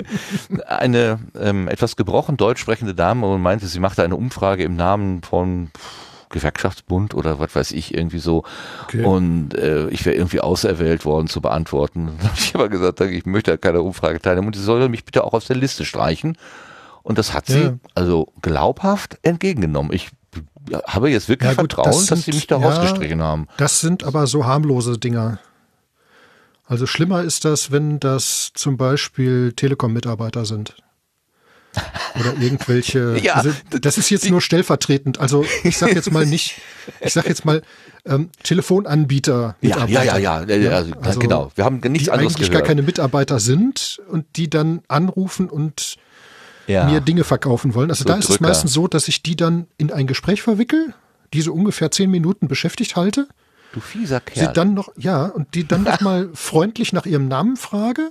eine 0.66 1.18
ähm, 1.38 1.68
etwas 1.68 1.96
gebrochen 1.96 2.38
deutsch 2.38 2.62
sprechende 2.62 2.94
Dame 2.94 3.26
und 3.26 3.42
meinte, 3.42 3.66
sie 3.66 3.78
machte 3.78 4.02
eine 4.02 4.16
Umfrage 4.16 4.62
im 4.64 4.74
Namen 4.74 5.22
von 5.22 5.70
Gewerkschaftsbund 6.30 7.12
oder 7.12 7.40
was 7.40 7.54
weiß 7.54 7.72
ich, 7.72 7.92
irgendwie 7.92 8.20
so. 8.20 8.44
Okay. 8.84 9.04
Und 9.04 9.52
äh, 9.52 9.88
ich 9.90 10.06
wäre 10.06 10.16
irgendwie 10.16 10.40
auserwählt 10.40 11.04
worden 11.04 11.28
zu 11.28 11.42
beantworten. 11.42 12.06
Dann 12.18 12.28
habe 12.30 12.38
ich 12.38 12.54
aber 12.54 12.70
gesagt, 12.70 13.02
ich 13.02 13.26
möchte 13.26 13.52
an 13.52 13.60
keiner 13.60 13.82
Umfrage 13.82 14.18
teilnehmen 14.18 14.46
und 14.46 14.56
sie 14.56 14.62
soll 14.62 14.88
mich 14.88 15.04
bitte 15.04 15.24
auch 15.24 15.34
aus 15.34 15.44
der 15.44 15.56
Liste 15.56 15.84
streichen. 15.84 16.38
Und 17.04 17.18
das 17.18 17.32
hat 17.34 17.46
sie 17.46 17.60
Ja. 17.60 17.78
also 17.94 18.32
glaubhaft 18.42 19.18
entgegengenommen. 19.22 19.92
Ich 19.92 20.08
habe 20.86 21.10
jetzt 21.10 21.28
wirklich 21.28 21.50
Ja, 21.50 21.54
gut, 21.54 21.74
Vertrauen, 21.74 21.92
das 21.96 22.06
dass 22.06 22.18
sie 22.20 22.24
sind- 22.24 22.34
mich 22.34 22.46
da 22.48 22.58
ja, 22.58 22.66
rausgestrichen 22.66 23.22
haben. 23.22 23.46
Das 23.58 23.80
sind 23.80 24.02
aber 24.02 24.26
so 24.26 24.44
harmlose 24.46 24.98
Dinger. 24.98 25.38
Also 26.66 26.86
schlimmer 26.86 27.22
ist 27.22 27.44
das, 27.44 27.70
wenn 27.70 28.00
das 28.00 28.50
zum 28.54 28.76
Beispiel 28.78 29.52
Telekom-Mitarbeiter 29.54 30.44
sind. 30.46 30.74
Oder 32.18 32.34
irgendwelche. 32.40 33.18
Ja, 33.22 33.34
also 33.34 33.50
das 33.80 33.98
ist 33.98 34.08
jetzt 34.08 34.30
nur 34.30 34.40
stellvertretend. 34.40 35.18
Also 35.20 35.44
ich 35.64 35.76
sag 35.76 35.94
jetzt 35.94 36.10
mal 36.10 36.24
nicht, 36.24 36.60
ich 37.00 37.12
sag 37.12 37.26
jetzt 37.28 37.44
mal 37.44 37.62
ähm, 38.06 38.30
Telefonanbieter. 38.42 39.56
Ja, 39.60 39.84
ja, 39.86 40.02
ja, 40.04 40.16
ja, 40.18 40.42
ja, 40.44 40.56
ja, 40.56 40.94
Also, 41.02 41.18
genau. 41.20 41.50
Wir 41.54 41.64
haben 41.64 41.80
nichts 41.80 42.04
die 42.04 42.10
anderes 42.12 42.34
eigentlich 42.36 42.48
gehört. 42.48 42.64
gar 42.64 42.68
keine 42.68 42.82
Mitarbeiter 42.82 43.40
sind 43.40 44.00
und 44.08 44.24
die 44.36 44.48
dann 44.48 44.80
anrufen 44.88 45.50
und 45.50 45.96
ja. 46.66 46.86
mir 46.86 47.00
Dinge 47.00 47.24
verkaufen 47.24 47.74
wollen. 47.74 47.90
Also 47.90 48.02
So 48.02 48.08
da 48.08 48.16
ist 48.16 48.24
es 48.24 48.36
Drücker. 48.36 48.48
meistens 48.48 48.72
so, 48.72 48.88
dass 48.88 49.08
ich 49.08 49.22
die 49.22 49.36
dann 49.36 49.66
in 49.76 49.90
ein 49.92 50.06
Gespräch 50.06 50.42
verwickel, 50.42 50.94
diese 51.32 51.52
ungefähr 51.52 51.90
zehn 51.90 52.10
Minuten 52.10 52.48
beschäftigt 52.48 52.96
halte 52.96 53.28
du 53.74 53.80
fieser 53.80 54.22
sie 54.28 54.40
Kerl. 54.40 54.52
dann 54.52 54.74
noch, 54.74 54.92
ja, 54.96 55.26
und 55.26 55.54
die 55.54 55.66
dann 55.66 55.82
noch 55.82 56.00
mal 56.00 56.30
freundlich 56.34 56.92
nach 56.92 57.06
ihrem 57.06 57.28
Namen 57.28 57.56
frage. 57.56 58.10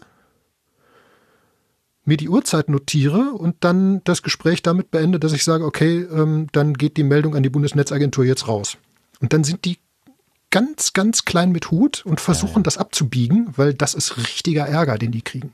mir 2.06 2.18
die 2.18 2.28
Uhrzeit 2.30 2.70
notiere 2.70 3.32
und 3.32 3.56
dann 3.62 4.04
das 4.04 4.22
Gespräch 4.24 4.62
damit 4.62 4.92
beende, 4.92 5.20
dass 5.20 5.32
ich 5.32 5.44
sage, 5.44 5.64
okay, 5.64 6.02
ähm, 6.02 6.48
dann 6.52 6.74
geht 6.74 6.98
die 6.98 7.04
Meldung 7.04 7.36
an 7.36 7.44
die 7.44 7.50
Bundesnetzagentur 7.50 8.26
jetzt 8.26 8.48
raus. 8.48 8.78
Und 9.22 9.32
dann 9.32 9.46
sind 9.46 9.64
die 9.64 9.80
ganz, 10.52 10.92
ganz 10.92 11.24
klein 11.24 11.54
mit 11.54 11.72
Hut 11.72 12.06
und 12.06 12.20
versuchen 12.20 12.56
ja, 12.56 12.60
ja. 12.60 12.64
das 12.64 12.78
abzubiegen, 12.78 13.54
weil 13.56 13.74
das 13.74 13.94
ist 13.94 14.18
richtiger 14.18 14.68
Ärger, 14.68 14.98
den 14.98 15.12
die 15.12 15.22
kriegen. 15.22 15.54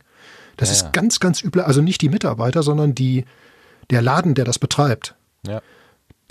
Das 0.59 0.67
ja, 0.67 0.75
ist 0.75 0.93
ganz, 0.93 1.21
ganz 1.21 1.41
übel. 1.41 1.61
Also 1.61 1.81
nicht 1.81 2.01
die 2.01 2.09
Mitarbeiter, 2.09 2.63
sondern 2.63 2.93
die, 2.93 3.23
der 3.91 4.01
Laden, 4.01 4.35
der 4.35 4.43
das 4.43 4.59
betreibt. 4.59 5.15
Ja. 5.47 5.61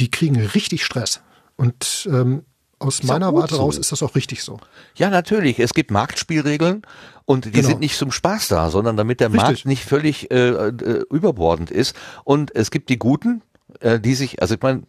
Die 0.00 0.10
kriegen 0.10 0.36
richtig 0.36 0.84
Stress. 0.84 1.22
Und 1.56 2.06
ähm, 2.12 2.42
aus 2.78 3.02
meiner 3.04 3.32
Warte 3.34 3.54
so. 3.54 3.62
raus 3.62 3.78
ist 3.78 3.90
das 3.90 4.02
auch 4.02 4.14
richtig 4.14 4.42
so. 4.42 4.60
Ja, 4.96 5.08
natürlich. 5.08 5.58
Es 5.58 5.72
gibt 5.72 5.90
Marktspielregeln 5.90 6.82
und 7.24 7.46
die 7.46 7.52
genau. 7.52 7.68
sind 7.68 7.80
nicht 7.80 7.96
zum 7.96 8.12
Spaß 8.12 8.48
da, 8.48 8.70
sondern 8.70 8.98
damit 8.98 9.20
der 9.20 9.32
richtig. 9.32 9.42
Markt 9.42 9.64
nicht 9.64 9.84
völlig 9.86 10.30
äh, 10.30 10.48
äh, 10.50 11.04
überbordend 11.10 11.70
ist. 11.70 11.96
Und 12.24 12.54
es 12.54 12.70
gibt 12.70 12.90
die 12.90 12.98
Guten, 12.98 13.40
äh, 13.80 14.00
die 14.00 14.14
sich, 14.14 14.40
also 14.42 14.54
ich 14.54 14.62
meine, 14.62 14.82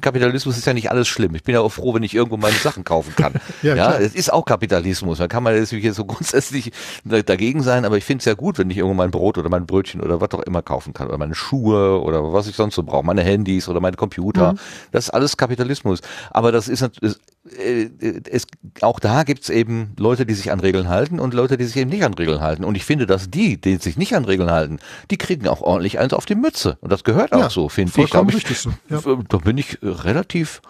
Kapitalismus 0.00 0.56
ist 0.56 0.66
ja 0.66 0.74
nicht 0.74 0.90
alles 0.90 1.08
schlimm. 1.08 1.34
Ich 1.34 1.42
bin 1.42 1.54
ja 1.54 1.60
auch 1.60 1.70
froh, 1.70 1.94
wenn 1.94 2.02
ich 2.02 2.14
irgendwo 2.14 2.36
meine 2.36 2.56
Sachen 2.56 2.84
kaufen 2.84 3.14
kann. 3.16 3.34
ja, 3.62 3.74
ja 3.74 3.98
es 3.98 4.14
ist 4.14 4.32
auch 4.32 4.44
Kapitalismus. 4.44 5.18
Da 5.18 5.28
kann 5.28 5.42
man 5.42 5.58
natürlich 5.58 5.92
so 5.94 6.04
grundsätzlich 6.06 6.72
dagegen 7.04 7.62
sein, 7.62 7.84
aber 7.84 7.96
ich 7.96 8.04
finde 8.04 8.20
es 8.20 8.24
ja 8.26 8.34
gut, 8.34 8.58
wenn 8.58 8.70
ich 8.70 8.78
irgendwo 8.78 8.94
mein 8.94 9.10
Brot 9.10 9.38
oder 9.38 9.48
mein 9.48 9.66
Brötchen 9.66 10.00
oder 10.00 10.20
was 10.20 10.30
auch 10.32 10.42
immer 10.42 10.62
kaufen 10.62 10.92
kann 10.92 11.08
oder 11.08 11.18
meine 11.18 11.34
Schuhe 11.34 12.00
oder 12.00 12.32
was 12.32 12.46
ich 12.46 12.54
sonst 12.54 12.76
so 12.76 12.82
brauche, 12.82 13.04
meine 13.04 13.22
Handys 13.22 13.68
oder 13.68 13.80
meine 13.80 13.96
Computer. 13.96 14.52
Mhm. 14.52 14.58
Das 14.92 15.04
ist 15.04 15.10
alles 15.10 15.36
Kapitalismus. 15.36 16.00
Aber 16.30 16.52
das 16.52 16.68
ist, 16.68 16.82
ist 17.00 17.20
äh, 17.41 17.41
es, 17.44 18.46
auch 18.82 19.00
da 19.00 19.24
gibt's 19.24 19.48
eben 19.48 19.94
Leute, 19.98 20.26
die 20.26 20.34
sich 20.34 20.52
an 20.52 20.60
Regeln 20.60 20.88
halten 20.88 21.18
und 21.18 21.34
Leute, 21.34 21.56
die 21.56 21.64
sich 21.64 21.76
eben 21.76 21.90
nicht 21.90 22.04
an 22.04 22.14
Regeln 22.14 22.40
halten. 22.40 22.64
Und 22.64 22.76
ich 22.76 22.84
finde, 22.84 23.06
dass 23.06 23.30
die, 23.30 23.60
die 23.60 23.76
sich 23.76 23.96
nicht 23.96 24.14
an 24.14 24.24
Regeln 24.24 24.50
halten, 24.50 24.78
die 25.10 25.18
kriegen 25.18 25.48
auch 25.48 25.60
ordentlich 25.60 25.98
eins 25.98 26.12
auf 26.12 26.24
die 26.24 26.36
Mütze. 26.36 26.78
Und 26.80 26.92
das 26.92 27.02
gehört 27.02 27.32
ja, 27.32 27.46
auch 27.46 27.50
so, 27.50 27.68
finde 27.68 27.92
ich. 28.00 28.10
Da, 28.10 28.24
ich, 28.28 28.64
ja. 28.88 29.00
da 29.28 29.36
bin 29.38 29.58
ich 29.58 29.78
relativ 29.82 30.62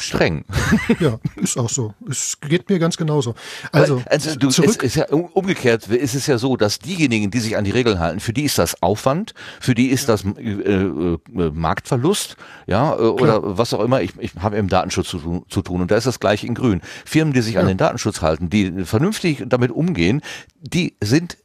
streng. 0.00 0.44
Ja, 1.00 1.18
ist 1.36 1.58
auch 1.58 1.68
so. 1.68 1.94
Es 2.08 2.40
geht 2.40 2.68
mir 2.70 2.78
ganz 2.78 2.96
genauso. 2.96 3.34
Also, 3.72 4.02
also 4.06 4.36
du, 4.36 4.48
zurück. 4.48 4.82
Es 4.82 4.84
ist 4.84 4.96
ja 4.96 5.06
umgekehrt 5.10 5.86
ist 5.88 6.14
es 6.14 6.26
ja 6.26 6.38
so, 6.38 6.56
dass 6.56 6.78
diejenigen, 6.78 7.30
die 7.30 7.38
sich 7.38 7.56
an 7.56 7.64
die 7.64 7.70
Regeln 7.70 7.98
halten, 7.98 8.20
für 8.20 8.32
die 8.32 8.44
ist 8.44 8.58
das 8.58 8.82
Aufwand, 8.82 9.34
für 9.60 9.74
die 9.74 9.88
ist 9.88 10.08
ja. 10.08 10.14
das 10.14 10.24
äh, 10.24 10.50
äh, 10.50 11.18
Marktverlust, 11.28 12.36
ja, 12.66 12.94
äh, 12.94 12.98
oder 12.98 13.58
was 13.58 13.74
auch 13.74 13.80
immer. 13.80 14.00
Ich, 14.00 14.12
ich 14.18 14.34
habe 14.40 14.56
im 14.56 14.68
Datenschutz 14.68 15.08
zu, 15.08 15.44
zu, 15.48 15.62
tun 15.62 15.82
und 15.82 15.90
da 15.90 15.96
ist 15.96 16.06
das 16.06 16.20
gleiche 16.20 16.46
in 16.46 16.54
Grün. 16.54 16.80
Firmen, 17.04 17.32
die 17.32 17.42
sich 17.42 17.54
ja. 17.54 17.60
an 17.60 17.66
den 17.66 17.76
Datenschutz 17.76 18.22
halten, 18.22 18.50
die 18.50 18.84
vernünftig 18.84 19.44
damit 19.46 19.70
umgehen, 19.70 20.22
die 20.60 20.96
sind, 21.02 21.36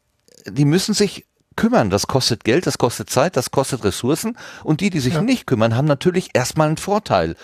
die 0.49 0.65
müssen 0.65 0.93
sich 0.93 1.25
kümmern. 1.55 1.89
Das 1.89 2.07
kostet 2.07 2.43
Geld, 2.43 2.67
das 2.67 2.77
kostet 2.77 3.09
Zeit, 3.09 3.38
das 3.38 3.51
kostet 3.51 3.84
Ressourcen. 3.84 4.38
Und 4.63 4.81
die, 4.81 4.89
die 4.89 4.99
sich 4.99 5.15
ja. 5.15 5.21
nicht 5.21 5.45
kümmern, 5.47 5.75
haben 5.75 5.88
natürlich 5.88 6.30
erstmal 6.34 6.67
einen 6.67 6.77
Vorteil. 6.77 7.35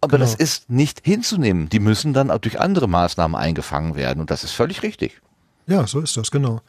Aber 0.00 0.18
genau. 0.18 0.30
das 0.30 0.34
ist 0.34 0.70
nicht 0.70 1.00
hinzunehmen. 1.04 1.68
Die 1.68 1.80
müssen 1.80 2.12
dann 2.12 2.30
auch 2.30 2.38
durch 2.38 2.60
andere 2.60 2.88
Maßnahmen 2.88 3.36
eingefangen 3.36 3.96
werden. 3.96 4.20
Und 4.20 4.30
das 4.30 4.44
ist 4.44 4.52
völlig 4.52 4.82
richtig. 4.82 5.20
Ja, 5.66 5.86
so 5.86 6.00
ist 6.00 6.16
das, 6.16 6.30
genau. 6.30 6.60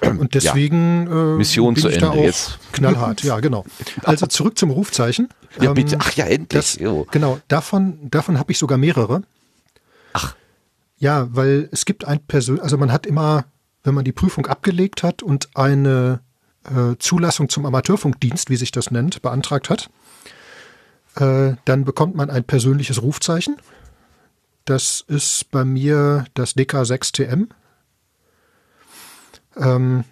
Und 0.00 0.34
deswegen 0.34 1.06
ja. 1.06 1.34
äh, 1.34 1.36
Mission 1.36 1.74
bin 1.74 1.82
zu 1.82 1.88
ich 1.88 1.96
Ende 1.96 2.06
da 2.06 2.12
auch 2.12 2.24
jetzt. 2.24 2.58
knallhart, 2.72 3.22
ja, 3.22 3.38
genau. 3.40 3.64
Also 4.02 4.26
zurück 4.26 4.56
zum 4.56 4.70
Rufzeichen. 4.70 5.28
Ja, 5.60 5.74
bitte. 5.74 5.96
Ähm, 5.96 6.00
Ach 6.02 6.12
ja, 6.14 6.24
endlich. 6.24 6.78
Das, 6.78 7.08
genau, 7.10 7.38
davon, 7.48 7.98
davon 8.10 8.38
habe 8.38 8.52
ich 8.52 8.58
sogar 8.58 8.78
mehrere. 8.78 9.22
Ach. 10.14 10.34
Ja, 10.98 11.28
weil 11.30 11.68
es 11.70 11.84
gibt 11.84 12.06
ein 12.06 12.20
Persön, 12.20 12.60
also 12.60 12.78
man 12.78 12.90
hat 12.92 13.04
immer, 13.04 13.44
wenn 13.84 13.94
man 13.94 14.06
die 14.06 14.12
Prüfung 14.12 14.46
abgelegt 14.46 15.02
hat 15.02 15.22
und 15.22 15.50
eine 15.54 16.20
äh, 16.64 16.96
Zulassung 16.98 17.50
zum 17.50 17.66
Amateurfunkdienst, 17.66 18.48
wie 18.48 18.56
sich 18.56 18.70
das 18.70 18.90
nennt, 18.90 19.20
beantragt 19.20 19.68
hat, 19.68 19.90
äh, 21.16 21.56
dann 21.64 21.84
bekommt 21.84 22.14
man 22.14 22.30
ein 22.30 22.44
persönliches 22.44 23.02
Rufzeichen. 23.02 23.56
Das 24.64 25.04
ist 25.06 25.50
bei 25.50 25.64
mir 25.64 26.24
das 26.34 26.56
DK6TM. 26.56 27.48
Ähm, 29.56 30.04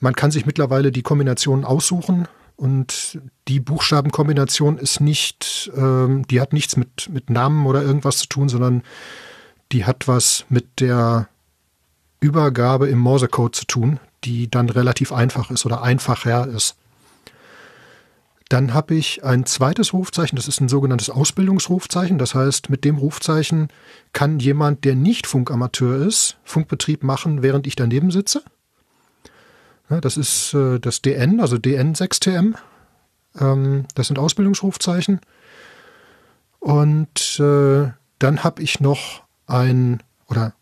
man 0.00 0.14
kann 0.14 0.30
sich 0.30 0.46
mittlerweile 0.46 0.92
die 0.92 1.02
Kombination 1.02 1.64
aussuchen 1.64 2.28
und 2.56 3.20
die 3.48 3.60
Buchstabenkombination 3.60 4.78
ist 4.78 5.00
nicht, 5.00 5.70
ähm, 5.74 6.26
die 6.28 6.40
hat 6.40 6.52
nichts 6.52 6.76
mit, 6.76 7.08
mit 7.10 7.30
Namen 7.30 7.66
oder 7.66 7.82
irgendwas 7.82 8.18
zu 8.18 8.26
tun, 8.28 8.48
sondern 8.48 8.82
die 9.72 9.84
hat 9.84 10.06
was 10.06 10.44
mit 10.48 10.80
der 10.80 11.28
Übergabe 12.20 12.88
im 12.88 12.98
Morsecode 12.98 13.56
zu 13.56 13.64
tun, 13.64 13.98
die 14.24 14.48
dann 14.48 14.68
relativ 14.68 15.12
einfach 15.12 15.50
ist 15.50 15.66
oder 15.66 15.82
einfacher 15.82 16.46
ist. 16.46 16.76
Dann 18.52 18.74
habe 18.74 18.94
ich 18.94 19.24
ein 19.24 19.46
zweites 19.46 19.94
Rufzeichen, 19.94 20.36
das 20.36 20.46
ist 20.46 20.60
ein 20.60 20.68
sogenanntes 20.68 21.08
Ausbildungsrufzeichen. 21.08 22.18
Das 22.18 22.34
heißt, 22.34 22.68
mit 22.68 22.84
dem 22.84 22.98
Rufzeichen 22.98 23.68
kann 24.12 24.40
jemand, 24.40 24.84
der 24.84 24.94
nicht 24.94 25.26
Funkamateur 25.26 26.06
ist, 26.06 26.36
Funkbetrieb 26.44 27.02
machen, 27.02 27.42
während 27.42 27.66
ich 27.66 27.76
daneben 27.76 28.10
sitze. 28.10 28.42
Das 29.88 30.18
ist 30.18 30.52
äh, 30.52 30.78
das 30.78 31.00
DN, 31.00 31.40
also 31.40 31.56
DN6TM. 31.56 32.54
Ähm, 33.40 33.86
das 33.94 34.08
sind 34.08 34.18
Ausbildungsrufzeichen. 34.18 35.20
Und 36.60 37.40
äh, 37.40 37.90
dann 38.18 38.44
habe 38.44 38.62
ich 38.62 38.80
noch 38.80 39.22
ein, 39.46 40.02
oder 40.28 40.52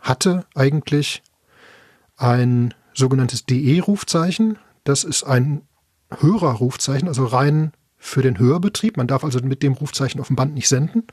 hatte 0.00 0.44
eigentlich 0.56 1.22
ein 2.16 2.74
sogenanntes 2.94 3.46
DE-Rufzeichen. 3.46 4.58
Das 4.82 5.04
ist 5.04 5.22
ein 5.22 5.62
Hörerrufzeichen, 6.20 7.08
also 7.08 7.24
rein 7.26 7.72
für 7.98 8.22
den 8.22 8.38
Hörbetrieb. 8.38 8.96
Man 8.96 9.06
darf 9.06 9.24
also 9.24 9.40
mit 9.40 9.62
dem 9.62 9.74
Rufzeichen 9.74 10.20
auf 10.20 10.26
dem 10.26 10.36
Band 10.36 10.54
nicht 10.54 10.68
senden. 10.68 11.04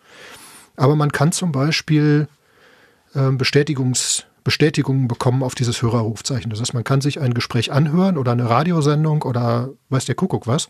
Aber 0.76 0.96
man 0.96 1.12
kann 1.12 1.32
zum 1.32 1.52
Beispiel 1.52 2.28
äh, 3.14 3.32
Bestätigungs, 3.32 4.26
Bestätigungen 4.44 5.08
bekommen 5.08 5.44
auf 5.44 5.56
dieses 5.56 5.82
Hörerrufzeichen. 5.82 6.50
Das 6.50 6.60
heißt, 6.60 6.74
man 6.74 6.84
kann 6.84 7.02
sich 7.02 7.20
ein 7.20 7.34
Gespräch 7.34 7.72
anhören 7.72 8.18
oder 8.18 8.32
eine 8.32 8.50
Radiosendung 8.50 9.24
oder 9.24 9.70
weiß 9.90 10.06
der 10.06 10.16
Kuckuck 10.16 10.48
was 10.48 10.70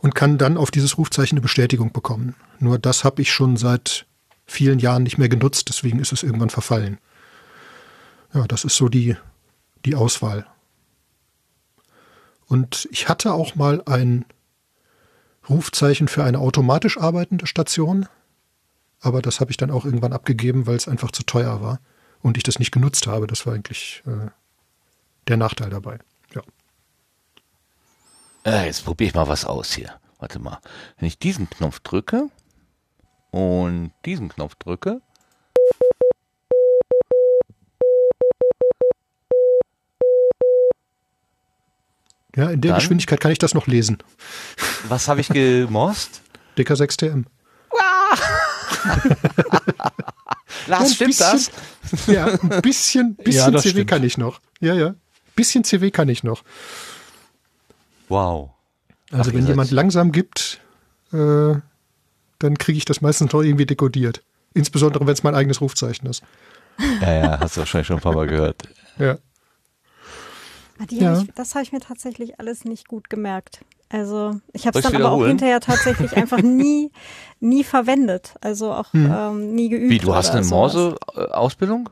und 0.00 0.14
kann 0.14 0.36
dann 0.36 0.58
auf 0.58 0.70
dieses 0.70 0.98
Rufzeichen 0.98 1.36
eine 1.36 1.42
Bestätigung 1.42 1.92
bekommen. 1.92 2.34
Nur 2.58 2.78
das 2.78 3.04
habe 3.04 3.22
ich 3.22 3.32
schon 3.32 3.56
seit 3.56 4.06
vielen 4.44 4.78
Jahren 4.78 5.02
nicht 5.02 5.16
mehr 5.16 5.30
genutzt, 5.30 5.68
deswegen 5.68 5.98
ist 5.98 6.12
es 6.12 6.22
irgendwann 6.22 6.50
verfallen. 6.50 6.98
Ja, 8.34 8.46
das 8.46 8.64
ist 8.64 8.76
so 8.76 8.88
die, 8.88 9.16
die 9.86 9.94
Auswahl. 9.94 10.46
Und 12.54 12.86
ich 12.92 13.08
hatte 13.08 13.34
auch 13.34 13.56
mal 13.56 13.82
ein 13.84 14.26
Rufzeichen 15.50 16.06
für 16.06 16.22
eine 16.22 16.38
automatisch 16.38 16.98
arbeitende 16.98 17.48
Station, 17.48 18.06
aber 19.00 19.22
das 19.22 19.40
habe 19.40 19.50
ich 19.50 19.56
dann 19.56 19.72
auch 19.72 19.84
irgendwann 19.84 20.12
abgegeben, 20.12 20.68
weil 20.68 20.76
es 20.76 20.86
einfach 20.86 21.10
zu 21.10 21.24
teuer 21.24 21.60
war 21.60 21.80
und 22.22 22.36
ich 22.36 22.44
das 22.44 22.60
nicht 22.60 22.70
genutzt 22.70 23.08
habe. 23.08 23.26
Das 23.26 23.44
war 23.44 23.54
eigentlich 23.54 24.04
äh, 24.06 24.30
der 25.26 25.36
Nachteil 25.36 25.68
dabei. 25.68 25.98
Ja. 26.32 26.42
Äh, 28.44 28.66
jetzt 28.66 28.84
probiere 28.84 29.08
ich 29.08 29.14
mal 29.16 29.26
was 29.26 29.44
aus 29.44 29.72
hier. 29.72 29.92
Warte 30.20 30.38
mal. 30.38 30.60
Wenn 30.98 31.08
ich 31.08 31.18
diesen 31.18 31.50
Knopf 31.50 31.80
drücke 31.80 32.30
und 33.32 33.90
diesen 34.04 34.28
Knopf 34.28 34.54
drücke, 34.54 35.00
Ja, 42.36 42.50
in 42.50 42.60
der 42.60 42.72
Dann, 42.72 42.80
Geschwindigkeit 42.80 43.20
kann 43.20 43.30
ich 43.30 43.38
das 43.38 43.54
noch 43.54 43.66
lesen. 43.66 43.98
Was 44.88 45.08
habe 45.08 45.20
ich 45.20 45.28
gemorst? 45.28 46.22
DK6TM. 46.58 47.24
Lars, 50.66 50.88
ja, 50.90 50.94
stimmt 50.94 51.08
bisschen, 51.10 51.32
das? 51.32 52.06
Ja, 52.06 52.26
ein 52.26 52.62
bisschen, 52.62 53.14
bisschen 53.24 53.52
ja, 53.54 53.60
CW 53.60 53.70
stimmt. 53.70 53.90
kann 53.90 54.04
ich 54.04 54.18
noch. 54.18 54.40
Ja, 54.60 54.74
ja. 54.74 54.94
Bisschen 55.36 55.64
CW 55.64 55.90
kann 55.90 56.08
ich 56.08 56.22
noch. 56.22 56.42
Wow. 58.08 58.50
Also 59.10 59.30
Ach, 59.30 59.34
wenn 59.34 59.46
jemand 59.46 59.70
langsam 59.70 60.12
gibt, 60.12 60.60
äh, 61.12 61.54
dann 62.38 62.58
kriege 62.58 62.78
ich 62.78 62.84
das 62.84 63.00
meistens 63.00 63.32
noch 63.32 63.42
irgendwie 63.42 63.66
dekodiert. 63.66 64.22
Insbesondere, 64.54 65.06
wenn 65.06 65.14
es 65.14 65.22
mein 65.22 65.34
eigenes 65.34 65.60
Rufzeichen 65.60 66.06
ist. 66.08 66.22
Ja, 67.00 67.12
ja, 67.12 67.40
hast 67.40 67.56
du 67.56 67.60
wahrscheinlich 67.60 67.86
schon 67.86 67.96
ein 67.96 68.02
paar 68.02 68.14
Mal 68.14 68.26
gehört. 68.26 68.62
Ja. 68.98 69.18
Ja. 70.90 71.16
Hab 71.16 71.22
ich, 71.22 71.34
das 71.34 71.54
habe 71.54 71.62
ich 71.62 71.72
mir 71.72 71.80
tatsächlich 71.80 72.40
alles 72.40 72.64
nicht 72.64 72.88
gut 72.88 73.08
gemerkt. 73.10 73.60
Also 73.88 74.40
ich 74.52 74.66
habe 74.66 74.78
es 74.78 74.84
dann 74.84 74.96
aber 74.96 75.12
auch 75.12 75.24
hinterher 75.24 75.60
tatsächlich 75.60 76.12
einfach 76.16 76.42
nie, 76.42 76.90
nie 77.40 77.62
verwendet. 77.62 78.34
Also 78.40 78.72
auch 78.72 78.92
hm. 78.92 79.14
ähm, 79.16 79.54
nie 79.54 79.68
geübt. 79.68 79.90
Wie, 79.90 79.98
du 79.98 80.14
hast 80.14 80.30
eine 80.30 80.44
Morse-Ausbildung? 80.44 81.90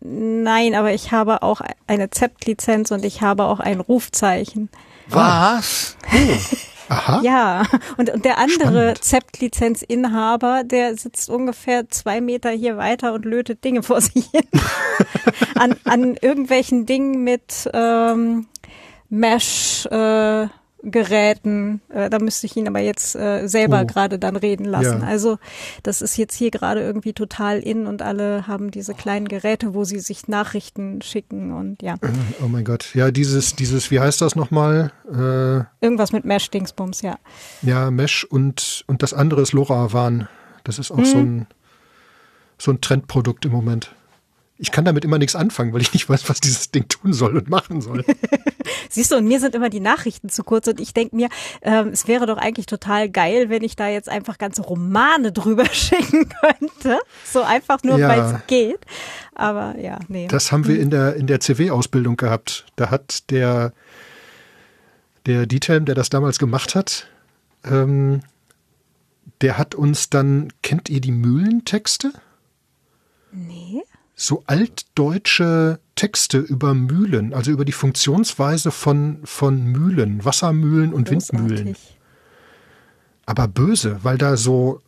Nein, 0.00 0.74
aber 0.74 0.92
ich 0.94 1.10
habe 1.12 1.42
auch 1.42 1.60
eine 1.86 2.10
ZEPT-Lizenz 2.10 2.92
und 2.92 3.04
ich 3.04 3.22
habe 3.22 3.44
auch 3.44 3.60
ein 3.60 3.80
Rufzeichen. 3.80 4.70
Was? 5.08 5.96
Oh. 6.12 6.16
Aha. 6.88 7.20
Ja, 7.22 7.62
und, 7.96 8.10
und 8.10 8.24
der 8.24 8.38
andere. 8.38 8.94
Zept-Lizenzinhaber, 9.00 10.64
der 10.64 10.96
sitzt 10.96 11.28
ungefähr 11.30 11.88
zwei 11.88 12.20
Meter 12.20 12.50
hier 12.50 12.76
weiter 12.76 13.12
und 13.12 13.24
lötet 13.24 13.64
Dinge 13.64 13.82
vor 13.82 14.00
sich 14.00 14.26
hin. 14.26 14.42
an, 15.54 15.76
an 15.84 16.16
irgendwelchen 16.20 16.86
Dingen 16.86 17.22
mit 17.24 17.68
ähm, 17.72 18.46
Mesh, 19.08 19.86
äh, 19.86 20.48
Geräten, 20.82 21.80
äh, 21.88 22.08
da 22.08 22.18
müsste 22.18 22.46
ich 22.46 22.56
ihn 22.56 22.68
aber 22.68 22.78
jetzt 22.80 23.16
äh, 23.16 23.46
selber 23.48 23.82
Oh. 23.82 23.86
gerade 23.86 24.18
dann 24.18 24.36
reden 24.36 24.64
lassen. 24.64 25.00
Ja. 25.00 25.06
Also 25.06 25.38
das 25.82 26.02
ist 26.02 26.16
jetzt 26.16 26.34
hier 26.34 26.50
gerade 26.50 26.80
irgendwie 26.80 27.12
total 27.12 27.58
in 27.58 27.86
und 27.86 28.00
alle 28.02 28.46
haben 28.46 28.70
diese 28.70 28.94
kleinen 28.94 29.26
Geräte, 29.28 29.74
wo 29.74 29.84
sie 29.84 29.98
sich 29.98 30.28
Nachrichten 30.28 31.02
schicken 31.02 31.52
und 31.52 31.82
ja, 31.82 31.96
Oh 32.42 32.48
mein 32.48 32.64
Gott. 32.64 32.94
Ja, 32.94 33.10
dieses, 33.10 33.56
dieses, 33.56 33.90
wie 33.90 34.00
heißt 34.00 34.20
das 34.20 34.36
nochmal? 34.36 34.92
Äh, 35.10 35.84
irgendwas 35.84 36.12
mit 36.12 36.24
Mesh-Dingsbums, 36.24 37.02
ja. 37.02 37.18
ja, 37.62 37.90
Mesh 37.90 38.24
und, 38.24 38.84
und 38.86 39.02
das 39.02 39.12
andere 39.14 39.42
ist 39.42 39.52
LoRaWAN. 39.52 40.28
Das 40.64 40.78
ist 40.78 40.90
auch 40.90 41.04
so 41.04 41.18
ein, 41.18 41.46
so 42.58 42.70
ein 42.72 42.80
Trendprodukt 42.80 43.44
im 43.46 43.52
Moment. 43.52 43.94
Ich 44.60 44.72
kann 44.72 44.84
damit 44.84 45.04
immer 45.04 45.18
nichts 45.18 45.36
anfangen, 45.36 45.72
weil 45.72 45.82
ich 45.82 45.92
nicht 45.92 46.08
weiß, 46.08 46.28
was 46.28 46.40
dieses 46.40 46.72
Ding 46.72 46.88
tun 46.88 47.12
soll 47.12 47.36
und 47.36 47.48
machen 47.48 47.80
soll. 47.80 48.04
Siehst 48.90 49.12
du, 49.12 49.16
und 49.16 49.26
mir 49.26 49.38
sind 49.38 49.54
immer 49.54 49.68
die 49.70 49.78
Nachrichten 49.78 50.28
zu 50.30 50.42
kurz 50.42 50.66
und 50.66 50.80
ich 50.80 50.92
denke 50.92 51.14
mir, 51.14 51.28
ähm, 51.62 51.88
es 51.88 52.08
wäre 52.08 52.26
doch 52.26 52.38
eigentlich 52.38 52.66
total 52.66 53.08
geil, 53.08 53.50
wenn 53.50 53.62
ich 53.62 53.76
da 53.76 53.86
jetzt 53.88 54.08
einfach 54.08 54.36
ganze 54.36 54.62
Romane 54.62 55.30
drüber 55.30 55.64
schicken 55.72 56.28
könnte. 56.28 56.98
So 57.24 57.42
einfach 57.42 57.84
nur, 57.84 57.98
Ja. 57.98 58.08
weil 58.08 58.20
es 58.20 58.46
geht. 58.48 58.80
Aber 59.34 59.78
ja, 59.78 60.00
nee. 60.08 60.26
Das 60.26 60.50
haben 60.50 60.66
wir 60.66 60.80
in 60.80 60.90
der, 60.90 61.14
in 61.14 61.28
der 61.28 61.38
CW-Ausbildung 61.38 62.16
gehabt. 62.16 62.66
Da 62.74 62.90
hat 62.90 63.30
der, 63.30 63.72
der 65.26 65.46
Dietelm, 65.46 65.84
der 65.84 65.94
das 65.94 66.10
damals 66.10 66.40
gemacht 66.40 66.74
hat, 66.74 67.06
ähm, 67.64 68.22
der 69.40 69.56
hat 69.56 69.76
uns 69.76 70.10
dann, 70.10 70.52
kennt 70.62 70.88
ihr 70.88 71.00
die 71.00 71.12
Mühlentexte? 71.12 72.12
nee. 73.30 73.82
So 74.20 74.42
altdeutsche 74.46 75.78
Texte 75.94 76.38
über 76.38 76.74
Mühlen, 76.74 77.32
also 77.32 77.52
über 77.52 77.64
die 77.64 77.72
Funktionsweise 77.72 78.72
von, 78.72 79.20
von 79.24 79.62
Mühlen, 79.64 80.24
Wassermühlen 80.24 80.92
und 80.92 81.08
Windmühlen. 81.08 81.66
Großartig. 81.66 81.98
aber 83.26 83.46
böse, 83.46 84.00
weil 84.02 84.18
da 84.18 84.36
so 84.36 84.82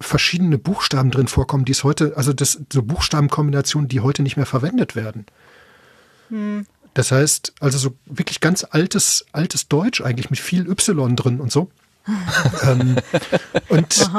verschiedene 0.00 0.58
Buchstaben 0.58 1.12
drin 1.12 1.28
vorkommen, 1.28 1.64
die 1.64 1.72
es 1.72 1.84
heute, 1.84 2.16
also 2.16 2.32
das 2.32 2.60
so 2.72 2.82
Buchstabenkombinationen, 2.82 3.88
die 3.88 4.00
heute 4.00 4.24
nicht 4.24 4.36
mehr 4.36 4.46
verwendet 4.46 4.96
werden. 4.96 5.26
Das 6.94 7.12
heißt, 7.12 7.54
also 7.60 7.78
so 7.78 7.94
wirklich 8.06 8.40
ganz 8.40 8.66
altes, 8.68 9.26
altes 9.30 9.68
Deutsch 9.68 10.00
eigentlich 10.00 10.30
mit 10.30 10.40
viel 10.40 10.68
Y 10.68 11.14
drin 11.14 11.40
und 11.40 11.52
so. 11.52 11.70
ähm, 12.62 12.96
und 13.68 14.10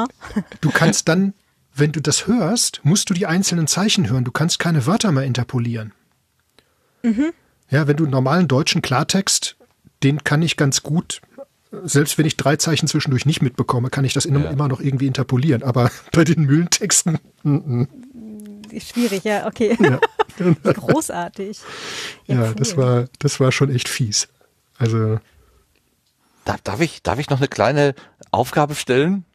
du 0.61 0.69
kannst 0.71 1.09
dann, 1.09 1.33
wenn 1.75 1.91
du 1.91 2.01
das 2.01 2.27
hörst, 2.27 2.81
musst 2.83 3.09
du 3.09 3.13
die 3.13 3.25
einzelnen 3.25 3.67
Zeichen 3.67 4.09
hören. 4.09 4.23
Du 4.23 4.31
kannst 4.31 4.59
keine 4.59 4.85
Wörter 4.85 5.11
mehr 5.11 5.23
interpolieren. 5.23 5.93
Ja, 7.69 7.87
wenn 7.87 7.97
du 7.97 8.05
normalen 8.05 8.47
deutschen 8.47 8.81
Klartext, 8.81 9.57
den 10.03 10.23
kann 10.23 10.41
ich 10.41 10.55
ganz 10.57 10.83
gut, 10.83 11.21
selbst 11.83 12.17
wenn 12.17 12.25
ich 12.25 12.37
drei 12.37 12.55
Zeichen 12.55 12.87
zwischendurch 12.87 13.25
nicht 13.25 13.41
mitbekomme, 13.41 13.89
kann 13.89 14.05
ich 14.05 14.13
das 14.13 14.25
immer, 14.25 14.41
Ja. 14.45 14.51
immer 14.51 14.67
noch 14.67 14.79
irgendwie 14.79 15.07
interpolieren. 15.07 15.63
Aber 15.63 15.89
bei 16.11 16.23
den 16.23 16.43
Mühlentexten, 16.43 17.19
mm, 17.43 17.83
Schwierig, 18.79 19.23
ja, 19.23 19.45
okay. 19.45 19.77
ja, 19.79 19.99
Großartig. 20.73 21.59
ja 22.25 22.47
cool. 22.47 22.55
das 22.55 22.75
war, 22.77 23.05
das 23.19 23.39
war 23.39 23.51
schon 23.51 23.69
echt 23.69 23.87
fies. 23.87 24.27
Also, 24.79 25.19
Da, 26.45 26.55
darf, 26.63 26.79
ich, 26.81 27.03
darf 27.03 27.19
ich 27.19 27.29
noch 27.29 27.37
eine 27.39 27.47
kleine 27.47 27.93
Aufgabe 28.31 28.75
stellen? 28.75 29.25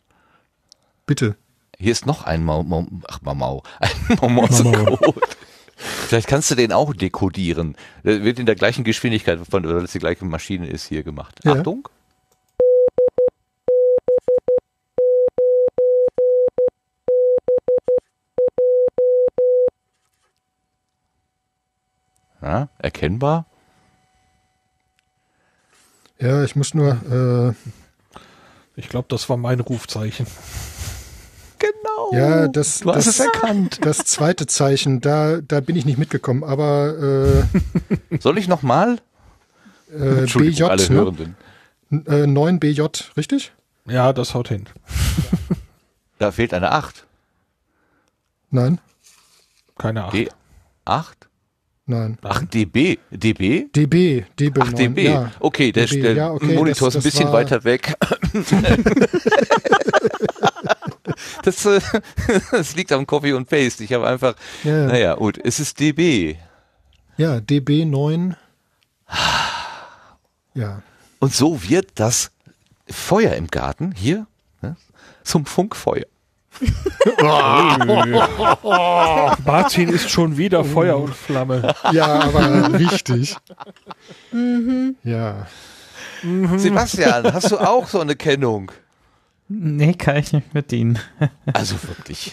bitte. 1.07 1.37
Hier 1.81 1.93
ist 1.93 2.07
noch 2.07 2.25
ein 2.25 2.45
Mau, 2.45 2.65
Mau 2.65 2.87
ach 3.07 3.21
Mau, 3.23 3.63
ein 3.79 4.33
Morse-Code. 4.33 5.21
Vielleicht 5.77 6.27
kannst 6.27 6.51
du 6.51 6.57
den 6.57 6.73
auch 6.73 6.93
dekodieren. 6.93 7.77
Der 8.03 8.25
wird 8.25 8.41
in 8.41 8.47
der 8.47 8.57
gleichen 8.57 8.83
Geschwindigkeit, 8.83 9.39
von, 9.49 9.63
weil 9.63 9.85
es 9.85 9.93
die 9.93 10.01
gleiche 10.01 10.25
Maschine 10.25 10.67
ist, 10.67 10.87
hier 10.87 11.05
gemacht. 11.05 11.39
Ja. 11.45 11.53
Achtung. 11.53 11.89
Ja, 22.43 22.69
erkennbar. 22.79 23.47
Ja, 26.19 26.43
ich 26.43 26.57
muss 26.57 26.75
nur, 26.75 27.55
äh, 28.17 28.21
Ich 28.75 28.89
glaube, 28.89 29.07
das 29.09 29.29
war 29.29 29.37
mein 29.37 29.61
Rufzeichen. 29.61 30.27
Genau. 31.59 32.13
ja, 32.13 32.49
das, 32.49 32.81
du 32.81 32.91
hast 32.91 33.07
das, 33.07 33.19
es 33.19 33.21
erkannt. 33.21 33.79
das 33.85 33.99
zweite 33.99 34.47
Zeichen, 34.47 35.01
da, 35.01 35.41
da 35.41 35.61
bin 35.61 35.77
ich 35.77 35.85
nicht 35.85 35.99
mitgekommen, 35.99 36.45
aber 36.45 37.45
Soll 38.21 38.39
ich 38.39 38.49
nochmal? 38.49 38.99
äh, 39.93 40.25
äh, 40.25 40.27
BJ, 40.27 40.65
alle 40.65 40.83
ne? 40.83 40.89
Hörenden. 40.89 41.37
Äh, 41.91 42.25
9BJ, 42.25 43.17
richtig? 43.17 43.53
Ja, 43.87 44.13
das 44.13 44.35
haut 44.35 44.49
hin. 44.49 44.67
Da 46.19 46.31
fehlt 46.33 46.53
eine 46.53 46.73
8. 46.73 47.07
Nein, 48.51 48.79
Keine 49.79 50.05
Ahnung. 50.05 50.27
D8? 50.87 51.05
nein. 51.87 52.19
Ach, 52.23 52.43
DB. 52.45 52.99
DB? 53.11 53.69
DB, 53.75 54.25
DB. 54.39 54.61
Ach, 54.61 54.67
9, 54.73 54.77
DB. 54.77 55.05
Ja. 55.05 55.31
Okay, 55.41 55.73
der, 55.73 55.87
DB, 55.87 56.03
der 56.03 56.13
ja, 56.15 56.31
okay, 56.33 56.55
Monitor 56.55 56.89
das- 56.89 56.97
ist 56.97 57.01
ein 57.01 57.03
bisschen 57.11 57.27
war- 57.27 57.33
weiter 57.35 57.65
weg. 57.65 57.95
das, 61.43 61.65
äh, 61.67 61.81
das 62.51 62.77
liegt 62.77 62.93
am 62.93 63.07
Copy 63.07 63.33
und 63.33 63.49
Paste. 63.49 63.85
Ich 63.85 63.93
habe 63.93 64.07
einfach, 64.07 64.35
Ja, 64.65 64.79
ja. 64.79 64.87
naja, 64.87 65.15
gut, 65.15 65.39
es 65.43 65.61
ist 65.61 65.79
DB. 65.81 66.37
Ja, 67.17 67.41
DB 67.41 67.85
9. 67.85 68.37
Ja. 70.55 70.83
Und 71.21 71.35
so 71.35 71.63
wird 71.69 71.91
das 71.97 72.31
Feuer 72.89 73.35
im 73.35 73.49
Garten 73.49 73.93
hier 73.93 74.27
ne, 74.63 74.77
zum 75.25 75.47
Funkfeuer. 75.47 76.07
Martin 79.45 79.89
ist 79.91 80.11
schon 80.11 80.37
wieder 80.37 80.65
Feuer 80.65 80.99
und 80.99 81.15
Flamme. 81.15 81.75
Ja, 81.93 82.07
aber 82.07 82.73
richtig. 82.79 83.37
Ja. 85.05 85.47
Sebastian, 86.57 87.33
hast 87.33 87.53
du 87.53 87.59
auch 87.59 87.87
so 87.89 88.01
eine 88.01 88.17
Kennung? 88.17 88.73
Nee, 89.51 89.95
kann 89.95 90.17
ich 90.17 90.33
nicht 90.33 90.53
mit 90.55 90.73
Ihnen. 90.73 90.99
Also 91.55 91.77
wirklich. 91.89 92.33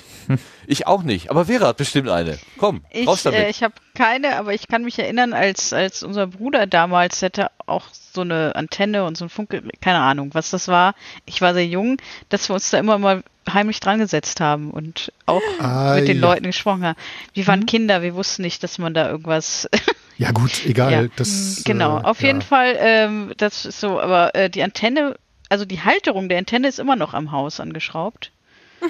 Ich 0.67 0.87
auch 0.87 1.03
nicht, 1.03 1.29
aber 1.31 1.45
Vera 1.45 1.67
hat 1.67 1.77
bestimmt 1.77 2.09
eine. 2.09 2.37
Komm, 2.57 2.81
raus 3.05 3.19
Ich, 3.19 3.23
damit. 3.23 3.39
äh, 3.39 3.49
ich 3.49 3.63
habe 3.63 3.73
keine, 3.93 4.35
aber 4.37 4.53
ich 4.53 4.67
kann 4.67 4.83
mich 4.83 4.99
erinnern, 4.99 5.31
als, 5.33 5.71
als 5.71 6.03
unser 6.03 6.27
Bruder 6.27 6.67
damals 6.67 7.19
der 7.21 7.27
hatte 7.27 7.51
auch 7.65 7.85
so 8.13 8.21
eine 8.21 8.55
Antenne 8.55 9.05
und 9.05 9.15
so 9.17 9.25
ein 9.25 9.29
Funke, 9.29 9.63
keine 9.81 9.99
Ahnung, 9.99 10.31
was 10.33 10.49
das 10.49 10.67
war. 10.67 10.95
Ich 11.25 11.39
war 11.41 11.53
sehr 11.53 11.65
jung, 11.65 11.97
dass 12.29 12.49
wir 12.49 12.55
uns 12.55 12.69
da 12.71 12.77
immer 12.79 12.97
mal 12.97 13.23
heimlich 13.51 13.79
dran 13.79 13.99
gesetzt 13.99 14.41
haben 14.41 14.71
und 14.71 15.13
auch 15.27 15.41
Ah, 15.59 15.95
mit 15.95 16.07
den 16.09 16.17
ja. 16.19 16.21
Leuten 16.27 16.45
gesprochen 16.45 16.83
haben. 16.83 16.97
Wir 17.33 17.47
waren 17.47 17.65
Kinder, 17.65 18.01
wir 18.01 18.15
wussten 18.15 18.41
nicht, 18.41 18.63
dass 18.63 18.77
man 18.79 18.93
da 18.93 19.09
irgendwas. 19.09 19.69
Ja, 20.17 20.31
gut, 20.31 20.65
egal. 20.65 20.91
ja. 21.03 21.07
Das, 21.15 21.61
genau, 21.63 21.99
äh, 21.99 22.03
auf 22.03 22.21
jeden 22.21 22.41
ja. 22.41 22.45
Fall, 22.47 22.75
ähm, 22.79 23.33
das 23.37 23.65
ist 23.65 23.79
so, 23.79 23.99
aber 24.01 24.33
äh, 24.35 24.49
die 24.49 24.63
Antenne, 24.63 25.15
also 25.49 25.65
die 25.65 25.81
Halterung 25.81 26.29
der 26.29 26.37
Antenne 26.39 26.67
ist 26.67 26.79
immer 26.79 26.95
noch 26.95 27.13
am 27.13 27.31
Haus 27.31 27.59
angeschraubt. 27.59 28.31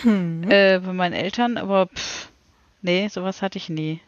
Äh, 0.03 0.79
bei 0.79 0.93
meinen 0.93 1.13
Eltern, 1.13 1.57
aber 1.57 1.87
pff, 1.87 2.29
nee, 2.81 3.07
sowas 3.07 3.41
hatte 3.41 3.57
ich 3.57 3.69
nie. 3.69 4.01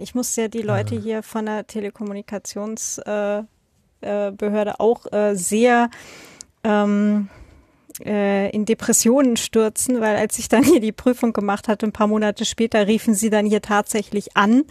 Ich 0.00 0.14
musste 0.14 0.42
ja 0.42 0.48
die 0.48 0.62
Leute 0.62 0.94
hier 0.94 1.22
von 1.22 1.46
der 1.46 1.66
Telekommunikationsbehörde 1.66 3.46
äh, 4.02 4.68
äh, 4.68 4.74
auch 4.78 5.10
äh, 5.12 5.34
sehr 5.34 5.90
ähm, 6.64 7.28
äh, 8.04 8.50
in 8.50 8.64
Depressionen 8.64 9.36
stürzen, 9.36 10.00
weil 10.00 10.16
als 10.16 10.38
ich 10.38 10.48
dann 10.48 10.62
hier 10.62 10.80
die 10.80 10.92
Prüfung 10.92 11.32
gemacht 11.32 11.68
hatte, 11.68 11.86
ein 11.86 11.92
paar 11.92 12.06
Monate 12.06 12.44
später 12.44 12.86
riefen 12.86 13.14
sie 13.14 13.30
dann 13.30 13.46
hier 13.46 13.62
tatsächlich 13.62 14.36
an, 14.36 14.64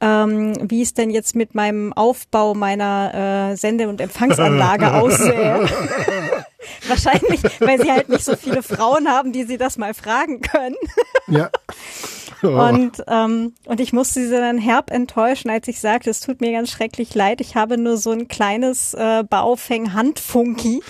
ähm, 0.00 0.54
wie 0.68 0.82
es 0.82 0.94
denn 0.94 1.10
jetzt 1.10 1.34
mit 1.34 1.54
meinem 1.54 1.92
Aufbau 1.92 2.54
meiner 2.54 3.50
äh, 3.52 3.56
Sende- 3.56 3.88
und 3.88 4.00
Empfangsanlage 4.00 4.94
aussähe. 5.00 5.68
Wahrscheinlich, 6.88 7.42
weil 7.60 7.80
sie 7.80 7.90
halt 7.90 8.08
nicht 8.08 8.24
so 8.24 8.36
viele 8.36 8.62
Frauen 8.62 9.08
haben, 9.08 9.32
die 9.32 9.44
sie 9.44 9.58
das 9.58 9.78
mal 9.78 9.94
fragen 9.94 10.40
können. 10.40 10.76
Ja. 11.30 11.50
Oh. 12.42 12.46
Und, 12.46 13.02
ähm, 13.06 13.54
und 13.66 13.80
ich 13.80 13.92
musste 13.92 14.26
sie 14.26 14.30
dann 14.30 14.56
herb 14.56 14.90
enttäuschen, 14.90 15.50
als 15.50 15.68
ich 15.68 15.78
sagte, 15.78 16.08
es 16.08 16.20
tut 16.20 16.40
mir 16.40 16.52
ganz 16.52 16.70
schrecklich 16.70 17.14
leid, 17.14 17.42
ich 17.42 17.54
habe 17.54 17.76
nur 17.76 17.98
so 17.98 18.12
ein 18.12 18.28
kleines 18.28 18.94
äh, 18.94 19.24
Baufeng-Handfunky. 19.28 20.82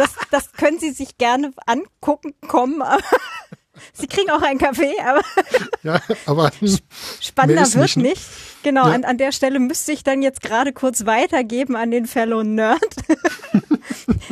Das, 0.00 0.14
das 0.30 0.52
können 0.52 0.78
Sie 0.78 0.92
sich 0.92 1.18
gerne 1.18 1.52
angucken, 1.66 2.32
kommen. 2.48 2.82
Sie 3.92 4.06
kriegen 4.06 4.30
auch 4.30 4.40
einen 4.40 4.58
Kaffee, 4.58 4.94
aber 5.04 5.20
ja, 5.82 6.00
aber 6.24 6.50
spannender 7.20 7.66
wird 7.74 7.96
nicht, 7.96 7.96
nicht. 7.96 8.22
Genau, 8.62 8.86
Ja. 8.88 8.94
an, 8.94 9.04
an 9.04 9.18
der 9.18 9.30
Stelle 9.32 9.58
müsste 9.58 9.92
ich 9.92 10.02
dann 10.02 10.22
jetzt 10.22 10.40
gerade 10.40 10.72
kurz 10.72 11.04
weitergeben 11.04 11.76
an 11.76 11.90
den 11.90 12.06
Fellow 12.06 12.42
Nerd. 12.42 12.80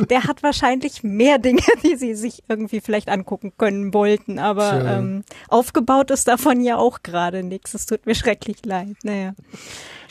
der 0.09 0.23
hat 0.23 0.41
wahrscheinlich 0.41 1.03
mehr 1.03 1.37
Dinge, 1.37 1.61
die 1.83 1.95
sie 1.97 2.15
sich 2.15 2.43
irgendwie 2.47 2.81
vielleicht 2.81 3.09
angucken 3.09 3.53
können 3.57 3.93
wollten, 3.93 4.39
aber 4.39 4.83
ähm, 4.85 5.23
aufgebaut 5.49 6.09
ist 6.09 6.27
davon 6.27 6.61
ja 6.61 6.77
auch 6.77 7.03
gerade 7.03 7.43
nichts. 7.43 7.75
Es 7.75 7.85
tut 7.85 8.07
mir 8.07 8.15
schrecklich 8.15 8.65
leid. 8.65 8.97
Naja. 9.03 9.33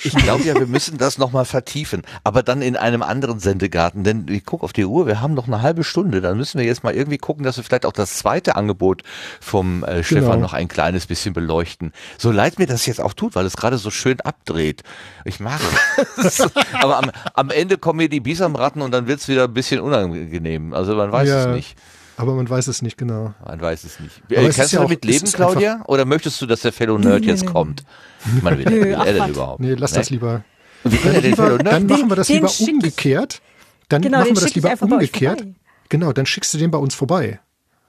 Ich 0.04 0.14
glaube 0.16 0.44
ja, 0.44 0.54
wir 0.54 0.66
müssen 0.66 0.98
das 0.98 1.18
nochmal 1.18 1.44
vertiefen, 1.44 2.02
aber 2.24 2.42
dann 2.42 2.62
in 2.62 2.76
einem 2.76 3.02
anderen 3.02 3.40
Sendegarten, 3.40 4.04
denn 4.04 4.26
ich 4.28 4.44
gucke 4.44 4.64
auf 4.64 4.72
die 4.72 4.84
Uhr, 4.84 5.06
wir 5.06 5.20
haben 5.20 5.34
noch 5.34 5.46
eine 5.46 5.62
halbe 5.62 5.84
Stunde, 5.84 6.20
dann 6.20 6.36
müssen 6.36 6.58
wir 6.58 6.66
jetzt 6.66 6.84
mal 6.84 6.94
irgendwie 6.94 7.18
gucken, 7.18 7.44
dass 7.44 7.56
wir 7.56 7.64
vielleicht 7.64 7.86
auch 7.86 7.92
das 7.92 8.14
zweite 8.18 8.56
Angebot 8.56 9.02
vom 9.40 9.84
äh, 9.84 10.02
Stefan 10.04 10.28
Genau. 10.28 10.36
noch 10.42 10.52
ein 10.52 10.68
kleines 10.68 11.06
bisschen 11.06 11.32
beleuchten. 11.34 11.92
So 12.18 12.30
leid 12.30 12.58
mir 12.58 12.66
das 12.66 12.86
jetzt 12.86 13.00
auch 13.00 13.12
tut, 13.14 13.34
weil 13.34 13.46
es 13.46 13.56
gerade 13.56 13.78
so 13.78 13.90
schön 13.90 14.20
abdreht. 14.20 14.82
Ich 15.24 15.40
mag 15.40 15.60
es. 16.16 16.40
aber 16.80 16.98
am, 16.98 17.10
am 17.34 17.50
Ende 17.50 17.78
kommen 17.78 17.98
mir 17.98 18.08
die 18.08 18.20
Bisamratten 18.20 18.82
und 18.82 18.90
dann 18.92 19.06
wird's 19.06 19.28
wieder 19.28 19.44
ein 19.44 19.54
bisschen 19.54 19.80
unangenehm. 19.80 20.72
Also 20.74 20.94
man 20.94 21.10
weiß 21.12 21.28
Ja. 21.28 21.40
es 21.50 21.54
nicht. 21.56 21.76
Aber 22.18 22.34
man 22.34 22.50
weiß 22.50 22.66
es 22.66 22.82
nicht 22.82 22.98
genau. 22.98 23.32
Man 23.46 23.60
weiß 23.60 23.84
es 23.84 24.00
nicht. 24.00 24.20
Aber 24.30 24.42
es 24.48 24.56
kannst 24.56 24.72
ja 24.72 24.80
du 24.80 24.84
auch- 24.84 24.88
damit 24.88 25.04
es 25.04 25.10
leben, 25.10 25.32
Claudia? 25.32 25.82
Oder 25.86 26.04
möchtest 26.04 26.42
du, 26.42 26.46
dass 26.46 26.60
der 26.62 26.72
Fellow 26.72 26.98
Nerd 26.98 27.24
jetzt 27.24 27.46
kommt? 27.46 27.84
Ich 28.36 28.42
meine, 28.42 28.58
will, 28.58 28.64
Nö, 28.64 28.80
will 28.84 28.92
er 28.94 29.04
denn 29.12 29.30
überhaupt? 29.30 29.60
Nee, 29.60 29.74
lass 29.74 29.92
das 29.92 30.10
lieber. 30.10 30.42
Wie 30.82 30.96
kann 30.96 31.14
er 31.14 31.20
den 31.20 31.30
lieber 31.30 31.44
Fellow 31.44 31.56
Nerd 31.58 31.72
dann 31.72 31.86
machen 31.86 32.08
wir 32.10 32.16
das 32.16 32.28
lieber 32.28 32.50
umgekehrt. 32.60 33.40
Dann 33.88 34.02
Genau, 34.02 34.18
machen 34.18 34.34
wir 34.36 34.40
das 34.42 34.54
lieber 34.56 34.74
umgekehrt. 34.80 35.44
Genau, 35.88 36.12
dann 36.12 36.26
schickst 36.26 36.52
du 36.52 36.58
den 36.58 36.70
bei 36.72 36.78
uns 36.78 36.94
vorbei. 36.96 37.38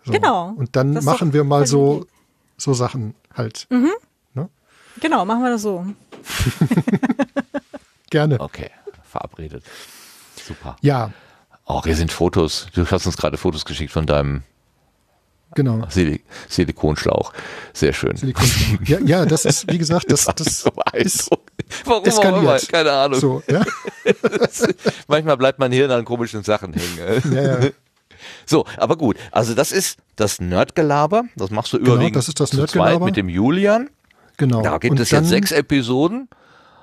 So. 0.06 0.12
Genau. 0.14 0.54
Und 0.56 0.76
dann 0.76 0.94
Das 0.94 1.04
machen 1.04 1.34
wir 1.34 1.44
mal 1.44 1.66
so, 1.66 2.06
so 2.58 2.74
Sachen 2.74 3.16
halt. 3.36 3.68
Genau, 5.02 5.24
machen 5.24 5.44
wir 5.44 5.52
das 5.52 5.62
so. 5.62 5.86
Gerne. 8.10 8.40
Okay, 8.40 8.70
verabredet. 9.04 9.64
Super. 10.46 10.76
Ja, 10.82 11.12
Auch 11.70 11.86
hier 11.86 11.96
sind 11.96 12.12
Fotos. 12.12 12.66
Du 12.74 12.84
hast 12.90 13.06
uns 13.06 13.16
gerade 13.16 13.38
Fotos 13.38 13.64
geschickt 13.64 13.92
von 13.92 14.08
deinem 14.08 14.42
genau. 15.54 15.86
Silik 15.88 16.24
Silikonschlauch. 16.48 17.32
Sehr 17.74 17.94
schön. 17.94 18.16
Silikonschlauch. 18.18 18.80
Ja, 18.88 18.98
ja, 19.06 19.26
das 19.26 19.46
ist, 19.46 19.72
wie 19.72 19.78
gesagt, 19.78 20.12
das, 20.12 20.26
das 20.26 20.62
so 20.62 20.72
ist. 20.94 21.30
Warum 21.86 22.02
auch 22.04 22.08
immer, 22.08 22.08
eskaliert. 22.56 22.70
keine 22.70 22.92
Ahnung. 22.92 23.20
so. 23.20 23.44
Ja, 23.48 23.64
Manchmal 25.08 25.38
bleibt 25.38 25.60
mein 25.60 25.72
Hirn 25.72 25.92
an 25.92 26.06
komischen 26.06 26.42
Sachen 26.44 26.74
hängen. 26.74 27.34
ja, 27.36 27.60
ja. 27.62 27.70
So, 28.48 28.66
aber 28.78 28.98
gut. 28.98 29.16
Also 29.32 29.54
das 29.54 29.72
ist 29.72 30.00
das 30.16 30.42
Nerdgelaber. 30.42 31.26
Das 31.36 31.52
machst 31.52 31.72
du 31.74 31.78
Genau, 31.78 31.92
überwiegend 31.94 32.16
das 32.16 32.28
ist 32.30 32.40
das 32.40 32.50
zu 32.50 32.58
Nerdgelaber. 32.58 32.92
zweit 32.98 33.06
mit 33.06 33.16
dem 33.16 33.30
Julian. 33.30 33.92
genau. 34.38 34.64
Da 34.64 34.80
gibt 34.80 34.94
Und 34.94 35.00
es 35.00 35.10
dann, 35.10 35.24
jetzt 35.24 35.30
sechs 35.30 35.52
Episoden. 35.52 36.30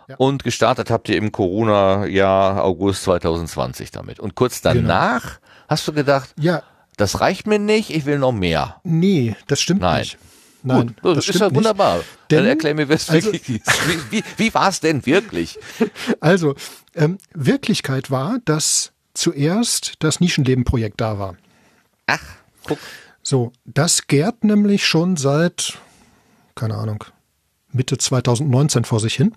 Ja. 0.08 0.16
Und 0.16 0.44
gestartet 0.44 0.90
habt 0.90 1.08
ihr 1.08 1.16
im 1.16 1.32
Corona-Jahr 1.32 2.62
August 2.62 3.02
2020 3.04 3.90
damit. 3.90 4.20
Und 4.20 4.34
kurz 4.34 4.60
danach 4.60 5.40
hast 5.68 5.86
du 5.88 5.92
gedacht, 5.92 6.30
Ja, 6.38 6.62
das 6.96 7.20
reicht 7.20 7.46
mir 7.46 7.58
nicht, 7.58 7.90
ich 7.90 8.06
will 8.06 8.18
noch 8.18 8.32
mehr. 8.32 8.80
nee, 8.84 9.34
das 9.48 9.60
stimmt 9.60 9.80
Nein. 9.80 10.00
nicht. 10.00 10.18
Nein, 10.62 10.96
Gut, 11.00 11.16
das, 11.16 11.26
das 11.26 11.34
ist 11.36 11.40
ja 11.40 11.54
wunderbar. 11.54 12.00
Denn- 12.30 12.38
Dann 12.38 12.46
erklär 12.46 12.74
mir, 12.74 12.88
was 12.88 13.08
also- 13.10 13.32
wirklich. 13.32 13.60
Wie, 13.86 14.00
wie, 14.18 14.24
wie 14.36 14.54
war 14.54 14.68
es 14.68 14.80
denn 14.80 15.04
wirklich? 15.06 15.58
Also, 16.20 16.54
ähm, 16.94 17.18
Wirklichkeit 17.34 18.10
war, 18.10 18.38
dass 18.44 18.92
zuerst 19.14 19.94
das 20.00 20.18
Nischenleben-Projekt 20.20 21.00
da 21.00 21.18
war. 21.18 21.36
Ach, 22.06 22.22
guck. 22.66 22.78
So, 23.22 23.52
das 23.64 24.06
gärt 24.06 24.44
nämlich 24.44 24.86
schon 24.86 25.16
seit, 25.16 25.78
keine 26.54 26.74
Ahnung, 26.76 27.04
Mitte 27.72 27.98
2019 27.98 28.84
vor 28.84 29.00
sich 29.00 29.14
hin. 29.14 29.34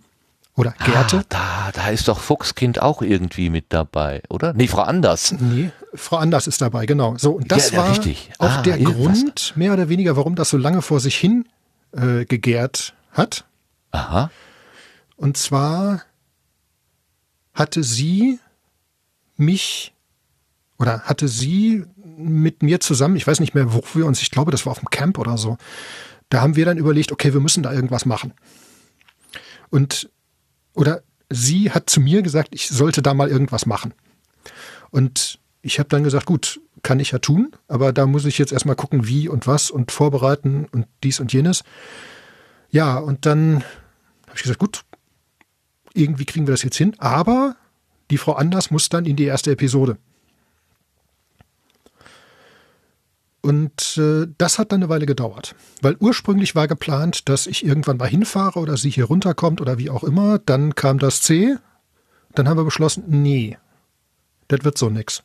Oder 0.60 0.74
gärte. 0.86 1.20
Ah, 1.20 1.24
da, 1.30 1.72
da 1.74 1.88
ist 1.90 2.10
doch 2.10 2.20
Fuchskind 2.20 2.82
auch 2.82 3.02
irgendwie 3.02 3.50
mit 3.50 3.68
dabei, 3.70 4.22
oder? 4.30 4.52
Nee, 4.54 4.68
Frau 4.68 4.82
Anders. 4.82 5.32
Nee, 5.40 5.72
Frau 5.94 6.18
Anders 6.18 6.48
ist 6.48 6.60
dabei, 6.62 6.86
genau. 6.86 7.16
So, 7.18 7.32
und 7.32 7.50
das 7.50 7.72
Ja, 7.72 7.78
ja, 7.78 7.84
war 7.84 7.92
richtig. 7.92 8.30
auch 8.40 8.50
Ah, 8.50 8.62
der. 8.64 8.78
Grund, 8.78 9.54
mehr 9.56 9.72
oder 9.72 9.88
weniger, 9.88 10.18
warum 10.18 10.36
das 10.36 10.50
so 10.50 10.58
lange 10.58 10.82
vor 10.82 11.00
sich 11.00 11.16
hin 11.16 11.46
äh, 11.94 12.26
gegärt 12.26 12.94
hat. 13.14 13.46
Aha. 13.92 14.32
Und 15.16 15.38
zwar 15.38 16.02
hatte 17.54 17.82
sie 17.84 18.40
mich 19.38 19.94
oder 20.78 21.02
hatte 21.04 21.30
sie 21.30 21.86
mit 22.18 22.64
mir 22.64 22.82
zusammen, 22.82 23.16
ich 23.16 23.26
weiß 23.26 23.40
nicht 23.40 23.56
mehr, 23.56 23.74
wo 23.74 23.82
wir 23.94 24.06
uns, 24.06 24.22
ich 24.22 24.30
glaube, 24.30 24.52
das 24.52 24.66
war 24.66 24.72
auf 24.72 24.80
dem 24.80 24.90
Camp 24.90 25.18
oder 25.20 25.38
so, 25.38 25.58
da 26.28 26.42
haben 26.42 26.58
wir 26.58 26.66
dann 26.66 26.78
überlegt, 26.78 27.14
okay, 27.14 27.34
wir 27.34 27.40
müssen 27.40 27.64
da 27.64 27.72
irgendwas 27.72 28.06
machen. 28.06 28.34
Und, 29.70 30.10
oder 30.80 31.04
sie 31.30 31.72
hat 31.72 31.90
zu 31.90 32.00
mir 32.00 32.22
gesagt, 32.22 32.50
ich 32.54 32.70
sollte 32.70 33.02
da 33.02 33.14
mal 33.14 33.28
irgendwas 33.28 33.66
machen. 33.66 33.94
Und 34.92 35.38
ich 35.62 35.78
habe 35.78 35.90
dann 35.90 36.06
gesagt, 36.06 36.26
gut, 36.26 36.62
kann 36.84 37.02
ich 37.02 37.12
ja 37.12 37.20
tun, 37.20 37.52
aber 37.68 37.92
da 37.92 38.06
muss 38.06 38.24
ich 38.24 38.38
jetzt 38.38 38.54
erstmal 38.54 38.78
gucken, 38.78 39.06
wie 39.06 39.28
und 39.28 39.46
was 39.46 39.72
und 39.72 39.92
vorbereiten 39.92 40.68
und 40.72 40.88
dies 41.04 41.20
und 41.20 41.34
jenes. 41.34 41.66
Ja, 42.72 42.98
und 42.98 43.26
dann 43.26 43.56
habe 44.28 44.38
ich 44.38 44.44
gesagt, 44.44 44.60
gut, 44.60 44.86
irgendwie 45.94 46.24
kriegen 46.24 46.48
wir 46.48 46.54
das 46.54 46.64
jetzt 46.64 46.78
hin, 46.78 46.96
aber 46.98 47.58
die 48.10 48.18
Frau 48.18 48.34
Anders 48.34 48.72
muss 48.72 48.88
dann 48.88 49.06
in 49.06 49.18
die 49.18 49.26
erste 49.26 49.52
Episode. 49.52 49.98
Und 53.50 53.98
äh, 53.98 54.28
das 54.38 54.60
hat 54.60 54.72
dann 54.72 54.84
eine 54.84 54.90
Weile 54.90 55.08
gedauert, 55.08 55.56
weil 55.82 55.98
ursprünglich 56.00 56.54
war 56.54 56.68
geplant, 56.68 57.30
dass 57.30 57.48
ich 57.48 57.66
irgendwann 57.66 57.98
mal 57.98 58.08
hinfahre 58.08 58.60
oder 58.60 58.78
sie 58.78 58.92
hier 58.92 59.06
runterkommt 59.06 59.60
oder 59.60 59.80
wie 59.80 59.90
auch 59.90 60.04
immer. 60.04 60.38
Dann 60.38 60.76
kam 60.76 61.00
das 61.00 61.24
C, 61.24 61.56
dann 62.36 62.48
haben 62.48 62.58
wir 62.58 62.64
beschlossen, 62.64 63.06
nee, 63.08 63.58
das 64.50 64.64
wird 64.64 64.78
so 64.78 64.92
nix. 64.92 65.24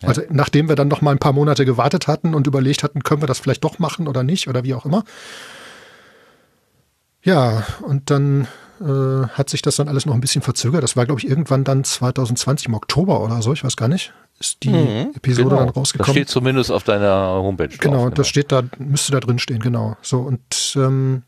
Also 0.00 0.22
nachdem 0.30 0.70
wir 0.70 0.74
dann 0.74 0.88
noch 0.88 1.02
mal 1.02 1.10
ein 1.10 1.18
paar 1.18 1.34
Monate 1.34 1.66
gewartet 1.66 2.06
hatten 2.06 2.34
und 2.34 2.46
überlegt 2.46 2.82
hatten, 2.82 3.02
können 3.02 3.20
wir 3.20 3.28
das 3.28 3.40
vielleicht 3.40 3.62
doch 3.62 3.78
machen 3.78 4.08
oder 4.08 4.22
nicht 4.22 4.48
oder 4.48 4.64
wie 4.64 4.72
auch 4.72 4.86
immer. 4.86 5.04
Ja, 7.20 7.66
und 7.82 8.10
dann 8.10 8.48
äh, 8.80 9.28
hat 9.28 9.50
sich 9.50 9.60
das 9.60 9.76
dann 9.76 9.88
alles 9.88 10.06
noch 10.06 10.14
ein 10.14 10.22
bisschen 10.22 10.40
verzögert. 10.40 10.82
Das 10.82 10.96
war, 10.96 11.04
glaube 11.04 11.20
ich, 11.20 11.28
irgendwann 11.28 11.62
dann 11.62 11.84
2020 11.84 12.68
im 12.68 12.74
Oktober 12.74 13.20
oder 13.20 13.42
so, 13.42 13.52
ich 13.52 13.64
weiß 13.64 13.76
gar 13.76 13.88
nicht, 13.88 14.14
ist 14.38 14.62
die 14.62 14.68
Episode 15.14 15.48
genau. 15.48 15.56
dann 15.56 15.66
Das 15.68 15.76
rausgekommen. 15.76 16.14
steht 16.14 16.28
zumindest 16.28 16.70
auf 16.70 16.84
deiner 16.84 17.30
Homepage. 17.30 17.68
drauf, 17.68 17.78
Genau, 17.78 18.10
das 18.10 18.28
steht 18.28 18.52
da, 18.52 18.62
müsste 18.78 19.12
da 19.12 19.20
drin 19.20 19.38
stehen, 19.38 19.60
genau. 19.60 19.96
So, 20.02 20.20
und 20.20 20.74
ähm, 20.76 21.22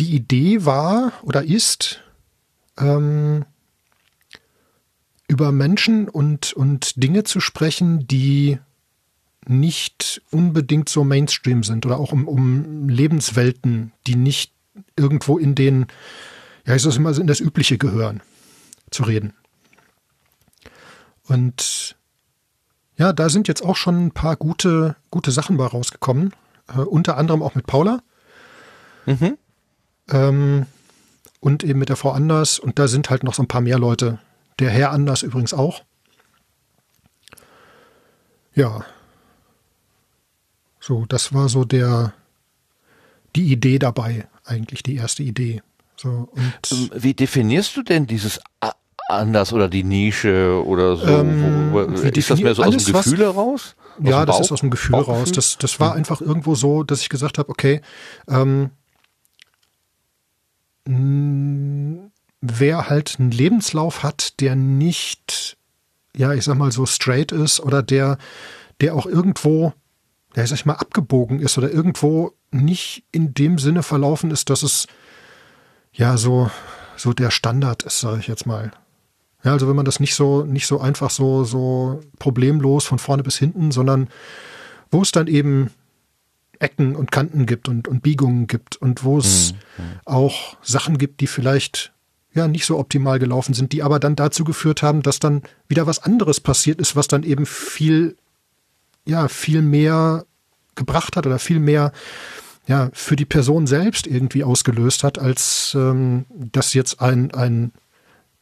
die 0.00 0.14
Idee 0.14 0.64
war 0.64 1.12
oder 1.22 1.44
ist, 1.44 2.00
ähm, 2.78 3.44
über 5.28 5.52
Menschen 5.52 6.08
und, 6.08 6.54
und 6.54 7.02
Dinge 7.02 7.24
zu 7.24 7.40
sprechen, 7.40 8.06
die 8.06 8.58
nicht 9.46 10.22
unbedingt 10.30 10.88
so 10.88 11.04
Mainstream 11.04 11.62
sind 11.62 11.84
oder 11.86 11.98
auch 11.98 12.12
um, 12.12 12.26
um 12.26 12.88
Lebenswelten, 12.88 13.92
die 14.06 14.16
nicht 14.16 14.52
irgendwo 14.96 15.38
in 15.38 15.54
den, 15.54 15.86
ja, 16.66 16.74
ich 16.74 16.82
sag 16.82 16.96
immer, 16.96 17.16
in 17.16 17.26
das 17.26 17.40
Übliche 17.40 17.78
gehören, 17.78 18.22
zu 18.90 19.02
reden. 19.02 19.34
Und 21.28 21.96
ja, 22.96 23.12
da 23.12 23.28
sind 23.28 23.48
jetzt 23.48 23.62
auch 23.64 23.76
schon 23.76 24.06
ein 24.06 24.10
paar 24.10 24.36
gute, 24.36 24.96
gute 25.10 25.30
Sachen 25.30 25.56
bei 25.56 25.66
rausgekommen. 25.66 26.34
Äh, 26.68 26.80
unter 26.80 27.16
anderem 27.16 27.42
auch 27.42 27.54
mit 27.54 27.66
Paula. 27.66 28.00
Mhm. 29.06 29.38
Ähm, 30.10 30.66
und 31.40 31.62
eben 31.62 31.78
mit 31.78 31.88
der 31.88 31.96
Frau 31.96 32.10
Anders. 32.10 32.58
Und 32.58 32.78
da 32.78 32.88
sind 32.88 33.10
halt 33.10 33.22
noch 33.22 33.34
so 33.34 33.42
ein 33.42 33.48
paar 33.48 33.60
mehr 33.60 33.78
Leute. 33.78 34.18
Der 34.58 34.70
Herr 34.70 34.90
Anders 34.90 35.22
übrigens 35.22 35.54
auch. 35.54 35.84
Ja. 38.54 38.84
So, 40.80 41.06
das 41.06 41.32
war 41.32 41.48
so 41.48 41.64
der, 41.64 42.14
die 43.36 43.52
Idee 43.52 43.78
dabei, 43.78 44.26
eigentlich 44.44 44.82
die 44.82 44.96
erste 44.96 45.22
Idee. 45.22 45.62
So, 45.96 46.28
Ähm, 46.36 46.90
Wie 46.94 47.14
definierst 47.14 47.76
du 47.76 47.82
denn 47.82 48.06
dieses 48.06 48.40
anders 49.08 49.52
oder 49.52 49.68
die 49.68 49.84
Nische 49.84 50.62
oder 50.64 50.96
so? 50.96 51.06
Ähm, 51.06 51.94
ist 52.14 52.30
das 52.30 52.40
mehr 52.40 52.54
so 52.54 52.62
aus 52.62 52.84
dem 52.84 52.94
Gefühl 52.94 53.20
heraus? 53.20 53.74
Aus 53.98 54.08
ja, 54.08 54.26
das 54.26 54.40
ist 54.40 54.52
aus 54.52 54.60
dem 54.60 54.70
Gefühl 54.70 54.92
Bauchgefühl? 54.92 55.20
raus. 55.20 55.32
Das, 55.32 55.58
das 55.58 55.80
war 55.80 55.94
einfach 55.94 56.20
irgendwo 56.20 56.54
so, 56.54 56.82
dass 56.82 57.00
ich 57.00 57.08
gesagt 57.08 57.38
habe, 57.38 57.48
okay, 57.48 57.80
ähm, 58.28 58.70
mh, 60.86 62.10
wer 62.40 62.88
halt 62.88 63.16
einen 63.18 63.30
Lebenslauf 63.30 64.02
hat, 64.02 64.40
der 64.40 64.54
nicht, 64.54 65.56
ja, 66.14 66.32
ich 66.32 66.44
sag 66.44 66.56
mal 66.56 66.70
so 66.70 66.86
straight 66.86 67.32
ist 67.32 67.60
oder 67.60 67.82
der, 67.82 68.18
der 68.80 68.94
auch 68.94 69.06
irgendwo, 69.06 69.72
ja, 70.36 70.44
ich 70.44 70.50
sag 70.50 70.66
mal, 70.66 70.74
abgebogen 70.74 71.40
ist 71.40 71.58
oder 71.58 71.70
irgendwo 71.70 72.32
nicht 72.50 73.04
in 73.10 73.34
dem 73.34 73.58
Sinne 73.58 73.82
verlaufen 73.82 74.30
ist, 74.30 74.50
dass 74.50 74.62
es 74.62 74.86
ja 75.92 76.16
so, 76.16 76.50
so 76.96 77.12
der 77.12 77.30
Standard 77.30 77.82
ist, 77.82 78.00
sage 78.00 78.20
ich 78.20 78.28
jetzt 78.28 78.46
mal. 78.46 78.70
Ja, 79.44 79.52
also 79.52 79.68
wenn 79.68 79.76
man 79.76 79.84
das 79.84 80.00
nicht 80.00 80.14
so, 80.14 80.44
nicht 80.44 80.66
so 80.66 80.80
einfach 80.80 81.10
so, 81.10 81.44
so 81.44 82.00
problemlos 82.18 82.84
von 82.86 82.98
vorne 82.98 83.22
bis 83.22 83.38
hinten, 83.38 83.70
sondern 83.70 84.08
wo 84.90 85.02
es 85.02 85.12
dann 85.12 85.26
eben 85.28 85.70
Ecken 86.58 86.96
und 86.96 87.12
Kanten 87.12 87.46
gibt 87.46 87.68
und, 87.68 87.86
und 87.86 88.02
Biegungen 88.02 88.48
gibt 88.48 88.76
und 88.76 89.04
wo 89.04 89.18
es 89.18 89.54
Mhm. 89.78 89.82
auch 90.06 90.56
Sachen 90.60 90.98
gibt, 90.98 91.20
die 91.20 91.28
vielleicht 91.28 91.92
ja 92.34 92.48
nicht 92.48 92.64
so 92.66 92.78
optimal 92.78 93.20
gelaufen 93.20 93.54
sind, 93.54 93.72
die 93.72 93.84
aber 93.84 94.00
dann 94.00 94.16
dazu 94.16 94.42
geführt 94.42 94.82
haben, 94.82 95.02
dass 95.02 95.20
dann 95.20 95.42
wieder 95.68 95.86
was 95.86 96.02
anderes 96.02 96.40
passiert 96.40 96.80
ist, 96.80 96.96
was 96.96 97.06
dann 97.06 97.22
eben 97.22 97.46
viel, 97.46 98.16
ja, 99.06 99.28
viel 99.28 99.62
mehr 99.62 100.24
gebracht 100.74 101.16
hat 101.16 101.26
oder 101.26 101.38
viel 101.38 101.60
mehr 101.60 101.92
ja, 102.66 102.90
für 102.92 103.14
die 103.16 103.24
Person 103.24 103.66
selbst 103.68 104.06
irgendwie 104.08 104.42
ausgelöst 104.42 105.04
hat, 105.04 105.18
als 105.18 105.74
ähm, 105.76 106.26
das 106.28 106.74
jetzt 106.74 107.00
ein, 107.00 107.32
ein 107.34 107.72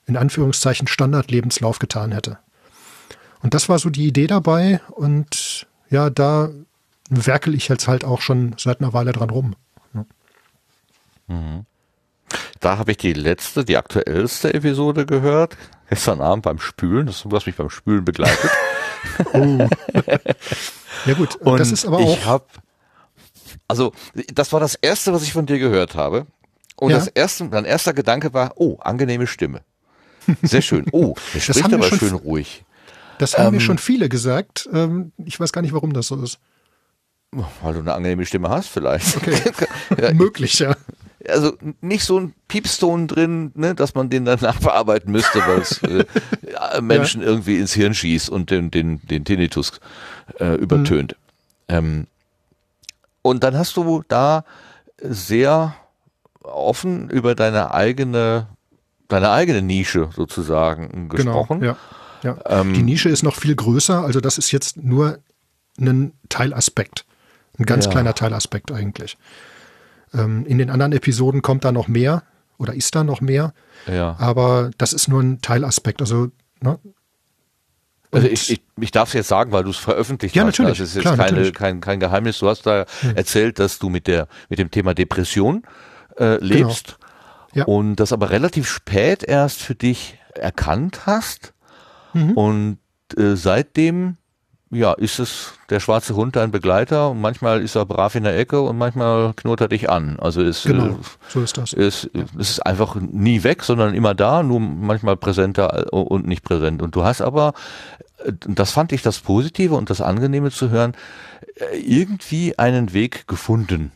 in 0.07 0.17
Anführungszeichen 0.17 0.87
Standardlebenslauf 0.87 1.79
getan 1.79 2.13
hätte. 2.13 2.39
Und 3.43 3.55
das 3.55 3.69
war 3.69 3.79
so 3.79 3.91
die 3.91 4.07
Idee 4.07 4.27
dabei 4.27 4.81
und 4.91 5.67
ja, 5.91 6.11
da 6.11 6.51
werkel 7.11 7.55
ich 7.55 7.69
jetzt 7.69 7.87
halt 7.89 8.05
auch 8.05 8.21
schon 8.21 8.55
seit 8.59 8.81
einer 8.81 8.93
Weile 8.93 9.13
dran 9.13 9.31
rum. 9.31 9.55
Da 12.61 12.79
habe 12.79 12.93
ich 12.93 12.97
die 12.99 13.13
letzte, 13.13 13.65
die 13.65 13.77
aktuellste 13.77 14.53
Episode 14.55 15.07
gehört. 15.07 15.57
Gestern 15.89 16.21
Abend 16.21 16.45
beim 16.45 16.59
Spülen. 16.59 17.07
Das 17.07 17.17
ist 17.17 17.31
was 17.31 17.47
mich 17.47 17.57
beim 17.57 17.71
Spülen 17.71 18.05
begleitet. 18.05 18.51
Oh. 19.33 19.69
ja 21.07 21.15
gut, 21.15 21.37
Und 21.37 21.61
das 21.61 21.71
ist 21.71 21.87
aber 21.87 22.01
ich 22.01 22.09
auch 22.09 22.25
habe, 22.25 22.47
also 23.69 23.93
das 24.33 24.53
war 24.53 24.59
das 24.59 24.75
erste, 24.75 25.13
was 25.13 25.23
ich 25.23 25.33
von 25.33 25.47
dir 25.47 25.61
gehört 25.61 25.95
habe. 25.95 26.27
Und 26.75 26.91
Ja. 26.91 26.97
das 26.97 27.07
erste, 27.07 27.45
mein 27.45 27.65
erster 27.67 27.93
Gedanke 27.93 28.35
war, 28.35 28.55
oh, 28.57 28.79
angenehme 28.81 29.29
Stimme. 29.29 29.61
Sehr 30.43 30.63
schön. 30.63 30.87
Oh, 30.93 31.15
der 31.35 31.41
spricht 31.41 31.73
aber 31.73 31.85
schön 31.85 32.15
ruhig. 32.15 32.65
Das 33.19 33.39
haben 33.39 33.53
mir 33.53 33.57
Ähm, 33.57 33.61
schon 33.61 33.79
viele 33.79 34.09
gesagt. 34.09 34.69
Ähm, 34.73 35.13
ich 35.25 35.39
weiß 35.41 35.53
gar 35.53 35.63
nicht, 35.63 35.73
warum 35.73 35.93
das 35.93 36.09
so 36.09 36.23
ist. 36.23 36.39
Weil 37.63 37.75
du 37.75 37.81
eine 37.81 37.95
angenehme 37.95 38.25
Stimme 38.27 38.49
hast, 38.49 38.69
vielleicht. 38.69 39.19
ja, 40.01 40.13
Möglich, 40.15 40.59
ja. 40.59 40.75
also 41.29 41.55
nicht 41.81 42.05
so 42.05 42.19
ein 42.21 42.35
Piepston 42.49 43.09
drin, 43.09 43.53
ne, 43.55 43.75
dass 43.75 43.95
man 43.95 44.11
den 44.11 44.25
dann 44.25 44.39
nachbearbeiten 44.43 45.11
müsste, 45.11 45.41
weil 45.41 45.61
es 45.61 45.83
äh, 45.83 46.05
ja, 46.51 46.81
Menschen 46.81 47.23
irgendwie 47.23 47.59
ins 47.59 47.73
Hirn 47.73 47.95
schießt 47.95 48.31
und 48.31 48.51
den, 48.51 48.71
den, 48.71 49.01
den 49.07 49.25
Tinnitus 49.25 49.81
äh, 50.39 50.55
übertönt. 50.55 51.17
Ähm, 51.69 52.07
und 53.23 53.43
dann 53.43 53.57
hast 53.57 53.77
du 53.77 54.05
da 54.07 54.45
sehr 55.01 55.75
offen 56.43 57.11
über 57.11 57.35
deine 57.35 57.75
eigene, 57.75 58.47
deine 59.09 59.31
eigene 59.31 59.63
Nische 59.63 60.11
sozusagen 60.15 61.09
gesprochen. 61.09 61.61
Genau, 61.61 61.77
ja. 62.23 62.37
ja. 62.47 62.61
Ähm, 62.61 62.75
Die 62.75 62.83
Nische 62.83 63.09
ist 63.09 63.23
noch 63.23 63.37
viel 63.37 63.55
größer, 63.55 64.03
also 64.03 64.21
das 64.21 64.39
ist 64.39 64.51
jetzt 64.53 64.77
nur 64.77 65.19
ein 65.81 66.13
Teilaspekt. 66.29 67.05
Ein 67.59 67.65
ganz 67.67 67.87
Ja. 67.87 67.93
kleiner 67.93 68.15
Teilaspekt 68.15 68.71
eigentlich. 68.73 69.17
Ähm, 70.15 70.45
in 70.47 70.59
den 70.59 70.71
anderen 70.71 70.93
Episoden 70.93 71.43
kommt 71.43 71.65
da 71.65 71.73
noch 71.73 71.89
mehr 71.89 72.23
oder 72.59 72.75
ist 72.75 72.95
da 72.95 73.05
noch 73.05 73.21
mehr, 73.21 73.53
ja. 73.87 74.17
aber 74.19 74.71
das 74.79 74.93
ist 74.93 75.09
nur 75.09 75.23
ein 75.23 75.41
Teilaspekt. 75.43 76.01
Also, 76.01 76.31
ne? 76.61 76.79
Also 78.13 78.29
ich, 78.29 78.51
ich, 78.51 78.63
ich 78.81 78.91
darf 78.93 79.09
es 79.09 79.15
jetzt 79.15 79.29
sagen, 79.29 79.53
weil 79.53 79.65
du 79.65 79.71
es 79.71 79.77
veröffentlicht 79.77 80.35
Ja, 80.37 80.45
hast. 80.45 80.59
natürlich, 80.59 80.79
Das 80.79 80.89
ist 80.89 80.95
jetzt 80.95 81.03
klar, 81.03 81.17
keine, 81.17 81.33
natürlich. 81.33 81.55
kein, 81.55 81.81
kein 81.81 82.01
Geheimnis. 82.01 82.39
Du 82.39 82.49
hast 82.49 82.65
da 82.65 82.87
erzählt, 83.15 83.59
dass 83.59 83.79
du 83.79 83.89
mit 83.91 84.07
der 84.07 84.29
mit 84.49 84.59
dem 84.59 84.71
Thema 84.71 84.95
Depression 84.95 85.65
äh, 86.19 86.37
lebst 86.43 86.99
Ja. 87.57 87.65
und 87.65 87.97
das 87.97 88.13
aber 88.13 88.31
relativ 88.31 88.69
spät 88.69 89.23
erst 89.23 89.63
für 89.63 89.75
dich 89.75 90.19
erkannt 90.35 91.07
hast. 91.07 91.55
Mhm. 92.13 92.33
Und 92.33 92.79
äh, 93.17 93.35
seitdem 93.35 94.17
ja, 94.71 94.93
ist 94.93 95.21
es 95.21 95.55
der 95.71 95.79
schwarze 95.81 96.17
Hund 96.17 96.35
dein 96.35 96.51
Begleiter 96.51 97.11
und 97.11 97.21
manchmal 97.21 97.63
ist 97.63 97.77
er 97.77 97.87
brav 97.87 98.15
in 98.17 98.25
der 98.25 98.37
Ecke 98.37 98.61
und 98.61 98.77
manchmal 98.77 99.33
knurrt 99.35 99.61
er 99.61 99.69
dich 99.69 99.89
an. 99.89 100.19
Also 100.19 100.43
es, 100.43 100.65
Genau, 100.65 100.87
äh, 100.87 100.97
so 101.29 101.41
ist 101.41 101.57
das. 101.57 101.73
es, 101.73 102.11
es 102.39 102.51
ist 102.51 102.67
einfach 102.67 102.97
nie 102.97 103.45
weg, 103.45 103.63
sondern 103.63 103.95
immer 103.95 104.15
da, 104.15 104.43
nur 104.43 104.59
manchmal 104.59 105.17
präsenter 105.17 105.93
und 105.93 106.27
nicht 106.27 106.43
präsent. 106.43 106.83
Und 106.83 106.97
du 106.97 107.05
hast 107.05 107.21
aber, 107.21 107.55
äh, 108.25 108.33
das 108.49 108.73
fand 108.73 108.93
ich 108.93 109.03
das 109.03 109.21
Positive 109.21 109.75
und 109.75 109.89
das 109.89 110.01
Angenehme 110.01 110.51
zu 110.51 110.71
hören, 110.71 110.95
äh, 111.55 111.79
irgendwie 111.79 112.59
einen 112.59 112.93
Weg 112.93 113.29
gefunden. 113.29 113.93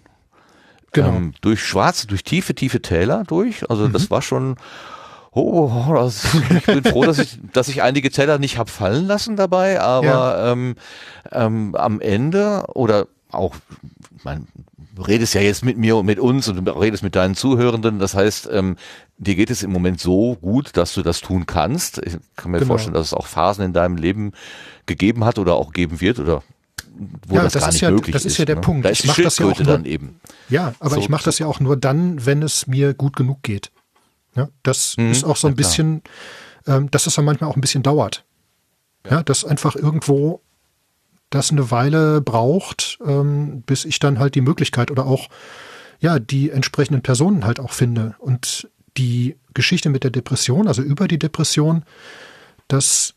Genau. 0.93 1.09
Ähm, 1.09 1.35
durch 1.41 1.63
schwarze, 1.65 2.07
durch 2.07 2.25
tiefe, 2.25 2.55
tiefe 2.55 2.83
Täler 2.83 3.25
durch. 3.27 3.69
Also 3.71 3.87
das 3.89 4.11
war 4.11 4.23
schon, 4.23 4.57
oh, 5.33 5.71
das, 5.95 6.25
ich 6.57 6.67
bin 6.67 6.85
froh, 6.85 7.05
dass 7.05 7.19
ich, 7.19 7.39
dass 7.53 7.69
ich 7.69 7.83
einige 7.83 8.11
Täler 8.11 8.39
nicht 8.39 8.59
hab 8.59 8.69
fallen 8.71 9.07
lassen 9.07 9.37
dabei, 9.37 9.81
aber 9.81 10.51
ähm, 10.53 10.75
ähm, 11.33 11.75
am 11.77 12.01
Ende 12.01 12.65
oder 12.75 13.07
auch, 13.31 13.55
mein, 14.25 14.49
du 14.97 15.03
redest 15.03 15.35
ja 15.35 15.41
jetzt 15.41 15.65
mit 15.65 15.79
mir 15.79 15.97
und 15.97 16.07
mit 16.07 16.19
uns 16.19 16.49
und 16.49 16.65
du 16.65 16.73
redest 16.73 17.05
mit 17.05 17.15
deinen 17.15 17.37
Zuhörenden. 17.37 18.01
Das 18.01 18.15
heißt, 18.15 18.49
ähm, 18.53 18.75
dir 19.19 19.37
geht 19.37 19.51
es 19.51 19.63
im 19.63 19.71
Moment 19.71 20.01
so 20.01 20.35
gut, 20.35 20.77
dass 20.77 20.95
du 20.95 21.03
das 21.03 21.21
tun 21.21 21.47
kannst. 21.47 21.99
Ich 22.05 22.17
kann 22.35 22.51
mir 22.51 22.59
Genau. 22.59 22.71
vorstellen, 22.71 22.95
dass 22.95 23.07
es 23.07 23.15
auch 23.15 23.27
Phasen 23.29 23.65
in 23.65 23.73
deinem 23.73 23.97
Leben 23.97 24.33
gegeben 24.87 25.25
hat 25.25 25.39
oder 25.39 25.55
auch 25.55 25.73
geben 25.73 26.01
wird 26.01 26.19
oder 26.19 26.43
wo 27.27 27.35
Ja, 27.37 27.43
das, 27.45 27.53
das 27.55 27.63
gar 27.63 27.69
ist 27.69 27.75
nicht 27.75 27.83
ja- 27.83 27.91
möglich 27.91 28.13
das 28.13 28.25
ist 28.25 28.37
ja 28.39 28.45
der 28.45 28.57
ne? 28.57 28.61
Punkt. 28.61 28.85
Da 28.85 28.91
Ich 28.91 28.99
ist 29.01 29.03
die 29.05 29.09
mach 29.09 29.17
das 29.17 29.39
ja 29.39 29.47
auch 29.47 29.59
nur- 29.59 29.67
dann 29.67 29.85
eben. 29.85 30.21
Ja, 30.49 30.75
aber 30.81 30.97
So- 30.97 31.01
ich 31.01 31.09
mache 31.09 31.25
das 31.25 31.39
ja 31.39 31.47
auch 31.47 31.61
nur 31.61 31.77
dann, 31.77 32.25
wenn 32.27 32.43
es 32.43 32.67
mir 32.67 32.95
gut 32.95 33.17
genug 33.17 33.43
geht. 33.43 33.71
Ja, 34.37 34.49
das 34.63 34.97
Mhm, 34.97 35.11
ist 35.11 35.25
auch 35.25 35.37
so 35.37 35.49
ein 35.49 35.57
bisschen, 35.57 36.03
ähm, 36.67 36.91
dass 36.91 37.07
es 37.07 37.15
dann 37.15 37.25
manchmal 37.25 37.51
auch 37.51 37.57
ein 37.57 37.61
bisschen 37.61 37.83
dauert. 37.83 38.25
Ja, 39.11 39.23
dass 39.23 39.45
einfach 39.45 39.77
irgendwo 39.77 40.41
das 41.31 41.51
eine 41.51 41.71
Weile 41.71 42.21
braucht, 42.21 42.99
ähm, 43.07 43.63
bis 43.63 43.85
ich 43.85 43.99
dann 43.99 44.19
halt 44.19 44.35
die 44.35 44.41
Möglichkeit 44.41 44.91
oder 44.91 45.07
auch 45.07 45.29
ja 46.01 46.19
die 46.19 46.51
entsprechenden 46.51 47.03
Personen 47.03 47.45
halt 47.45 47.61
auch 47.61 47.73
finde. 47.73 48.15
Und 48.19 48.69
die 48.97 49.37
Geschichte 49.55 49.89
mit 49.91 50.03
der 50.05 50.11
Depression, 50.11 50.67
also 50.69 50.83
über 50.83 51.07
die 51.09 51.19
Depression, 51.19 51.85
das 52.69 53.15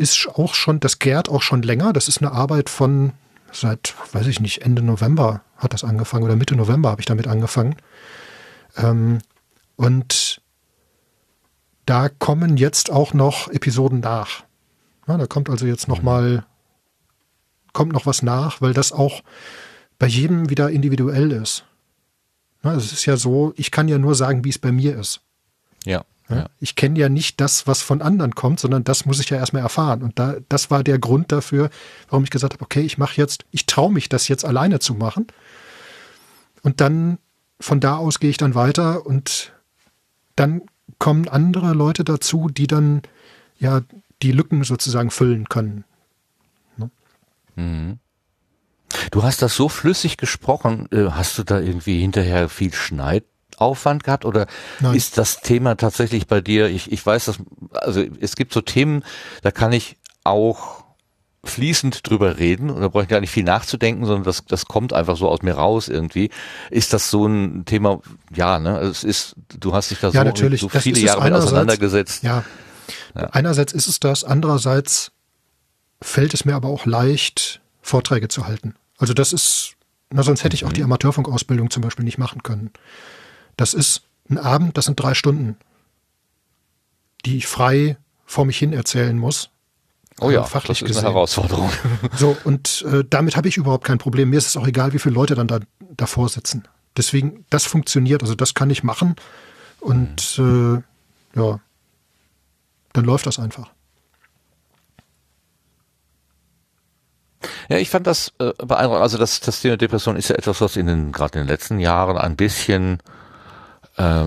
ist 0.00 0.28
auch 0.28 0.54
schon, 0.54 0.80
das 0.80 0.98
gärt 0.98 1.28
auch 1.28 1.42
schon 1.42 1.62
länger. 1.62 1.92
Das 1.92 2.08
ist 2.08 2.18
eine 2.18 2.32
Arbeit 2.32 2.70
von 2.70 3.12
seit, 3.52 3.94
weiß 4.12 4.26
ich 4.26 4.40
nicht, 4.40 4.62
Ende 4.62 4.82
November 4.82 5.42
hat 5.56 5.72
das 5.72 5.84
angefangen 5.84 6.24
oder 6.24 6.36
Mitte 6.36 6.56
November 6.56 6.90
habe 6.90 7.00
ich 7.00 7.06
damit 7.06 7.26
angefangen. 7.26 7.76
Ähm, 8.76 9.18
und 9.76 10.40
da 11.86 12.08
kommen 12.08 12.56
jetzt 12.56 12.90
auch 12.90 13.14
noch 13.14 13.48
Episoden 13.48 14.00
nach. 14.00 14.44
Ja, 15.06 15.16
da 15.16 15.26
kommt 15.26 15.50
also 15.50 15.66
jetzt 15.66 15.88
noch 15.88 16.02
mal 16.02 16.44
kommt 17.72 17.92
noch 17.92 18.06
was 18.06 18.22
nach, 18.22 18.60
weil 18.60 18.74
das 18.74 18.92
auch 18.92 19.22
bei 19.98 20.06
jedem 20.06 20.50
wieder 20.50 20.70
individuell 20.70 21.30
ist. 21.30 21.64
Ja, 22.62 22.74
es 22.74 22.92
ist 22.92 23.06
ja 23.06 23.16
so, 23.16 23.52
ich 23.56 23.70
kann 23.70 23.88
ja 23.88 23.98
nur 23.98 24.14
sagen, 24.14 24.44
wie 24.44 24.50
es 24.50 24.58
bei 24.58 24.72
mir 24.72 24.98
ist. 24.98 25.20
Ja. 25.84 26.04
Ja? 26.30 26.48
Ich 26.60 26.76
kenne 26.76 26.98
ja 26.98 27.08
nicht 27.08 27.40
das, 27.40 27.66
was 27.66 27.82
von 27.82 28.02
anderen 28.02 28.34
kommt, 28.34 28.60
sondern 28.60 28.84
das 28.84 29.04
muss 29.04 29.20
ich 29.20 29.30
ja 29.30 29.36
erstmal 29.36 29.62
erfahren. 29.62 30.02
Und 30.02 30.18
da, 30.18 30.36
das 30.48 30.70
war 30.70 30.84
der 30.84 30.98
Grund 30.98 31.32
dafür, 31.32 31.70
warum 32.08 32.24
ich 32.24 32.30
gesagt 32.30 32.54
habe, 32.54 32.64
okay, 32.64 32.82
ich 32.82 32.98
mache 32.98 33.16
jetzt, 33.16 33.44
ich 33.50 33.66
traue 33.66 33.92
mich, 33.92 34.08
das 34.08 34.28
jetzt 34.28 34.44
alleine 34.44 34.78
zu 34.78 34.94
machen. 34.94 35.26
Und 36.62 36.80
dann 36.80 37.18
von 37.58 37.80
da 37.80 37.96
aus 37.96 38.20
gehe 38.20 38.30
ich 38.30 38.36
dann 38.36 38.54
weiter 38.54 39.04
und 39.04 39.52
dann 40.36 40.62
kommen 40.98 41.28
andere 41.28 41.72
Leute 41.74 42.04
dazu, 42.04 42.48
die 42.48 42.66
dann 42.66 43.02
ja 43.58 43.82
die 44.22 44.32
Lücken 44.32 44.64
sozusagen 44.64 45.10
füllen 45.10 45.48
können. 45.48 45.84
Du 49.10 49.22
hast 49.22 49.42
das 49.42 49.54
so 49.54 49.68
flüssig 49.68 50.16
gesprochen. 50.16 50.88
äh, 50.92 51.10
Hast 51.10 51.38
du 51.38 51.42
da 51.42 51.60
irgendwie 51.60 52.00
hinterher 52.00 52.48
viel 52.48 52.72
Schneidaufwand 53.60 54.04
gehabt 54.04 54.24
oder 54.24 54.46
Nein. 54.80 54.94
ist 54.94 55.18
das 55.18 55.40
Thema 55.40 55.76
tatsächlich 55.76 56.26
bei 56.26 56.40
dir? 56.40 56.68
Ich, 56.68 56.90
ich 56.90 57.04
weiß, 57.04 57.26
dass 57.26 57.38
also 57.72 58.02
es 58.20 58.36
gibt 58.36 58.52
so 58.52 58.60
Themen, 58.60 59.04
da 59.42 59.50
kann 59.50 59.72
ich 59.72 59.96
auch 60.24 60.84
fließend 61.42 62.08
drüber 62.08 62.38
reden 62.38 62.68
und 62.68 62.82
da 62.82 62.88
brauche 62.88 63.04
ich 63.04 63.08
gar 63.08 63.20
nicht 63.20 63.30
viel 63.30 63.44
nachzudenken, 63.44 64.04
sondern 64.04 64.24
das, 64.24 64.44
das 64.44 64.66
kommt 64.66 64.92
einfach 64.92 65.16
so 65.16 65.28
aus 65.28 65.40
mir 65.42 65.54
raus 65.54 65.88
irgendwie. 65.88 66.30
Ist 66.70 66.92
das 66.92 67.10
so 67.10 67.26
ein 67.26 67.64
Thema? 67.64 68.00
Ja, 68.34 68.58
ne? 68.58 68.76
Also 68.76 68.90
Es 68.90 69.04
ist, 69.04 69.36
du 69.58 69.72
hast 69.72 69.90
dich 69.90 70.00
da 70.00 70.10
Ja, 70.10 70.24
so, 70.36 70.56
so 70.56 70.68
viele 70.68 71.00
Jahre 71.00 71.24
mit 71.24 71.32
auseinandergesetzt. 71.32 72.22
Ja. 72.22 72.44
Einerseits 73.14 73.72
ist 73.72 73.88
es 73.88 74.00
das, 74.00 74.24
andererseits 74.24 75.12
fällt 76.02 76.34
es 76.34 76.44
mir 76.44 76.54
aber 76.54 76.68
auch 76.68 76.84
leicht, 76.86 77.60
Vorträge 77.80 78.28
zu 78.28 78.46
halten. 78.46 78.74
Also 78.98 79.14
das 79.14 79.32
ist, 79.32 79.76
na, 80.10 80.22
sonst 80.22 80.44
hätte 80.44 80.54
ich 80.54 80.66
auch 80.66 80.72
die 80.72 80.82
Amateurfunkausbildung 80.82 81.70
zum 81.70 81.82
Beispiel 81.82 82.04
nicht 82.04 82.18
machen 82.18 82.42
können. 82.42 82.70
Das 83.60 83.74
ist 83.74 84.04
ein 84.30 84.38
Abend, 84.38 84.78
das 84.78 84.86
sind 84.86 84.98
drei 84.98 85.12
Stunden, 85.12 85.58
die 87.26 87.36
ich 87.36 87.46
frei 87.46 87.98
vor 88.24 88.46
mich 88.46 88.56
hin 88.56 88.72
erzählen 88.72 89.18
muss. 89.18 89.50
Oh 90.18 90.30
ja, 90.30 90.44
fachlich 90.44 90.80
das 90.80 90.88
ist 90.88 90.96
eine 90.96 91.02
gesehen. 91.02 91.12
Herausforderung. 91.12 91.70
So, 92.16 92.38
und 92.44 92.86
äh, 92.90 93.04
damit 93.10 93.36
habe 93.36 93.48
ich 93.48 93.58
überhaupt 93.58 93.84
kein 93.84 93.98
Problem. 93.98 94.30
Mir 94.30 94.38
ist 94.38 94.46
es 94.46 94.56
auch 94.56 94.66
egal, 94.66 94.94
wie 94.94 94.98
viele 94.98 95.14
Leute 95.14 95.34
dann 95.34 95.46
da 95.46 95.60
davor 95.78 96.30
sitzen. 96.30 96.66
Deswegen, 96.96 97.44
das 97.50 97.66
funktioniert, 97.66 98.22
also 98.22 98.34
das 98.34 98.54
kann 98.54 98.70
ich 98.70 98.82
machen. 98.82 99.14
Und 99.78 100.38
äh, 100.38 101.38
ja, 101.38 101.60
dann 102.94 103.04
läuft 103.04 103.26
das 103.26 103.38
einfach. 103.38 103.70
Ja, 107.68 107.76
ich 107.76 107.90
fand 107.90 108.06
das 108.06 108.32
äh, 108.38 108.54
beeindruckend. 108.56 109.02
Also 109.02 109.18
das, 109.18 109.40
das 109.40 109.60
Thema 109.60 109.76
Depression 109.76 110.16
ist 110.16 110.30
ja 110.30 110.36
etwas, 110.36 110.62
was 110.62 110.76
in 110.76 110.86
den 110.86 111.12
gerade 111.12 111.38
in 111.38 111.44
den 111.44 111.48
letzten 111.48 111.78
Jahren 111.78 112.16
ein 112.16 112.36
bisschen 112.36 113.02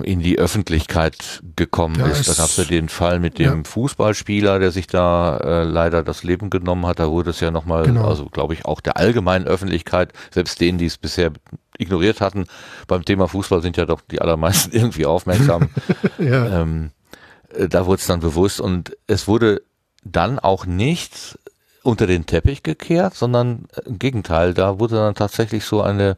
in 0.04 0.20
die 0.20 0.38
Öffentlichkeit 0.38 1.42
gekommen 1.56 1.96
Ja, 2.00 2.08
ist. 2.08 2.28
Da 2.28 2.32
es- 2.34 2.38
gab 2.38 2.46
es 2.50 2.58
ja 2.58 2.64
den 2.66 2.90
Fall 2.90 3.20
mit 3.20 3.40
dem 3.40 3.58
ja. 3.58 3.64
Fußballspieler, 3.64 4.60
der 4.60 4.72
sich 4.72 4.88
da 4.88 5.38
äh, 5.38 5.64
leider 5.64 6.04
das 6.04 6.24
Leben 6.24 6.50
genommen 6.50 6.86
hat. 6.86 7.00
Da 7.00 7.10
wurde 7.10 7.32
es 7.32 7.40
ja 7.40 7.50
nochmal, 7.52 7.84
Genau. 7.84 8.08
also 8.08 8.26
glaube 8.28 8.54
ich, 8.54 8.66
auch 8.66 8.82
der 8.82 8.98
allgemeinen 8.98 9.46
Öffentlichkeit, 9.48 10.14
selbst 10.32 10.60
denen, 10.62 10.78
die 10.78 10.86
es 10.86 10.98
bisher 10.98 11.32
ignoriert 11.78 12.22
hatten, 12.22 12.46
beim 12.88 13.04
Thema 13.04 13.28
Fußball 13.28 13.62
sind 13.62 13.78
ja 13.78 13.86
doch 13.86 14.02
die 14.12 14.22
allermeisten 14.22 14.72
irgendwie 14.76 15.06
aufmerksam. 15.06 15.70
Ja, 16.20 16.62
ähm, 16.62 16.92
äh, 17.54 17.68
da 17.68 17.86
wurde 17.86 18.00
es 18.02 18.08
dann 18.08 18.20
bewusst 18.20 18.62
und 18.62 18.96
es 19.08 19.28
wurde 19.28 19.62
dann 20.04 20.38
auch 20.40 20.66
nicht 20.66 21.40
unter 21.82 22.08
den 22.08 22.26
Teppich 22.26 22.62
gekehrt, 22.64 23.16
sondern 23.16 23.66
äh, 23.76 23.88
im 23.90 23.98
Gegenteil, 24.00 24.54
da 24.54 24.80
wurde 24.80 24.96
dann 24.96 25.16
tatsächlich 25.16 25.66
so 25.66 25.82
eine, 25.82 26.18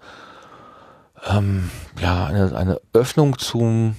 ähm, 1.26 1.70
ja, 2.00 2.26
eine, 2.26 2.56
eine 2.56 2.80
Öffnung 2.94 3.38
zum, 3.38 3.96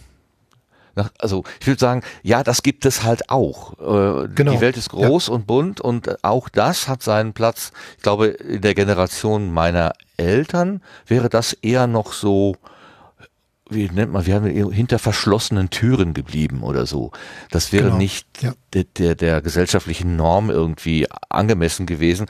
nach, 0.94 1.11
also 1.19 1.44
ich 1.61 1.66
würde 1.66 1.81
sagen, 1.81 2.03
ja, 2.23 2.43
das 2.43 2.62
gibt 2.62 2.86
es 2.86 3.03
halt 3.03 3.31
auch. 3.31 3.74
Äh, 3.78 4.28
Genau, 4.35 4.53
Die 4.53 4.61
Welt 4.61 4.77
ist 4.77 4.90
groß 4.90 5.28
und 5.28 5.47
bunt 5.47 5.81
und 5.81 6.24
auch 6.24 6.48
das 6.48 6.89
hat 6.89 7.03
seinen 7.03 7.32
Platz. 7.32 7.73
Ich 7.97 8.03
glaube, 8.03 8.27
in 8.28 8.62
der 8.62 8.74
Generation 8.74 9.53
meiner 9.53 9.93
Eltern 10.16 10.82
wäre 11.07 11.28
das 11.28 11.53
eher 11.53 11.86
noch 11.86 12.12
so, 12.12 12.57
wie 13.68 13.88
nennt 13.88 14.12
man, 14.12 14.26
wir 14.26 14.34
haben 14.36 14.47
hinter 14.70 14.98
verschlossenen 14.98 15.70
Türen 15.70 16.14
geblieben 16.14 16.62
oder 16.62 16.86
so. 16.86 17.10
Das 17.51 17.72
wäre 17.72 17.86
Genau, 17.86 17.97
nicht 17.97 18.26
ja. 18.40 18.52
der, 18.72 18.84
der, 18.84 19.14
der 19.14 19.40
gesellschaftlichen 19.40 20.16
Norm 20.16 20.51
irgendwie 20.51 21.06
angemessen 21.28 21.86
gewesen. 21.86 22.26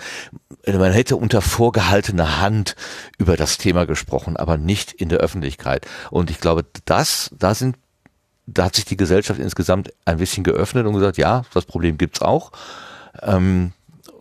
Man 0.67 0.93
hätte 0.93 1.17
unter 1.17 1.43
vorgehaltener 1.43 2.41
Hand 2.41 2.75
über 3.19 3.37
das 3.37 3.59
Thema 3.59 3.85
gesprochen, 3.87 4.37
aber 4.37 4.57
nicht 4.57 4.93
in 4.93 5.09
der 5.11 5.19
Öffentlichkeit. 5.19 5.87
Und 6.11 6.31
ich 6.31 6.41
glaube, 6.41 6.65
das, 6.87 7.31
da 7.39 7.55
sind, 7.55 7.77
da 8.47 8.65
hat 8.65 8.77
sich 8.77 8.87
die 8.87 8.97
Gesellschaft 8.97 9.39
insgesamt 9.39 9.93
ein 10.07 10.17
bisschen 10.19 10.43
geöffnet 10.43 10.87
und 10.87 10.95
gesagt, 10.95 11.19
ja, 11.19 11.43
das 11.53 11.67
Problem 11.67 11.99
gibt's 11.99 12.23
auch. 12.23 12.53
Ähm, 13.23 13.73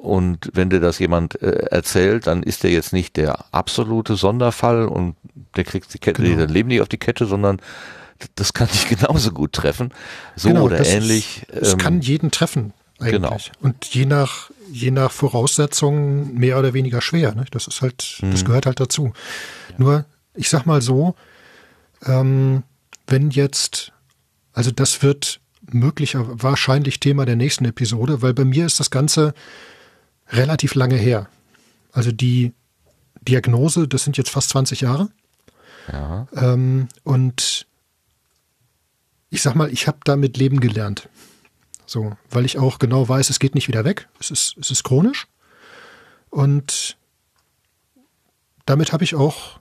und 0.06 0.50
wenn 0.54 0.70
dir 0.70 0.80
das 0.80 1.00
jemand 1.00 1.42
äh, 1.42 1.66
erzählt, 1.72 2.28
dann 2.28 2.44
ist 2.44 2.64
der 2.64 2.72
jetzt 2.72 2.94
nicht 2.94 3.18
der 3.18 3.46
absolute 3.54 4.16
Sonderfall 4.16 4.86
und 4.88 5.16
der 5.56 5.64
kriegt 5.64 5.94
die 5.94 6.00
Kette, 6.00 6.22
Genau. 6.24 6.38
der 6.38 6.48
Leben 6.48 6.70
nicht 6.70 6.82
auf 6.82 6.90
die 6.90 6.98
Kette, 6.98 7.26
sondern 7.26 7.60
das 8.36 8.54
kann 8.54 8.68
dich 8.68 8.88
genauso 8.90 9.32
gut 9.32 9.54
treffen. 9.54 9.92
So 10.36 10.50
Genau, 10.50 10.64
oder 10.64 10.78
das 10.78 10.88
ähnlich. 10.90 11.44
Ist, 11.50 11.62
es 11.62 11.74
ähm, 11.74 11.80
kann 11.80 12.02
jeden 12.02 12.32
treffen 12.32 12.74
eigentlich. 13.00 13.12
genau. 13.22 13.38
Und 13.62 13.86
je 13.86 14.06
nach, 14.06 14.50
je 14.72 14.92
nach 14.92 15.12
Voraussetzungen 15.12 16.34
mehr 16.36 16.58
oder 16.58 16.74
weniger 16.74 17.02
schwer. 17.02 17.36
Ne? 17.36 17.46
Das 17.52 17.68
ist 17.68 17.82
halt, 17.82 18.20
das 18.22 18.42
Mhm. 18.42 18.46
gehört 18.46 18.66
halt 18.68 18.80
dazu. 18.80 19.12
Nur, 19.78 20.06
ich 20.34 20.50
sag 20.50 20.66
mal 20.66 20.82
so, 20.82 21.16
ähm, 22.06 22.64
wenn 23.08 23.30
jetzt, 23.32 23.92
also 24.54 24.72
das 24.72 25.04
wird 25.04 25.40
möglicher, 25.72 26.26
wahrscheinlich 26.42 27.00
Thema 27.00 27.26
der 27.26 27.36
nächsten 27.36 27.66
Episode, 27.66 28.22
weil 28.22 28.34
bei 28.34 28.46
mir 28.46 28.66
ist 28.66 28.80
das 28.80 28.92
Ganze 28.92 29.34
relativ 30.30 30.76
lange 30.76 30.96
her. 30.96 31.30
Also 31.92 32.12
die 32.12 32.54
Diagnose, 33.22 33.88
das 33.88 34.04
sind 34.04 34.18
jetzt 34.18 34.30
fast 34.30 34.50
20 34.50 34.82
Jahre. 34.82 35.10
ja. 35.92 36.28
Ähm, 36.36 36.88
und 37.04 37.68
ich 39.30 39.42
sag 39.42 39.56
mal, 39.56 39.72
ich 39.72 39.88
habe 39.88 39.98
damit 40.04 40.38
leben 40.38 40.60
gelernt. 40.60 41.10
So, 41.86 42.16
weil 42.30 42.46
ich 42.46 42.58
auch 42.58 42.80
genau 42.80 43.08
weiß, 43.08 43.30
es 43.30 43.40
geht 43.40 43.56
nicht 43.56 43.68
wieder 43.68 43.86
weg. 43.86 44.08
Es 44.20 44.32
ist, 44.32 44.58
es 44.58 44.72
ist 44.72 44.84
chronisch. 44.84 45.28
Und 46.30 46.98
damit 48.66 48.92
habe 48.92 49.04
ich 49.04 49.16
auch 49.16 49.60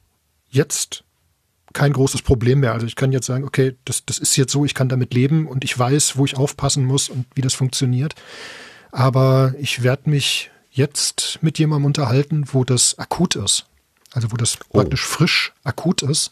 jetzt 0.48 1.04
kein 1.72 1.92
großes 1.92 2.22
Problem 2.22 2.60
mehr. 2.60 2.72
Also 2.72 2.86
ich 2.86 2.96
kann 2.96 3.12
jetzt 3.12 3.26
sagen, 3.26 3.44
okay, 3.44 3.76
das, 3.84 4.06
das 4.06 4.18
ist 4.18 4.36
jetzt 4.36 4.52
so, 4.52 4.64
ich 4.64 4.74
kann 4.74 4.88
damit 4.88 5.12
leben 5.12 5.46
und 5.46 5.64
ich 5.64 5.78
weiß, 5.78 6.16
wo 6.16 6.24
ich 6.24 6.36
aufpassen 6.36 6.84
muss 6.84 7.08
und 7.08 7.26
wie 7.34 7.42
das 7.42 7.54
funktioniert. 7.54 8.14
Aber 8.92 9.54
ich 9.58 9.82
werde 9.82 10.08
mich 10.08 10.50
jetzt 10.74 11.38
mit 11.40 11.58
jemandem 11.58 11.86
unterhalten, 11.86 12.44
wo 12.52 12.64
das 12.64 12.98
akut 12.98 13.36
ist. 13.36 13.66
Also 14.12 14.30
wo 14.32 14.36
das 14.36 14.58
Oh. 14.68 14.78
praktisch 14.78 15.04
frisch 15.04 15.52
akut 15.64 16.02
ist, 16.02 16.30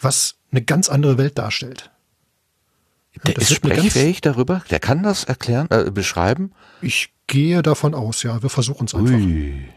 was 0.00 0.36
eine 0.50 0.62
ganz 0.62 0.88
andere 0.88 1.18
Welt 1.18 1.36
darstellt. 1.38 1.90
Der 3.26 3.34
das 3.34 3.50
ist 3.50 3.56
sprechfähig 3.56 4.20
darüber? 4.20 4.62
Der 4.70 4.80
kann 4.80 5.02
das 5.02 5.24
erklären, 5.24 5.66
äh, 5.70 5.90
beschreiben? 5.90 6.52
Ich 6.80 7.12
gehe 7.26 7.60
davon 7.62 7.94
aus, 7.94 8.22
ja. 8.22 8.42
Wir 8.42 8.50
versuchen 8.50 8.86
es 8.86 8.94
einfach. 8.94 9.14
Ui. 9.14 9.68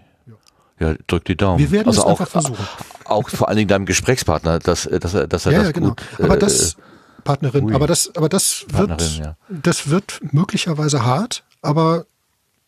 Ja, 0.80 0.96
drück 1.08 1.26
die 1.26 1.36
Daumen. 1.36 1.60
Wir 1.60 1.72
werden 1.72 1.88
also 1.88 2.02
es 2.02 2.06
auch, 2.06 2.20
einfach 2.20 2.28
versuchen. 2.30 2.68
Auch 3.06 3.30
vor 3.30 3.48
allen 3.48 3.58
Dingen 3.58 3.68
deinem 3.68 3.86
Gesprächspartner, 3.86 4.60
dass, 4.60 4.86
äh, 4.86 5.00
dass 5.00 5.14
er, 5.14 5.28
dass 5.28 5.46
er 5.46 5.52
Ja, 5.52 5.58
das 5.60 5.68
ja, 5.68 5.72
genau. 5.74 5.90
gut. 5.90 6.02
aber 6.20 6.36
äh, 6.36 6.40
das, 6.40 6.78
Partnerin, 7.24 7.66
ui. 7.66 7.74
aber 7.74 7.86
das, 7.86 8.16
aber 8.16 8.30
das 8.30 8.66
wird, 8.70 8.88
Partnerin, 8.90 9.24
ja. 9.24 9.38
das 9.50 9.90
wird 9.90 10.20
möglicherweise 10.32 11.06
hart, 11.06 11.44
aber 11.62 12.06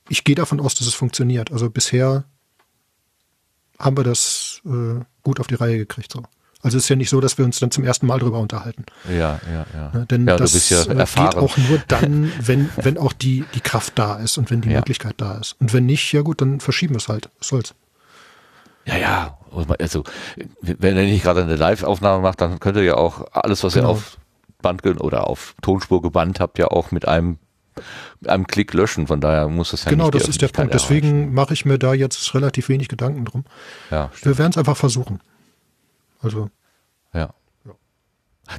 ich 0.10 0.23
gehe 0.23 0.36
davon 0.36 0.60
aus, 0.60 0.76
dass 0.76 0.88
es 0.88 0.94
funktioniert. 0.94 1.52
Also 1.52 1.69
bisher 1.69 2.26
haben 3.80 3.98
wir 3.98 4.03
das 4.03 4.61
äh, 4.65 5.03
gut 5.23 5.40
auf 5.40 5.48
die 5.48 5.56
Reihe 5.56 5.77
gekriegt. 5.77 6.11
So. 6.11 6.23
Also 6.61 6.77
es 6.77 6.86
ist 6.86 6.90
ja 6.90 6.95
nicht 6.95 7.10
so, 7.10 7.22
dass 7.22 7.38
wir 7.38 7.45
uns 7.45 7.60
dann 7.60 7.69
zum 7.72 7.84
ersten 7.84 8.07
Mal 8.07 8.19
drüber 8.19 8.40
unterhalten. 8.40 8.86
Ja, 9.07 9.40
ja, 9.52 9.65
ja. 9.73 9.91
Ne? 9.94 10.06
Denn 10.10 10.27
ja, 10.27 10.36
das 10.38 10.69
ja 10.69 10.82
äh, 10.84 10.95
geht 11.06 11.36
auch 11.36 11.57
nur 11.57 11.77
dann, 11.88 12.32
wenn, 12.41 12.69
wenn 12.77 12.98
auch 12.98 13.14
die, 13.14 13.45
die 13.53 13.60
Kraft 13.60 13.94
da 13.99 14.15
ist 14.15 14.38
und 14.38 14.49
wenn 14.49 14.61
die 14.61 14.69
Ja. 14.69 14.77
Möglichkeit 14.77 15.15
da 15.18 15.38
ist. 15.38 15.56
Und 15.60 15.73
wenn 15.73 15.86
nicht, 15.86 16.11
ja 16.11 16.22
gut, 16.22 16.41
dann 16.41 16.60
verschieben 16.60 16.95
wir 16.95 16.99
es 16.99 17.07
halt. 17.07 17.30
Was 17.40 17.49
soll's. 17.49 17.76
Ja, 18.86 18.98
ja. 18.98 19.38
Also, 19.80 20.03
wenn 20.61 20.98
er 20.98 21.03
nicht 21.03 21.23
gerade 21.23 21.41
eine 21.44 21.56
Live-Aufnahme 21.56 22.22
macht, 22.22 22.41
dann 22.41 22.60
könnt 22.60 22.77
ihr 22.77 22.84
ja 22.84 22.95
auch 22.95 23.26
alles, 23.32 23.64
was 23.64 23.76
ihr 23.76 23.82
Genau. 23.82 23.94
auf 23.94 24.18
Band 24.61 24.84
oder 25.02 25.27
auf 25.27 25.56
Tonspur 25.61 26.02
gebannt 26.02 26.40
habt, 26.40 26.57
ja 26.57 26.68
auch 26.68 26.91
mit 26.91 27.07
einem, 27.07 27.38
einem 28.26 28.48
Klick 28.48 28.74
löschen. 28.74 29.08
Von 29.08 29.22
daher 29.22 29.48
muss 29.48 29.72
das 29.72 29.86
ja 29.86 29.92
genau, 29.92 30.06
nicht 30.06 30.16
die 30.16 30.20
das 30.20 30.28
ist 30.30 30.42
der 30.42 30.48
Punkt. 30.48 30.74
Deswegen 30.74 31.34
mache 31.34 31.54
ich 31.54 31.66
mir 31.66 31.78
da 31.78 31.94
jetzt 31.94 32.34
relativ 32.34 32.70
wenig 32.70 32.88
Gedanken 32.88 33.26
drum. 33.26 33.46
Ja, 33.92 34.12
Wir 34.22 34.38
werden 34.38 34.52
es 34.52 34.58
einfach 34.58 34.78
versuchen. 34.78 35.20
Also, 36.22 36.50
Ja. 37.14 37.34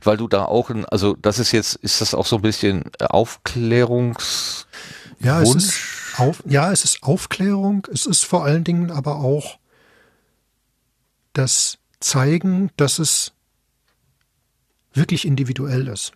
Weil 0.03 0.17
du 0.17 0.27
da 0.27 0.45
auch, 0.45 0.71
also 0.91 1.15
das 1.15 1.39
ist 1.39 1.53
jetzt, 1.53 1.77
ist 1.77 2.01
das 2.01 2.13
auch 2.13 2.27
so 2.27 2.37
ein 2.37 2.43
bisschen 2.43 2.91
Aufklärungs... 2.99 4.67
ja, 5.21 5.41
es 5.41 5.55
ist, 5.55 5.81
auf, 6.17 6.43
ja, 6.45 6.73
es 6.73 6.83
ist 6.83 7.05
Aufklärung. 7.05 7.87
Es 7.93 8.05
ist 8.05 8.25
vor 8.25 8.45
allen 8.45 8.65
Dingen 8.65 8.91
aber 8.91 9.17
auch 9.17 9.59
das 11.35 11.79
Zeigen, 12.01 12.71
dass 12.77 12.99
es 12.99 13.33
wirklich 14.93 15.25
individuell 15.25 15.87
ist. 15.89 16.13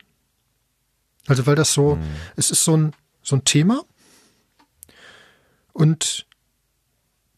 Also, 1.31 1.47
weil 1.47 1.55
das 1.55 1.73
so, 1.73 1.97
es 2.35 2.51
ist 2.51 2.65
so 2.65 2.77
ein, 2.77 2.93
so 3.23 3.37
ein 3.37 3.45
Thema 3.45 3.85
und 5.73 6.27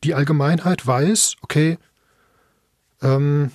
die 0.03 0.15
Allgemeinheit 0.15 0.87
weiß, 0.87 1.37
okay, 1.43 1.77
ähm, 3.03 3.51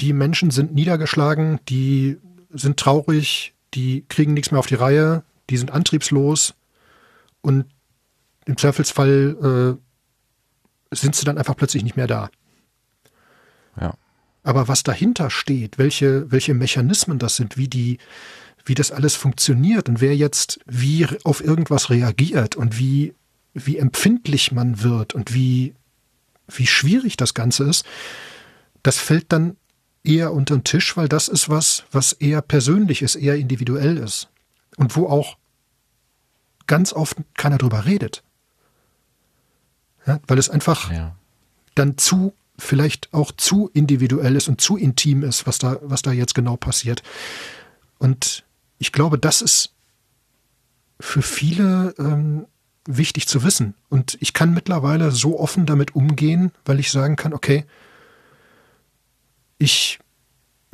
die 0.00 0.14
Menschen 0.14 0.50
sind 0.50 0.74
niedergeschlagen, 0.74 1.60
die 1.68 2.16
sind 2.48 2.80
traurig, 2.80 3.52
die 3.74 4.06
kriegen 4.08 4.32
nichts 4.32 4.50
mehr 4.50 4.60
auf 4.60 4.66
die 4.66 4.76
Reihe, 4.76 5.24
die 5.50 5.58
sind 5.58 5.70
antriebslos 5.70 6.54
und 7.42 7.66
im 8.46 8.56
Zweifelsfall 8.56 9.78
äh, 10.90 10.96
sind 10.96 11.14
sie 11.14 11.26
dann 11.26 11.36
einfach 11.36 11.56
plötzlich 11.56 11.82
nicht 11.82 11.96
mehr 11.96 12.06
da. 12.06 12.30
Ja. 13.78 13.92
Aber 14.42 14.68
was 14.68 14.84
dahinter 14.84 15.28
steht, 15.28 15.76
welche, 15.76 16.30
welche 16.32 16.54
Mechanismen 16.54 17.18
das 17.18 17.36
sind, 17.36 17.58
wie 17.58 17.68
die, 17.68 17.98
wie 18.64 18.74
das 18.74 18.90
alles 18.90 19.14
funktioniert 19.14 19.88
und 19.88 20.00
wer 20.00 20.16
jetzt 20.16 20.60
wie 20.66 21.06
auf 21.24 21.42
irgendwas 21.44 21.90
reagiert 21.90 22.56
und 22.56 22.78
wie, 22.78 23.14
wie 23.52 23.76
empfindlich 23.78 24.52
man 24.52 24.82
wird 24.82 25.14
und 25.14 25.34
wie, 25.34 25.74
wie 26.48 26.66
schwierig 26.66 27.16
das 27.16 27.34
Ganze 27.34 27.64
ist, 27.64 27.84
das 28.82 28.98
fällt 28.98 29.32
dann 29.32 29.56
eher 30.02 30.32
unter 30.32 30.56
den 30.56 30.64
Tisch, 30.64 30.96
weil 30.96 31.08
das 31.08 31.28
ist 31.28 31.48
was, 31.48 31.84
was 31.90 32.12
eher 32.12 32.42
persönlich 32.42 33.02
ist, 33.02 33.16
eher 33.16 33.36
individuell 33.36 33.96
ist. 33.96 34.28
Und 34.76 34.96
wo 34.96 35.06
auch 35.08 35.38
ganz 36.66 36.92
oft 36.92 37.16
keiner 37.34 37.58
drüber 37.58 37.84
redet. 37.86 38.22
Ja, 40.06 40.20
weil 40.26 40.38
es 40.38 40.50
einfach 40.50 40.90
Ja. 40.90 41.16
dann 41.74 41.96
zu, 41.96 42.34
vielleicht 42.58 43.12
auch 43.14 43.32
zu 43.32 43.70
individuell 43.72 44.36
ist 44.36 44.48
und 44.48 44.60
zu 44.60 44.76
intim 44.76 45.22
ist, 45.22 45.46
was 45.46 45.58
da, 45.58 45.78
was 45.82 46.02
da 46.02 46.12
jetzt 46.12 46.34
genau 46.34 46.56
passiert. 46.56 47.02
Und 47.98 48.44
ich 48.78 48.92
glaube, 48.92 49.18
das 49.18 49.42
ist 49.42 49.72
für 51.00 51.22
viele 51.22 51.94
ähm, 51.98 52.46
wichtig 52.86 53.26
zu 53.28 53.42
wissen. 53.42 53.74
Und 53.88 54.16
ich 54.20 54.32
kann 54.32 54.52
mittlerweile 54.54 55.10
so 55.10 55.38
offen 55.40 55.66
damit 55.66 55.94
umgehen, 55.94 56.52
weil 56.64 56.78
ich 56.80 56.90
sagen 56.90 57.16
kann, 57.16 57.32
okay, 57.34 57.64
ich 59.58 59.98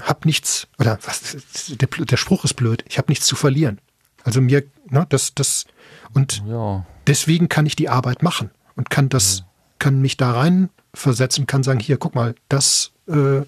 habe 0.02 0.20
nichts, 0.26 0.66
oder 0.78 0.98
was, 1.04 1.36
der, 1.68 1.88
der 1.88 2.16
Spruch 2.16 2.44
ist 2.44 2.54
blöd, 2.54 2.84
ich 2.88 2.98
habe 2.98 3.10
nichts 3.10 3.26
zu 3.26 3.36
verlieren. 3.36 3.80
Also 4.24 4.40
mir, 4.40 4.64
ne, 4.88 5.06
das, 5.08 5.34
das, 5.34 5.66
und 6.12 6.42
Ja. 6.46 6.86
deswegen 7.06 7.48
kann 7.48 7.66
ich 7.66 7.76
die 7.76 7.88
Arbeit 7.88 8.22
machen. 8.22 8.50
und 8.76 8.88
kann 8.88 9.08
das, 9.10 9.44
kann 9.78 10.00
mich 10.00 10.16
da 10.16 10.32
rein 10.32 10.70
versetzen, 10.94 11.46
kann 11.46 11.62
sagen, 11.62 11.80
hier, 11.80 11.98
guck 11.98 12.14
mal, 12.14 12.34
das 12.48 12.92
äh, 13.08 13.42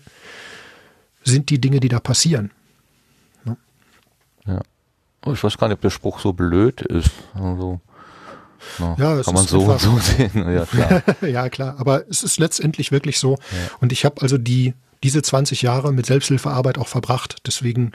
sind 1.24 1.48
die 1.48 1.58
Dinge, 1.60 1.80
die 1.80 1.88
da 1.88 2.00
passieren. 2.00 2.50
Oh, 5.24 5.32
ich 5.32 5.42
weiß 5.44 5.56
gar 5.56 5.68
nicht, 5.68 5.76
ob 5.76 5.80
der 5.82 5.90
Spruch 5.90 6.18
so 6.20 6.32
blöd 6.32 6.80
ist. 6.82 7.10
Also, 7.34 7.80
na, 8.78 8.96
Ja, 8.98 9.14
es 9.18 9.26
kann 9.26 9.34
man 9.34 9.44
ist 9.44 9.50
so 9.50 9.60
und 9.60 9.80
so 9.80 9.98
sehen. 9.98 10.52
Ja, 10.52 10.66
klar. 10.66 11.02
ja, 11.22 11.48
klar, 11.48 11.76
aber 11.78 12.08
es 12.08 12.22
ist 12.22 12.38
letztendlich 12.38 12.90
wirklich 12.90 13.18
so. 13.18 13.38
Und 13.80 13.92
ich 13.92 14.04
habe 14.04 14.20
also 14.20 14.38
die, 14.38 14.74
diese 15.02 15.22
20 15.22 15.62
Jahre 15.62 15.92
mit 15.92 16.06
Selbsthilfearbeit 16.06 16.78
auch 16.78 16.88
verbracht. 16.88 17.36
Deswegen 17.46 17.92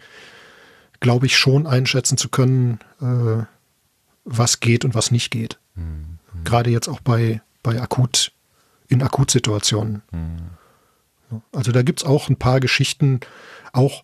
glaube 0.99 1.25
ich 1.25 1.37
schon 1.37 1.67
einschätzen 1.67 2.17
zu 2.17 2.29
können, 2.29 2.79
äh, 3.01 3.43
was 4.23 4.59
geht 4.59 4.85
und 4.85 4.95
was 4.95 5.11
nicht 5.11 5.29
geht. 5.31 5.59
Gerade 6.43 6.69
jetzt 6.69 6.87
auch 6.87 7.01
bei, 7.01 7.41
bei 7.61 7.81
akut, 7.81 8.31
in 8.87 9.03
Akutsituationen. 9.03 10.01
Ja, 11.31 11.41
Also 11.51 11.71
da 11.71 11.81
gibt's 11.81 12.03
auch 12.03 12.29
ein 12.29 12.37
paar 12.37 12.59
Geschichten, 12.59 13.19
auch 13.73 14.03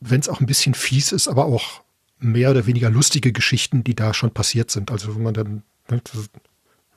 wenn 0.00 0.20
es 0.20 0.28
auch 0.28 0.40
ein 0.40 0.46
bisschen 0.46 0.74
fies 0.74 1.12
ist, 1.12 1.28
aber 1.28 1.46
auch 1.46 1.82
mehr 2.18 2.50
oder 2.50 2.66
weniger 2.66 2.90
lustige 2.90 3.32
Geschichten, 3.32 3.84
die 3.84 3.94
da 3.94 4.14
schon 4.14 4.32
passiert 4.32 4.70
sind. 4.70 4.90
Also 4.90 5.14
wo 5.14 5.18
man 5.18 5.34
dann, 5.34 5.62
ne, 5.90 6.00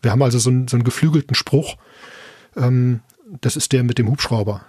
wir 0.01 0.11
haben 0.11 0.21
also 0.21 0.39
so 0.39 0.49
einen, 0.49 0.67
so 0.67 0.77
einen 0.77 0.83
geflügelten 0.83 1.35
Spruch, 1.35 1.77
ähm, 2.55 3.01
das 3.41 3.55
ist 3.55 3.71
der 3.73 3.83
mit 3.83 3.97
dem 3.97 4.09
Hubschrauber. 4.09 4.65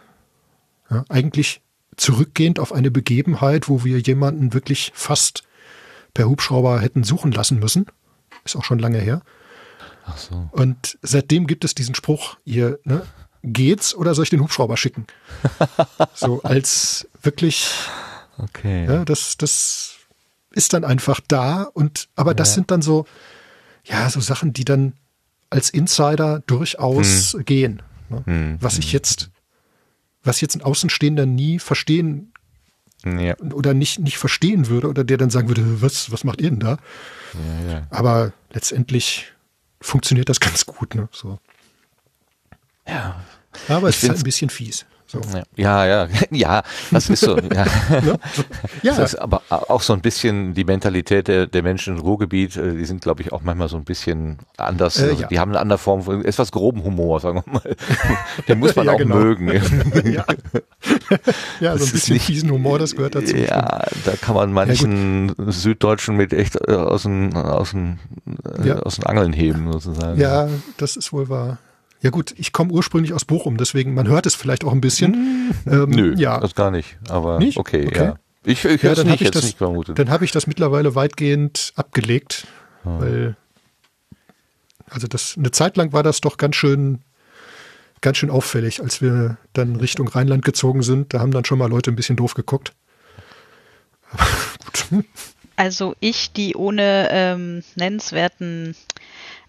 Ja, 0.91 1.05
eigentlich 1.09 1.63
zurückgehend 1.97 2.59
auf 2.59 2.73
eine 2.73 2.91
Begebenheit, 2.91 3.69
wo 3.69 3.85
wir 3.85 4.01
jemanden 4.01 4.53
wirklich 4.53 4.93
fast 4.95 5.45
per 6.15 6.29
Hubschrauber 6.29 6.81
hätten 6.81 7.05
suchen 7.05 7.33
lassen 7.33 7.59
müssen. 7.59 7.87
Ist 8.45 8.57
auch 8.57 8.65
schon 8.65 8.79
lange 8.79 8.99
her. 8.99 9.23
Ach 10.05 10.17
so. 10.17 10.49
Und 10.53 10.99
seitdem 11.03 11.47
gibt 11.47 11.65
es 11.65 11.75
diesen 11.75 11.95
Spruch, 11.95 12.39
ihr, 12.45 12.81
ne, 12.85 13.03
geht's 13.43 13.95
oder 13.95 14.15
soll 14.15 14.25
ich 14.25 14.31
den 14.31 14.41
Hubschrauber 14.41 14.77
schicken? 14.77 15.07
so 16.15 16.43
als 16.43 17.09
wirklich, 17.23 17.71
Okay. 18.43 18.87
ja, 18.87 19.05
das, 19.05 19.37
das 19.37 19.97
ist 20.53 20.73
dann 20.73 20.85
einfach 20.85 21.21
da 21.29 21.63
und, 21.63 22.09
aber 22.17 22.35
das 22.35 22.49
Ja. 22.51 22.55
sind 22.57 22.71
dann 22.71 22.83
so, 22.83 23.07
ja, 23.85 24.09
so 24.11 24.21
Sachen, 24.21 24.53
die 24.53 24.65
dann 24.65 24.95
als 25.51 25.71
Insider 25.71 26.41
durchaus 26.47 27.37
gehen. 27.45 27.83
Ne? 28.09 28.23
Hm. 28.27 28.57
Was 28.61 28.79
ich 28.79 28.93
jetzt, 28.93 29.31
was 30.23 30.41
jetzt 30.41 30.55
ein 30.57 30.63
Außenstehender 30.63 31.27
nie 31.27 31.59
verstehen 31.59 32.33
Ja. 33.05 33.37
oder 33.39 33.75
nicht, 33.75 33.99
nicht 34.01 34.19
verstehen 34.19 34.69
würde 34.69 34.89
oder 34.89 35.05
der 35.05 35.17
dann 35.19 35.31
sagen 35.31 35.49
würde, 35.49 35.83
was, 35.83 36.11
was 36.13 36.25
macht 36.25 36.41
ihr 36.41 36.51
denn 36.51 36.61
da? 36.61 36.79
Ja. 37.69 37.87
Aber 37.91 38.33
letztendlich 38.53 39.33
funktioniert 39.81 40.29
das 40.29 40.41
ganz 40.41 40.67
gut. 40.67 40.95
Ne? 40.95 41.09
So. 41.13 41.39
Ja. 42.87 43.23
Aber 43.69 43.89
es 43.89 43.97
Ich 43.99 44.03
ist 44.05 44.09
halt 44.11 44.19
ein 44.21 44.25
bisschen 44.25 44.51
fies. 44.51 44.85
So. 45.11 45.21
Ja, 45.57 45.85
ja, 45.87 46.09
ja, 46.31 46.63
das 46.93 47.11
ist 47.11 47.21
so. 47.21 47.37
Ja. 47.37 47.65
Ja, 48.83 48.95
Das 48.97 49.15
ist 49.15 49.17
aber 49.21 49.43
auch 49.49 49.83
so 49.83 49.93
ein 49.93 50.01
bisschen 50.01 50.55
die 50.55 50.65
Mentalität 50.65 51.27
der, 51.29 51.47
der 51.47 51.63
Menschen 51.63 51.97
im 51.97 52.01
Ruhrgebiet, 52.03 52.57
äh, 52.57 52.75
die 52.75 52.85
sind, 52.85 53.03
glaube 53.03 53.23
ich, 53.23 53.33
auch 53.33 53.43
manchmal 53.43 53.69
so 53.69 53.77
ein 53.77 53.85
bisschen 53.85 54.39
anders. 54.57 54.99
Äh, 54.99 55.09
also 55.11 55.23
ja. 55.23 55.29
Die 55.29 55.39
haben 55.41 55.51
eine 55.51 55.59
andere 55.61 55.79
Form 55.79 56.03
von 56.03 56.25
etwas 56.25 56.53
groben 56.53 56.85
Humor, 56.85 57.19
sagen 57.21 57.43
wir 57.45 57.53
mal. 57.53 57.77
Den 58.49 58.59
muss 58.61 58.77
man 58.77 58.87
Ja, 58.87 58.93
auch 58.93 58.99
genau. 58.99 59.17
mögen. 59.17 59.49
ja. 60.13 60.25
ja, 61.61 61.77
so 61.77 61.85
ein 61.85 61.91
bisschen 61.93 62.15
nicht- 62.15 62.27
fiesen 62.27 62.51
Humor, 62.51 62.79
das 62.79 62.95
gehört 62.95 63.15
dazu. 63.17 63.37
Ja, 63.37 63.85
da 64.05 64.13
kann 64.21 64.35
man 64.37 64.53
manchen 64.53 65.35
Süddeutschen 65.49 66.17
mit 66.17 66.33
echt 66.33 66.57
äh, 66.69 66.73
aus 66.75 67.03
den, 67.03 67.35
aus 67.35 67.73
den, 67.73 67.99
äh, 68.65 68.73
aus 68.73 68.97
den 68.97 69.07
Angeln 69.07 69.33
heben, 69.33 69.71
sozusagen. 69.73 70.21
Ja, 70.21 70.49
das 70.77 70.97
ist 70.97 71.13
wohl 71.13 71.29
wahr. 71.29 71.59
Ja 72.03 72.11
gut, 72.11 72.35
ich 72.39 72.53
komme 72.53 72.73
ursprünglich 72.73 73.13
aus 73.13 73.25
Bochum, 73.25 73.57
deswegen 73.59 73.93
man 73.95 74.09
hört 74.09 74.25
es 74.27 74.35
vielleicht 74.35 74.65
auch 74.65 74.73
ein 74.73 74.81
bisschen. 74.81 75.53
Ähm, 75.67 75.91
Nö, 75.91 76.15
ja, 76.17 76.41
das 76.41 76.55
gar 76.55 76.71
nicht. 76.71 76.97
Aber 77.09 77.39
Nicht? 77.39 77.59
okay, 77.59 77.87
Okay. 77.87 78.05
ja. 78.05 78.15
Ich, 78.45 78.65
ich 78.65 78.83
ja 78.83 78.95
dann 78.95 79.07
nicht, 79.07 79.13
habe 79.13 79.15
ich 79.17 79.21
jetzt 79.21 79.35
das, 79.35 79.45
nicht 79.45 79.59
vermutet. 79.59 79.99
dann 79.99 80.09
habe 80.09 80.25
ich 80.25 80.31
das 80.33 80.47
mittlerweile 80.47 80.95
weitgehend 80.95 81.73
abgelegt, 81.77 82.47
Ah. 82.85 82.99
weil 83.01 83.37
also 84.89 85.07
das 85.07 85.35
eine 85.37 85.51
Zeit 85.51 85.77
lang 85.77 85.93
war 85.93 86.03
das 86.03 86.23
doch 86.23 86.39
ganz 86.39 86.57
schön 86.57 87.01
ganz 88.01 88.17
schön 88.17 88.31
auffällig, 88.31 88.81
als 88.83 89.03
wir 89.03 89.37
dann 89.53 89.77
Richtung 89.77 90.09
Rheinland 90.09 90.43
gezogen 90.43 90.83
sind. 90.83 91.13
Da 91.13 91.21
haben 91.21 91.33
dann 91.33 91.45
schon 91.45 91.59
mal 91.59 91.69
Leute 91.69 91.91
ein 91.91 91.97
bisschen 91.97 92.17
doof 92.17 92.33
geguckt. 92.33 92.73
Aber 94.11 94.25
gut. 94.91 95.05
Also 95.57 95.95
ich, 96.01 96.33
die 96.33 96.55
ohne 96.55 97.09
ähm, 97.11 97.63
nennenswerten 97.77 98.75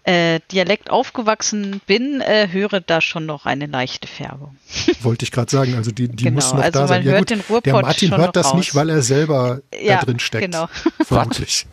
äh, 0.04 0.40
Dialekt 0.50 0.90
aufgewachsen 0.90 1.80
bin, 1.86 2.20
äh, 2.20 2.48
höre 2.50 2.80
da 2.80 3.00
schon 3.00 3.24
noch 3.26 3.46
eine 3.46 3.66
leichte 3.66 4.08
Färbung. 4.08 4.56
Wollte 5.02 5.24
ich 5.24 5.30
gerade 5.30 5.50
sagen, 5.50 5.74
also 5.76 5.90
die, 5.92 6.08
die 6.08 6.24
Genau, 6.24 6.34
muss 6.36 6.52
noch 6.52 6.60
also 6.60 6.80
da 6.80 6.88
sein. 6.88 7.04
man 7.04 7.12
hört 7.14 7.30
den 7.30 7.40
Ruhrpott 7.40 7.66
der 7.66 7.74
Martin 7.74 8.08
schon 8.08 8.18
hört 8.18 8.26
noch 8.28 8.32
das 8.32 8.46
raus. 8.48 8.54
nicht, 8.56 8.74
weil 8.74 8.90
er 8.90 9.02
selber 9.02 9.60
Ja, 9.80 9.98
da 10.00 10.04
drin 10.06 10.18
steckt. 10.18 10.44
genau. 10.50 10.68
Vermutlich. 11.04 11.66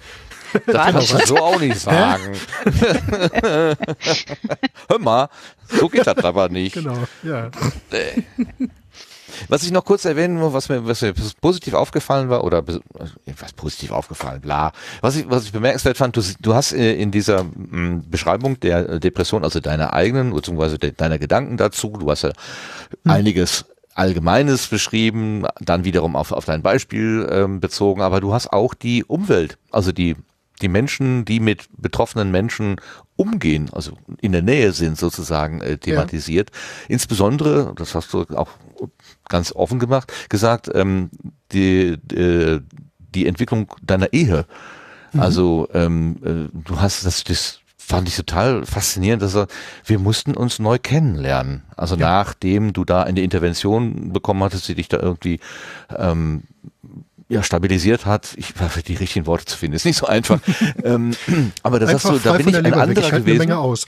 Das 0.65 0.76
kannst 0.91 1.14
du 1.14 1.26
so 1.27 1.38
auch 1.38 1.60
nicht 1.60 1.80
sagen. 1.80 2.23
Hör 4.88 4.99
mal, 4.99 5.30
so 5.68 5.88
geht 5.89 6.07
das 6.07 6.18
aber 6.23 6.49
nicht. 6.49 6.73
Genau, 6.73 6.97
ja. 7.23 7.51
Was 9.48 9.64
ich 9.64 9.72
noch 9.72 9.86
kurz 9.86 10.06
erwähnen 10.06 10.38
muss, 10.38 10.53
was 10.53 10.70
mir, 10.70 10.86
was 10.86 11.02
mir 11.02 11.14
positiv 11.41 11.74
aufgefallen 11.74 12.30
war, 12.30 12.44
oder 12.44 12.64
was 12.68 13.53
positiv 13.56 13.91
aufgefallen, 13.91 14.41
bla. 14.41 14.72
Was 15.02 15.16
ich, 15.16 15.30
was 15.30 15.45
ich 15.45 15.52
bemerkenswert 15.52 15.98
fand, 15.98 16.18
du, 16.18 16.22
du 16.40 16.53
hast 16.53 16.74
äh, 16.74 16.94
in 16.94 17.11
dieser 17.11 17.44
mh, 17.44 18.03
Beschreibung 18.10 18.60
der 18.60 18.99
Depression, 18.99 19.44
also 19.44 19.60
deiner 19.60 19.94
eigenen, 19.94 20.34
beziehungsweise 20.34 20.78
de, 20.78 20.91
deiner 20.91 21.18
Gedanken 21.18 21.57
dazu, 21.57 21.90
du 21.99 22.10
hast 22.10 22.24
ja 22.24 22.32
einiges 23.06 23.66
Allgemeines 23.95 24.68
beschrieben, 24.68 25.45
dann 25.60 25.84
wiederum 25.84 26.16
auf, 26.16 26.32
auf 26.32 26.45
dein 26.45 26.61
Beispiel 26.61 27.28
ähm, 27.30 27.60
bezogen, 27.60 28.02
aber 28.02 28.22
du 28.22 28.34
hast 28.34 28.53
auch 28.53 28.74
die 28.74 29.03
Umwelt, 29.03 29.57
also 29.72 29.91
die, 29.91 30.16
die 30.61 30.68
Menschen, 30.68 31.26
die 31.26 31.40
mit 31.40 31.68
betroffenen 31.77 32.31
Menschen 32.31 32.77
umgehen, 33.15 33.69
also 33.73 33.98
in 34.22 34.31
der 34.31 34.41
Nähe 34.41 34.72
sind 34.72 34.98
sozusagen 34.98 35.61
äh, 35.61 35.77
thematisiert. 35.77 36.52
Insbesondere, 36.88 37.73
das 37.76 37.95
hast 37.95 38.14
du 38.14 38.26
auch 38.36 38.49
ganz 39.27 39.52
offen 39.52 39.80
gemacht, 39.80 40.11
gesagt, 40.30 40.69
ähm, 40.73 41.10
die, 41.52 41.98
äh, 42.14 42.61
die 43.14 43.27
Entwicklung 43.27 43.73
deiner 43.81 44.14
Ehe. 44.14 44.45
Also 45.18 45.68
ähm, 45.73 46.18
äh, 46.23 46.57
du 46.68 46.80
hast 46.80 47.06
das, 47.06 47.23
das 47.23 47.61
fand 47.77 48.07
ich 48.07 48.15
total 48.15 48.65
faszinierend, 48.65 49.23
dass 49.23 49.36
er, 49.36 49.48
wir 49.84 49.98
mussten 49.98 50.36
uns 50.36 50.60
neu 50.60 50.77
kennenlernen. 50.77 51.64
Also 51.76 51.95
nachdem 51.95 52.72
du 52.72 52.86
da 52.86 53.02
eine 53.02 53.22
Intervention 53.22 54.14
bekommen 54.14 54.44
hattest, 54.44 54.68
die 54.68 54.76
dich 54.76 54.90
da 54.90 54.99
irgendwie 54.99 55.40
ähm, 55.98 56.44
ja, 57.30 57.43
stabilisiert 57.43 58.06
hat. 58.06 58.34
Ich 58.35 58.53
die 58.85 58.95
richtigen 58.95 59.26
Worte 59.26 59.45
zu 59.45 59.57
finden, 59.57 59.76
ist 59.76 59.85
nicht 59.85 59.97
so 59.97 60.07
einfach. 60.07 60.39
ähm, 60.84 61.15
aber 61.64 61.80
Einfach 61.80 61.93
hast 61.93 62.06
du, 62.06 62.19
da 62.19 62.34
bin 62.34 62.49
ich 62.49 62.57
ein 62.57 62.64
Leber 62.65 62.81
anderer 62.81 63.06
Ich 63.06 63.23
gewesen 63.23 63.85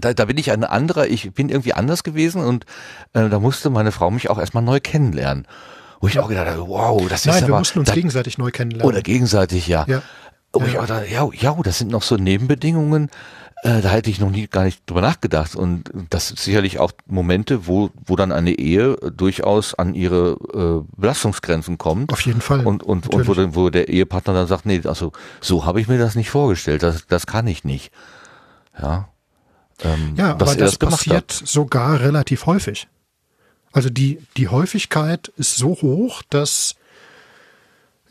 da, 0.00 0.14
da 0.14 0.24
bin 0.24 0.38
ich 0.38 0.50
ein 0.50 0.64
anderer, 0.64 1.06
ich 1.06 1.32
bin 1.32 1.48
irgendwie 1.48 1.74
anders 1.74 2.02
gewesen 2.02 2.42
und 2.42 2.64
äh, 3.12 3.28
da 3.28 3.38
musste 3.38 3.68
meine 3.68 3.92
Frau 3.92 4.10
mich 4.10 4.30
auch 4.30 4.38
erstmal 4.38 4.62
neu 4.62 4.80
kennenlernen. 4.80 5.46
Wo 6.00 6.08
ich 6.08 6.18
auch 6.18 6.28
gedacht 6.28 6.48
habe, 6.48 6.66
wow, 6.68 7.06
das 7.08 7.26
Nein, 7.26 7.36
ist 7.36 7.40
wir 7.42 7.48
aber, 7.48 7.58
mussten 7.58 7.80
uns 7.80 7.88
da, 7.88 7.94
gegenseitig 7.94 8.38
neu 8.38 8.50
kennenlernen. 8.50 8.88
oder 8.88 9.02
gegenseitig, 9.02 9.66
ja. 9.66 9.84
Ja. 9.86 10.02
Wo 10.52 10.64
ich 10.64 10.78
auch 10.78 10.86
dachte, 10.86 11.08
ja, 11.08 11.28
ja, 11.32 11.56
das 11.62 11.78
sind 11.78 11.90
noch 11.90 12.02
so 12.02 12.16
Nebenbedingungen, 12.16 13.10
äh, 13.62 13.80
da 13.80 13.90
hätte 13.90 14.10
ich 14.10 14.18
noch 14.18 14.30
nie 14.30 14.48
gar 14.48 14.64
nicht 14.64 14.82
drüber 14.90 15.00
nachgedacht. 15.00 15.54
Und 15.54 15.90
das 16.10 16.28
sind 16.28 16.40
sicherlich 16.40 16.80
auch 16.80 16.90
Momente, 17.06 17.68
wo, 17.68 17.90
wo 18.04 18.16
dann 18.16 18.32
eine 18.32 18.58
Ehe 18.58 18.96
durchaus 19.16 19.74
an 19.74 19.94
ihre 19.94 20.32
äh, 20.52 21.00
Belastungsgrenzen 21.00 21.78
kommt. 21.78 22.12
Auf 22.12 22.22
jeden 22.22 22.40
Fall. 22.40 22.66
Und, 22.66 22.82
und, 22.82 23.14
und 23.14 23.28
wo, 23.28 23.34
dann, 23.34 23.54
wo 23.54 23.70
der 23.70 23.88
Ehepartner 23.88 24.34
dann 24.34 24.48
sagt, 24.48 24.66
nee, 24.66 24.82
also 24.84 25.12
so 25.40 25.64
habe 25.64 25.80
ich 25.80 25.86
mir 25.86 25.98
das 25.98 26.16
nicht 26.16 26.28
vorgestellt, 26.28 26.82
das, 26.82 27.06
das 27.06 27.26
kann 27.26 27.46
ich 27.46 27.62
nicht. 27.62 27.92
Ja. 28.80 29.08
Ähm, 29.80 30.14
Ja, 30.16 30.32
aber 30.32 30.46
er 30.48 30.56
das, 30.56 30.76
passiert 30.76 31.32
hat. 31.32 31.48
sogar 31.48 32.00
relativ 32.00 32.46
häufig. 32.46 32.88
Also 33.72 33.90
die, 33.90 34.18
die 34.36 34.48
Häufigkeit 34.48 35.28
ist 35.36 35.56
so 35.56 35.68
hoch, 35.80 36.22
dass 36.28 36.74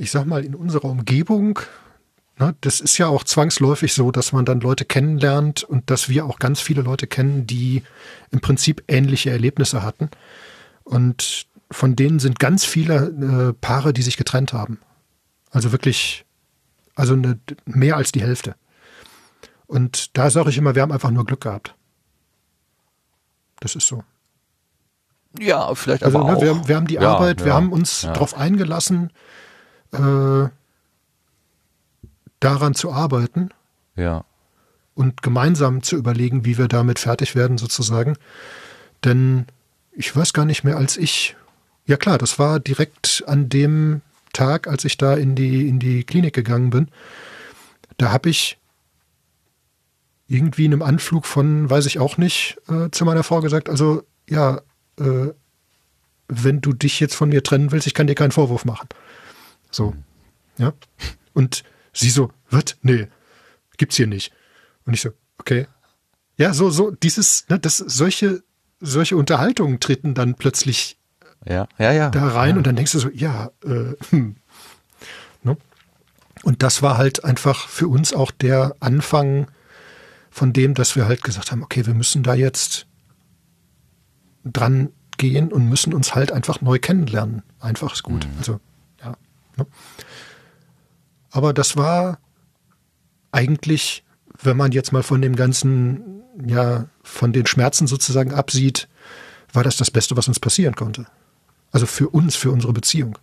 ich 0.02 0.10
sag 0.10 0.26
mal, 0.26 0.44
in 0.44 0.56
unserer 0.56 0.86
Umgebung, 0.86 1.60
das 2.62 2.80
ist 2.80 2.98
ja 2.98 3.08
auch 3.08 3.24
zwangsläufig 3.24 3.94
so, 3.94 4.12
dass 4.12 4.34
man 4.34 4.46
dann 4.46 4.62
Leute 4.62 4.86
kennenlernt 4.86 5.64
und 5.64 5.90
dass 5.90 6.10
wir 6.10 6.26
auch 6.26 6.40
ganz 6.40 6.60
viele 6.60 6.82
Leute 6.82 7.06
kennen, 7.06 7.46
die 7.46 7.84
im 8.32 8.42
Prinzip 8.42 8.84
ähnliche 8.88 9.30
Erlebnisse 9.30 9.84
hatten. 9.84 10.10
Und 10.84 11.46
von 11.70 11.96
denen 11.96 12.20
sind 12.20 12.40
ganz 12.40 12.66
viele 12.66 13.52
äh, 13.52 13.54
Paare, 13.54 13.94
die 13.94 14.02
sich 14.02 14.18
getrennt 14.18 14.54
haben. 14.54 14.80
Also 15.52 15.72
wirklich, 15.72 16.26
also 16.96 17.14
eine, 17.14 17.40
mehr 17.66 17.98
als 17.98 18.12
die 18.12 18.22
Hälfte. 18.22 18.56
Und 19.68 20.18
da 20.18 20.30
sage 20.30 20.50
ich 20.50 20.58
immer, 20.58 20.76
wir 20.76 20.82
haben 20.82 20.92
einfach 20.92 21.12
nur 21.12 21.26
Glück 21.26 21.42
gehabt. 21.42 21.76
Das 23.60 23.76
ist 23.76 23.88
so. 23.88 24.04
Ja, 25.40 25.74
vielleicht 25.76 26.04
Also 26.04 26.20
aber 26.20 26.32
ne, 26.32 26.38
auch. 26.38 26.42
wir, 26.42 26.68
wir 26.68 26.76
haben 26.76 26.88
die 26.88 26.96
Ja, 26.96 27.14
Arbeit, 27.14 27.40
wir 27.40 27.48
ja, 27.48 27.54
haben 27.54 27.72
uns 27.72 28.02
ja. 28.02 28.12
darauf 28.12 28.36
eingelassen, 28.36 29.12
äh, 29.94 30.50
daran 32.42 32.74
zu 32.74 32.92
arbeiten. 32.92 33.52
Ja. 33.96 34.26
und 34.94 35.22
gemeinsam 35.22 35.84
zu 35.84 35.96
überlegen, 35.96 36.46
wie 36.46 36.58
wir 36.58 36.68
damit 36.68 37.00
fertig 37.00 37.36
werden 37.36 37.58
sozusagen. 37.58 38.18
Denn 39.04 39.46
ich 39.92 40.16
weiß 40.16 40.34
gar 40.34 40.46
nicht 40.46 40.64
mehr, 40.64 40.78
als 40.78 40.98
ich, 40.98 41.36
ja 41.86 41.98
klar, 41.98 42.18
das 42.18 42.40
war 42.40 42.60
direkt 42.60 43.24
an 43.28 43.50
dem 43.50 44.02
Tag, 44.34 44.68
als 44.68 44.86
ich 44.86 44.98
da 44.98 45.16
in 45.16 45.36
die, 45.36 45.68
in 45.68 45.80
die 45.80 46.04
Klinik 46.04 46.34
gegangen 46.34 46.70
bin. 46.70 46.88
Da 47.98 48.12
habe 48.12 48.30
ich 48.30 48.58
irgendwie 50.28 50.66
in 50.66 50.74
einem 50.74 50.82
Anflug 50.82 51.26
von, 51.26 51.70
weiß 51.70 51.86
ich 51.86 52.00
auch 52.00 52.18
nicht, 52.18 52.58
äh, 52.70 52.90
zu 52.92 53.04
meiner 53.06 53.24
Frau 53.24 53.42
gesagt, 53.42 53.70
also 53.70 54.04
ja, 54.30 54.62
äh, 55.00 55.30
wenn 56.28 56.62
du 56.62 56.74
dich 56.74 57.00
jetzt 57.00 57.16
von 57.16 57.30
mir 57.30 57.44
trennen 57.44 57.72
willst, 57.72 57.88
ich 57.88 57.94
kann 57.94 58.08
dir 58.08 58.16
keinen 58.16 58.32
Vorwurf 58.32 58.64
machen. 58.64 58.88
So. 59.70 59.94
Ja. 60.58 60.74
Und 61.34 61.64
sie 61.94 62.10
so, 62.10 62.32
was? 62.50 62.78
Nee, 62.82 63.08
gibt's 63.78 63.96
hier 63.96 64.08
nicht. 64.08 64.32
Und 64.86 64.94
ich 64.94 65.02
so, 65.02 65.10
okay. 65.38 65.68
Ja, 66.38 66.54
so, 66.54 66.70
so, 66.70 66.92
dieses, 66.92 67.48
ne, 67.50 67.60
das, 67.60 67.78
solche, 67.78 68.44
solche 68.80 69.18
Unterhaltungen 69.18 69.80
treten 69.80 70.14
dann 70.14 70.36
plötzlich 70.36 70.98
ja, 71.46 71.68
ja, 71.78 71.92
ja. 71.92 72.10
da 72.10 72.28
rein 72.28 72.52
ja. 72.52 72.58
und 72.58 72.68
dann 72.68 72.76
denkst 72.76 72.92
du 72.92 73.00
so, 73.00 73.10
ja, 73.10 73.52
äh, 73.64 73.96
hm. 74.10 74.36
Ne? 75.44 75.58
Und 76.44 76.64
das 76.64 76.82
war 76.82 76.98
halt 76.98 77.24
einfach 77.24 77.68
für 77.68 77.88
uns 77.88 78.14
auch 78.14 78.32
der 78.32 78.76
Anfang 78.80 79.48
von 80.30 80.54
dem, 80.54 80.74
dass 80.74 80.96
wir 80.96 81.06
halt 81.06 81.24
gesagt 81.24 81.52
haben, 81.52 81.64
okay, 81.64 81.86
wir 81.86 81.94
müssen 81.94 82.24
da 82.24 82.34
jetzt 82.34 82.88
dran 84.44 84.90
gehen 85.18 85.52
und 85.52 85.68
müssen 85.70 85.94
uns 85.94 86.16
halt 86.16 86.32
einfach 86.32 86.62
neu 86.62 86.80
kennenlernen. 86.80 87.44
Einfach 87.60 87.94
ist 87.94 88.04
gut. 88.04 88.26
Mhm. 88.26 88.38
Also, 88.38 88.60
ja. 89.04 89.18
Ne? 89.58 89.68
Aber 91.32 91.54
das 91.54 91.78
war 91.78 92.20
eigentlich, 93.32 94.04
wenn 94.42 94.58
man 94.58 94.72
jetzt 94.72 94.92
mal 94.92 95.04
von 95.04 95.22
dem 95.22 95.36
ganzen, 95.36 96.22
ja, 96.46 96.86
von 97.02 97.34
den 97.34 97.48
Schmerzen 97.48 97.88
sozusagen 97.88 98.34
absieht, 98.34 98.88
war 99.54 99.64
das 99.64 99.78
das 99.78 99.92
Beste, 99.92 100.16
was 100.18 100.28
uns 100.28 100.40
passieren 100.40 100.76
konnte. 100.76 101.08
Also 101.72 101.86
für 101.86 102.10
uns, 102.10 102.36
für 102.36 102.52
unsere 102.52 102.74
Beziehung 102.74 103.18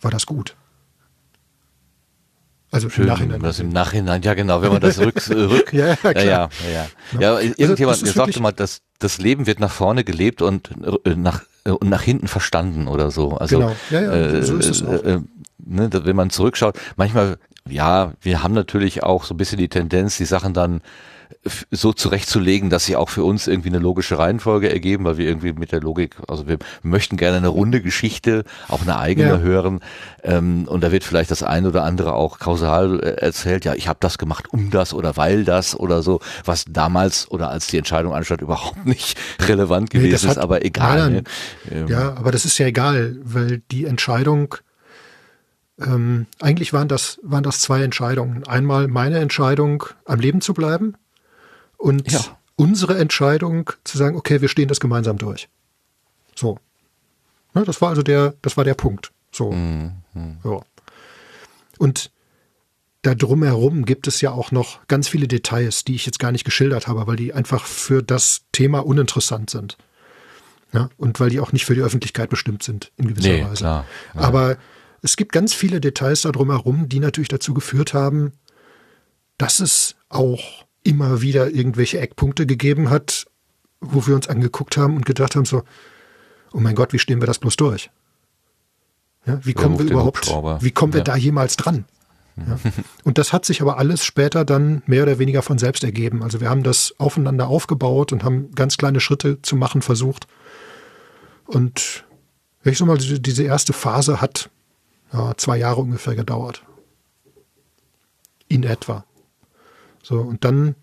war 0.00 0.10
das 0.10 0.26
gut. 0.26 0.56
Also 2.72 2.88
Schön, 2.88 3.04
im 3.04 3.10
Nachhinein. 3.10 3.40
Das 3.40 3.58
im 3.58 3.68
Nachhinein, 3.70 4.22
ja 4.22 4.34
genau, 4.34 4.62
wenn 4.62 4.72
man 4.72 4.80
das 4.80 4.98
rück, 5.00 5.28
rück 5.28 5.72
ja, 5.72 5.96
ja, 6.04 6.12
ja, 6.12 6.22
ja, 6.22 6.48
ja. 6.72 7.20
ja 7.20 7.34
also 7.34 7.52
irgendjemand 7.56 8.00
also, 8.00 8.06
sagte 8.06 8.40
mal, 8.40 8.52
dass 8.52 8.82
das 9.00 9.18
Leben 9.18 9.46
wird 9.46 9.58
nach 9.58 9.72
vorne 9.72 10.04
gelebt 10.04 10.40
und 10.40 10.70
äh, 11.04 11.16
nach 11.16 11.42
äh, 11.64 11.70
und 11.70 11.90
nach 11.90 12.02
hinten 12.02 12.28
verstanden 12.28 12.88
oder 12.88 13.10
so. 13.10 13.32
Also 13.36 13.58
genau. 13.58 13.76
ja, 13.90 14.00
ja, 14.02 14.12
äh, 14.12 14.42
so 14.42 14.56
ist 14.56 14.70
es 14.70 14.82
auch. 14.84 15.02
Äh, 15.02 15.20
ne, 15.58 15.90
wenn 15.92 16.16
man 16.16 16.30
zurückschaut, 16.30 16.78
manchmal, 16.96 17.38
ja, 17.68 18.12
wir 18.20 18.42
haben 18.42 18.54
natürlich 18.54 19.02
auch 19.02 19.24
so 19.24 19.34
ein 19.34 19.36
bisschen 19.36 19.58
die 19.58 19.68
Tendenz, 19.68 20.16
die 20.16 20.24
Sachen 20.24 20.54
dann 20.54 20.80
so 21.70 21.92
zurechtzulegen, 21.92 22.70
dass 22.70 22.84
sie 22.84 22.96
auch 22.96 23.08
für 23.08 23.24
uns 23.24 23.46
irgendwie 23.46 23.70
eine 23.70 23.78
logische 23.78 24.18
Reihenfolge 24.18 24.70
ergeben, 24.70 25.04
weil 25.04 25.16
wir 25.16 25.26
irgendwie 25.26 25.52
mit 25.52 25.72
der 25.72 25.80
Logik, 25.80 26.16
also 26.28 26.46
wir 26.46 26.58
möchten 26.82 27.16
gerne 27.16 27.38
eine 27.38 27.48
runde 27.48 27.80
Geschichte, 27.80 28.44
auch 28.68 28.82
eine 28.82 28.98
eigene 28.98 29.30
ja. 29.30 29.38
hören. 29.38 29.80
Ähm, 30.22 30.66
und 30.68 30.82
da 30.82 30.92
wird 30.92 31.04
vielleicht 31.04 31.30
das 31.30 31.42
eine 31.42 31.68
oder 31.68 31.84
andere 31.84 32.14
auch 32.14 32.38
kausal 32.38 33.00
äh, 33.00 33.20
erzählt, 33.20 33.64
ja, 33.64 33.74
ich 33.74 33.88
habe 33.88 33.98
das 34.00 34.18
gemacht, 34.18 34.52
um 34.52 34.70
das 34.70 34.92
oder 34.92 35.16
weil 35.16 35.44
das 35.44 35.78
oder 35.78 36.02
so, 36.02 36.20
was 36.44 36.64
damals 36.68 37.30
oder 37.30 37.50
als 37.50 37.68
die 37.68 37.78
Entscheidung 37.78 38.12
anstand 38.12 38.42
überhaupt 38.42 38.84
nicht 38.84 39.18
relevant 39.48 39.90
gewesen 39.90 40.26
nee, 40.26 40.30
hat, 40.30 40.36
ist, 40.36 40.42
aber 40.42 40.64
egal. 40.64 41.10
Ne? 41.10 41.24
Ähm, 41.70 41.88
ja, 41.88 42.14
aber 42.14 42.32
das 42.32 42.44
ist 42.44 42.58
ja 42.58 42.66
egal, 42.66 43.16
weil 43.22 43.62
die 43.70 43.86
Entscheidung 43.86 44.56
ähm, 45.80 46.26
eigentlich 46.40 46.74
waren 46.74 46.88
das, 46.88 47.18
waren 47.22 47.42
das 47.42 47.60
zwei 47.60 47.82
Entscheidungen. 47.82 48.46
Einmal 48.46 48.88
meine 48.88 49.18
Entscheidung, 49.18 49.84
am 50.04 50.20
Leben 50.20 50.42
zu 50.42 50.52
bleiben 50.52 50.96
und 51.80 52.12
ja. 52.12 52.20
unsere 52.56 52.98
Entscheidung 52.98 53.70
zu 53.84 53.96
sagen, 53.96 54.16
okay, 54.16 54.40
wir 54.40 54.48
stehen 54.48 54.68
das 54.68 54.80
gemeinsam 54.80 55.18
durch. 55.18 55.48
So. 56.36 56.58
Ja, 57.54 57.64
das 57.64 57.80
war 57.80 57.88
also 57.88 58.02
der, 58.02 58.34
das 58.42 58.56
war 58.56 58.64
der 58.64 58.74
Punkt. 58.74 59.12
So. 59.32 59.50
Mhm. 59.50 59.92
Ja. 60.44 60.60
Und 61.78 62.12
da 63.02 63.14
drumherum 63.14 63.86
gibt 63.86 64.06
es 64.06 64.20
ja 64.20 64.30
auch 64.30 64.52
noch 64.52 64.86
ganz 64.86 65.08
viele 65.08 65.26
Details, 65.26 65.84
die 65.84 65.94
ich 65.94 66.04
jetzt 66.04 66.18
gar 66.18 66.32
nicht 66.32 66.44
geschildert 66.44 66.86
habe, 66.86 67.06
weil 67.06 67.16
die 67.16 67.32
einfach 67.32 67.64
für 67.64 68.02
das 68.02 68.42
Thema 68.52 68.80
uninteressant 68.80 69.48
sind. 69.48 69.78
Ja, 70.72 70.90
und 70.98 71.18
weil 71.18 71.30
die 71.30 71.40
auch 71.40 71.52
nicht 71.52 71.64
für 71.64 71.74
die 71.74 71.80
Öffentlichkeit 71.80 72.30
bestimmt 72.30 72.62
sind, 72.62 72.92
in 72.96 73.08
gewisser 73.08 73.28
nee, 73.28 73.44
Weise. 73.44 73.56
Klar, 73.56 73.86
ja. 74.14 74.20
Aber 74.20 74.56
es 75.02 75.16
gibt 75.16 75.32
ganz 75.32 75.54
viele 75.54 75.80
Details 75.80 76.20
da 76.20 76.30
drumherum, 76.30 76.88
die 76.88 77.00
natürlich 77.00 77.28
dazu 77.28 77.54
geführt 77.54 77.94
haben, 77.94 78.32
dass 79.38 79.58
es 79.58 79.96
auch 80.10 80.66
immer 80.82 81.20
wieder 81.20 81.50
irgendwelche 81.50 82.00
Eckpunkte 82.00 82.46
gegeben 82.46 82.90
hat, 82.90 83.26
wo 83.80 84.06
wir 84.06 84.14
uns 84.14 84.28
angeguckt 84.28 84.76
haben 84.76 84.96
und 84.96 85.06
gedacht 85.06 85.36
haben, 85.36 85.44
so, 85.44 85.62
oh 86.52 86.60
mein 86.60 86.74
Gott, 86.74 86.92
wie 86.92 86.98
stehen 86.98 87.20
wir 87.20 87.26
das 87.26 87.38
bloß 87.38 87.56
durch? 87.56 87.90
Ja, 89.26 89.38
wie 89.44 89.52
kommen 89.52 89.78
wir 89.78 89.86
überhaupt, 89.86 90.28
wie 90.62 90.70
kommen 90.70 90.92
wir 90.92 91.00
ja. 91.00 91.04
da 91.04 91.16
jemals 91.16 91.56
dran? 91.56 91.84
Ja. 92.36 92.58
Und 93.04 93.18
das 93.18 93.32
hat 93.32 93.44
sich 93.44 93.60
aber 93.60 93.78
alles 93.78 94.04
später 94.04 94.44
dann 94.44 94.82
mehr 94.86 95.02
oder 95.02 95.18
weniger 95.18 95.42
von 95.42 95.58
selbst 95.58 95.84
ergeben. 95.84 96.22
Also 96.22 96.40
wir 96.40 96.48
haben 96.48 96.62
das 96.62 96.94
aufeinander 96.98 97.48
aufgebaut 97.48 98.12
und 98.12 98.24
haben 98.24 98.52
ganz 98.54 98.78
kleine 98.78 99.00
Schritte 99.00 99.42
zu 99.42 99.56
machen 99.56 99.82
versucht. 99.82 100.26
Und 101.44 102.04
ich 102.64 102.78
sag 102.78 102.86
mal, 102.86 102.96
diese 102.98 103.42
erste 103.42 103.72
Phase 103.72 104.20
hat 104.20 104.48
ja, 105.12 105.34
zwei 105.36 105.58
Jahre 105.58 105.80
ungefähr 105.80 106.14
gedauert. 106.14 106.62
In 108.48 108.62
etwa. 108.62 109.04
So, 110.02 110.20
und 110.20 110.44
dann 110.44 110.74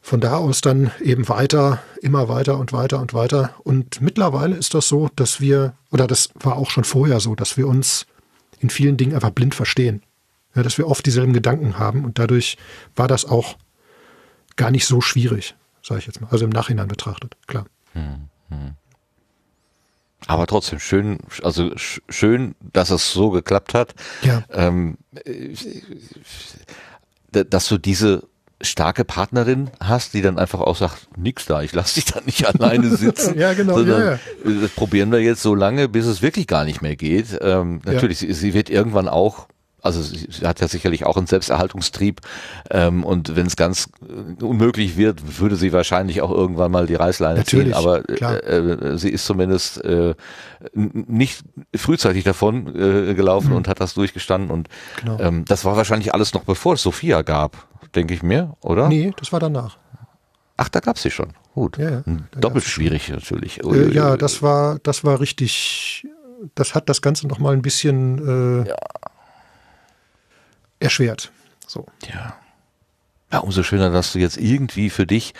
von 0.00 0.20
da 0.20 0.36
aus 0.36 0.60
dann 0.60 0.90
eben 1.00 1.28
weiter, 1.28 1.82
immer 2.00 2.28
weiter 2.28 2.58
und 2.58 2.72
weiter 2.72 3.00
und 3.00 3.14
weiter. 3.14 3.54
Und 3.64 4.00
mittlerweile 4.00 4.56
ist 4.56 4.74
das 4.74 4.88
so, 4.88 5.10
dass 5.14 5.40
wir, 5.40 5.74
oder 5.90 6.06
das 6.06 6.30
war 6.34 6.56
auch 6.56 6.70
schon 6.70 6.84
vorher 6.84 7.20
so, 7.20 7.34
dass 7.34 7.56
wir 7.56 7.68
uns 7.68 8.06
in 8.58 8.70
vielen 8.70 8.96
Dingen 8.96 9.14
einfach 9.14 9.30
blind 9.30 9.54
verstehen. 9.54 10.02
Ja, 10.54 10.62
dass 10.62 10.78
wir 10.78 10.88
oft 10.88 11.06
dieselben 11.06 11.32
Gedanken 11.32 11.78
haben 11.78 12.04
und 12.04 12.18
dadurch 12.18 12.56
war 12.96 13.06
das 13.06 13.24
auch 13.24 13.56
gar 14.56 14.70
nicht 14.70 14.86
so 14.86 15.00
schwierig, 15.00 15.54
sage 15.82 16.00
ich 16.00 16.06
jetzt 16.06 16.20
mal. 16.20 16.28
Also 16.30 16.44
im 16.44 16.50
Nachhinein 16.50 16.88
betrachtet, 16.88 17.36
klar. 17.46 17.66
Hm, 17.92 18.28
hm. 18.48 18.72
Aber 20.26 20.46
trotzdem 20.46 20.80
schön, 20.80 21.18
also 21.42 21.70
schön, 21.76 22.54
dass 22.60 22.90
es 22.90 23.12
so 23.12 23.30
geklappt 23.30 23.74
hat. 23.74 23.94
Ja. 24.22 24.42
Ähm, 24.50 24.98
dass 27.32 27.68
du 27.68 27.78
diese 27.78 28.28
starke 28.62 29.04
Partnerin 29.04 29.70
hast, 29.80 30.12
die 30.14 30.22
dann 30.22 30.38
einfach 30.38 30.60
auch 30.60 30.76
sagt, 30.76 31.08
nix 31.16 31.46
da, 31.46 31.62
ich 31.62 31.72
lass 31.72 31.94
dich 31.94 32.04
da 32.04 32.20
nicht 32.24 32.46
alleine 32.60 32.94
sitzen. 32.94 33.38
ja, 33.38 33.54
genau. 33.54 33.74
Sondern 33.74 34.00
ja, 34.00 34.10
ja. 34.12 34.60
Das 34.60 34.70
probieren 34.70 35.10
wir 35.12 35.20
jetzt 35.20 35.42
so 35.42 35.54
lange, 35.54 35.88
bis 35.88 36.06
es 36.06 36.22
wirklich 36.22 36.46
gar 36.46 36.64
nicht 36.64 36.82
mehr 36.82 36.96
geht. 36.96 37.38
Ähm, 37.40 37.80
natürlich, 37.84 38.20
ja. 38.20 38.28
sie, 38.28 38.34
sie 38.34 38.54
wird 38.54 38.68
irgendwann 38.68 39.08
auch 39.08 39.46
also 39.82 40.02
sie, 40.02 40.28
hat 40.46 40.60
ja 40.60 40.68
sicherlich 40.68 41.04
auch 41.06 41.16
einen 41.16 41.26
Selbsterhaltungstrieb 41.26 42.20
ähm, 42.70 43.04
und 43.04 43.36
wenn 43.36 43.46
es 43.46 43.56
ganz 43.56 43.88
äh, 44.02 44.44
unmöglich 44.44 44.96
wird, 44.96 45.40
würde 45.40 45.56
sie 45.56 45.72
wahrscheinlich 45.72 46.22
auch 46.22 46.30
irgendwann 46.30 46.70
mal 46.70 46.86
die 46.86 46.94
Reißleine 46.94 47.38
Natürlich, 47.38 47.68
ziehen. 47.68 47.74
Aber 47.74 48.08
äh, 48.08 48.56
äh, 48.56 48.98
sie 48.98 49.10
ist 49.10 49.24
zumindest 49.24 49.84
äh, 49.84 50.14
nicht 50.74 51.42
frühzeitig 51.74 52.24
davon 52.24 52.68
äh, 52.68 53.14
gelaufen 53.14 53.50
mhm. 53.50 53.56
und 53.56 53.68
hat 53.68 53.80
das 53.80 53.94
durchgestanden 53.94 54.50
und 54.50 54.68
genau. 55.00 55.18
ähm, 55.18 55.44
das 55.46 55.64
war 55.64 55.76
wahrscheinlich 55.76 56.14
alles 56.14 56.34
noch 56.34 56.44
bevor 56.44 56.74
es 56.74 56.82
Sophia 56.82 57.22
gab, 57.22 57.66
denke 57.94 58.14
ich 58.14 58.22
mir, 58.22 58.56
oder? 58.60 58.88
Nee, 58.88 59.12
das 59.16 59.32
war 59.32 59.40
danach. 59.40 59.78
Ach, 60.56 60.68
da 60.68 60.80
gab 60.80 60.96
es 60.96 61.02
sie 61.02 61.10
schon. 61.10 61.32
Gut. 61.54 61.78
Ja, 61.78 61.90
ja, 61.90 62.02
Doppelt 62.38 62.64
schwierig 62.64 63.08
natürlich. 63.08 63.64
Äh, 63.64 63.92
ja, 63.92 64.16
das 64.16 64.42
war, 64.42 64.78
das 64.82 65.04
war 65.04 65.20
richtig. 65.20 66.06
Das 66.54 66.74
hat 66.74 66.88
das 66.88 67.02
Ganze 67.02 67.26
noch 67.26 67.38
mal 67.38 67.52
ein 67.52 67.60
bisschen 67.62 68.64
äh, 68.64 68.68
ja 68.68 68.76
erschwert. 70.80 71.30
So. 71.66 71.86
Ja. 72.12 72.36
Ja, 73.32 73.38
umso 73.38 73.62
schöner, 73.62 73.90
dass 73.90 74.12
du 74.12 74.18
jetzt 74.18 74.38
irgendwie 74.38 74.90
für 74.90 75.06
dich 75.06 75.34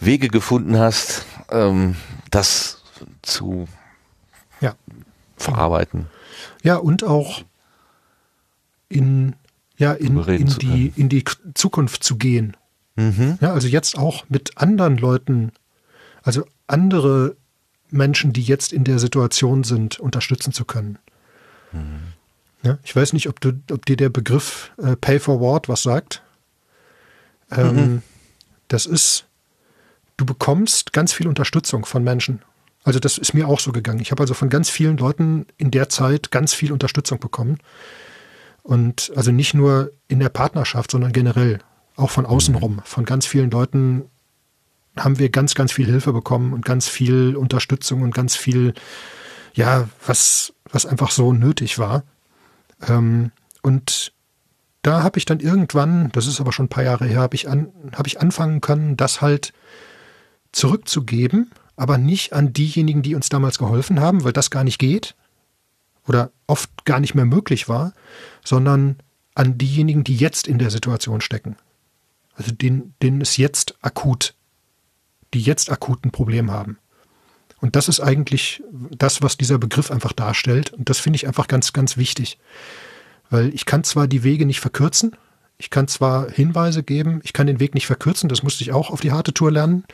Wege 0.00 0.28
gefunden 0.28 0.78
hast, 0.78 1.24
ähm, 1.48 1.94
das 2.30 2.82
zu 3.22 3.68
ja. 4.60 4.74
verarbeiten. 5.36 6.06
Ja, 6.64 6.76
und 6.76 7.04
auch 7.04 7.44
in, 8.88 9.36
ja, 9.76 9.92
in, 9.92 10.18
in, 10.24 10.46
die, 10.46 10.92
in 10.96 11.08
die 11.08 11.24
Zukunft 11.54 12.02
zu 12.02 12.16
gehen. 12.16 12.56
Mhm. 12.96 13.38
Ja, 13.40 13.52
also 13.52 13.68
jetzt 13.68 13.96
auch 13.96 14.24
mit 14.28 14.58
anderen 14.58 14.96
Leuten, 14.96 15.52
also 16.22 16.44
andere 16.66 17.36
Menschen, 17.90 18.32
die 18.32 18.42
jetzt 18.42 18.72
in 18.72 18.84
der 18.84 18.98
Situation 18.98 19.64
sind, 19.64 20.00
unterstützen 20.00 20.52
zu 20.52 20.64
können. 20.64 20.98
Mhm. 21.72 22.14
Ja, 22.62 22.78
ich 22.84 22.94
weiß 22.94 23.12
nicht, 23.12 23.28
ob, 23.28 23.40
du, 23.40 23.60
ob 23.70 23.86
dir 23.86 23.96
der 23.96 24.08
Begriff 24.08 24.72
äh, 24.78 24.96
Pay 24.96 25.18
Forward 25.18 25.68
was 25.68 25.82
sagt. 25.82 26.22
Ähm, 27.50 27.74
mhm. 27.76 28.02
Das 28.68 28.86
ist, 28.86 29.26
du 30.16 30.24
bekommst 30.24 30.92
ganz 30.92 31.12
viel 31.12 31.26
Unterstützung 31.26 31.84
von 31.84 32.04
Menschen. 32.04 32.42
Also 32.84 32.98
das 32.98 33.18
ist 33.18 33.34
mir 33.34 33.48
auch 33.48 33.60
so 33.60 33.72
gegangen. 33.72 34.00
Ich 34.00 34.10
habe 34.10 34.22
also 34.22 34.34
von 34.34 34.48
ganz 34.48 34.70
vielen 34.70 34.96
Leuten 34.96 35.46
in 35.56 35.70
der 35.70 35.88
Zeit 35.88 36.30
ganz 36.30 36.54
viel 36.54 36.72
Unterstützung 36.72 37.18
bekommen. 37.20 37.58
Und 38.62 39.12
also 39.16 39.32
nicht 39.32 39.54
nur 39.54 39.92
in 40.08 40.20
der 40.20 40.28
Partnerschaft, 40.28 40.90
sondern 40.90 41.12
generell 41.12 41.58
Auch 41.96 42.10
von 42.10 42.26
außen 42.26 42.54
rum. 42.54 42.80
Von 42.84 43.04
ganz 43.04 43.26
vielen 43.26 43.50
Leuten 43.50 44.04
haben 44.96 45.18
wir 45.18 45.28
ganz, 45.30 45.54
ganz 45.54 45.72
viel 45.72 45.86
Hilfe 45.86 46.12
bekommen 46.12 46.52
und 46.52 46.64
ganz 46.64 46.88
viel 46.88 47.36
Unterstützung 47.36 48.02
und 48.02 48.14
ganz 48.14 48.36
viel, 48.36 48.74
ja, 49.54 49.88
was, 50.06 50.54
was 50.70 50.86
einfach 50.86 51.10
so 51.10 51.32
nötig 51.32 51.78
war. 51.78 52.04
Ähm, 52.86 53.32
und 53.62 54.12
da 54.82 55.02
habe 55.02 55.18
ich 55.18 55.24
dann 55.24 55.40
irgendwann, 55.40 56.10
das 56.12 56.26
ist 56.26 56.40
aber 56.40 56.52
schon 56.52 56.66
ein 56.66 56.70
paar 56.70 56.84
Jahre 56.84 57.06
her, 57.06 57.20
habe 57.20 57.36
ich, 57.36 57.48
an, 57.48 57.72
hab 57.92 58.06
ich 58.06 58.20
anfangen 58.20 58.60
können, 58.60 58.96
das 58.96 59.20
halt 59.20 59.52
zurückzugeben, 60.50 61.52
aber 61.76 61.98
nicht 61.98 62.32
an 62.32 62.52
diejenigen, 62.52 63.02
die 63.02 63.14
uns 63.14 63.28
damals 63.28 63.58
geholfen 63.58 64.00
haben, 64.00 64.24
weil 64.24 64.32
das 64.32 64.50
gar 64.50 64.64
nicht 64.64 64.78
geht 64.78 65.14
oder 66.06 66.30
oft 66.46 66.84
gar 66.84 67.00
nicht 67.00 67.14
mehr 67.14 67.24
möglich 67.24 67.68
war, 67.68 67.92
sondern 68.44 68.96
an 69.34 69.56
diejenigen, 69.56 70.04
die 70.04 70.16
jetzt 70.16 70.46
in 70.48 70.58
der 70.58 70.70
Situation 70.70 71.20
stecken. 71.20 71.56
Also 72.34 72.52
denen, 72.52 72.94
denen 73.02 73.20
es 73.20 73.36
jetzt 73.36 73.76
akut, 73.82 74.34
die 75.32 75.40
jetzt 75.40 75.70
akut 75.70 76.04
ein 76.04 76.10
Problem 76.10 76.50
haben. 76.50 76.78
Und 77.62 77.76
das 77.76 77.88
ist 77.88 78.00
eigentlich 78.00 78.62
das, 78.90 79.22
was 79.22 79.38
dieser 79.38 79.56
Begriff 79.56 79.90
einfach 79.92 80.12
darstellt. 80.12 80.72
Und 80.72 80.90
das 80.90 80.98
finde 80.98 81.16
ich 81.16 81.28
einfach 81.28 81.46
ganz, 81.46 81.72
ganz 81.72 81.96
wichtig. 81.96 82.38
Weil 83.30 83.54
ich 83.54 83.64
kann 83.64 83.84
zwar 83.84 84.08
die 84.08 84.24
Wege 84.24 84.44
nicht 84.44 84.60
verkürzen, 84.60 85.16
ich 85.58 85.70
kann 85.70 85.86
zwar 85.86 86.28
Hinweise 86.28 86.82
geben, 86.82 87.20
ich 87.22 87.32
kann 87.32 87.46
den 87.46 87.60
Weg 87.60 87.74
nicht 87.74 87.86
verkürzen, 87.86 88.28
das 88.28 88.42
musste 88.42 88.64
ich 88.64 88.72
auch 88.72 88.90
auf 88.90 89.00
die 89.00 89.12
harte 89.12 89.32
Tour 89.32 89.52
lernen, 89.52 89.84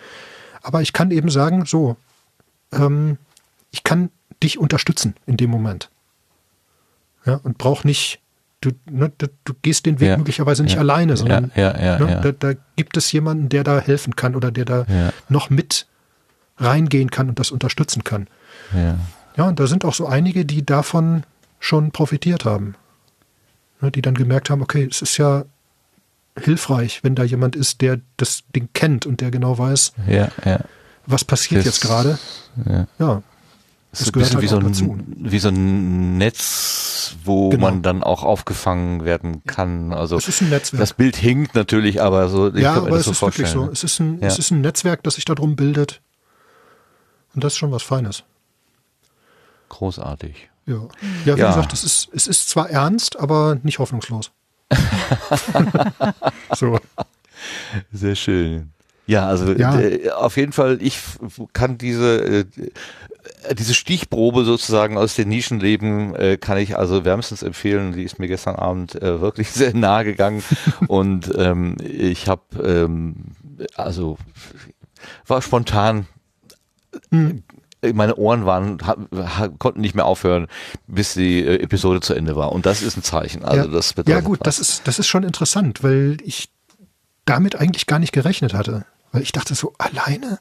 aber 0.63 0.81
ich 0.81 0.95
kann 0.95 1.11
eben 1.11 1.31
sagen, 1.31 1.67
so, 1.67 1.97
ähm, 2.73 3.19
ich 3.71 3.85
kann 3.85 4.09
dich 4.43 4.59
unterstützen 4.59 5.15
in 5.27 5.37
dem 5.37 5.51
Moment. 5.51 5.91
Ja, 7.27 7.35
und 7.35 7.59
brauch 7.59 7.85
nicht, 7.85 8.21
du, 8.63 8.71
ne, 8.91 9.13
du, 9.19 9.27
du 9.45 9.53
gehst 9.61 9.85
den 9.85 10.01
Weg 10.01 10.09
Ja. 10.09 10.17
möglicherweise 10.17 10.63
nicht 10.63 10.75
Ja. 10.75 10.81
alleine, 10.81 11.19
sondern 11.19 11.53
Ja, 11.55 11.99
ne. 11.99 12.21
Da, 12.23 12.33
da 12.33 12.59
gibt 12.77 12.97
es 12.97 13.13
jemanden, 13.13 13.51
der 13.51 13.63
da 13.63 13.79
helfen 13.79 14.17
kann 14.17 14.35
oder 14.35 14.51
der 14.51 14.65
da 14.65 14.87
noch 15.29 15.51
mit 15.51 15.87
reingehen 16.59 17.11
kann 17.11 17.29
und 17.29 17.39
das 17.39 17.51
unterstützen 17.51 18.05
kann. 18.05 18.27
Ja. 18.75 18.99
Ja, 19.37 19.45
und 19.49 19.61
da 19.61 19.67
sind 19.67 19.85
auch 19.85 19.95
so 19.95 20.07
einige, 20.07 20.45
die 20.45 20.65
davon 20.67 21.23
schon 21.61 21.91
profitiert 21.93 22.45
haben. 22.45 22.75
Ne, 23.81 23.91
die 23.93 24.03
dann 24.03 24.15
gemerkt 24.15 24.51
haben, 24.51 24.61
okay, 24.63 24.87
es 24.91 25.01
ist 25.03 25.17
ja 25.19 25.45
hilfreich, 26.39 27.05
wenn 27.05 27.15
da 27.15 27.23
jemand 27.25 27.57
ist, 27.57 27.81
der 27.81 28.01
das 28.17 28.43
Ding 28.55 28.69
kennt 28.75 29.07
und 29.07 29.21
der 29.21 29.31
genau 29.31 29.59
weiß, 29.59 29.93
Ja, 30.09 30.29
ja. 30.45 30.61
was 31.07 31.25
passiert 31.25 31.61
Das- 31.61 31.67
jetzt 31.67 31.81
gerade. 31.81 32.19
ja. 32.67 32.87
Ja, 32.99 33.23
Das 33.91 34.01
Das 34.01 34.01
ist 34.01 34.09
ein 34.09 34.13
gehört 34.13 34.29
bisschen 34.29 34.37
halt 34.37 34.43
wie, 34.43 34.49
so 34.49 34.85
dazu. 34.85 34.93
ein, 34.99 35.17
wie 35.33 35.39
so 35.39 35.49
ein 35.49 36.19
Netz, 36.19 37.17
wo 37.25 37.49
Genau. 37.49 37.67
man 37.71 37.83
dann 37.83 38.03
auch 38.03 38.23
aufgefangen 38.23 39.05
werden 39.05 39.43
kann. 39.47 39.93
Also 39.95 40.17
es 40.17 40.29
ist 40.29 40.43
ein 40.43 40.51
Netzwerk. 40.51 40.81
das 40.81 40.93
Bild 40.93 41.17
hinkt 41.17 41.55
natürlich, 41.55 42.03
aber 42.03 42.29
so, 42.29 42.49
ja, 42.55 42.75
aber 42.75 42.91
das 42.91 42.99
es 43.01 43.05
so 43.07 43.11
ist 43.13 43.23
wirklich 43.23 43.49
so. 43.49 43.71
Es 43.73 43.85
ist, 43.85 43.99
ein, 44.01 44.23
es 44.23 44.39
ist 44.39 44.51
ein 44.51 44.61
Netzwerk, 44.61 45.03
das 45.05 45.15
sich 45.15 45.25
darum 45.25 45.57
bildet. 45.57 46.01
Und 47.39 47.45
das 47.45 47.53
ist 47.53 47.59
schon 47.59 47.71
was 47.71 47.85
Feines. 47.85 48.25
Großartig. 49.69 50.51
Ja, 50.67 50.89
ja 51.25 51.37
wie 51.37 51.41
Ja. 51.41 51.47
gesagt, 51.51 51.73
es 51.73 51.85
ist, 51.85 52.09
es 52.13 52.27
ist 52.27 52.49
zwar 52.49 52.69
ernst, 52.69 53.17
aber 53.17 53.59
nicht 53.63 53.79
hoffnungslos. 53.79 54.33
so. 56.57 56.81
Sehr 57.93 58.17
schön. 58.17 58.73
Ja, 59.07 59.29
also 59.29 59.53
Ja. 59.53 59.79
äh, 59.79 60.11
auf 60.11 60.37
jeden 60.37 60.51
Fall, 60.51 60.79
ich 60.83 60.99
kann 61.53 61.79
diese, 61.79 62.41
äh, 62.41 62.45
diese 63.55 63.75
Stichprobe 63.75 64.45
sozusagen 64.45 64.99
aus 64.99 65.15
den 65.15 65.29
Nischenleben, 65.29 66.17
äh, 66.17 66.39
kann 66.39 66.59
ich 66.59 66.77
also 66.77 67.05
wärmstens 67.05 67.45
empfehlen. 67.45 67.93
Die 67.93 68.03
ist 68.03 68.19
mir 68.19 68.27
gestern 68.27 68.57
Abend 68.57 68.97
äh, 69.01 69.21
wirklich 69.21 69.49
sehr 69.53 69.77
nahe 69.77 70.03
gegangen 70.05 70.43
und 70.89 71.31
ähm, 71.39 71.77
ich 71.85 72.27
habe 72.27 72.43
ähm, 72.65 73.27
also 73.77 74.19
war 75.29 75.41
spontan 75.41 76.09
Hm. 77.11 77.43
meine 77.95 78.17
Ohren 78.17 78.45
waren, 78.47 78.79
konnten 79.59 79.81
nicht 79.81 79.95
mehr 79.95 80.07
aufhören, 80.07 80.49
bis 80.87 81.15
die 81.15 81.41
äh, 81.41 81.63
Episode 81.63 82.01
zu 82.01 82.15
Ende 82.15 82.37
war. 82.37 82.53
Und 82.53 82.67
das 82.67 82.83
ist 82.83 82.97
ein 82.97 83.03
Zeichen. 83.03 83.45
Also 83.45 83.65
ja, 83.65 83.67
das 83.67 83.91
ja 83.91 84.03
bedeutet 84.03 84.25
gut, 84.25 84.41
was. 84.41 84.57
das 84.57 84.59
ist, 84.59 84.87
das 84.87 84.99
ist 84.99 85.07
schon 85.07 85.23
interessant, 85.23 85.83
weil 85.83 86.19
ich 86.25 86.51
damit 87.25 87.57
eigentlich 87.57 87.87
gar 87.87 87.99
nicht 87.99 88.13
gerechnet 88.13 88.55
hatte. 88.55 88.85
Weil 89.13 89.23
ich 89.23 89.33
dachte 89.33 89.55
so, 89.55 89.75
alleine, 89.79 90.39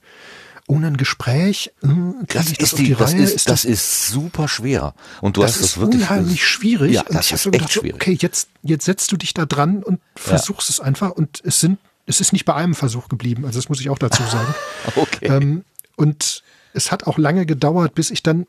ohne 0.67 0.87
ein 0.87 0.97
Gespräch, 0.97 1.71
äh, 1.81 1.87
krieg 1.87 2.27
Das 2.27 2.49
ich 2.51 2.57
das 2.57 2.67
ist, 2.67 2.73
auf 2.73 2.79
die, 2.79 2.85
die 2.85 2.95
das, 2.95 3.13
Reihe? 3.13 3.21
ist, 3.23 3.49
das 3.49 3.65
ist 3.65 4.07
super 4.07 4.47
schwer. 4.47 4.93
Und 5.21 5.37
du 5.37 5.41
das 5.41 5.51
hast 5.51 5.61
ist 5.61 5.75
das 5.75 5.81
wirklich 5.81 6.01
unheimlich 6.01 6.45
schwierig. 6.45 6.93
Ja, 6.93 7.03
das 7.09 7.31
ist 7.31 7.45
echt 7.45 7.51
gedacht, 7.51 7.71
so, 7.71 7.81
schwierig. 7.81 7.95
okay, 7.95 8.17
jetzt, 8.19 8.49
jetzt 8.63 8.85
setzt 8.85 9.11
du 9.11 9.17
dich 9.17 9.33
da 9.33 9.45
dran 9.45 9.83
und 9.83 9.99
versuchst 10.15 10.69
es 10.69 10.79
einfach. 10.79 11.11
Und 11.11 11.41
es 11.45 11.59
sind, 11.59 11.79
es 12.05 12.19
ist 12.19 12.33
nicht 12.33 12.45
bei 12.45 12.53
einem 12.53 12.75
Versuch 12.75 13.07
geblieben. 13.07 13.45
Also 13.45 13.59
das 13.59 13.69
muss 13.69 13.79
ich 13.79 13.89
auch 13.89 13.99
dazu 13.99 14.23
sagen. 14.23 14.53
Okay. 14.95 15.27
ähm, 15.27 15.63
und 15.95 16.43
es 16.77 16.91
hat 16.91 17.05
auch 17.07 17.17
lange 17.17 17.45
gedauert, 17.45 17.95
bis 17.95 18.11
ich 18.11 18.23
dann 18.23 18.45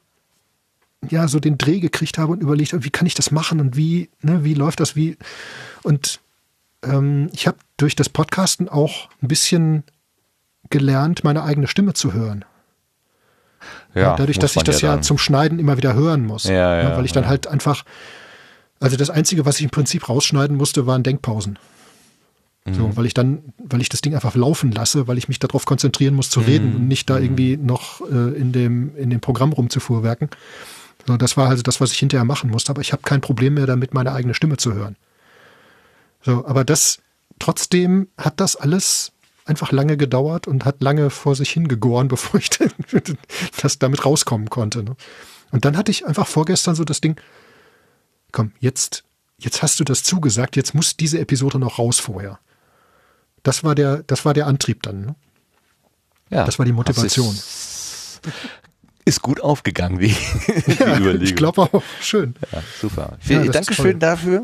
ja 1.08 1.26
so 1.28 1.40
den 1.40 1.58
Dreh 1.58 1.80
gekriegt 1.80 2.18
habe 2.18 2.32
und 2.32 2.42
überlegt 2.42 2.72
habe, 2.72 2.84
wie 2.84 2.90
kann 2.90 3.06
ich 3.06 3.14
das 3.14 3.30
machen 3.30 3.60
und 3.60 3.76
wie, 3.76 4.10
ne, 4.20 4.44
wie 4.44 4.54
läuft 4.54 4.80
das, 4.80 4.94
wie. 4.94 5.16
Und 5.82 6.20
ähm, 6.84 7.30
ich 7.32 7.46
habe 7.46 7.56
durch 7.76 7.96
das 7.96 8.08
Podcasten 8.08 8.68
auch 8.68 9.08
ein 9.22 9.28
bisschen 9.28 9.84
gelernt, 10.70 11.24
meine 11.24 11.42
eigene 11.42 11.66
Stimme 11.66 11.94
zu 11.94 12.12
hören. 12.12 12.44
ja, 13.94 14.14
Dadurch, 14.16 14.38
dass 14.38 14.56
ich 14.56 14.62
das 14.62 14.82
ja, 14.82 14.94
dann. 14.94 15.02
zum 15.02 15.18
Schneiden 15.18 15.58
immer 15.58 15.76
wieder 15.76 15.94
hören 15.94 16.26
muss. 16.26 16.44
Ja, 16.44 16.82
ja, 16.82 16.96
weil 16.96 17.04
ich 17.04 17.12
dann 17.12 17.24
ja. 17.24 17.30
halt 17.30 17.46
einfach, 17.46 17.84
also 18.80 18.96
das 18.96 19.08
Einzige, 19.08 19.46
was 19.46 19.56
ich 19.56 19.64
im 19.64 19.70
Prinzip 19.70 20.08
rausschneiden 20.08 20.56
musste, 20.56 20.86
waren 20.86 21.02
Denkpausen. 21.02 21.58
Mhm. 22.64 22.74
So, 22.74 22.96
weil 22.96 23.06
ich 23.06 23.14
dann, 23.14 23.52
weil 23.58 23.80
ich 23.80 23.88
das 23.88 24.00
Ding 24.00 24.14
einfach 24.14 24.34
laufen 24.34 24.72
lasse, 24.72 25.06
weil 25.08 25.18
ich 25.18 25.28
mich 25.28 25.38
darauf 25.38 25.64
konzentrieren 25.64 26.14
muss 26.14 26.30
zu 26.30 26.40
reden 26.40 26.74
und 26.76 26.88
nicht 26.88 27.08
Mhm. 27.08 27.14
da 27.14 27.18
irgendwie 27.20 27.56
noch 27.56 28.00
äh, 28.02 28.36
in 28.36 28.52
dem, 28.52 28.96
in 28.96 29.10
dem 29.10 29.20
Programm 29.20 29.52
rumzufuhrwerken. 29.52 30.28
So, 31.06 31.16
das 31.16 31.36
war 31.36 31.48
also 31.48 31.62
das, 31.62 31.80
was 31.80 31.92
ich 31.92 31.98
hinterher 31.98 32.24
machen 32.24 32.50
musste, 32.50 32.70
aber 32.70 32.80
ich 32.82 32.92
habe 32.92 33.02
kein 33.02 33.20
Problem 33.20 33.54
mehr 33.54 33.66
damit, 33.66 33.94
meine 33.94 34.12
eigene 34.12 34.34
Stimme 34.34 34.56
zu 34.58 34.74
hören. 34.74 34.96
So, 36.22 36.44
aber 36.46 36.64
das, 36.64 37.00
trotzdem 37.38 38.08
hat 38.18 38.40
das 38.40 38.56
alles 38.56 39.12
einfach 39.46 39.72
lange 39.72 39.96
gedauert 39.96 40.46
und 40.46 40.66
hat 40.66 40.82
lange 40.82 41.08
vor 41.08 41.34
sich 41.34 41.50
hingegoren, 41.50 42.08
bevor 42.14 42.38
ich 42.40 42.50
das 43.62 43.78
damit 43.78 44.04
rauskommen 44.04 44.50
konnte. 44.50 44.82
Ne? 44.82 44.96
Und 45.50 45.64
dann 45.64 45.76
hatte 45.78 45.90
ich 45.90 46.04
einfach 46.04 46.26
vorgestern 46.26 46.74
so 46.74 46.84
das 46.84 47.00
Ding, 47.00 47.18
komm, 48.32 48.52
jetzt, 48.60 49.04
jetzt 49.38 49.62
hast 49.62 49.80
du 49.80 49.84
das 49.84 50.02
zugesagt, 50.02 50.56
jetzt 50.56 50.74
muss 50.74 50.96
diese 50.98 51.18
Episode 51.18 51.58
noch 51.58 51.78
raus 51.78 51.98
vorher. 52.00 52.38
Das 53.42 53.64
war 53.64 53.74
der, 53.74 54.02
das 54.06 54.24
war 54.24 54.34
der 54.34 54.46
Antrieb 54.46 54.82
dann. 54.82 55.00
Ne? 55.02 55.14
ja, 56.30 56.44
das 56.44 56.58
war 56.58 56.66
die 56.66 56.72
Motivation. 56.72 57.34
Ist, 57.34 58.20
ist 59.04 59.22
gut 59.22 59.40
aufgegangen, 59.40 59.98
die, 59.98 60.08
die 60.66 60.72
Überlegung. 60.82 61.22
ich 61.22 61.34
glaube 61.34 61.62
auch, 61.62 61.82
schön. 62.02 62.34
Ja, 62.52 62.58
super. 62.80 63.16
Ja, 63.24 63.42
Dankeschön 63.44 63.98
dafür. 63.98 64.42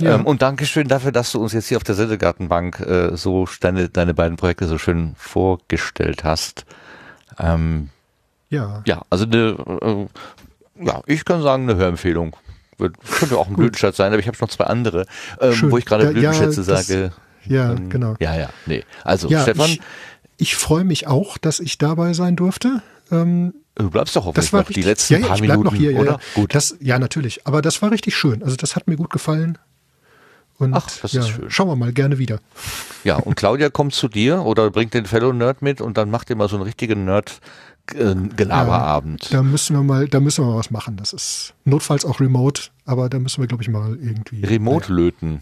Ja. 0.00 0.14
Ähm, 0.14 0.24
und 0.26 0.40
Dankeschön 0.40 0.88
dafür, 0.88 1.12
dass 1.12 1.32
du 1.32 1.40
uns 1.40 1.52
jetzt 1.52 1.66
hier 1.68 1.76
auf 1.76 1.84
der 1.84 1.94
Sendegartenbank 1.94 2.80
äh, 2.80 3.16
so 3.16 3.46
deine, 3.60 3.90
deine 3.90 4.14
beiden 4.14 4.38
Projekte 4.38 4.66
so 4.66 4.78
schön 4.78 5.14
vorgestellt 5.18 6.24
hast. 6.24 6.64
Ähm, 7.38 7.90
Ja. 8.48 8.82
ja, 8.86 9.02
also 9.10 9.24
eine, 9.26 9.56
äh, 9.82 10.06
ja, 10.86 11.02
ich 11.04 11.24
kann 11.26 11.42
sagen, 11.42 11.64
eine 11.68 11.76
Hörempfehlung. 11.78 12.34
Könnte 12.78 13.36
auch 13.36 13.48
ein 13.48 13.56
Blütenschatz 13.56 13.98
sein, 13.98 14.10
aber 14.10 14.20
ich 14.20 14.26
habe 14.26 14.38
noch 14.40 14.48
zwei 14.48 14.64
andere, 14.64 15.04
ähm, 15.38 15.52
Schön. 15.52 15.70
wo 15.70 15.76
ich 15.76 15.84
gerade 15.84 16.04
Ja, 16.04 16.10
ja, 16.12 16.30
Blütenschätze 16.30 16.64
das- 16.64 16.86
sage. 16.86 17.12
Ja, 17.50 17.72
ähm, 17.72 17.90
genau. 17.90 18.14
Ja, 18.20 18.36
ja, 18.36 18.48
nee. 18.66 18.84
Also, 19.04 19.28
Ja, 19.28 19.42
Stefan, 19.42 19.70
ich, 19.70 19.80
ich 20.38 20.54
freue 20.56 20.84
mich 20.84 21.06
auch, 21.08 21.36
dass 21.36 21.60
ich 21.60 21.76
dabei 21.78 22.14
sein 22.14 22.36
durfte. 22.36 22.80
Ähm, 23.10 23.54
du 23.74 23.90
bleibst 23.90 24.14
doch 24.14 24.24
hoffentlich 24.24 24.44
das 24.46 24.52
war 24.52 24.60
noch 24.60 24.68
richtig, 24.68 24.84
die 24.84 24.88
letzten 24.88 25.14
ja, 25.14 25.18
ja, 25.18 25.26
paar 25.26 25.34
ich 25.36 25.42
bleib 25.42 25.58
Minuten, 25.58 25.74
noch 25.74 25.80
hier, 25.80 25.90
ja, 25.92 25.98
oder? 26.00 26.12
Ja. 26.12 26.20
Gut. 26.34 26.54
Das, 26.54 26.76
ja, 26.80 26.98
natürlich. 27.00 27.44
Aber 27.46 27.60
das 27.60 27.82
war 27.82 27.90
richtig 27.90 28.16
schön. 28.16 28.42
Also 28.42 28.56
das 28.56 28.76
hat 28.76 28.86
mir 28.86 28.96
gut 28.96 29.10
gefallen. 29.10 29.58
Und 30.58 30.74
Ach, 30.74 30.88
das 31.02 31.12
ja, 31.12 31.22
ist 31.22 31.30
schön. 31.30 31.50
schauen 31.50 31.68
wir 31.68 31.76
mal 31.76 31.92
gerne 31.92 32.18
wieder. 32.18 32.38
Ja, 33.02 33.16
und 33.16 33.34
Claudia 33.34 33.68
kommt 33.70 33.94
zu 33.94 34.06
dir 34.08 34.42
oder 34.42 34.70
bringt 34.70 34.94
den 34.94 35.06
Fellow 35.06 35.32
Nerd 35.32 35.62
mit 35.62 35.80
und 35.80 35.96
dann 35.96 36.10
macht 36.10 36.28
ihr 36.30 36.36
mal 36.36 36.48
so 36.48 36.56
einen 36.56 36.64
richtigen 36.64 37.04
Nerd-Gelaberabend. 37.06 39.32
Da 39.32 39.42
müssen 39.42 39.74
wir 39.74 39.82
mal, 39.82 40.06
da 40.06 40.20
müssen 40.20 40.46
wir 40.46 40.54
was 40.54 40.70
machen. 40.70 40.96
Das 40.98 41.14
ist 41.14 41.54
notfalls 41.64 42.04
auch 42.04 42.20
remote, 42.20 42.64
aber 42.84 43.08
da 43.08 43.18
müssen 43.18 43.40
wir, 43.42 43.48
glaube 43.48 43.62
ich, 43.62 43.70
mal 43.70 43.96
irgendwie. 44.00 44.44
Remote-Löten. 44.44 45.40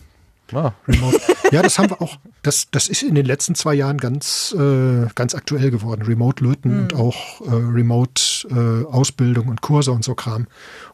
Ah, 0.53 0.73
Remote. 0.87 1.21
Ja, 1.53 1.63
das 1.63 1.79
haben 1.79 1.91
wir 1.91 2.01
auch. 2.01 2.19
Das, 2.43 2.69
das 2.71 2.89
ist 2.89 3.03
in 3.03 3.15
den 3.15 3.27
letzten 3.27 3.55
zwei 3.55 3.75
Jahren 3.75 3.99
ganz, 3.99 4.55
äh, 4.59 5.07
ganz 5.15 5.35
aktuell 5.35 5.71
geworden. 5.71 6.03
Remote-Löten 6.03 6.81
und 6.81 6.95
auch 6.95 7.41
äh, 7.43 7.51
Remote-Ausbildung 7.51 9.49
und 9.49 9.61
Kurse 9.61 9.93
und 9.93 10.05
so 10.05 10.15
Kram. 10.15 10.47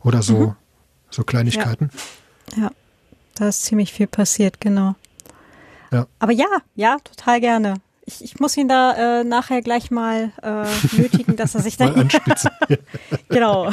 Oder 0.03 0.23
so, 0.23 0.57
so 1.11 1.23
Kleinigkeiten. 1.25 1.91
Ja, 2.57 2.71
da 3.37 3.49
ist 3.49 3.63
ziemlich 3.65 3.93
viel 3.93 4.07
passiert, 4.07 4.61
genau. 4.61 4.95
Ja. 5.93 6.07
Aber 6.19 6.33
ja, 6.33 6.47
ja, 6.75 6.97
total 7.05 7.41
gerne. 7.41 7.75
Ich, 8.07 8.23
ich 8.23 8.41
muss 8.41 8.57
ihn 8.57 8.69
da 8.69 9.21
äh, 9.21 9.25
nachher 9.25 9.63
gleich 9.63 9.91
mal 9.91 10.33
äh, 10.43 10.97
nötigen, 11.01 11.37
dass 11.37 11.55
er 11.55 11.63
sich 11.63 11.77
da. 11.79 11.87
Mal 11.87 12.01
anspitzen. 12.01 12.51
genau. 13.29 13.71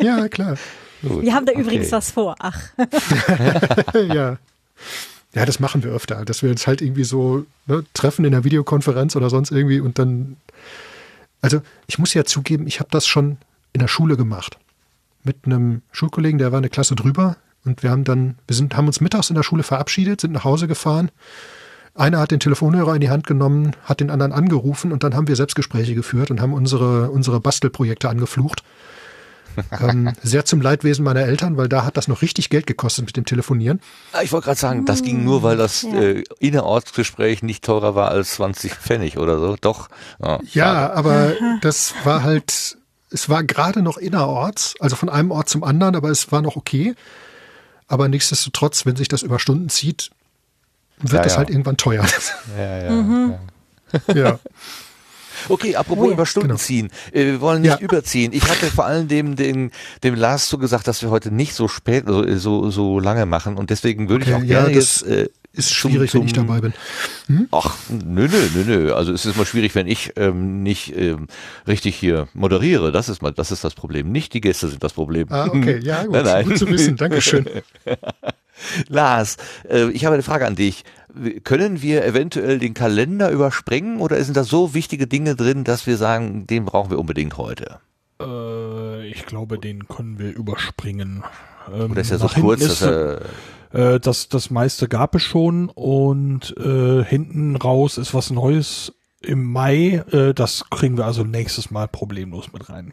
ja, 0.00 0.28
klar. 0.28 0.56
gut. 1.02 1.22
Wir 1.22 1.34
haben 1.34 1.44
da 1.46 1.52
Okay. 1.52 1.60
übrigens 1.60 1.92
was 1.92 2.10
vor. 2.10 2.36
Ach. 2.38 2.58
ja. 3.94 4.38
Ja, 5.34 5.44
das 5.44 5.58
machen 5.58 5.82
wir 5.82 5.90
öfter, 5.90 6.24
dass 6.24 6.42
wir 6.42 6.50
uns 6.50 6.66
halt 6.66 6.80
irgendwie 6.80 7.04
so 7.04 7.44
ne, 7.66 7.84
treffen 7.92 8.24
in 8.24 8.30
der 8.30 8.44
Videokonferenz 8.44 9.16
oder 9.16 9.30
sonst 9.30 9.50
irgendwie 9.50 9.80
und 9.80 9.98
dann. 9.98 10.36
Also 11.40 11.60
ich 11.86 11.98
muss 11.98 12.14
ja 12.14 12.24
zugeben, 12.24 12.66
ich 12.66 12.80
habe 12.80 12.88
das 12.90 13.06
schon 13.06 13.36
in 13.72 13.80
der 13.80 13.88
Schule 13.88 14.16
gemacht. 14.16 14.58
Mit 15.24 15.44
einem 15.44 15.82
Schulkollegen, 15.92 16.38
der 16.38 16.52
war 16.52 16.58
eine 16.58 16.70
Klasse 16.70 16.94
drüber 16.94 17.36
und 17.64 17.82
wir 17.82 17.90
haben 17.90 18.04
dann, 18.04 18.36
wir 18.46 18.56
sind, 18.56 18.76
haben 18.76 18.86
uns 18.86 19.00
mittags 19.00 19.28
in 19.28 19.36
der 19.36 19.42
Schule 19.42 19.62
verabschiedet, 19.62 20.20
sind 20.20 20.32
nach 20.32 20.44
Hause 20.44 20.68
gefahren. 20.68 21.10
Einer 21.94 22.18
hat 22.20 22.30
den 22.30 22.40
Telefonhörer 22.40 22.94
in 22.94 23.00
die 23.00 23.10
Hand 23.10 23.26
genommen, 23.26 23.76
hat 23.84 24.00
den 24.00 24.10
anderen 24.10 24.32
angerufen 24.32 24.92
und 24.92 25.04
dann 25.04 25.14
haben 25.14 25.28
wir 25.28 25.36
Selbstgespräche 25.36 25.94
geführt 25.94 26.30
und 26.30 26.40
haben 26.40 26.52
unsere, 26.52 27.10
unsere 27.10 27.40
Bastelprojekte 27.40 28.08
angeflucht. 28.08 28.62
Ähm, 29.80 30.12
sehr 30.22 30.44
zum 30.44 30.60
Leidwesen 30.60 31.04
meiner 31.04 31.20
Eltern, 31.22 31.56
weil 31.56 31.68
da 31.68 31.84
hat 31.84 31.96
das 31.96 32.08
noch 32.08 32.22
richtig 32.22 32.50
Geld 32.50 32.66
gekostet 32.66 33.06
mit 33.06 33.16
dem 33.16 33.24
Telefonieren. 33.24 33.80
Ah, 34.12 34.22
Ich 34.22 34.32
wollte 34.32 34.46
gerade 34.46 34.60
sagen, 34.60 34.84
das 34.84 35.02
ging 35.02 35.24
nur, 35.24 35.42
weil 35.42 35.56
das 35.56 35.82
Ja. 35.82 35.94
äh, 36.00 36.24
Innerortsgespräch 36.40 37.42
nicht 37.42 37.64
teurer 37.64 37.94
war 37.94 38.10
als 38.10 38.34
20 38.34 38.74
Pfennig 38.74 39.18
oder 39.18 39.38
so. 39.38 39.56
Doch. 39.60 39.88
Ja, 40.20 40.38
Ja, 40.52 40.92
aber 40.92 41.32
das 41.62 41.94
war 42.04 42.22
halt, 42.22 42.76
es 43.10 43.28
war 43.28 43.44
gerade 43.44 43.82
noch 43.82 43.96
innerorts, 43.96 44.74
also 44.80 44.96
von 44.96 45.08
einem 45.08 45.30
Ort 45.30 45.48
zum 45.48 45.62
anderen, 45.64 45.96
aber 45.96 46.10
es 46.10 46.32
war 46.32 46.42
noch 46.42 46.56
okay. 46.56 46.94
Aber 47.86 48.08
nichtsdestotrotz, 48.08 48.86
wenn 48.86 48.96
sich 48.96 49.08
das 49.08 49.22
über 49.22 49.38
Stunden 49.38 49.68
zieht, 49.68 50.10
wird 50.98 51.12
Ja, 51.12 51.22
das 51.22 51.32
ja. 51.32 51.38
halt 51.38 51.50
irgendwann 51.50 51.76
teuer. 51.76 52.04
Ja, 52.56 52.78
ja, 52.78 52.90
ja. 52.94 54.14
ja. 54.14 54.38
Okay, 55.48 55.76
apropos 55.76 56.04
Oh 56.04 56.08
ja. 56.08 56.14
über 56.14 56.26
Stunden 56.26 56.48
Genau. 56.48 56.58
ziehen. 56.58 56.90
Äh, 57.12 57.24
wir 57.24 57.40
wollen 57.40 57.62
nicht 57.62 57.70
Ja. 57.72 57.78
überziehen. 57.78 58.32
Ich 58.32 58.48
hatte 58.48 58.66
vor 58.66 58.84
allem 58.86 59.08
dem, 59.08 59.36
dem, 59.36 59.70
dem 60.02 60.14
Lars 60.14 60.48
zugesagt, 60.48 60.86
dass 60.88 61.02
wir 61.02 61.10
heute 61.10 61.30
nicht 61.30 61.54
so 61.54 61.68
spät, 61.68 62.04
so, 62.06 62.24
so, 62.36 62.70
so 62.70 62.98
lange 63.00 63.26
machen. 63.26 63.56
Und 63.56 63.70
deswegen 63.70 64.08
würde 64.08 64.24
ich 64.24 64.32
Okay, 64.34 64.42
auch 64.42 64.46
ja, 64.46 64.62
gerne 64.62 64.74
das 64.74 65.00
jetzt. 65.00 65.10
Äh, 65.10 65.28
Ist 65.56 65.68
zum- 65.68 65.92
schwierig, 65.92 66.12
wenn 66.14 66.22
ich 66.24 66.34
zum- 66.34 66.46
dabei 66.48 66.60
bin. 66.60 66.72
Ach, 67.52 67.76
nö, 67.88 68.26
nö, 68.28 68.48
nö, 68.54 68.64
nö. 68.66 68.92
Also 68.92 69.12
es 69.12 69.24
ist 69.24 69.36
mal 69.36 69.46
schwierig, 69.46 69.74
wenn 69.76 69.86
ich 69.86 70.12
ähm, 70.16 70.62
nicht 70.64 70.96
ähm, 70.96 71.28
richtig 71.68 71.94
hier 71.96 72.26
moderiere. 72.34 72.90
Das 72.90 73.08
ist 73.08 73.22
mal, 73.22 73.30
das 73.32 73.52
ist 73.52 73.62
das 73.62 73.74
Problem. 73.74 74.10
Nicht 74.10 74.34
die 74.34 74.40
Gäste 74.40 74.68
sind 74.68 74.82
das 74.82 74.92
Problem. 74.94 75.26
Ah, 75.30 75.46
okay, 75.46 75.78
ja, 75.82 76.02
gut. 76.02 76.12
Nein, 76.12 76.24
nein. 76.24 76.44
Gut 76.46 76.58
zu 76.58 76.68
wissen, 76.68 76.96
Dankeschön. 76.96 77.46
Lars, 78.88 79.36
äh, 79.68 79.90
ich 79.90 80.04
habe 80.04 80.14
eine 80.14 80.22
Frage 80.22 80.46
an 80.46 80.54
dich. 80.56 80.84
Können 81.44 81.80
wir 81.80 82.04
eventuell 82.04 82.58
den 82.58 82.74
Kalender 82.74 83.30
überspringen 83.30 84.00
oder 84.00 84.22
sind 84.22 84.36
da 84.36 84.44
so 84.44 84.74
wichtige 84.74 85.06
Dinge 85.06 85.36
drin, 85.36 85.64
dass 85.64 85.86
wir 85.86 85.96
sagen, 85.96 86.46
den 86.46 86.64
brauchen 86.64 86.90
wir 86.90 86.98
unbedingt 86.98 87.36
heute? 87.36 87.78
Äh, 88.20 89.06
ich 89.08 89.24
glaube, 89.26 89.58
den 89.58 89.86
können 89.88 90.18
wir 90.18 90.34
überspringen. 90.34 91.24
Ähm, 91.72 91.92
Oder 91.92 92.00
ist 92.00 92.10
er 92.10 92.18
so 92.18 92.28
kurz, 92.28 92.60
dass 92.60 92.82
er 92.82 93.20
äh, 93.72 94.00
das, 94.00 94.28
das 94.28 94.50
meiste 94.50 94.88
gab 94.88 95.14
es 95.14 95.22
schon 95.22 95.68
und 95.68 96.56
äh, 96.56 97.04
hinten 97.04 97.56
raus 97.56 97.98
ist 97.98 98.14
was 98.14 98.30
Neues 98.30 98.92
im 99.20 99.50
Mai. 99.50 100.04
Äh, 100.12 100.34
das 100.34 100.64
kriegen 100.70 100.96
wir 100.96 101.06
also 101.06 101.24
nächstes 101.24 101.70
Mal 101.70 101.88
problemlos 101.88 102.52
mit 102.52 102.68
rein. 102.68 102.92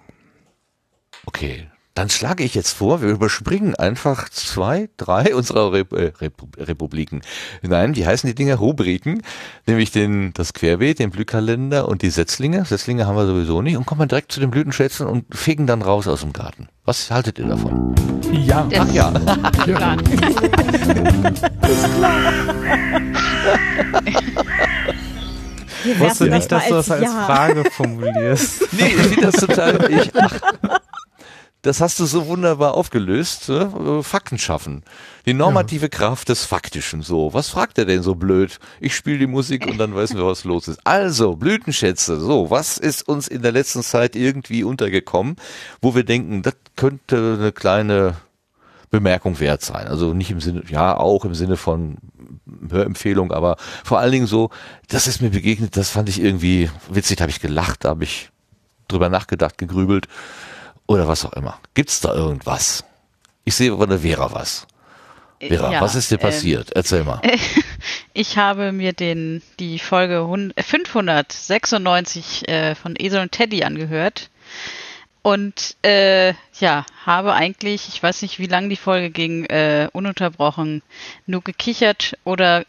Okay, 1.25 1.67
dann 1.93 2.09
schlage 2.09 2.43
ich 2.43 2.55
jetzt 2.55 2.71
vor, 2.71 3.01
wir 3.01 3.09
überspringen 3.09 3.75
einfach 3.75 4.29
zwei, 4.29 4.89
drei 4.97 5.35
unserer 5.35 5.73
Rep 5.73 5.91
äh, 5.93 6.13
Repu 6.19 6.47
Republiken. 6.57 7.21
Nein, 7.61 7.95
wie 7.95 8.05
heißen 8.05 8.27
die 8.27 8.35
Dinger? 8.35 8.55
Rubriken, 8.55 9.21
nämlich 9.67 9.91
den, 9.91 10.33
das 10.33 10.53
Querbeet, 10.53 10.99
den 10.99 11.09
Blühkalender 11.11 11.87
und 11.87 12.01
die 12.01 12.09
Setzlinge. 12.09 12.63
Setzlinge 12.65 13.07
haben 13.07 13.15
wir 13.17 13.25
sowieso 13.25 13.61
nicht 13.61 13.75
und 13.77 13.85
kommen 13.85 14.07
direkt 14.07 14.31
zu 14.31 14.39
den 14.39 14.51
Blütenschätzen 14.51 15.05
und 15.07 15.25
fegen 15.35 15.67
dann 15.67 15.81
raus 15.81 16.07
aus 16.07 16.21
dem 16.21 16.31
Garten. 16.33 16.69
Was 16.85 17.11
haltet 17.11 17.39
ihr 17.39 17.45
davon? 17.47 17.93
Ja, 18.31 18.67
Das 18.69 18.87
Ach 18.87 18.93
ja. 18.93 19.11
klar. 19.63 19.97
Wir 25.83 25.99
Wusste 25.99 26.25
nicht, 26.29 26.51
dass 26.51 26.67
du 26.67 26.73
das 26.75 26.91
als 26.91 27.03
Ja. 27.03 27.25
Frage 27.25 27.63
formulierst. 27.71 28.67
Nee, 28.73 28.87
ich 28.87 28.93
finde 28.95 29.21
das 29.21 29.35
total. 29.35 29.91
Ich, 29.91 30.11
ach, 30.19 30.39
das 31.61 31.79
hast 31.79 31.99
du 31.99 32.05
so 32.05 32.25
wunderbar 32.25 32.73
aufgelöst. 32.73 33.49
Ne? 33.49 34.01
Fakten 34.03 34.39
schaffen. 34.39 34.83
Die 35.25 35.33
normative 35.33 35.89
Kraft 35.89 36.29
des 36.29 36.45
Faktischen. 36.45 37.03
So, 37.03 37.33
was 37.33 37.49
fragt 37.49 37.77
er 37.77 37.85
denn 37.85 38.01
so 38.01 38.15
blöd? 38.15 38.59
Ich 38.79 38.95
spiele 38.95 39.19
die 39.19 39.27
Musik 39.27 39.67
und 39.67 39.77
dann 39.77 39.95
wissen 39.95 40.17
wir, 40.17 40.25
was 40.25 40.43
los 40.43 40.67
ist. 40.67 40.79
Also, 40.85 41.35
Blütenschätze. 41.35 42.19
So, 42.19 42.49
was 42.49 42.79
ist 42.79 43.07
uns 43.07 43.27
in 43.27 43.43
der 43.43 43.51
letzten 43.51 43.83
Zeit 43.83 44.15
irgendwie 44.15 44.63
untergekommen, 44.63 45.35
wo 45.81 45.93
wir 45.93 46.03
denken, 46.03 46.41
das 46.41 46.55
könnte 46.75 47.37
eine 47.39 47.51
kleine 47.51 48.15
Bemerkung 48.89 49.39
wert 49.39 49.61
sein. 49.61 49.87
Also 49.87 50.13
nicht 50.13 50.31
im 50.31 50.41
Sinne, 50.41 50.63
ja, 50.67 50.97
auch 50.97 51.23
im 51.25 51.33
Sinne 51.33 51.57
von 51.57 51.97
Hörempfehlung, 52.69 53.31
aber 53.31 53.55
vor 53.85 53.99
allen 53.99 54.11
Dingen 54.11 54.27
so, 54.27 54.49
das 54.89 55.07
ist 55.07 55.21
mir 55.21 55.29
begegnet, 55.29 55.77
das 55.77 55.89
fand 55.89 56.09
ich 56.09 56.21
irgendwie 56.21 56.69
witzig, 56.89 57.17
da 57.17 57.23
habe 57.23 57.31
ich 57.31 57.39
gelacht, 57.39 57.85
da 57.85 57.89
habe 57.89 58.03
ich 58.03 58.29
drüber 58.89 59.07
nachgedacht, 59.07 59.57
gegrübelt 59.57 60.07
oder 60.91 61.07
was 61.07 61.25
auch 61.25 61.33
immer. 61.33 61.57
Gibt's 61.73 62.01
da 62.01 62.13
irgendwas? 62.13 62.83
Ich 63.45 63.55
sehe 63.55 63.73
bei 63.73 63.85
der 63.85 63.99
Vera 63.99 64.31
was. 64.33 64.67
Vera, 65.39 65.71
Ja, 65.71 65.81
was 65.81 65.95
ist 65.95 66.11
dir 66.11 66.15
ähm, 66.15 66.21
passiert? 66.21 66.71
Erzähl 66.73 67.03
mal. 67.03 67.21
Ich 68.13 68.37
habe 68.37 68.73
mir 68.73 68.91
den, 68.91 69.41
die 69.57 69.79
Folge 69.79 70.19
100 70.19 70.57
äh, 70.57 70.63
596 70.63 72.49
äh, 72.49 72.75
von 72.75 72.95
Esel 72.99 73.21
und 73.21 73.31
Teddy 73.31 73.63
angehört. 73.63 74.29
Und 75.21 75.77
äh, 75.81 76.33
ja, 76.59 76.85
habe 77.05 77.33
eigentlich, 77.33 77.87
ich 77.87 78.03
weiß 78.03 78.21
nicht, 78.23 78.37
wie 78.37 78.47
lang 78.47 78.67
die 78.67 78.75
Folge 78.75 79.11
ging, 79.11 79.45
äh, 79.45 79.87
ununterbrochen 79.93 80.83
nur 81.25 81.41
gekichert 81.41 82.17
oder 82.25 82.65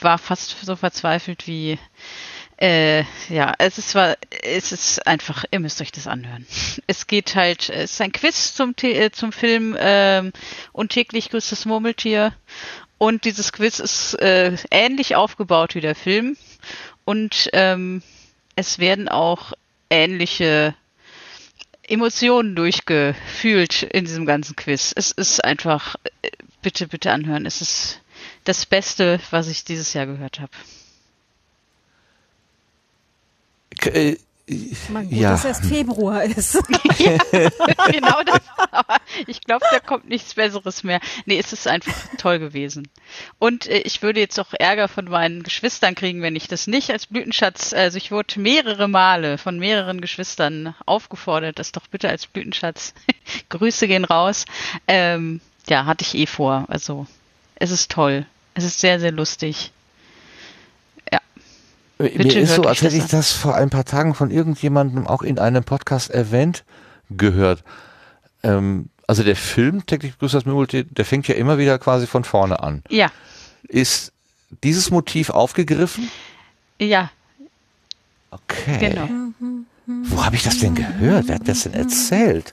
war 0.00 0.16
fast 0.16 0.56
so 0.64 0.76
verzweifelt 0.76 1.46
wie 1.46 1.78
äh, 2.58 3.04
ja, 3.28 3.54
es 3.58 3.76
ist 3.78 3.90
zwar, 3.90 4.16
es 4.42 4.72
ist 4.72 5.06
einfach, 5.06 5.44
ihr 5.50 5.60
müsst 5.60 5.80
euch 5.80 5.92
das 5.92 6.06
anhören. 6.06 6.46
Es 6.86 7.06
geht 7.06 7.34
halt, 7.34 7.68
es 7.68 7.92
ist 7.92 8.00
ein 8.00 8.12
Quiz 8.12 8.54
zum, 8.54 8.74
äh, 8.82 9.10
zum 9.10 9.32
Film 9.32 9.76
ähm, 9.78 10.32
und 10.72 10.92
täglich 10.92 11.30
grüßt 11.30 11.52
das 11.52 11.66
Murmeltier. 11.66 12.32
Und 12.98 13.24
dieses 13.24 13.52
Quiz 13.52 13.78
ist 13.78 14.14
äh, 14.14 14.56
ähnlich 14.70 15.16
aufgebaut 15.16 15.74
wie 15.74 15.82
der 15.82 15.94
Film. 15.94 16.36
Und 17.04 17.50
ähm, 17.52 18.02
es 18.54 18.78
werden 18.78 19.08
auch 19.08 19.52
ähnliche 19.90 20.74
Emotionen 21.82 22.56
durchgefühlt 22.56 23.82
in 23.82 24.06
diesem 24.06 24.24
ganzen 24.24 24.56
Quiz. 24.56 24.92
Es 24.96 25.10
ist 25.12 25.44
einfach, 25.44 25.96
äh, 26.22 26.30
bitte, 26.62 26.88
bitte 26.88 27.12
anhören. 27.12 27.44
Es 27.44 27.60
ist 27.60 28.00
das 28.44 28.64
Beste, 28.64 29.20
was 29.30 29.48
ich 29.48 29.64
dieses 29.64 29.92
Jahr 29.92 30.06
gehört 30.06 30.40
habe. 30.40 30.50
Äh, 33.84 34.16
Mal 34.90 35.02
gut, 35.02 35.12
ja, 35.12 35.30
dass 35.30 35.44
erst 35.44 35.66
Februar 35.66 36.22
ist. 36.22 36.52
genau 36.92 38.22
das. 38.24 38.40
Aber 38.70 38.98
ich 39.26 39.40
glaube, 39.40 39.66
da 39.72 39.80
kommt 39.80 40.08
nichts 40.08 40.34
Besseres 40.34 40.84
mehr. 40.84 41.00
Nee, 41.24 41.40
es 41.40 41.52
ist 41.52 41.66
einfach 41.66 41.92
toll 42.16 42.38
gewesen. 42.38 42.88
Und 43.40 43.66
äh, 43.66 43.78
ich 43.78 44.02
würde 44.02 44.20
jetzt 44.20 44.38
auch 44.38 44.52
Ärger 44.56 44.86
von 44.86 45.06
meinen 45.06 45.42
Geschwistern 45.42 45.96
kriegen, 45.96 46.22
wenn 46.22 46.36
ich 46.36 46.46
das 46.46 46.68
nicht 46.68 46.92
als 46.92 47.06
Blütenschatz, 47.06 47.72
also 47.72 47.96
ich 47.98 48.12
wurde 48.12 48.38
mehrere 48.38 48.86
Male 48.86 49.36
von 49.36 49.58
mehreren 49.58 50.00
Geschwistern 50.00 50.76
aufgefordert, 50.86 51.58
das 51.58 51.72
doch 51.72 51.88
bitte 51.88 52.08
als 52.08 52.28
Blütenschatz. 52.28 52.94
Grüße 53.48 53.88
gehen 53.88 54.04
raus. 54.04 54.44
Ähm, 54.86 55.40
ja, 55.68 55.86
hatte 55.86 56.04
ich 56.04 56.14
eh 56.14 56.26
vor. 56.26 56.66
Also, 56.68 57.08
es 57.56 57.72
ist 57.72 57.90
toll. 57.90 58.26
Es 58.54 58.62
ist 58.62 58.78
sehr, 58.78 59.00
sehr 59.00 59.12
lustig. 59.12 59.72
Mir 61.98 62.10
Bitte 62.10 62.38
ist 62.40 62.54
so, 62.54 62.62
als 62.62 62.82
hätte 62.82 62.96
ich 62.96 63.06
das 63.06 63.32
vor 63.32 63.54
ein 63.54 63.70
paar 63.70 63.84
Tagen 63.84 64.14
von 64.14 64.30
irgendjemandem 64.30 65.06
auch 65.06 65.22
in 65.22 65.38
einem 65.38 65.64
Podcast 65.64 66.10
erwähnt 66.10 66.64
gehört. 67.10 67.62
Ähm, 68.42 68.90
also 69.06 69.22
der 69.22 69.36
Film 69.36 69.86
täglich 69.86 70.18
grüßt 70.18 70.34
das 70.34 70.44
Murmeltier, 70.44 70.84
der 70.84 71.04
fängt 71.04 71.26
ja 71.28 71.34
immer 71.36 71.58
wieder 71.58 71.78
quasi 71.78 72.06
von 72.06 72.24
vorne 72.24 72.60
an. 72.62 72.82
Ja, 72.90 73.10
Ist 73.68 74.12
dieses 74.62 74.90
Motiv 74.90 75.30
aufgegriffen? 75.30 76.10
ja, 76.78 77.10
Okay. 78.30 78.90
genau. 78.90 79.08
Wo 79.86 80.24
habe 80.24 80.36
ich 80.36 80.42
das 80.42 80.58
denn 80.58 80.74
gehört? 80.74 81.28
Wer 81.28 81.36
hat 81.36 81.48
das 81.48 81.62
denn 81.62 81.72
erzählt? 81.74 82.52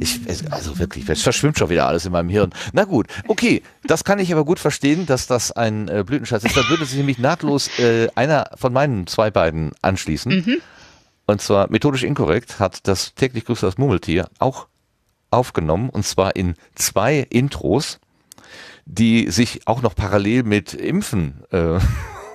Ich, 0.00 0.20
also 0.50 0.78
wirklich, 0.78 1.08
es 1.08 1.22
verschwimmt 1.22 1.58
schon 1.58 1.70
wieder 1.70 1.86
alles 1.86 2.04
in 2.04 2.12
meinem 2.12 2.28
Hirn. 2.28 2.50
Na 2.72 2.84
gut, 2.84 3.06
okay, 3.26 3.62
das 3.84 4.04
kann 4.04 4.18
ich 4.18 4.32
aber 4.32 4.44
gut 4.44 4.58
verstehen, 4.58 5.06
dass 5.06 5.26
das 5.26 5.52
ein 5.52 5.88
äh, 5.88 6.04
Blütenschatz 6.06 6.44
ist. 6.44 6.56
Da 6.56 6.68
würde 6.68 6.84
sich 6.84 6.96
nämlich 6.96 7.18
nahtlos 7.18 7.78
äh, 7.78 8.08
einer 8.14 8.50
von 8.56 8.72
meinen 8.72 9.06
zwei 9.06 9.30
beiden 9.30 9.72
anschließen. 9.82 10.30
Und 11.26 11.42
zwar 11.42 11.70
methodisch 11.70 12.04
inkorrekt 12.04 12.58
hat 12.58 12.86
das 12.88 13.14
täglich 13.14 13.44
grüßt 13.44 13.62
das 13.62 13.76
Murmeltier 13.78 14.28
auch 14.38 14.66
aufgenommen 15.30 15.90
und 15.90 16.04
zwar 16.04 16.36
in 16.36 16.54
zwei 16.74 17.18
Intros, 17.18 18.00
die 18.86 19.30
sich 19.30 19.66
auch 19.66 19.82
noch 19.82 19.94
parallel 19.94 20.44
mit 20.44 20.72
Impfen 20.74 21.44
äh, 21.50 21.78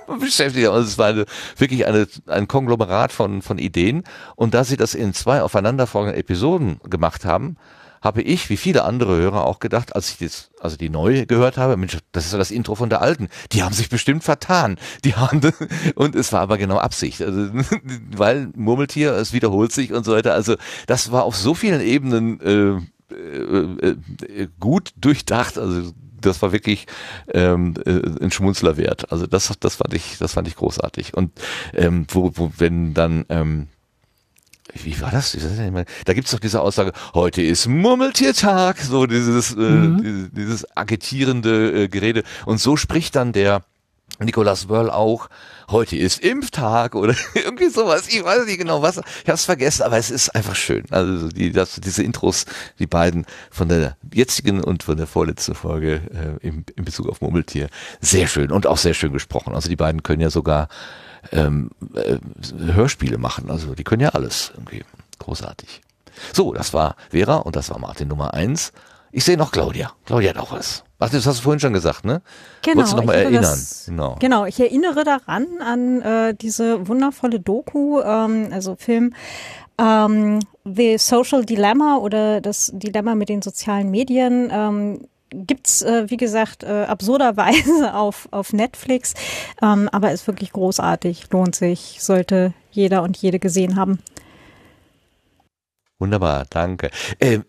beschäftigen. 0.20 0.70
Also 0.70 0.88
es 0.88 0.98
war 0.98 1.08
eine, 1.08 1.26
wirklich 1.58 1.86
eine, 1.86 2.08
ein 2.28 2.48
Konglomerat 2.48 3.12
von, 3.12 3.42
von 3.42 3.58
Ideen. 3.58 4.04
Und 4.36 4.54
da 4.54 4.64
sie 4.64 4.78
das 4.78 4.94
in 4.94 5.14
zwei 5.14 5.42
aufeinanderfolgenden 5.42 6.20
Episoden 6.20 6.80
gemacht 6.90 7.26
haben, 7.26 7.58
habe 8.04 8.22
ich, 8.22 8.50
wie 8.50 8.58
viele 8.58 8.84
andere 8.84 9.16
Hörer 9.18 9.46
auch 9.46 9.60
gedacht, 9.60 9.96
als 9.96 10.12
ich 10.12 10.18
das, 10.18 10.52
also 10.60 10.76
die 10.76 10.90
neue 10.90 11.26
gehört 11.26 11.58
habe, 11.58 11.78
Mensch, 11.78 11.98
das 12.12 12.26
ist 12.26 12.34
ja 12.34 12.38
das 12.38 12.52
Intro 12.52 12.76
von 12.76 12.90
der 12.90 13.02
alten. 13.02 13.30
Die 13.54 13.64
haben 13.64 13.74
sich 13.74 13.88
bestimmt 13.90 14.26
vertan. 14.26 14.78
Die 15.06 15.16
haben, 15.16 15.40
und 15.96 16.14
es 16.14 16.34
war 16.34 16.42
aber 16.42 16.58
genau 16.58 16.78
Absicht. 16.78 17.22
Also, 17.22 17.50
weil 18.16 18.50
Murmeltier, 18.56 19.14
es 19.14 19.32
wiederholt 19.32 19.72
sich 19.72 19.94
und 19.94 20.04
so 20.04 20.12
weiter. 20.12 20.34
Also, 20.34 20.58
das 20.86 21.14
war 21.14 21.24
auf 21.24 21.38
so 21.38 21.54
vielen 21.54 21.80
Ebenen, 21.80 22.42
äh, 22.42 23.16
äh, 23.16 23.90
äh, 23.90 24.48
gut 24.60 24.92
durchdacht. 24.98 25.58
Also, 25.58 25.94
das 26.26 26.42
war 26.42 26.52
wirklich 26.52 26.88
ähm, 27.34 27.76
äh, 27.86 28.24
ein 28.24 28.32
Schmunzler 28.32 28.78
wert. 28.78 29.12
Also 29.12 29.28
das, 29.28 29.52
das 29.60 29.76
fand 29.76 29.94
ich, 29.94 30.18
das 30.18 30.34
fand 30.34 30.48
ich 30.48 30.56
großartig. 30.56 31.14
Und 31.14 31.32
ähm, 31.74 32.06
wo, 32.10 32.32
wo, 32.36 32.52
wenn 32.58 32.94
dann 32.94 33.26
ähm, 33.30 33.68
wie 34.74 35.00
war 35.02 35.12
das? 35.12 35.38
Da 36.06 36.14
gibt 36.14 36.26
es 36.26 36.32
doch 36.32 36.40
diese 36.40 36.62
Aussage, 36.62 36.94
heute 37.14 37.42
ist 37.42 37.68
Murmeltiertag, 37.68 38.80
so 38.80 39.06
dieses, 39.06 39.56
mhm. 39.56 40.30
äh, 40.34 40.36
dieses 40.36 40.66
agitierende 40.76 41.84
äh, 41.84 41.88
Gerede. 41.90 42.24
Und 42.46 42.60
so 42.60 42.76
spricht 42.76 43.16
dann 43.16 43.34
der 43.34 43.64
Nicolas 44.20 44.70
Wörl 44.70 44.90
auch, 44.90 45.30
heute 45.70 45.96
ist 45.98 46.20
Impftag 46.20 46.96
oder 46.96 47.16
irgendwie 47.34 47.70
sowas. 47.70 48.08
Ich 48.08 48.24
weiß 48.24 48.46
nicht 48.46 48.60
genau 48.60 48.82
was. 48.82 48.98
Ich 48.98 49.28
habe 49.28 49.34
es 49.34 49.46
vergessen, 49.46 49.84
aber 49.84 49.98
es 49.98 50.12
ist 50.12 50.30
einfach 50.36 50.56
schön. 50.56 50.86
Also 50.92 51.30
die, 51.30 51.52
das, 51.52 51.76
diese 51.76 52.04
Intros, 52.04 52.46
die 52.80 52.88
beiden 52.88 53.26
von 53.50 53.70
der 53.70 53.98
jetzigen 54.14 54.64
und 54.64 54.84
von 54.84 54.98
der 54.98 55.08
vorletzten 55.08 55.56
Folge 55.56 56.02
äh, 56.42 56.48
im, 56.48 56.64
in 56.76 56.86
Bezug 56.86 57.10
auf 57.10 57.22
Murmeltier, 57.22 57.70
sehr 58.02 58.28
schön 58.28 58.52
und 58.52 58.68
auch 58.68 58.78
sehr 58.78 58.94
schön 58.94 59.14
gesprochen. 59.14 59.54
Also 59.56 59.70
die 59.70 59.76
beiden 59.76 60.04
können 60.04 60.22
ja 60.22 60.30
sogar 60.30 60.68
ähm, 61.32 61.72
äh, 61.96 62.18
Hörspiele 62.74 63.18
machen. 63.18 63.50
Also 63.50 63.76
die 63.76 63.84
können 63.84 64.02
ja 64.02 64.10
alles 64.10 64.52
irgendwie. 64.56 64.84
Großartig. 65.20 65.82
So, 66.34 66.54
das 66.54 66.74
war 66.74 66.96
Vera 67.10 67.38
und 67.38 67.56
das 67.56 67.70
war 67.70 67.80
Martin 67.80 68.08
Nummer 68.08 68.34
eins. 68.34 68.74
Ich 69.16 69.24
sehe 69.24 69.38
noch 69.38 69.52
Claudia. 69.52 69.92
Claudia 70.06 70.32
hat 70.32 70.40
auch 70.40 70.52
was. 70.52 70.84
Ach, 70.98 71.08
das 71.08 71.28
hast 71.28 71.40
du 71.40 71.44
vorhin 71.44 71.60
schon 71.60 71.74
gesagt, 71.74 72.04
ne? 72.04 72.24
Genau. 72.64 72.78
Wolltest 72.78 72.94
du 72.94 72.98
noch 72.98 73.06
mal 73.06 73.14
erinnern? 73.14 73.44
Das, 73.44 73.84
genau. 73.86 74.16
genau, 74.20 74.46
ich 74.46 74.60
erinnere 74.60 75.04
daran 75.04 75.46
an 75.62 76.02
äh, 76.02 76.34
diese 76.34 76.88
wundervolle 76.88 77.40
Doku, 77.40 78.02
ähm, 78.02 78.50
also 78.52 78.76
Film 78.76 79.14
ähm, 79.78 80.40
The 80.66 80.98
Social 80.98 81.46
Dilemma 81.46 81.98
oder 81.98 82.42
das 82.42 82.72
Dilemma 82.74 83.14
mit 83.14 83.30
den 83.30 83.44
sozialen 83.44 83.92
Medien. 83.92 84.50
Ähm, 84.52 85.08
gibt's 85.30 85.84
äh, 85.84 86.10
wie 86.10 86.18
gesagt 86.18 86.64
äh, 86.64 86.86
absurderweise 86.86 87.94
auf 87.94 88.28
auf 88.32 88.52
Netflix, 88.52 89.14
ähm, 89.62 89.90
aber 89.92 90.12
ist 90.12 90.26
wirklich 90.26 90.52
großartig, 90.52 91.30
lohnt 91.32 91.54
sich, 91.54 91.98
sollte 92.00 92.54
jeder 92.72 93.04
und 93.04 93.16
jede 93.18 93.38
gesehen 93.38 93.76
haben. 93.76 94.00
Wunderbar, 96.00 96.46
danke. 96.50 96.90
Äh, 97.20 97.40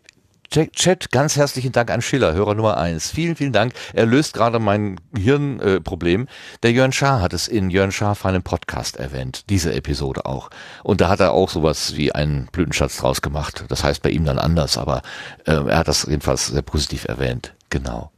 Chat, 0.54 1.10
ganz 1.10 1.34
herzlichen 1.34 1.72
Dank 1.72 1.90
an 1.90 2.00
Schiller, 2.00 2.32
Hörer 2.32 2.54
Nummer 2.54 2.76
eins. 2.76 3.10
Vielen, 3.10 3.34
vielen 3.34 3.52
Dank. 3.52 3.72
Er 3.92 4.06
löst 4.06 4.34
gerade 4.34 4.60
mein 4.60 5.00
Hirnproblem. 5.16 6.22
Äh, 6.22 6.26
der 6.62 6.70
Jörn 6.70 6.92
Schaar 6.92 7.20
hat 7.20 7.32
es 7.32 7.48
in 7.48 7.70
Jörn 7.70 7.90
Schaar 7.90 8.16
einen 8.22 8.44
Podcast 8.44 8.96
erwähnt, 8.96 9.50
diese 9.50 9.74
Episode 9.74 10.26
auch. 10.26 10.50
Und 10.84 11.00
da 11.00 11.08
hat 11.08 11.18
er 11.18 11.32
auch 11.32 11.50
sowas 11.50 11.96
wie 11.96 12.14
einen 12.14 12.46
Blütenschatz 12.52 12.98
draus 12.98 13.20
gemacht. 13.20 13.64
Das 13.66 13.82
heißt 13.82 14.00
bei 14.02 14.10
ihm 14.10 14.24
dann 14.24 14.38
anders, 14.38 14.78
aber 14.78 15.02
äh, 15.44 15.54
er 15.54 15.78
hat 15.78 15.88
das 15.88 16.04
jedenfalls 16.04 16.46
sehr 16.46 16.62
positiv 16.62 17.06
erwähnt. 17.06 17.54
Genau. 17.70 18.12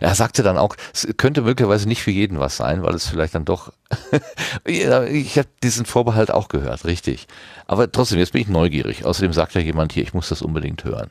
Er 0.00 0.14
sagte 0.14 0.42
dann 0.42 0.58
auch, 0.58 0.76
es 0.92 1.08
könnte 1.16 1.40
möglicherweise 1.40 1.88
nicht 1.88 2.02
für 2.02 2.10
jeden 2.10 2.38
was 2.40 2.58
sein, 2.58 2.82
weil 2.82 2.94
es 2.94 3.08
vielleicht 3.08 3.34
dann 3.34 3.46
doch. 3.46 3.72
ich 4.66 5.38
habe 5.38 5.48
diesen 5.62 5.86
Vorbehalt 5.86 6.30
auch 6.30 6.48
gehört, 6.48 6.84
richtig. 6.84 7.26
Aber 7.66 7.90
trotzdem, 7.90 8.18
jetzt 8.18 8.32
bin 8.32 8.42
ich 8.42 8.48
neugierig. 8.48 9.06
Außerdem 9.06 9.32
sagt 9.32 9.54
ja 9.54 9.62
jemand 9.62 9.94
hier, 9.94 10.02
ich 10.02 10.12
muss 10.12 10.28
das 10.28 10.42
unbedingt 10.42 10.84
hören. 10.84 11.10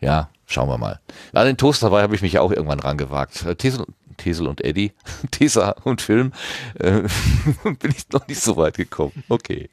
Ja, 0.00 0.30
schauen 0.46 0.68
wir 0.68 0.78
mal. 0.78 1.00
An 1.32 1.46
den 1.46 1.56
Toast 1.56 1.82
dabei 1.82 2.02
habe 2.02 2.14
ich 2.14 2.22
mich 2.22 2.38
auch 2.38 2.50
irgendwann 2.50 2.80
rangewagt. 2.80 3.44
Tesel, 3.58 3.86
Tesel 4.16 4.46
und 4.46 4.64
Eddie, 4.64 4.92
Tesa 5.30 5.74
und 5.84 6.02
Film, 6.02 6.32
äh, 6.74 7.02
bin 7.64 7.90
ich 7.90 8.08
noch 8.10 8.26
nicht 8.28 8.40
so 8.40 8.56
weit 8.56 8.76
gekommen. 8.76 9.24
Okay. 9.28 9.70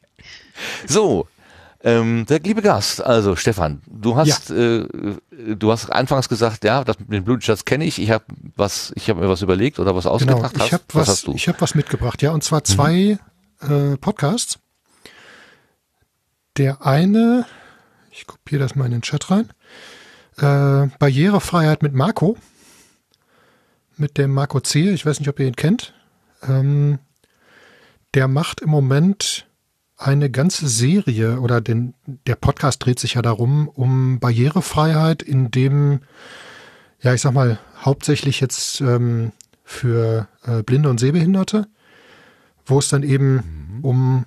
So, 0.87 1.27
ähm, 1.85 2.25
der 2.27 2.39
liebe 2.39 2.63
Gast, 2.63 3.03
also 3.03 3.35
Stefan, 3.35 3.81
du 3.85 4.15
hast, 4.15 4.49
ja. 4.49 4.55
äh, 4.55 4.87
du 5.55 5.71
hast 5.71 5.91
anfangs 5.91 6.29
gesagt, 6.29 6.63
ja, 6.63 6.83
das 6.83 6.97
mit 6.99 7.11
dem 7.11 7.23
Blutschatz 7.23 7.63
kenne 7.63 7.85
ich. 7.85 8.01
Ich 8.01 8.09
habe 8.09 8.25
was, 8.55 8.91
ich 8.95 9.07
habe 9.07 9.21
mir 9.21 9.29
was 9.29 9.43
überlegt 9.43 9.77
oder 9.77 9.95
was 9.95 10.07
ausgedacht. 10.07 10.53
Genau, 10.53 10.65
ich 10.65 10.73
habe 10.73 10.83
was, 10.93 11.27
was 11.27 11.35
ich 11.35 11.47
habe 11.47 11.61
was 11.61 11.75
mitgebracht, 11.75 12.23
ja, 12.23 12.31
und 12.31 12.43
zwar 12.43 12.63
zwei 12.63 13.19
mhm. 13.61 13.93
äh, 13.93 13.97
Podcasts. 13.97 14.57
Der 16.57 16.83
eine, 16.83 17.45
ich 18.09 18.25
kopiere 18.25 18.61
das 18.61 18.75
mal 18.75 18.85
in 18.85 18.91
den 18.91 19.01
Chat 19.03 19.29
rein, 19.29 19.49
äh, 20.37 20.87
Barrierefreiheit 20.99 21.83
mit 21.83 21.93
Marco, 21.93 22.37
mit 23.97 24.17
dem 24.17 24.31
Marco 24.31 24.59
C. 24.59 24.91
Ich 24.91 25.05
weiß 25.05 25.19
nicht, 25.19 25.29
ob 25.29 25.39
ihr 25.39 25.47
ihn 25.47 25.55
kennt. 25.55 25.93
Ähm, 26.47 26.99
der 28.13 28.27
macht 28.27 28.61
im 28.61 28.69
Moment 28.69 29.47
eine 29.97 30.29
ganze 30.29 30.67
Serie 30.67 31.39
oder 31.39 31.61
den, 31.61 31.93
der 32.27 32.35
Podcast 32.35 32.85
dreht 32.85 32.99
sich 32.99 33.13
ja 33.13 33.21
darum, 33.21 33.69
um 33.69 34.19
Barrierefreiheit, 34.19 35.21
in 35.21 35.51
dem, 35.51 36.01
ja, 37.01 37.13
ich 37.13 37.21
sag 37.21 37.33
mal, 37.33 37.59
hauptsächlich 37.81 38.41
jetzt 38.41 38.81
ähm, 38.81 39.31
für 39.63 40.27
äh, 40.43 40.63
Blinde 40.63 40.89
und 40.89 40.99
Sehbehinderte, 40.99 41.67
wo 42.65 42.79
es 42.79 42.89
dann 42.89 43.03
eben 43.03 43.35
mhm. 43.77 43.79
um 43.83 44.25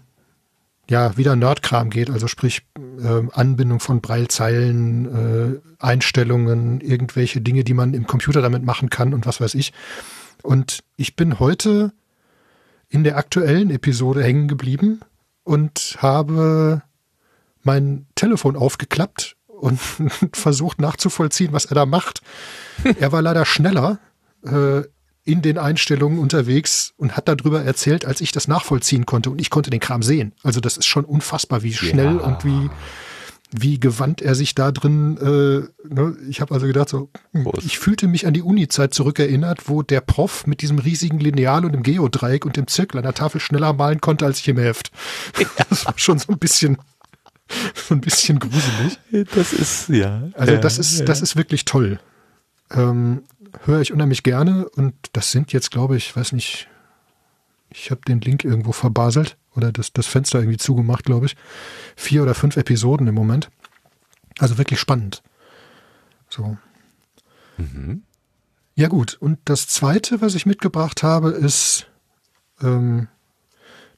ja, 0.90 1.16
wieder 1.16 1.36
Nerdkram 1.36 1.90
geht, 1.90 2.10
also 2.10 2.28
sprich 2.28 2.62
äh, 2.76 3.22
Anbindung 3.32 3.80
von 3.80 4.00
Breilzeilen, 4.00 5.60
äh, 5.60 5.60
Einstellungen, 5.78 6.80
irgendwelche 6.80 7.40
Dinge, 7.40 7.64
die 7.64 7.74
man 7.74 7.94
im 7.94 8.06
Computer 8.06 8.40
damit 8.40 8.64
machen 8.64 8.88
kann 8.88 9.12
und 9.12 9.26
was 9.26 9.40
weiß 9.40 9.54
ich. 9.54 9.72
Und 10.42 10.80
ich 10.96 11.14
bin 11.14 11.38
heute 11.38 11.92
in 12.88 13.04
der 13.04 13.18
aktuellen 13.18 13.70
Episode 13.70 14.22
hängen 14.22 14.48
geblieben 14.48 15.00
und 15.44 15.98
habe 15.98 16.82
mein 17.62 18.06
Telefon 18.14 18.56
aufgeklappt 18.56 19.36
und 19.46 19.78
versucht 20.32 20.80
nachzuvollziehen, 20.80 21.52
was 21.52 21.66
er 21.66 21.74
da 21.74 21.86
macht. 21.86 22.22
Er 22.98 23.12
war 23.12 23.20
leider 23.20 23.44
schneller 23.44 23.98
äh, 24.44 24.82
in 25.28 25.42
den 25.42 25.58
Einstellungen 25.58 26.18
unterwegs 26.18 26.94
und 26.96 27.14
hat 27.14 27.28
darüber 27.28 27.62
erzählt, 27.62 28.06
als 28.06 28.22
ich 28.22 28.32
das 28.32 28.48
nachvollziehen 28.48 29.04
konnte 29.04 29.30
und 29.30 29.40
ich 29.40 29.50
konnte 29.50 29.68
den 29.68 29.78
Kram 29.78 30.02
sehen. 30.02 30.32
Also 30.42 30.60
das 30.60 30.78
ist 30.78 30.86
schon 30.86 31.04
unfassbar, 31.04 31.62
wie 31.62 31.74
schnell 31.74 32.16
ja. 32.16 32.22
und 32.22 32.44
wie 32.46 32.70
wie 33.50 33.80
gewandt 33.80 34.20
er 34.20 34.34
sich 34.34 34.54
da 34.54 34.72
drin, 34.72 35.16
äh, 35.16 35.94
ne? 35.94 36.16
ich 36.28 36.42
habe 36.42 36.52
also 36.52 36.66
gedacht, 36.66 36.90
so, 36.90 37.10
Prost. 37.32 37.64
ich 37.64 37.78
fühlte 37.78 38.06
mich 38.06 38.26
an 38.26 38.34
die 38.34 38.42
Uni-Zeit 38.42 38.92
zurückerinnert, 38.92 39.70
wo 39.70 39.82
der 39.82 40.02
Prof 40.02 40.46
mit 40.46 40.60
diesem 40.60 40.78
riesigen 40.78 41.18
Lineal 41.18 41.64
und 41.64 41.72
dem 41.72 41.82
Geodreieck 41.82 42.44
und 42.44 42.58
dem 42.58 42.66
Zirkel 42.66 42.98
an 42.98 43.04
der 43.04 43.14
Tafel 43.14 43.40
schneller 43.40 43.72
malen 43.72 44.02
konnte 44.02 44.26
als 44.26 44.40
ich 44.40 44.48
im 44.48 44.58
Heft. 44.58 44.90
Ja. 45.38 45.46
Das 45.70 45.86
war 45.86 45.94
schon 45.96 46.18
so 46.18 46.32
ein 46.32 46.38
bisschen, 46.38 46.76
so 47.74 47.94
ein 47.94 48.02
bisschen 48.02 48.38
gruselig. 48.38 48.98
Das 49.34 49.54
ist, 49.54 49.88
ja. 49.88 50.28
Also 50.34 50.56
das 50.56 50.78
ist, 50.78 51.00
ja. 51.00 51.04
das 51.06 51.22
ist 51.22 51.36
wirklich 51.36 51.64
toll. 51.64 51.98
Ähm, 52.70 53.22
Höre 53.64 53.80
ich 53.80 53.92
unheimlich 53.92 54.22
gerne 54.22 54.68
und 54.68 54.94
das 55.12 55.30
sind 55.30 55.52
jetzt, 55.52 55.70
glaube 55.70 55.96
ich, 55.96 56.14
weiß 56.14 56.32
nicht, 56.32 56.68
ich 57.70 57.90
habe 57.90 58.00
den 58.06 58.20
Link 58.20 58.44
irgendwo 58.44 58.72
verbaselt 58.72 59.36
oder 59.54 59.72
das, 59.72 59.92
das 59.92 60.06
Fenster 60.06 60.38
irgendwie 60.38 60.58
zugemacht, 60.58 61.04
glaube 61.04 61.26
ich. 61.26 61.36
Vier 61.96 62.22
oder 62.22 62.34
fünf 62.34 62.56
Episoden 62.56 63.06
im 63.06 63.14
Moment. 63.14 63.50
Also 64.38 64.58
wirklich 64.58 64.80
spannend. 64.80 65.22
So. 66.28 66.56
Mhm. 67.56 68.02
Ja 68.74 68.88
gut, 68.88 69.14
und 69.14 69.40
das 69.44 69.66
Zweite, 69.66 70.20
was 70.20 70.36
ich 70.36 70.46
mitgebracht 70.46 71.02
habe, 71.02 71.30
ist, 71.30 71.88
ähm, 72.62 73.08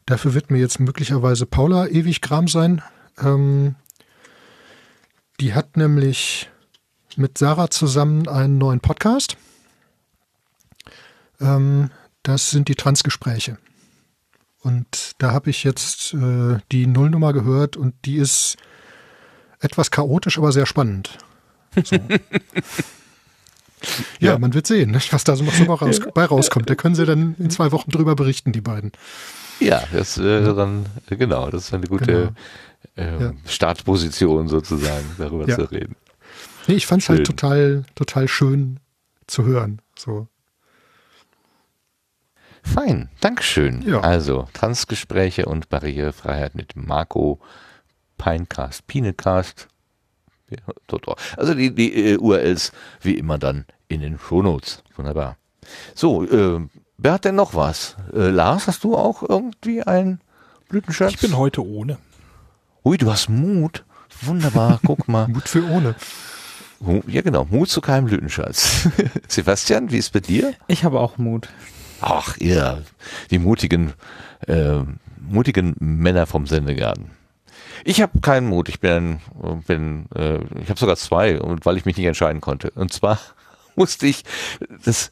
dafür 0.06 0.32
wird 0.32 0.50
mir 0.50 0.58
jetzt 0.58 0.80
möglicherweise 0.80 1.44
Paula 1.44 1.86
ewig 1.86 2.22
Gram 2.22 2.48
sein. 2.48 2.82
Ähm, 3.18 3.74
die 5.38 5.54
hat 5.54 5.76
nämlich 5.76 6.50
mit 7.16 7.38
Sarah 7.38 7.70
zusammen 7.70 8.28
einen 8.28 8.58
neuen 8.58 8.80
Podcast. 8.80 9.36
Ähm, 11.40 11.90
das 12.22 12.50
sind 12.50 12.68
die 12.68 12.74
Transgespräche. 12.74 13.58
Und 14.62 15.12
da 15.18 15.32
habe 15.32 15.50
ich 15.50 15.64
jetzt 15.64 16.12
äh, 16.14 16.58
die 16.70 16.86
Nullnummer 16.86 17.32
gehört 17.32 17.76
und 17.76 17.94
die 18.04 18.16
ist 18.16 18.56
etwas 19.60 19.90
chaotisch, 19.90 20.38
aber 20.38 20.52
sehr 20.52 20.66
spannend. 20.66 21.18
So. 21.82 21.96
ja, 24.18 24.32
ja, 24.32 24.38
man 24.38 24.52
wird 24.52 24.66
sehen, 24.66 24.94
was 24.94 25.24
da 25.24 25.36
so 25.36 25.44
noch 25.44 25.82
raus, 25.82 26.00
bei 26.14 26.24
rauskommt. 26.24 26.68
Da 26.68 26.74
können 26.74 26.94
sie 26.94 27.06
dann 27.06 27.36
in 27.38 27.48
zwei 27.50 27.72
Wochen 27.72 27.90
drüber 27.90 28.14
berichten, 28.14 28.52
die 28.52 28.60
beiden. 28.60 28.92
Ja, 29.60 29.82
das 29.92 30.18
wäre 30.18 30.54
dann, 30.54 30.86
genau, 31.08 31.50
das 31.50 31.64
ist 31.66 31.74
eine 31.74 31.86
gute 31.86 32.04
genau. 32.06 32.32
ähm, 32.96 33.20
ja. 33.20 33.32
Startposition 33.50 34.48
sozusagen, 34.48 35.04
darüber 35.18 35.46
ja. 35.48 35.56
zu 35.56 35.62
reden. 35.70 35.96
Nee, 36.66 36.74
ich 36.74 36.86
fand 36.86 37.02
es 37.02 37.08
halt 37.08 37.26
total, 37.26 37.84
total 37.94 38.28
schön 38.28 38.80
zu 39.26 39.44
hören. 39.44 39.80
So. 39.98 40.28
Fein, 42.62 43.08
Dankeschön. 43.20 43.82
Ja. 43.82 44.00
Also, 44.00 44.48
Transgespräche 44.52 45.46
und 45.46 45.68
Barrierefreiheit 45.68 46.54
mit 46.54 46.76
Marco, 46.76 47.40
Pinecast, 48.18 48.86
Pinecast, 48.86 49.68
Also 51.36 51.54
die, 51.54 51.74
die 51.74 51.94
äh, 51.94 52.16
URLs 52.18 52.72
wie 53.00 53.14
immer 53.14 53.38
dann 53.38 53.64
in 53.88 54.00
den 54.00 54.18
Shownotes. 54.18 54.82
Wunderbar. 54.96 55.36
So, 55.94 56.24
äh, 56.24 56.60
wer 56.98 57.12
hat 57.12 57.24
denn 57.24 57.36
noch 57.36 57.54
was? 57.54 57.96
Äh, 58.12 58.28
Lars, 58.30 58.66
hast 58.66 58.84
du 58.84 58.96
auch 58.96 59.22
irgendwie 59.22 59.82
ein 59.82 60.20
Blütenschatz? 60.68 61.12
Ich 61.12 61.20
bin 61.20 61.36
heute 61.36 61.66
ohne. 61.66 61.98
Ui, 62.84 62.96
du 62.98 63.10
hast 63.10 63.28
Mut. 63.28 63.84
Wunderbar, 64.22 64.80
guck 64.84 65.08
mal. 65.08 65.28
Mut 65.28 65.48
für 65.48 65.64
ohne. 65.64 65.94
Ja, 67.06 67.20
genau. 67.20 67.46
Mut 67.50 67.68
zu 67.68 67.80
keinem 67.80 68.06
Blütenschatz. 68.06 68.88
Sebastian, 69.28 69.90
wie 69.90 69.98
ist 69.98 70.12
bei 70.12 70.20
dir? 70.20 70.54
Ich 70.66 70.84
habe 70.84 70.98
auch 70.98 71.18
Mut. 71.18 71.48
Ach, 72.00 72.38
ihr, 72.38 72.82
die 73.30 73.38
mutigen, 73.38 73.92
äh, 74.46 74.80
mutigen 75.20 75.76
Männer 75.78 76.26
vom 76.26 76.46
Sendegarten. 76.46 77.10
Ich 77.84 78.00
habe 78.00 78.20
keinen 78.20 78.46
Mut. 78.46 78.68
Ich 78.70 78.80
bin, 78.80 79.20
bin 79.66 80.06
äh, 80.14 80.38
ich 80.62 80.70
habe 80.70 80.80
sogar 80.80 80.96
zwei, 80.96 81.38
weil 81.40 81.76
ich 81.76 81.84
mich 81.84 81.96
nicht 81.96 82.06
entscheiden 82.06 82.40
konnte. 82.40 82.70
Und 82.70 82.92
zwar 82.92 83.18
musste 83.76 84.06
ich 84.06 84.24
das. 84.84 85.10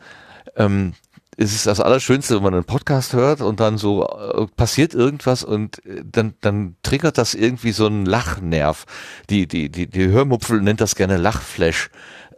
Ähm, 0.57 0.95
es 1.41 1.55
ist 1.55 1.69
das 1.69 1.79
Allerschönste, 1.79 2.35
wenn 2.35 2.43
man 2.43 2.55
einen 2.55 2.65
Podcast 2.65 3.13
hört 3.13 3.41
und 3.41 3.61
dann 3.61 3.79
so 3.79 4.09
äh, 4.09 4.47
passiert 4.57 4.93
irgendwas 4.93 5.45
und 5.45 5.85
äh, 5.87 6.03
dann, 6.05 6.35
dann 6.41 6.75
triggert 6.83 7.17
das 7.17 7.35
irgendwie 7.35 7.71
so 7.71 7.87
einen 7.87 8.07
Lachnerv. 8.07 8.87
Die, 9.31 9.47
die, 9.47 9.71
die, 9.71 9.87
die 9.87 10.09
Hörmupfel 10.09 10.61
nennt 10.61 10.81
das 10.81 10.97
gerne 10.97 11.17
Lachflash. 11.17 11.91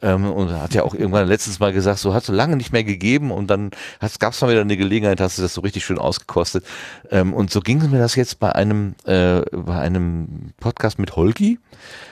Ähm, 0.02 0.30
und 0.30 0.50
hat 0.50 0.74
ja 0.74 0.82
auch 0.82 0.94
irgendwann 0.94 1.28
letztens 1.28 1.60
mal 1.60 1.74
gesagt, 1.74 1.98
so 1.98 2.14
hat 2.14 2.24
so 2.24 2.32
lange 2.32 2.56
nicht 2.56 2.72
mehr 2.72 2.84
gegeben 2.84 3.30
und 3.30 3.48
dann 3.48 3.70
gab 4.18 4.32
es 4.32 4.40
mal 4.40 4.50
wieder 4.50 4.62
eine 4.62 4.78
Gelegenheit, 4.78 5.20
hast 5.20 5.36
du 5.36 5.42
das 5.42 5.52
so 5.52 5.60
richtig 5.60 5.84
schön 5.84 5.98
ausgekostet. 5.98 6.64
Ähm, 7.10 7.34
und 7.34 7.50
so 7.50 7.60
ging 7.60 7.78
mir 7.90 7.98
das 7.98 8.14
jetzt 8.14 8.38
bei 8.38 8.50
einem, 8.52 8.94
äh, 9.04 9.42
bei 9.52 9.78
einem 9.78 10.52
Podcast 10.58 10.98
mit 10.98 11.16
Holgi. 11.16 11.58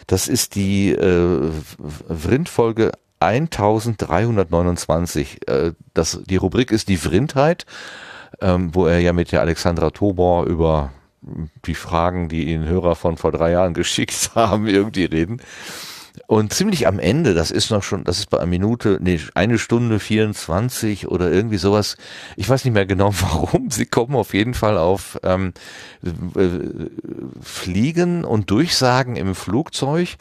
Das 0.07 0.29
ist 0.29 0.55
die 0.55 0.91
äh, 0.91 1.51
Vrindfolge 2.09 2.93
1329. 3.21 5.49
Äh, 5.49 5.73
das, 5.95 6.21
die 6.25 6.37
Rubrik 6.37 6.71
ist 6.71 6.89
die 6.89 6.97
Vrindheit, 6.97 7.67
ähm, 8.41 8.75
wo 8.75 8.87
er 8.87 9.01
ja 9.01 9.13
mit 9.13 9.33
der 9.33 9.41
Alexandra 9.41 9.91
Tobor 9.91 10.47
über 10.47 10.93
die 11.67 11.75
Fragen, 11.75 12.29
die 12.29 12.53
ihn 12.53 12.65
Hörer 12.65 12.95
von 12.95 13.17
vor 13.17 13.33
drei 13.33 13.53
Jahren 13.53 13.75
geschickt 13.75 14.31
haben, 14.35 14.67
irgendwie 14.67 15.05
reden. 15.05 15.41
Und 16.27 16.53
ziemlich 16.53 16.87
am 16.87 16.99
Ende, 16.99 17.33
das 17.33 17.51
ist 17.51 17.71
noch 17.71 17.83
schon, 17.83 18.05
das 18.05 18.19
ist 18.19 18.31
bei 18.31 18.39
einer 18.39 18.47
Minute, 18.47 18.99
nee, 19.01 19.21
eine 19.35 19.59
Stunde 19.59 20.01
24 20.01 21.09
oder 21.09 21.31
irgendwie 21.31 21.59
sowas. 21.59 21.97
Ich 22.37 22.49
weiß 22.49 22.65
nicht 22.65 22.75
mehr 22.75 22.87
genau 22.87 23.13
warum. 23.21 23.71
Sie 23.71 23.87
kommen 23.87 24.17
auf 24.17 24.35
jeden 24.35 24.55
Fall 24.55 24.79
auf 24.79 25.19
ähm, 25.23 25.53
äh, 26.03 26.49
Fliegen 27.41 28.25
und 28.25 28.51
Durchsagen 28.51 29.17
im 29.17 29.35
Flugzeug. 29.35 30.17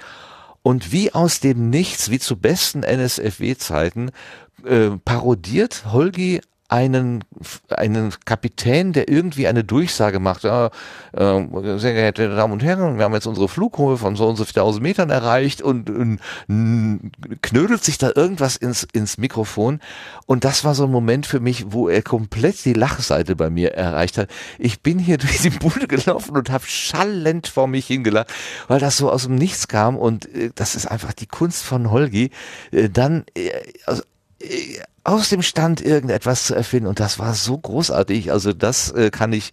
Und 0.67 0.91
wie 0.91 1.13
aus 1.13 1.39
dem 1.39 1.69
Nichts, 1.69 2.11
wie 2.11 2.19
zu 2.19 2.35
besten 2.35 2.83
NSFW-Zeiten, 2.83 4.11
äh, 4.65 4.89
parodiert 5.05 5.85
Holgi 5.93 6.41
einen, 6.69 7.23
einen 7.69 8.13
Kapitän, 8.25 8.91
der 8.91 9.09
irgendwie 9.09 9.47
eine 9.47 9.63
Durchsage 9.63 10.19
macht. 10.19 10.43
Ja, 10.43 10.69
äh, 11.13 11.77
sehr 11.77 11.93
geehrte 11.93 12.35
Damen 12.35 12.53
und 12.53 12.63
Herren, 12.63 12.97
wir 12.97 13.05
haben 13.05 13.13
jetzt 13.13 13.25
unsere 13.27 13.47
Flughöhe 13.47 13.97
von 13.97 14.15
so 14.17 14.27
und 14.27 14.35
so 14.35 14.43
1000 14.43 14.83
Metern 14.83 15.09
erreicht 15.09 15.61
und, 15.61 15.89
und 15.89 16.19
knödelt 17.41 17.83
sich 17.83 17.97
da 17.97 18.11
irgendwas 18.13 18.57
ins, 18.57 18.83
ins 18.91 19.17
Mikrofon. 19.17 19.79
Und 20.25 20.43
das 20.43 20.65
war 20.65 20.75
so 20.75 20.83
ein 20.83 20.91
Moment 20.91 21.25
für 21.25 21.39
mich, 21.39 21.71
wo 21.71 21.87
er 21.87 22.01
komplett 22.01 22.65
die 22.65 22.73
Lachseite 22.73 23.35
bei 23.37 23.49
mir 23.49 23.73
erreicht 23.73 24.17
hat. 24.17 24.29
Ich 24.59 24.81
bin 24.81 24.99
hier 24.99 25.17
durch 25.17 25.39
die 25.39 25.49
Bude 25.49 25.87
gelaufen 25.87 26.35
und 26.35 26.49
habe 26.49 26.65
schallend 26.67 27.47
vor 27.47 27.67
mich 27.67 27.87
hingelacht, 27.87 28.33
weil 28.67 28.79
das 28.79 28.97
so 28.97 29.09
aus 29.09 29.23
dem 29.23 29.35
Nichts 29.35 29.69
kam 29.69 29.95
und 29.95 30.33
äh, 30.35 30.51
das 30.53 30.75
ist 30.75 30.85
einfach 30.85 31.13
die 31.13 31.27
Kunst 31.27 31.63
von 31.63 31.91
Holgi. 31.91 32.31
Äh, 32.71 32.89
dann 32.89 33.23
äh, 33.35 33.51
also, 33.85 34.03
äh, 34.41 34.79
aus 35.07 35.29
dem 35.29 35.41
Stand 35.41 35.79
irgendetwas 35.79 36.43
zu 36.45 36.53
erfinden 36.53 36.87
und 36.87 36.99
das 36.99 37.17
war 37.17 37.33
so 37.33 37.57
großartig. 37.57 38.29
Also 38.33 38.51
das 38.51 38.91
äh, 38.91 39.09
kann 39.09 39.31
ich, 39.31 39.51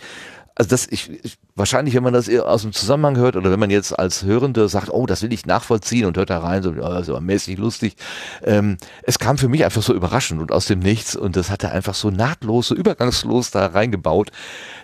also 0.57 0.69
das 0.69 0.89
ich, 0.89 1.11
ich 1.25 1.39
wahrscheinlich, 1.55 1.95
wenn 1.95 2.03
man 2.03 2.13
das 2.13 2.29
aus 2.29 2.63
dem 2.63 2.73
Zusammenhang 2.73 3.17
hört 3.17 3.37
oder 3.37 3.53
wenn 3.53 3.61
man 3.61 3.71
jetzt 3.71 3.97
als 3.97 4.25
Hörende 4.25 4.69
sagt, 4.69 4.91
oh, 4.91 5.07
das 5.07 5.23
will 5.23 5.33
ich 5.33 5.47
nachvollziehen 5.47 6.07
und 6.07 6.17
hört 6.17 6.31
da 6.31 6.41
rein, 6.41 6.65
so, 6.65 6.73
ja, 6.73 6.89
das 6.89 7.07
ist 7.07 7.21
mäßig 7.21 7.57
lustig. 7.57 7.95
Ähm, 8.43 8.79
es 9.05 9.21
kam 9.21 9.39
für 9.39 9.49
mich 9.49 9.65
einfach 9.65 9.83
so 9.83 9.95
überraschend 9.95 10.41
und 10.41 10.51
aus 10.51 10.67
dem 10.67 10.81
Nichts 10.81 11.15
und 11.15 11.37
das 11.37 11.51
hat 11.51 11.63
er 11.63 11.71
einfach 11.71 11.95
so 11.95 12.11
nahtlos, 12.11 12.67
so 12.67 12.75
übergangslos 12.75 13.53
da 13.53 13.67
reingebaut. 13.67 14.33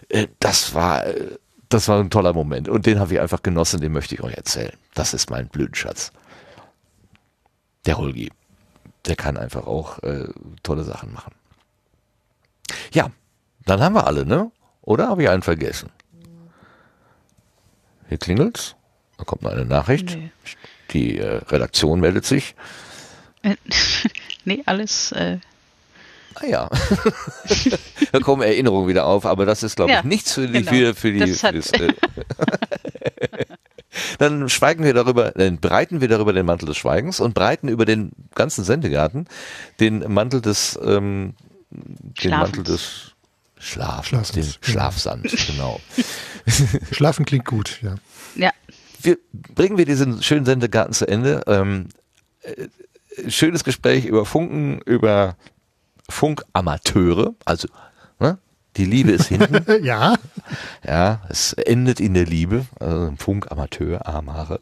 Äh, 0.09 0.29
das 0.39 0.73
war, 0.73 1.05
äh, 1.05 1.37
das 1.69 1.89
war 1.89 1.99
ein 1.99 2.11
toller 2.11 2.33
Moment 2.33 2.69
und 2.69 2.87
den 2.87 3.01
habe 3.01 3.15
ich 3.15 3.21
einfach 3.21 3.43
genossen, 3.43 3.81
den 3.81 3.91
möchte 3.91 4.15
ich 4.15 4.23
euch 4.23 4.35
erzählen. 4.35 4.73
Das 4.95 5.15
ist 5.15 5.31
mein 5.31 5.49
Blütenschatz. 5.49 6.13
Der 7.87 7.99
Holgi 7.99 8.31
der 9.07 9.17
kann 9.17 9.37
einfach 9.37 9.67
auch 9.67 10.03
äh, 10.03 10.29
tolle 10.63 10.85
Sachen 10.85 11.13
machen. 11.13 11.35
Ja, 12.93 13.11
dann 13.65 13.81
haben 13.81 13.95
wir 13.95 14.07
alle, 14.07 14.27
ne? 14.27 14.51
Oder 14.83 15.09
habe 15.09 15.23
ich 15.23 15.29
einen 15.29 15.43
vergessen? 15.43 15.91
Hier 18.09 18.19
klingelt's. 18.19 18.77
Da 19.19 19.25
kommt 19.25 19.43
noch 19.43 19.53
eine 19.53 19.65
Nachricht. 19.65 20.17
Nee. 20.17 20.31
Die 20.91 21.19
äh, 21.19 21.37
Redaktion 21.49 22.01
meldet 22.01 22.25
sich. 22.25 22.55
nee, 24.45 24.63
alles. 24.67 25.13
Äh 25.13 25.39
Ah 26.35 26.47
ja. 26.47 26.69
da 28.13 28.21
kommen 28.21 28.43
Erinnerungen 28.43 28.89
wieder 28.89 29.07
auf, 29.07 29.27
aber 29.27 29.47
das 29.47 29.63
ist, 29.63 29.77
glaube 29.77 29.93
ja, 29.93 29.99
ich, 29.99 30.05
nichts 30.05 30.33
für 30.35 30.47
die, 30.47 30.65
genau. 30.65 30.71
für, 30.71 30.95
für 30.95 31.13
die. 31.13 31.19
Das 31.21 31.43
hat 31.43 31.53
fürs, 31.53 31.73
äh 31.73 31.93
dann 34.19 34.49
schweigen 34.49 34.85
wir 34.85 34.95
darüber, 34.95 35.33
dann 35.33 35.59
breiten 35.59 36.01
wir 36.01 36.09
darüber 36.09 36.33
den 36.33 36.47
Mantel 36.47 36.67
des 36.67 36.77
Schweigens 36.77 37.21
und 37.21 37.35
breiten 37.35 37.69
über 37.69 37.85
den 37.85 38.13
ganzen 38.35 38.65
Sendegarten 38.65 39.27
den 39.79 40.13
Mantel 40.13 40.41
des, 40.41 40.79
ähm, 40.83 41.35
den 41.71 42.31
Mantel 42.31 42.65
des 42.65 43.13
Schlaf, 43.59 44.07
Schlafens, 44.07 44.33
den 44.33 44.55
Schlafsand, 44.63 45.31
genau. 45.47 45.81
Schlafen 46.93 47.27
klingt 47.27 47.45
gut, 47.45 47.79
ja. 47.83 47.97
Ja. 48.35 48.51
Wir, 49.03 49.19
bringen 49.33 49.77
wir 49.77 49.85
diesen 49.85 50.23
schönen 50.23 50.47
Sendegarten 50.47 50.95
zu 50.95 51.07
Ende. 51.07 51.43
Ähm, 51.47 51.89
äh, 52.43 52.69
schönes 53.31 53.65
Gespräch 53.65 54.07
über 54.07 54.25
Funken, 54.25 54.81
über 54.87 55.37
Funkamateure, 56.09 57.35
also 57.45 57.69
die 58.77 58.85
Liebe 58.85 59.13
ist 59.13 59.27
hinten. 59.27 59.65
ja. 59.85 60.15
Ja, 60.87 61.23
es 61.29 61.53
endet 61.53 62.01
in 62.01 62.15
der 62.15 62.27
Liebe. 62.27 62.67
Also 62.79 63.13
Funk, 63.19 63.51
Amateur, 63.51 64.07
Amare. 64.07 64.61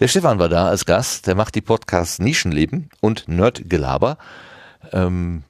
Der 0.00 0.08
Stefan 0.08 0.38
war 0.38 0.48
da 0.48 0.68
als 0.68 0.84
Gast. 0.84 1.26
Der 1.26 1.34
macht 1.34 1.54
die 1.54 1.60
Podcasts 1.60 2.18
Nischenleben 2.18 2.90
und 3.00 3.28
Nerdgelaber. 3.28 4.18
Ähm, 4.92 5.44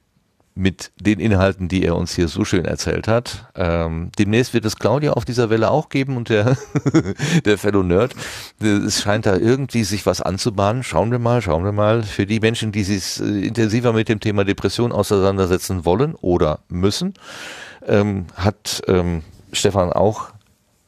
mit 0.57 0.93
den 0.97 1.19
Inhalten, 1.19 1.67
die 1.67 1.83
er 1.83 1.97
uns 1.97 2.15
hier 2.15 2.29
so 2.29 2.45
schön 2.45 2.63
erzählt 2.63 3.09
hat. 3.09 3.49
Ähm, 3.55 4.09
demnächst 4.17 4.53
wird 4.53 4.63
es 4.63 4.77
Claudia 4.77 5.11
auf 5.11 5.25
dieser 5.25 5.49
Welle 5.49 5.69
auch 5.69 5.89
geben 5.89 6.15
und 6.15 6.29
der, 6.29 6.57
der 7.45 7.57
Fellow 7.57 7.83
Nerd. 7.83 8.15
Es 8.61 9.01
scheint 9.01 9.25
da 9.25 9.35
irgendwie 9.35 9.83
sich 9.83 10.05
was 10.05 10.21
anzubahnen. 10.21 10.81
Schauen 10.81 11.11
wir 11.11 11.19
mal, 11.19 11.41
schauen 11.41 11.65
wir 11.65 11.73
mal. 11.73 12.03
Für 12.03 12.25
die 12.25 12.39
Menschen, 12.39 12.71
die 12.71 12.85
sich 12.85 13.21
äh, 13.21 13.47
intensiver 13.47 13.91
mit 13.91 14.07
dem 14.07 14.21
Thema 14.21 14.45
Depression 14.45 14.93
auseinandersetzen 14.93 15.83
wollen 15.83 16.15
oder 16.15 16.59
müssen, 16.69 17.15
ähm, 17.87 18.27
hat 18.35 18.81
ähm, 18.87 19.23
Stefan 19.51 19.91
auch 19.93 20.29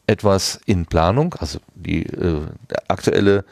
etwas 0.08 0.60
in 0.66 0.86
Planung, 0.86 1.36
also 1.40 1.60
die 1.76 2.06
äh, 2.06 2.46
aktuelle 2.88 3.44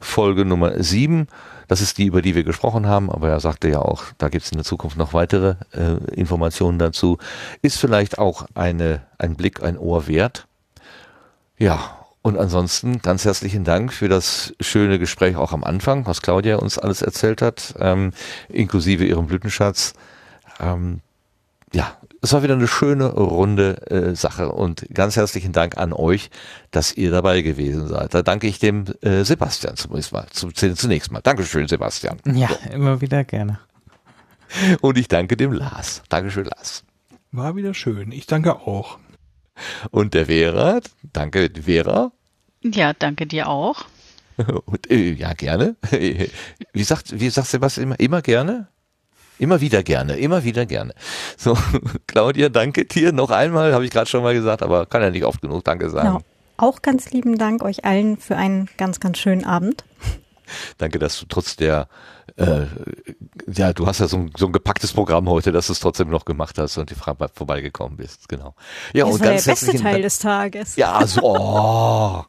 Folge 0.00 0.44
Nummer 0.44 0.82
7. 0.82 1.26
Das 1.68 1.80
ist 1.80 1.96
die, 1.96 2.04
über 2.04 2.20
die 2.20 2.34
wir 2.34 2.44
gesprochen 2.44 2.86
haben, 2.86 3.10
aber 3.10 3.30
er 3.30 3.40
sagte 3.40 3.68
ja 3.68 3.78
auch, 3.80 4.04
da 4.18 4.28
gibt 4.28 4.44
es 4.44 4.52
in 4.52 4.58
der 4.58 4.64
Zukunft 4.64 4.98
noch 4.98 5.14
weitere 5.14 5.54
äh, 5.72 5.94
Informationen 6.14 6.78
dazu. 6.78 7.18
Ist 7.62 7.78
vielleicht 7.78 8.18
auch 8.18 8.46
eine, 8.54 9.02
ein 9.16 9.36
Blick, 9.36 9.62
ein 9.62 9.78
Ohr 9.78 10.06
wert. 10.06 10.46
Ja, 11.56 11.96
und 12.20 12.38
ansonsten 12.38 13.00
ganz 13.00 13.24
herzlichen 13.24 13.64
Dank 13.64 13.92
für 13.92 14.08
das 14.08 14.54
schöne 14.60 14.98
Gespräch 14.98 15.36
auch 15.36 15.52
am 15.52 15.64
Anfang, 15.64 16.06
was 16.06 16.22
Claudia 16.22 16.56
uns 16.56 16.78
alles 16.78 17.02
erzählt 17.02 17.42
hat, 17.42 17.74
ähm, 17.78 18.12
inklusive 18.48 19.04
ihrem 19.04 19.26
Blütenschatz. 19.26 19.94
Ähm, 20.60 21.00
ja, 21.72 21.96
es 22.22 22.32
war 22.32 22.44
wieder 22.44 22.54
eine 22.54 22.68
schöne, 22.68 23.12
runde 23.12 23.90
äh, 23.90 24.14
Sache 24.14 24.52
und 24.52 24.86
ganz 24.94 25.16
herzlichen 25.16 25.52
Dank 25.52 25.76
an 25.76 25.92
euch, 25.92 26.30
dass 26.70 26.96
ihr 26.96 27.10
dabei 27.10 27.42
gewesen 27.42 27.88
seid. 27.88 28.14
Da 28.14 28.22
danke 28.22 28.46
ich 28.46 28.60
dem 28.60 28.84
äh, 29.02 29.24
Sebastian 29.24 29.76
zunächst 29.76 30.12
mal. 30.12 30.26
Zunächst 30.30 31.10
mal. 31.10 31.20
Dankeschön, 31.20 31.66
Sebastian. 31.66 32.18
Ja, 32.24 32.48
so. 32.48 32.70
immer 32.70 33.00
wieder 33.00 33.24
gerne. 33.24 33.58
Und 34.80 34.98
ich 34.98 35.08
danke 35.08 35.36
dem 35.36 35.52
Lars. 35.52 36.02
Dankeschön, 36.08 36.44
Lars. 36.44 36.84
War 37.32 37.56
wieder 37.56 37.74
schön. 37.74 38.12
Ich 38.12 38.26
danke 38.26 38.54
auch. 38.54 38.98
Und 39.90 40.14
der 40.14 40.26
Vera, 40.26 40.80
danke 41.12 41.50
Vera. 41.60 42.12
Ja, 42.62 42.92
danke 42.92 43.26
dir 43.26 43.48
auch. 43.48 43.84
Und, 44.64 44.90
äh, 44.90 45.12
ja, 45.12 45.32
gerne. 45.34 45.76
Wie 46.72 46.84
sagt, 46.84 47.18
wie 47.18 47.28
sagt 47.28 47.48
Sebastian 47.48 47.84
immer? 47.84 48.00
Immer 48.00 48.22
gerne? 48.22 48.68
Immer 49.42 49.60
wieder 49.60 49.82
gerne, 49.82 50.18
immer 50.18 50.44
wieder 50.44 50.66
gerne. 50.66 50.94
So, 51.36 51.58
Claudia, 52.06 52.48
danke 52.48 52.84
dir 52.84 53.10
noch 53.10 53.30
einmal, 53.30 53.74
habe 53.74 53.84
ich 53.84 53.90
gerade 53.90 54.08
schon 54.08 54.22
mal 54.22 54.34
gesagt, 54.34 54.62
aber 54.62 54.86
kann 54.86 55.02
ja 55.02 55.10
nicht 55.10 55.24
oft 55.24 55.42
genug 55.42 55.64
Danke 55.64 55.90
sagen. 55.90 56.06
Genau. 56.10 56.20
Auch 56.58 56.80
ganz 56.80 57.10
lieben 57.10 57.38
Dank 57.38 57.64
euch 57.64 57.84
allen 57.84 58.18
für 58.18 58.36
einen 58.36 58.68
ganz, 58.78 59.00
ganz 59.00 59.18
schönen 59.18 59.44
Abend. 59.44 59.82
danke, 60.78 61.00
dass 61.00 61.18
du 61.18 61.26
trotz 61.28 61.56
der, 61.56 61.88
äh, 62.36 62.66
ja, 63.52 63.72
du 63.72 63.88
hast 63.88 63.98
ja 63.98 64.06
so 64.06 64.18
ein, 64.18 64.30
so 64.36 64.46
ein 64.46 64.52
gepacktes 64.52 64.92
Programm 64.92 65.28
heute, 65.28 65.50
dass 65.50 65.66
du 65.66 65.72
es 65.72 65.80
trotzdem 65.80 66.08
noch 66.08 66.24
gemacht 66.24 66.56
hast 66.56 66.78
und 66.78 66.90
die 66.90 66.94
Frage 66.94 67.28
vorbeigekommen 67.34 67.96
bist, 67.96 68.28
genau. 68.28 68.54
Ja, 68.94 69.06
das 69.06 69.14
und 69.14 69.20
war 69.22 69.26
ganz 69.30 69.42
der 69.42 69.50
beste 69.50 69.66
herzlichen 69.66 69.82
Teil 69.82 69.92
Dank- 69.94 70.04
des 70.04 70.18
Tages. 70.20 70.76
Ja, 70.76 71.04
so. 71.04 71.20
Oh. 71.20 72.24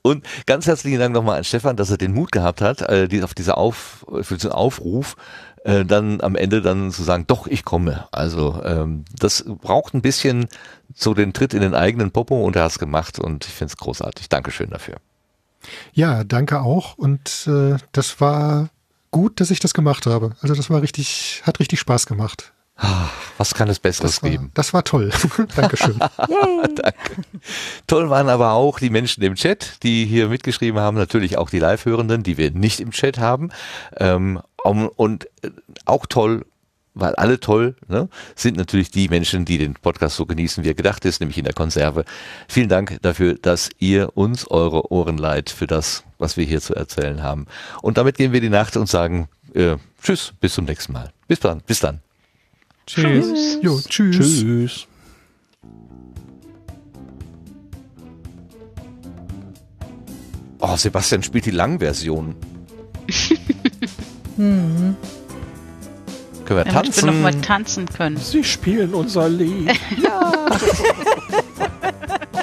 Und 0.00 0.24
ganz 0.46 0.66
herzlichen 0.66 0.98
Dank 0.98 1.14
nochmal 1.14 1.38
an 1.38 1.44
Stefan, 1.44 1.76
dass 1.76 1.90
er 1.90 1.96
den 1.98 2.12
Mut 2.12 2.32
gehabt 2.32 2.60
hat, 2.62 2.82
äh, 2.82 3.08
die, 3.08 3.22
auf 3.22 3.34
diese 3.34 3.56
Auf, 3.58 4.06
für 4.22 4.34
diesen 4.34 4.52
Aufruf, 4.52 5.16
äh, 5.64 5.84
dann 5.84 6.20
am 6.20 6.36
Ende 6.36 6.62
dann 6.62 6.90
zu 6.92 7.02
sagen, 7.02 7.24
doch, 7.26 7.46
ich 7.46 7.64
komme. 7.64 8.06
Also 8.12 8.62
ähm, 8.64 9.04
das 9.18 9.44
braucht 9.44 9.94
ein 9.94 10.02
bisschen 10.02 10.46
so 10.94 11.14
den 11.14 11.32
Tritt 11.32 11.54
in 11.54 11.60
den 11.60 11.74
eigenen 11.74 12.10
Popo 12.10 12.44
und 12.44 12.54
er 12.54 12.64
hat 12.64 12.72
es 12.72 12.78
gemacht 12.78 13.18
und 13.18 13.44
ich 13.46 13.52
finde 13.52 13.72
es 13.72 13.76
großartig. 13.76 14.28
Dankeschön 14.28 14.70
dafür. 14.70 14.96
Ja, 15.92 16.24
danke 16.24 16.60
auch. 16.60 16.96
Und 16.96 17.48
äh, 17.48 17.76
das 17.92 18.20
war 18.20 18.68
gut, 19.10 19.40
dass 19.40 19.50
ich 19.50 19.60
das 19.60 19.74
gemacht 19.74 20.06
habe. 20.06 20.36
Also 20.40 20.54
das 20.54 20.70
war 20.70 20.82
richtig, 20.82 21.42
hat 21.44 21.60
richtig 21.60 21.80
Spaß 21.80 22.06
gemacht. 22.06 22.53
Was 23.38 23.54
kann 23.54 23.68
es 23.68 23.78
Besseres 23.78 24.16
Das 24.16 24.22
war, 24.22 24.30
geben? 24.30 24.50
das 24.54 24.72
war 24.72 24.84
toll. 24.84 25.10
Dankeschön. 25.56 25.98
Danke. 26.18 27.22
Toll 27.86 28.10
waren 28.10 28.28
aber 28.28 28.52
auch 28.52 28.78
die 28.78 28.90
Menschen 28.90 29.22
im 29.22 29.34
Chat, 29.34 29.82
die 29.82 30.06
hier 30.06 30.28
mitgeschrieben 30.28 30.80
haben, 30.80 30.96
natürlich 30.96 31.36
auch 31.38 31.50
die 31.50 31.58
Live-Hörenden, 31.58 32.22
die 32.22 32.36
wir 32.36 32.50
nicht 32.50 32.80
im 32.80 32.90
Chat 32.90 33.18
haben. 33.18 33.50
Ähm, 33.96 34.40
und 34.64 35.26
äh, 35.42 35.50
auch 35.84 36.06
toll, 36.06 36.46
weil 36.94 37.14
alle 37.16 37.40
toll 37.40 37.76
ne, 37.88 38.08
sind 38.34 38.56
natürlich 38.56 38.90
die 38.90 39.08
Menschen, 39.08 39.44
die 39.44 39.58
den 39.58 39.74
Podcast 39.74 40.16
so 40.16 40.26
genießen, 40.26 40.64
wie 40.64 40.68
er 40.70 40.74
gedacht 40.74 41.04
ist, 41.04 41.20
nämlich 41.20 41.38
in 41.38 41.44
der 41.44 41.54
Konserve. 41.54 42.04
Vielen 42.48 42.68
Dank 42.68 42.98
dafür, 43.02 43.34
dass 43.34 43.70
ihr 43.78 44.16
uns 44.16 44.46
eure 44.48 44.90
Ohren 44.92 45.18
leiht 45.18 45.50
für 45.50 45.66
das, 45.66 46.04
was 46.18 46.36
wir 46.36 46.44
hier 46.44 46.60
zu 46.60 46.74
erzählen 46.74 47.22
haben. 47.22 47.46
Und 47.82 47.98
damit 47.98 48.16
gehen 48.16 48.32
wir 48.32 48.40
die 48.40 48.48
Nacht 48.48 48.76
und 48.76 48.88
sagen 48.88 49.28
äh, 49.54 49.76
Tschüss, 50.02 50.32
bis 50.40 50.54
zum 50.54 50.64
nächsten 50.64 50.92
Mal. 50.92 51.12
Bis 51.26 51.40
dann, 51.40 51.60
bis 51.66 51.80
dann. 51.80 52.03
Tschüss. 52.86 53.58
Jo, 53.62 53.80
tschüss. 53.88 54.40
Tschüss. 54.40 54.86
Oh, 60.60 60.76
Sebastian 60.76 61.22
spielt 61.22 61.46
die 61.46 61.50
Langversion. 61.50 62.34
Damit 64.36 64.36
Können 64.36 64.96
wir 66.48 66.56
wir 66.56 66.64
tanzen? 66.64 67.06
noch 67.06 67.14
mal 67.14 67.34
tanzen 67.40 67.86
können. 67.86 68.16
Sie 68.16 68.44
spielen 68.44 68.94
unser 68.94 69.28
Lied. 69.28 69.70